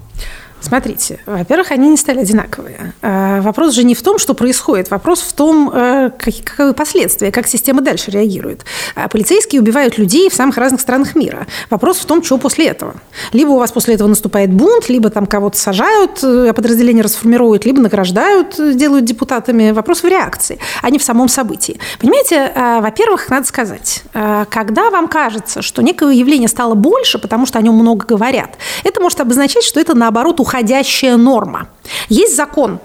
Смотрите, 0.60 1.20
во-первых, 1.26 1.72
они 1.72 1.88
не 1.90 1.98
стали 1.98 2.20
одинаковые. 2.20 2.94
А, 3.02 3.42
вопрос 3.42 3.74
же 3.74 3.84
не 3.84 3.94
в 3.94 4.02
том, 4.02 4.18
что 4.18 4.34
происходит. 4.34 4.90
Вопрос 4.90 5.22
в 5.22 5.34
том, 5.34 5.72
э, 5.74 6.10
какие 6.18 6.74
последствия, 6.74 7.32
как 7.32 7.48
система 7.48 7.82
дальше 7.82 8.10
реагирует. 8.10 8.66
А, 8.96 9.08
полицейские 9.08 9.62
убивают 9.62 9.98
людей 9.98 10.30
в 10.30 10.34
самых 10.34 10.58
разных 10.58 10.82
странах 10.82 11.16
мира. 11.16 11.46
Вопрос 11.70 12.00
в 12.00 12.06
том, 12.06 12.24
что 12.24 12.38
после 12.38 12.68
этого. 12.68 12.96
Либо 13.34 13.52
у 13.52 13.60
вас 13.60 13.72
после 13.72 13.94
этого 13.94 14.08
наступает 14.08 14.52
бунт, 14.52 14.90
либо 14.90 15.10
там 15.10 15.28
кого-то 15.28 15.58
сажают, 15.58 16.24
э, 16.24 16.52
подразделение 16.54 17.04
расформируют, 17.04 17.66
либо 17.66 17.80
награждают, 17.80 18.60
э, 18.60 18.74
делают 18.74 19.06
депутатами. 19.06 19.72
Вопрос 19.72 20.02
в 20.02 20.08
реакции, 20.08 20.58
а 20.82 20.90
не 20.90 20.98
в 20.98 21.04
самом 21.04 21.30
событии. 21.30 21.80
Понимаете, 22.00 22.52
а, 22.56 22.82
во-первых, 22.82 23.30
надо 23.30 23.46
сказать, 23.46 24.04
когда 24.50 24.90
вам 24.90 25.08
кажется, 25.08 25.62
что 25.62 25.82
некое 25.82 26.14
явление 26.14 26.48
стало 26.48 26.74
больше, 26.74 27.20
потому 27.20 27.46
что 27.46 27.60
о 27.60 27.62
нем 27.62 27.76
много 27.76 28.06
говорят, 28.06 28.58
это 28.84 29.00
может 29.02 29.20
обозначать, 29.20 29.64
что 29.64 29.80
это 29.80 29.96
наоборот 29.96 30.40
уходящая 30.48 31.18
норма. 31.18 31.68
Есть 32.08 32.36
закон 32.38 32.80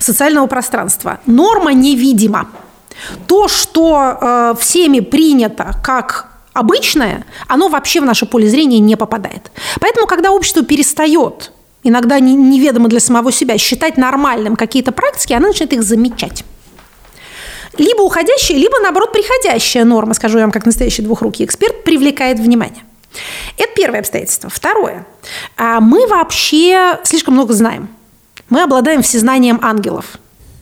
социального 0.00 0.48
пространства. 0.48 1.20
Норма 1.26 1.72
невидима. 1.72 2.48
То, 3.28 3.46
что 3.46 4.18
э, 4.20 4.54
всеми 4.58 4.98
принято 4.98 5.74
как 5.84 6.26
обычное, 6.52 7.24
оно 7.46 7.68
вообще 7.68 8.00
в 8.00 8.04
наше 8.04 8.26
поле 8.26 8.48
зрения 8.48 8.80
не 8.80 8.96
попадает. 8.96 9.52
Поэтому, 9.80 10.08
когда 10.08 10.32
общество 10.32 10.64
перестает 10.64 11.52
иногда 11.84 12.18
неведомо 12.18 12.88
для 12.88 12.98
самого 12.98 13.30
себя 13.30 13.56
считать 13.58 13.96
нормальным 13.96 14.56
какие-то 14.56 14.90
практики, 14.90 15.32
оно 15.32 15.48
начинает 15.48 15.74
их 15.74 15.84
замечать. 15.84 16.44
Либо 17.78 18.02
уходящая, 18.02 18.58
либо, 18.58 18.80
наоборот, 18.82 19.12
приходящая 19.12 19.84
норма, 19.84 20.14
скажу 20.14 20.38
я 20.38 20.44
вам 20.44 20.50
как 20.50 20.66
настоящий 20.66 21.02
двухрукий 21.02 21.44
эксперт, 21.44 21.84
привлекает 21.84 22.40
внимание. 22.40 22.82
Это 23.56 23.72
первое 23.74 24.00
обстоятельство. 24.00 24.50
Второе. 24.50 25.06
А 25.56 25.80
мы 25.80 26.06
вообще 26.06 26.98
слишком 27.04 27.34
много 27.34 27.52
знаем. 27.54 27.88
Мы 28.48 28.62
обладаем 28.62 29.02
всезнанием 29.02 29.58
ангелов. 29.62 30.18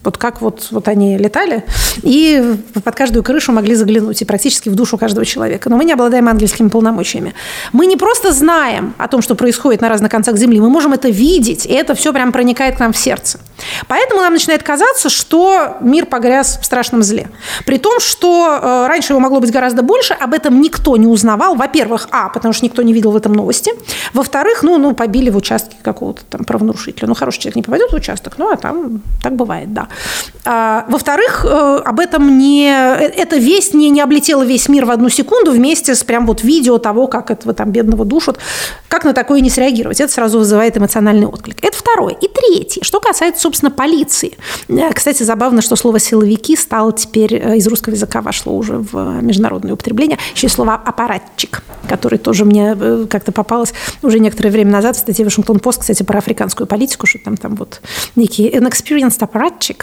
Вот 0.07 0.19
как 0.19 0.41
вот, 0.41 0.69
вот 0.71 0.87
они 0.87 1.19
летали, 1.19 1.65
и 2.03 2.55
под 2.73 2.95
каждую 2.95 3.25
крышу 3.25 3.51
могли 3.51 3.75
заглянуть, 3.75 4.23
и 4.23 4.25
практически 4.25 4.69
в 4.69 4.77
душу 4.77 4.99
каждого 4.99 5.27
человека. 5.27 5.69
Но 5.69 5.77
мы 5.77 5.85
не 5.85 5.93
обладаем 5.93 6.29
ангельскими 6.29 6.69
полномочиями. 6.69 7.35
Мы 7.73 7.87
не 7.87 7.97
просто 7.97 8.33
знаем 8.33 8.95
о 8.99 9.09
том, 9.09 9.21
что 9.21 9.35
происходит 9.35 9.81
на 9.81 9.89
разных 9.89 10.13
концах 10.13 10.37
Земли, 10.37 10.61
мы 10.61 10.71
можем 10.71 10.93
это 10.93 11.09
видеть, 11.09 11.67
и 11.67 11.73
это 11.73 11.97
все 11.97 12.13
прям 12.13 12.31
проникает 12.31 12.77
к 12.77 12.79
нам 12.79 12.93
в 12.93 12.97
сердце. 12.97 13.41
Поэтому 13.89 14.21
нам 14.21 14.33
начинает 14.33 14.63
казаться, 14.63 15.09
что 15.09 15.77
мир 15.81 16.07
погряз 16.07 16.61
в 16.63 16.65
страшном 16.65 17.03
зле. 17.03 17.29
При 17.65 17.79
том, 17.79 17.99
что 17.99 18.61
э, 18.63 18.87
раньше 18.87 19.13
его 19.13 19.19
могло 19.19 19.41
быть 19.41 19.51
гораздо 19.51 19.83
больше, 19.83 20.15
об 20.15 20.35
этом 20.35 20.61
никто 20.61 20.97
не 20.97 21.09
узнавал. 21.09 21.57
Во-первых, 21.57 22.07
а, 22.13 22.29
потому 22.29 22.55
что 22.55 22.65
никто 22.65 22.83
не 22.83 22.93
видел 22.93 23.11
в 23.11 23.17
этом 23.17 23.33
новости. 23.33 23.73
Во-вторых, 24.13 24.63
ну, 24.63 24.79
ну 24.79 24.95
побили 24.95 25.31
в 25.31 25.37
участке 25.37 25.77
какого-то 25.83 26.23
там 26.31 26.45
правонарушителя. 26.45 27.09
Ну, 27.09 27.15
хороший 27.15 27.41
человек 27.41 27.57
не 27.57 27.63
попадет 27.63 27.91
в 27.91 27.95
участок, 27.95 28.35
ну, 28.39 28.53
а 28.53 28.57
там 28.57 29.03
так 29.21 29.35
бывает, 29.35 29.73
да. 29.73 29.89
А, 30.45 30.85
во-вторых, 30.89 31.45
э, 31.45 31.81
об 31.85 31.99
этом 31.99 32.39
не... 32.39 32.69
Эта 32.69 33.37
весть 33.37 33.75
не, 33.75 33.91
не 33.91 34.01
облетела 34.01 34.45
весь 34.45 34.69
мир 34.69 34.85
в 34.85 34.91
одну 34.91 35.09
секунду 35.09 35.51
вместе 35.51 35.95
с 35.95 36.05
прям 36.05 36.27
вот 36.27 36.43
видео 36.43 36.79
того, 36.79 37.09
как 37.09 37.31
этого 37.31 37.53
там 37.53 37.73
бедного 37.73 38.05
душат. 38.05 38.39
Как 38.89 39.05
на 39.05 39.13
такое 39.13 39.41
не 39.41 39.51
среагировать? 39.51 40.01
Это 40.01 40.13
сразу 40.13 40.39
вызывает 40.39 40.77
эмоциональный 40.77 41.27
отклик. 41.27 41.65
Это 41.65 41.77
второе. 41.77 42.15
И 42.15 42.29
третье. 42.29 42.83
Что 42.85 43.01
касается, 43.01 43.43
собственно, 43.43 43.71
полиции. 43.71 44.39
Э, 44.69 44.93
кстати, 44.93 45.25
забавно, 45.25 45.63
что 45.63 45.75
слово 45.75 45.99
«силовики» 45.99 46.57
стало 46.57 46.93
теперь 46.93 47.35
э, 47.35 47.57
из 47.57 47.67
русского 47.67 47.95
языка 47.95 48.23
вошло 48.23 48.57
уже 48.57 48.79
в 48.79 49.21
международное 49.23 49.75
употребление. 49.75 50.19
Еще 50.35 50.47
и 50.47 50.51
слово 50.51 50.75
«аппаратчик», 50.75 51.63
который 51.89 52.19
тоже 52.19 52.45
мне 52.45 52.77
как-то 53.11 53.33
попалось 53.33 53.73
уже 54.03 54.21
некоторое 54.21 54.51
время 54.51 54.71
назад 54.71 54.97
в 54.97 55.01
статье 55.01 55.25
Вашингтон-Пост, 55.25 55.81
кстати, 55.81 56.03
про 56.03 56.19
африканскую 56.19 56.67
политику, 56.67 57.07
что 57.07 57.19
там, 57.19 57.37
там 57.37 57.57
вот 57.57 57.81
некий 58.15 58.49
inexperienced 58.49 59.19
аппаратчик, 59.21 59.76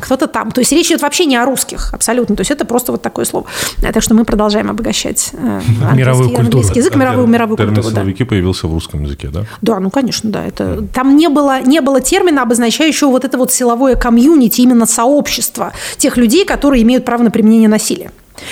кто-то 0.00 0.26
там. 0.26 0.50
То 0.50 0.60
есть 0.60 0.72
речь 0.72 0.86
идет 0.86 1.02
вообще 1.02 1.26
не 1.26 1.36
о 1.36 1.44
русских, 1.44 1.92
абсолютно. 1.92 2.36
То 2.36 2.40
есть 2.40 2.50
это 2.50 2.64
просто 2.64 2.92
вот 2.92 3.02
такое 3.02 3.24
слово. 3.24 3.46
Так 3.80 4.02
что 4.02 4.14
мы 4.14 4.24
продолжаем 4.24 4.70
обогащать 4.70 5.30
э, 5.32 5.60
мировую 5.94 6.30
культуру. 6.30 6.46
английский 6.46 6.78
язык, 6.80 6.96
мировую, 6.96 7.26
мировую 7.26 7.56
Термин 7.56 7.74
культуру. 7.74 7.94
силовики 7.94 8.24
да. 8.24 8.28
появился 8.28 8.68
в 8.68 8.72
русском 8.72 9.04
языке, 9.04 9.28
да? 9.28 9.44
Да, 9.62 9.80
ну, 9.80 9.90
конечно, 9.90 10.30
да. 10.30 10.44
Это, 10.44 10.82
там 10.92 11.16
не 11.16 11.28
было, 11.28 11.60
не 11.62 11.80
было 11.80 12.00
термина, 12.00 12.42
обозначающего 12.42 13.08
вот 13.08 13.24
это 13.24 13.38
вот 13.38 13.52
силовое 13.52 13.96
комьюнити, 13.96 14.60
именно 14.60 14.86
сообщество 14.86 15.72
тех 15.96 16.16
людей, 16.16 16.44
которые 16.44 16.82
имеют 16.82 17.04
право 17.04 17.22
на 17.22 17.30
применение 17.30 17.68
насилия. 17.68 18.10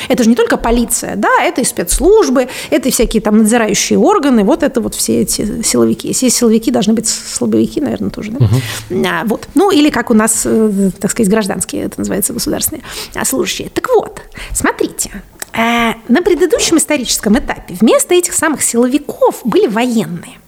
Это 0.09 0.23
же 0.23 0.31
не 0.31 0.37
только 0.37 0.57
полиция, 0.57 1.17
да, 1.17 1.43
это 1.43 1.61
и 1.61 1.65
спецслужбы, 1.65 2.49
это 2.71 2.89
и 2.89 2.93
всякие 2.93 3.21
там 3.21 3.39
надзирающие 3.39 3.99
органы, 3.99 4.45
вот 4.45 4.63
это 4.63 4.81
вот 4.81 4.95
все 4.95 5.23
эти 5.23 5.63
силовики. 5.63 6.09
Есть 6.09 6.37
силовики, 6.37 6.71
должны 6.71 6.95
быть 6.95 7.09
слабовики, 7.09 7.81
наверное, 7.81 8.11
тоже, 8.11 8.33
да? 8.33 8.45
Угу. 8.45 9.05
А, 9.07 9.25
вот. 9.27 9.49
Ну, 9.55 9.71
или 9.71 9.91
как 9.91 10.11
у 10.11 10.15
нас, 10.15 10.43
э, 10.45 10.91
так 10.99 11.11
сказать, 11.11 11.31
гражданские, 11.31 11.85
это 11.85 11.99
называется 11.99 12.33
государственные 12.33 12.83
а, 13.15 13.25
служащие. 13.25 13.69
Так 13.71 13.89
вот, 13.95 14.21
смотрите, 14.53 15.11
э, 15.53 15.93
на 16.09 16.23
предыдущем 16.23 16.79
историческом 16.79 17.39
этапе 17.39 17.75
вместо 17.81 18.15
этих 18.15 18.35
самых 18.35 18.63
силовиков 18.63 19.41
были 19.45 19.67
военные. 19.67 20.39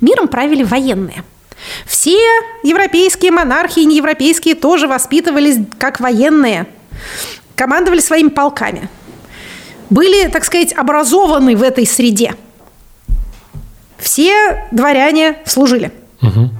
Миром 0.00 0.28
правили 0.28 0.62
военные. 0.62 1.22
Все 1.86 2.18
европейские 2.62 3.32
монархии, 3.32 3.80
неевропейские 3.80 4.54
тоже 4.54 4.86
воспитывались 4.86 5.58
как 5.78 6.00
военные 6.00 6.66
командовали 7.56 7.98
своими 7.98 8.28
полками, 8.28 8.88
были, 9.90 10.28
так 10.28 10.44
сказать, 10.44 10.72
образованы 10.72 11.56
в 11.56 11.62
этой 11.62 11.86
среде. 11.86 12.34
Все 13.98 14.68
дворяне 14.70 15.38
служили. 15.44 15.90
Угу. 16.22 16.50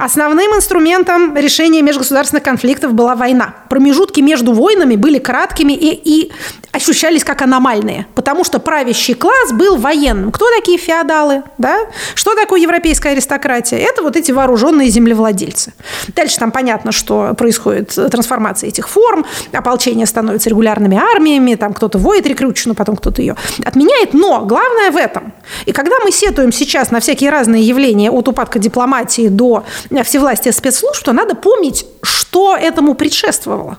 Основным 0.00 0.56
инструментом 0.56 1.36
решения 1.36 1.82
межгосударственных 1.82 2.42
конфликтов 2.42 2.94
была 2.94 3.14
война. 3.14 3.54
Промежутки 3.68 4.22
между 4.22 4.54
войнами 4.54 4.96
были 4.96 5.18
краткими 5.18 5.74
и, 5.74 5.92
и 5.92 6.32
ощущались 6.72 7.22
как 7.22 7.42
аномальные, 7.42 8.06
потому 8.14 8.42
что 8.42 8.60
правящий 8.60 9.12
класс 9.12 9.52
был 9.52 9.76
военным. 9.76 10.32
Кто 10.32 10.46
такие 10.56 10.78
феодалы? 10.78 11.42
Да? 11.58 11.80
Что 12.14 12.34
такое 12.34 12.60
европейская 12.60 13.10
аристократия? 13.10 13.76
Это 13.76 14.02
вот 14.02 14.16
эти 14.16 14.32
вооруженные 14.32 14.88
землевладельцы. 14.88 15.74
Дальше 16.16 16.38
там 16.38 16.50
понятно, 16.50 16.92
что 16.92 17.34
происходит 17.36 17.90
трансформация 18.10 18.68
этих 18.68 18.88
форм, 18.88 19.26
ополчение 19.52 20.06
становится 20.06 20.48
регулярными 20.48 20.96
армиями, 20.96 21.56
там 21.56 21.74
кто-то 21.74 21.98
воет 21.98 22.26
рекрутчину, 22.26 22.74
потом 22.74 22.96
кто-то 22.96 23.20
ее 23.20 23.36
отменяет. 23.66 24.14
Но 24.14 24.46
главное 24.46 24.90
в 24.92 24.96
этом. 24.96 25.34
И 25.66 25.72
когда 25.72 25.98
мы 26.02 26.10
сетуем 26.10 26.52
сейчас 26.52 26.90
на 26.90 27.00
всякие 27.00 27.28
разные 27.28 27.62
явления 27.62 28.10
от 28.10 28.28
упадка 28.28 28.58
дипломатии 28.58 29.28
до 29.28 29.64
всевластия 30.04 30.52
спецслужб, 30.52 31.02
то 31.04 31.12
надо 31.12 31.34
помнить, 31.34 31.84
что 32.02 32.56
этому 32.56 32.94
предшествовало. 32.94 33.78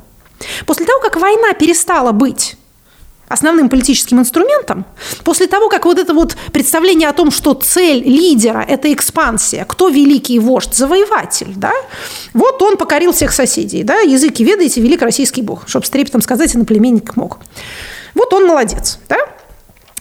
После 0.66 0.86
того, 0.86 1.00
как 1.00 1.18
война 1.18 1.54
перестала 1.54 2.12
быть 2.12 2.58
основным 3.28 3.70
политическим 3.70 4.20
инструментом, 4.20 4.86
после 5.24 5.48
того, 5.48 5.70
как 5.70 5.86
вот 5.86 5.98
это 5.98 6.14
вот 6.14 6.36
представление 6.52 7.08
о 7.08 7.14
том, 7.14 7.32
что 7.32 7.54
цель 7.54 8.04
лидера– 8.04 8.66
это 8.68 8.92
экспансия, 8.92 9.64
кто 9.66 9.88
великий 9.88 10.38
вождь, 10.40 10.74
завоеватель, 10.74 11.54
да, 11.56 11.72
вот 12.34 12.62
он 12.62 12.76
покорил 12.76 13.14
всех 13.14 13.32
соседей, 13.32 13.84
да, 13.84 14.00
языки 14.00 14.44
ведаете, 14.44 14.82
велик 14.82 15.02
российский 15.02 15.42
бог, 15.42 15.68
чтобы 15.68 15.86
с 15.86 15.90
трепетом 15.90 16.22
сказать, 16.22 16.54
иноплеменник 16.56 17.16
мог. 17.16 17.40
Вот 18.16 18.34
он 18.34 18.46
молодец, 18.46 19.00
да. 19.08 19.18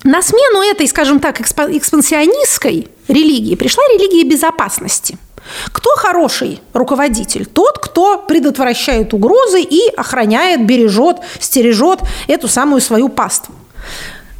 На 0.03 0.23
смену 0.23 0.63
этой, 0.63 0.89
скажем 0.89 1.21
так, 1.21 1.41
экспансионистской 1.41 2.89
религии 3.07 3.55
пришла 3.55 3.85
религия 3.93 4.29
безопасности– 4.29 5.17
кто 5.73 5.91
хороший 5.97 6.61
руководитель? 6.73 7.47
Тот, 7.47 7.79
кто 7.79 8.19
предотвращает 8.19 9.15
угрозы 9.15 9.61
и 9.61 9.89
охраняет, 9.97 10.67
бережет, 10.67 11.19
стережет 11.39 12.01
эту 12.29 12.49
самую 12.49 12.81
свою 12.81 13.09
паству. 13.09 13.55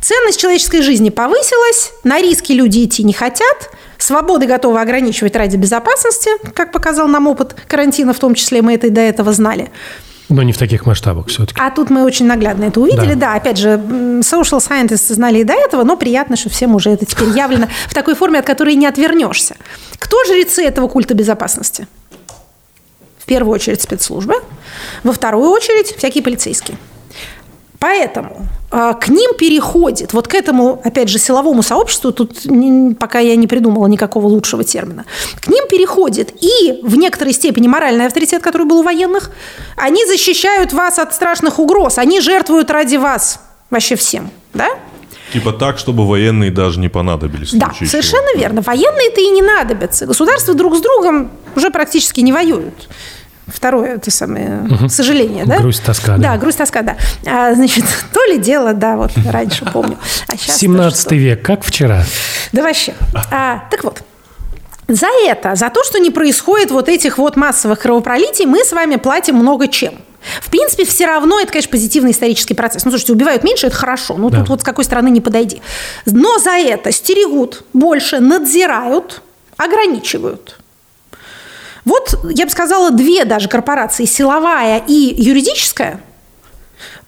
Ценность 0.03 0.41
человеческой 0.41 0.83
жизни 0.83 1.11
повысилась, 1.11 1.93
на 2.05 2.21
риски 2.21 2.53
люди 2.53 2.85
идти 2.85 3.03
не 3.03 3.13
хотят, 3.13 3.71
свободы 3.99 4.47
готовы 4.47 4.81
ограничивать 4.81 5.37
ради 5.37 5.57
безопасности, 5.57 6.31
как 6.55 6.73
показал 6.73 7.07
нам 7.07 7.27
опыт 7.27 7.55
карантина, 7.69 8.15
в 8.15 8.19
том 8.19 8.35
числе 8.35 8.63
мы 8.63 8.75
это 8.75 8.87
и 8.87 8.91
до 8.91 9.01
этого 9.01 9.33
знали– 9.33 9.71
но 10.31 10.43
не 10.43 10.53
в 10.53 10.59
таких 10.59 10.87
масштабах 10.87 11.27
все-таки. 11.27 11.61
А 11.61 11.71
тут 11.71 11.91
мы 11.91 12.05
очень 12.05 12.27
наглядно 12.27 12.65
это 12.65 12.81
увидели. 12.81 13.15
Да, 13.15 13.33
да 13.33 13.35
опять 13.35 13.59
же, 13.59 13.71
social 14.21 14.61
scientists 14.61 15.13
знали 15.13 15.41
и 15.41 15.45
до 15.45 15.53
этого, 15.53 15.83
но 15.83 15.97
приятно, 15.97 16.37
что 16.37 16.49
всем 16.49 16.75
уже 16.75 16.91
это 16.91 17.05
теперь 17.05 17.29
явлено 17.31 17.69
в 17.89 17.95
такой 17.95 18.15
форме, 18.15 18.39
от 18.39 18.47
которой 18.47 18.77
не 18.77 18.87
отвернешься. 18.87 19.57
Кто 19.99 20.17
жрецы 20.25 20.65
этого 20.65 20.89
культа 20.89 21.15
безопасности? 21.15 21.87
В 23.19 23.27
первую 23.27 23.55
очередь 23.55 23.83
спецслужбы, 23.83 24.35
во 25.05 25.13
вторую 25.13 25.51
очередь 25.51 25.97
всякие 25.97 26.23
полицейские. 26.23 26.79
Поэтому 27.81 28.47
а, 28.71 28.93
к 28.93 29.09
ним 29.09 29.35
переходит, 29.39 30.13
вот 30.13 30.29
к 30.29 30.35
этому, 30.35 30.81
опять 30.85 31.09
же, 31.09 31.19
силовому 31.19 31.63
сообществу, 31.63 32.13
тут 32.13 32.47
пока 32.99 33.21
я 33.21 33.37
не 33.37 33.47
придумала 33.47 33.87
никакого 33.87 34.27
лучшего 34.27 34.65
термина, 34.65 35.07
к 35.41 35.49
ним 35.49 35.67
переходит 35.67 36.35
и 36.43 36.81
в 36.83 36.97
некоторой 36.97 37.33
степени 37.33 37.69
моральный 37.69 38.07
авторитет, 38.07 38.43
который 38.43 38.67
был 38.67 38.81
у 38.81 38.83
военных, 38.83 39.31
они 39.77 40.05
защищают 40.05 40.75
вас 40.75 40.99
от 40.99 41.15
страшных 41.15 41.59
угроз, 41.59 41.97
они 41.97 42.21
жертвуют 42.21 42.71
ради 42.71 42.97
вас 42.97 43.41
вообще 43.71 43.97
всем, 43.97 44.31
да? 44.53 44.69
Типа 45.33 45.53
так, 45.53 45.79
чтобы 45.79 46.07
военные 46.07 46.51
даже 46.51 46.81
не 46.81 46.89
понадобились. 46.89 47.53
Да, 47.55 47.73
совершенно 47.73 48.33
чего. 48.33 48.41
верно. 48.41 48.63
Военные-то 48.63 49.21
и 49.21 49.31
не 49.31 49.43
надобятся. 49.43 50.07
Государства 50.07 50.55
друг 50.55 50.77
с 50.77 50.81
другом 50.81 51.31
уже 51.55 51.71
практически 51.71 52.21
не 52.21 52.33
воюют. 52.33 52.89
Второе, 53.53 53.97
это 53.97 54.11
самое, 54.11 54.67
угу. 54.71 54.89
сожаление, 54.89 55.45
да? 55.45 55.59
Грусть, 55.59 55.83
тоска, 55.85 56.17
да. 56.17 56.33
Да, 56.33 56.39
грусть, 56.39 56.59
тоска, 56.59 56.83
да. 56.83 56.97
А, 57.27 57.55
значит, 57.55 57.85
то 58.13 58.25
ли 58.25 58.39
дело, 58.39 58.73
да, 58.73 58.97
вот 58.97 59.13
раньше 59.27 59.65
помню. 59.65 59.99
А 60.29 60.37
17 60.37 61.13
век, 61.13 61.43
как 61.43 61.65
вчера. 61.65 62.05
Да 62.53 62.63
вообще. 62.63 62.95
А, 63.31 63.65
так 63.71 63.85
вот, 63.85 64.03
за 64.89 65.07
это, 65.27 65.55
за 65.55 65.71
то, 65.71 65.85
что 65.85 65.99
не 65.99 66.11
происходит 66.11 66.71
вот 66.71 66.89
этих 66.89 67.19
вот 67.19 67.37
массовых 67.37 67.79
кровопролитий, 67.79 68.47
мы 68.47 68.65
с 68.65 68.73
вами 68.73 68.97
платим 68.97 69.37
много 69.37 69.69
чем. 69.69 69.95
В 70.43 70.51
принципе, 70.51 70.85
все 70.85 71.07
равно 71.07 71.41
это, 71.41 71.53
конечно, 71.53 71.71
позитивный 71.71 72.11
исторический 72.11 72.55
процесс. 72.55 72.85
Ну, 72.85 72.91
слушайте, 72.91 73.13
убивают 73.13 73.43
меньше, 73.43 73.69
это 73.69 73.77
хорошо. 73.77 74.17
Ну, 74.19 74.31
да. 74.31 74.41
тут 74.41 74.49
вот 74.49 74.61
с 74.61 74.65
какой 74.65 74.85
стороны 74.85 75.09
не 75.09 75.21
подойди. 75.21 75.63
Но 76.07 76.39
за 76.39 76.59
это 76.59 76.93
стерегут 76.93 77.65
больше, 77.73 78.21
надзирают, 78.21 79.23
ограничивают. 79.57 80.59
Вот, 81.85 82.19
я 82.31 82.45
бы 82.45 82.51
сказала, 82.51 82.91
две 82.91 83.25
даже 83.25 83.49
корпорации, 83.49 84.05
силовая 84.05 84.83
и 84.87 85.15
юридическая, 85.17 86.01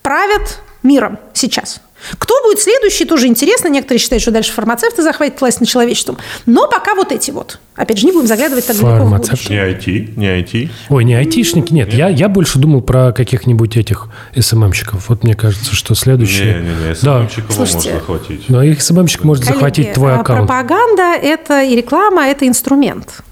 правят 0.02 0.60
миром 0.82 1.18
сейчас. 1.34 1.80
Кто 2.18 2.34
будет 2.42 2.58
следующий, 2.58 3.04
тоже 3.04 3.26
интересно. 3.28 3.68
Некоторые 3.68 4.00
считают, 4.00 4.22
что 4.22 4.30
дальше 4.30 4.52
фармацевты 4.52 5.02
захватят 5.02 5.40
власть 5.40 5.60
над 5.60 5.68
человечеством. 5.68 6.18
Но 6.46 6.68
пока 6.68 6.94
вот 6.94 7.12
эти 7.12 7.30
вот. 7.30 7.58
Опять 7.76 7.98
же, 7.98 8.06
не 8.06 8.12
будем 8.12 8.26
заглядывать 8.26 8.66
так 8.66 8.76
далеко 8.76 9.04
в 9.04 9.10
будущее. 9.10 9.66
Не 9.66 9.72
IT, 9.72 10.14
не 10.16 10.26
IT. 10.26 10.70
Ой, 10.88 11.04
не 11.04 11.14
айтишники, 11.14 11.72
нет. 11.72 11.88
нет. 11.88 11.96
Я, 11.96 12.08
я 12.08 12.28
больше 12.28 12.58
думал 12.58 12.82
про 12.82 13.12
каких-нибудь 13.12 13.76
этих 13.76 14.08
СММщиков. 14.36 15.08
Вот 15.08 15.22
мне 15.24 15.34
кажется, 15.34 15.74
что 15.74 15.94
следующие... 15.94 16.54
Не, 16.54 16.60
не, 16.60 16.88
не, 16.88 16.94
СММщиков 16.94 17.50
да. 17.50 17.58
можно 17.60 17.80
захватить. 17.80 18.48
Но 18.48 18.62
их 18.62 18.82
СММщик 18.82 19.24
может 19.24 19.44
Коллеги, 19.44 19.56
захватить 19.56 19.92
твой 19.92 20.14
а 20.14 20.20
аккаунт. 20.20 20.48
Пропаганда 20.48 21.14
это 21.14 21.62
и 21.62 21.76
реклама– 21.76 22.26
это 22.26 22.46
инструмент. 22.48 23.22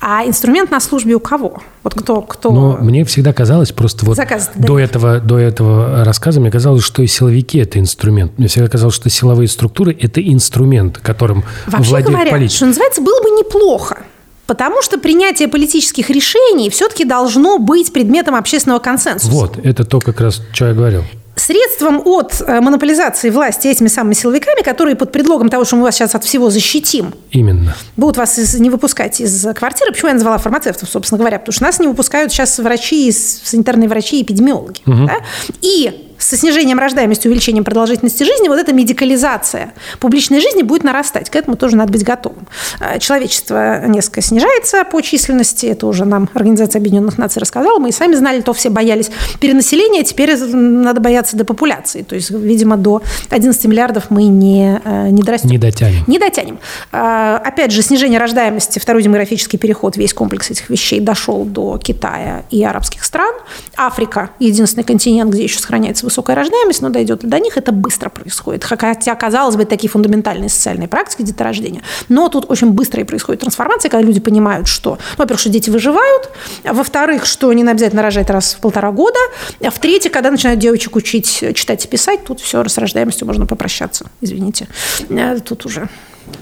А 0.00 0.24
инструмент 0.24 0.70
на 0.70 0.80
службе 0.80 1.14
у 1.14 1.20
кого? 1.20 1.60
Вот 1.82 1.94
кто, 1.94 2.22
кто... 2.22 2.50
Ну, 2.52 2.76
мне 2.78 3.04
всегда 3.04 3.32
казалось, 3.32 3.72
просто 3.72 4.06
вот 4.06 4.16
Заказ, 4.16 4.50
до, 4.54 4.78
этого, 4.78 5.18
до 5.18 5.38
этого 5.38 6.04
рассказа 6.04 6.40
мне 6.40 6.50
казалось, 6.50 6.84
что 6.84 7.02
и 7.02 7.06
силовики– 7.06 7.58
это 7.60 7.78
инструмент. 7.78 8.38
Мне 8.38 8.48
всегда 8.48 8.68
казалось, 8.68 8.94
что 8.94 9.10
силовые 9.10 9.48
структуры– 9.48 9.96
это 10.00 10.20
инструмент, 10.20 10.98
которым 10.98 11.44
Вообще 11.66 11.90
владеет 11.90 12.12
говоря, 12.12 12.30
политика. 12.30 12.56
что 12.56 12.66
называется, 12.66 13.02
было 13.02 13.20
бы 13.22 13.30
неплохо. 13.30 14.02
Потому 14.46 14.80
что 14.82 14.98
принятие 14.98 15.46
политических 15.48 16.08
решений 16.08 16.70
все-таки 16.70 17.04
должно 17.04 17.58
быть 17.58 17.92
предметом 17.92 18.34
общественного 18.34 18.78
консенсуса. 18.78 19.30
Вот, 19.30 19.58
это 19.62 19.84
то, 19.84 20.00
как 20.00 20.20
раз, 20.20 20.40
что 20.52 20.68
я 20.68 20.74
говорил 20.74 21.04
средством 21.40 22.02
от 22.04 22.40
э, 22.40 22.60
монополизации 22.60 23.30
власти 23.30 23.68
этими 23.68 23.88
самыми 23.88 24.14
силовиками, 24.14 24.62
которые 24.62 24.96
под 24.96 25.12
предлогом 25.12 25.48
того, 25.48 25.64
что 25.64 25.76
мы 25.76 25.82
вас 25.82 25.94
сейчас 25.94 26.14
от 26.14 26.24
всего 26.24 26.50
защитим, 26.50 27.14
Именно. 27.30 27.74
будут 27.96 28.16
вас 28.16 28.38
из, 28.38 28.54
не 28.58 28.70
выпускать 28.70 29.20
из 29.20 29.46
квартиры. 29.54 29.92
Почему 29.92 30.08
я 30.08 30.14
назвала 30.14 30.38
фармацевтов, 30.38 30.88
собственно 30.88 31.18
говоря? 31.18 31.38
Потому 31.38 31.52
что 31.52 31.64
нас 31.64 31.78
не 31.78 31.86
выпускают 31.86 32.32
сейчас 32.32 32.58
врачи, 32.58 33.10
санитарные 33.12 33.88
врачи, 33.88 34.22
эпидемиологи. 34.22 34.80
Угу. 34.86 35.06
Да? 35.06 35.16
И 35.60 36.07
со 36.18 36.36
снижением 36.36 36.78
рождаемости, 36.78 37.28
увеличением 37.28 37.64
продолжительности 37.64 38.24
жизни, 38.24 38.48
вот 38.48 38.58
эта 38.58 38.72
медикализация 38.72 39.72
публичной 40.00 40.40
жизни 40.40 40.62
будет 40.62 40.84
нарастать. 40.84 41.30
К 41.30 41.36
этому 41.36 41.56
тоже 41.56 41.76
надо 41.76 41.92
быть 41.92 42.04
готовым. 42.04 42.46
А, 42.80 42.98
человечество 42.98 43.86
несколько 43.86 44.20
снижается 44.20 44.84
по 44.84 45.00
численности, 45.00 45.66
это 45.66 45.86
уже 45.86 46.04
нам 46.04 46.28
Организация 46.34 46.80
Объединенных 46.80 47.18
Наций 47.18 47.40
рассказала, 47.40 47.78
мы 47.78 47.90
и 47.90 47.92
сами 47.92 48.14
знали, 48.14 48.40
то 48.40 48.52
все 48.52 48.70
боялись 48.70 49.10
перенаселения, 49.40 50.02
теперь 50.02 50.36
надо 50.36 51.00
бояться 51.00 51.36
депопуляции. 51.36 52.02
То 52.02 52.14
есть, 52.14 52.30
видимо, 52.30 52.76
до 52.76 53.02
11 53.30 53.64
миллиардов 53.66 54.10
мы 54.10 54.24
не, 54.24 54.80
э, 54.84 55.08
не 55.10 55.22
дорастем. 55.22 55.50
Не 55.50 55.58
дотянем. 55.58 56.04
Не 56.06 56.18
дотянем. 56.18 56.58
А, 56.92 57.40
опять 57.44 57.72
же, 57.72 57.82
снижение 57.82 58.18
рождаемости, 58.18 58.78
второй 58.78 59.02
демографический 59.02 59.58
переход, 59.58 59.96
весь 59.96 60.12
комплекс 60.12 60.50
этих 60.50 60.68
вещей 60.70 61.00
дошел 61.00 61.44
до 61.44 61.78
Китая 61.78 62.44
и 62.50 62.62
арабских 62.64 63.04
стран. 63.04 63.34
Африка– 63.76 64.30
единственный 64.38 64.84
континент, 64.84 65.30
где 65.30 65.44
еще 65.44 65.58
сохраняется 65.58 66.07
высокая 66.08 66.36
рождаемость, 66.36 66.82
но 66.82 66.88
дойдет 66.88 67.20
до 67.20 67.38
них, 67.38 67.56
это 67.56 67.72
быстро 67.72 68.08
происходит. 68.08 68.64
Хотя, 68.64 69.14
казалось 69.14 69.56
бы, 69.56 69.64
такие 69.64 69.90
фундаментальные 69.90 70.48
социальные 70.48 70.88
практики 70.88 71.22
деторождения. 71.22 71.82
Но 72.08 72.28
тут 72.28 72.50
очень 72.50 72.70
быстро 72.70 73.00
и 73.00 73.04
происходит 73.04 73.40
трансформация, 73.40 73.90
когда 73.90 74.06
люди 74.06 74.20
понимают, 74.20 74.66
что, 74.68 74.90
ну, 74.90 75.24
во-первых, 75.24 75.40
что 75.40 75.50
дети 75.50 75.70
выживают, 75.70 76.30
во-вторых, 76.64 77.26
что 77.26 77.52
не 77.52 77.68
обязательно 77.68 78.02
рожать 78.02 78.30
раз 78.30 78.54
в 78.54 78.60
полтора 78.60 78.90
года, 78.90 79.18
а 79.62 79.70
в-третьих, 79.70 80.12
когда 80.12 80.30
начинают 80.30 80.60
девочек 80.60 80.96
учить 80.96 81.44
читать 81.54 81.84
и 81.84 81.88
писать, 81.88 82.24
тут 82.24 82.40
все, 82.40 82.66
с 82.66 82.78
рождаемостью 82.78 83.26
можно 83.26 83.46
попрощаться, 83.46 84.06
извините. 84.20 84.68
Э, 85.10 85.38
тут 85.40 85.66
уже 85.66 85.88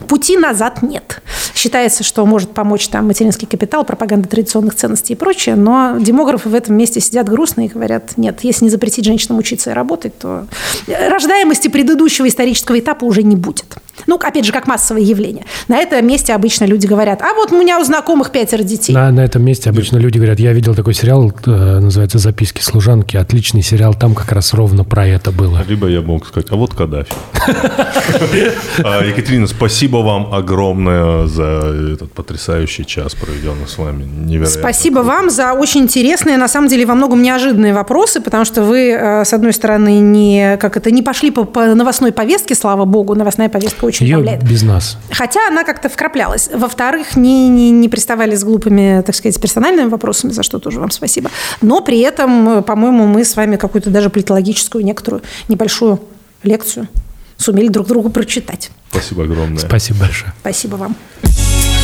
Пути 0.09 0.37
назад 0.37 0.83
нет. 0.83 1.23
Считается, 1.55 2.05
что 2.05 2.25
может 2.27 2.53
помочь 2.53 2.89
там 2.89 3.07
материнский 3.07 3.47
капитал, 3.47 3.85
пропаганда 3.85 4.29
традиционных 4.29 4.75
ценностей 4.75 5.15
и 5.15 5.17
прочее, 5.17 5.57
но 5.57 5.97
демографы 5.99 6.49
в 6.49 6.55
этом 6.55 6.77
месте 6.77 7.01
сидят 7.01 7.29
грустно 7.29 7.67
и 7.67 7.69
говорят, 7.69 8.17
нет, 8.17 8.41
если 8.43 8.65
не 8.65 8.71
запретить 8.71 9.05
женщинам 9.05 9.39
учиться 9.39 9.71
и 9.71 9.75
работать, 9.75 10.19
то 10.19 10.47
рождаемости 10.87 11.69
предыдущего 11.69 12.29
исторического 12.29 12.79
этапа 12.79 13.05
уже 13.05 13.23
не 13.23 13.37
будет. 13.37 13.77
Ну, 14.06 14.16
опять 14.16 14.44
же, 14.44 14.52
как 14.52 14.66
массовое 14.66 15.02
явление. 15.02 15.44
На 15.68 15.78
этом 15.78 16.06
месте 16.06 16.35
обычно 16.35 16.64
люди 16.64 16.86
говорят, 16.86 17.23
а 17.23 17.35
вот 17.35 17.52
у 17.52 17.60
меня 17.60 17.78
у 17.81 17.85
знакомых 17.85 18.31
пятеро 18.31 18.62
детей. 18.62 18.93
На, 18.93 19.10
на 19.10 19.24
этом 19.24 19.44
месте 19.44 19.70
обычно 19.70 19.97
люди 19.97 20.18
говорят, 20.18 20.39
я 20.39 20.52
видел 20.52 20.74
такой 20.74 20.94
сериал, 20.94 21.32
э, 21.47 21.78
называется 21.81 22.18
«Записки 22.18 22.60
служанки», 22.60 23.16
отличный 23.16 23.62
сериал, 23.62 23.94
там 23.94 24.14
как 24.14 24.32
раз 24.32 24.52
ровно 24.55 24.85
про 24.85 25.06
это 25.06 25.31
было. 25.31 25.62
Либо 25.66 25.89
я 25.89 26.02
мог 26.02 26.27
сказать, 26.27 26.48
а 26.51 26.56
вот 26.56 26.74
Каддафи. 26.74 27.12
А, 28.85 29.05
Екатерина, 29.05 29.47
спасибо 29.47 29.98
вам 29.98 30.35
огромное 30.35 31.27
за 31.27 31.93
этот 31.94 32.12
потрясающий 32.12 32.85
час, 32.85 33.14
проведенный 33.14 33.66
с 33.66 33.78
вами. 33.78 34.05
Невероятно. 34.05 34.60
Спасибо 34.60 35.01
вам 35.01 35.31
за 35.31 35.52
очень 35.52 35.82
интересные, 35.82 36.36
на 36.36 36.48
самом 36.48 36.68
деле, 36.68 36.86
во 36.86 36.94
многом 36.94 37.23
неожиданные 37.23 37.73
вопросы, 37.73 38.20
потому 38.20 38.44
что 38.44 38.62
вы, 38.62 38.90
э, 38.90 39.24
с 39.24 39.32
одной 39.32 39.52
стороны, 39.52 39.98
не, 40.01 40.56
как 40.60 40.77
это, 40.77 40.90
не 40.90 41.02
пошли 41.02 41.31
по, 41.31 41.44
по 41.44 41.74
новостной 41.74 42.12
повестке, 42.12 42.55
слава 42.55 42.85
богу, 42.85 43.14
новостная 43.14 43.48
повестка 43.48 43.86
очень 43.87 44.07
Ее 44.07 44.17
утомляет. 44.17 44.43
без 44.43 44.63
нас. 44.63 44.99
Хотя 45.11 45.47
она 45.49 45.65
как-то 45.65 45.89
вкраплялась. 45.89 46.51
Во-вторых, 46.53 47.17
не, 47.17 47.49
не, 47.49 47.71
не 47.71 47.89
приставали 47.89 48.35
с 48.35 48.45
глупыми, 48.45 49.03
так 49.03 49.15
сказать, 49.15 49.41
персональными 49.41 49.89
вопросами, 49.89 50.33
за 50.33 50.43
что 50.43 50.59
тоже 50.59 50.81
вам 50.81 50.91
спасибо. 50.91 51.31
Но 51.61 51.81
при 51.81 52.01
этом, 52.01 52.63
по-моему, 52.63 53.07
мы 53.07 53.25
с 53.25 53.37
вами 53.37 53.57
какую-то 53.57 53.91
даже 53.91 54.11
политологическую 54.11 54.85
некоторую 54.85 55.23
небольшую 55.49 56.01
лекцию 56.43 56.89
сумели 57.37 57.69
друг 57.69 57.87
другу 57.87 58.11
прочитать. 58.11 58.71
Спасибо 58.91 59.25
огромное. 59.25 59.59
Спасибо 59.59 60.01
большое. 60.01 60.33
Спасибо 60.41 60.77
вам. 60.77 61.76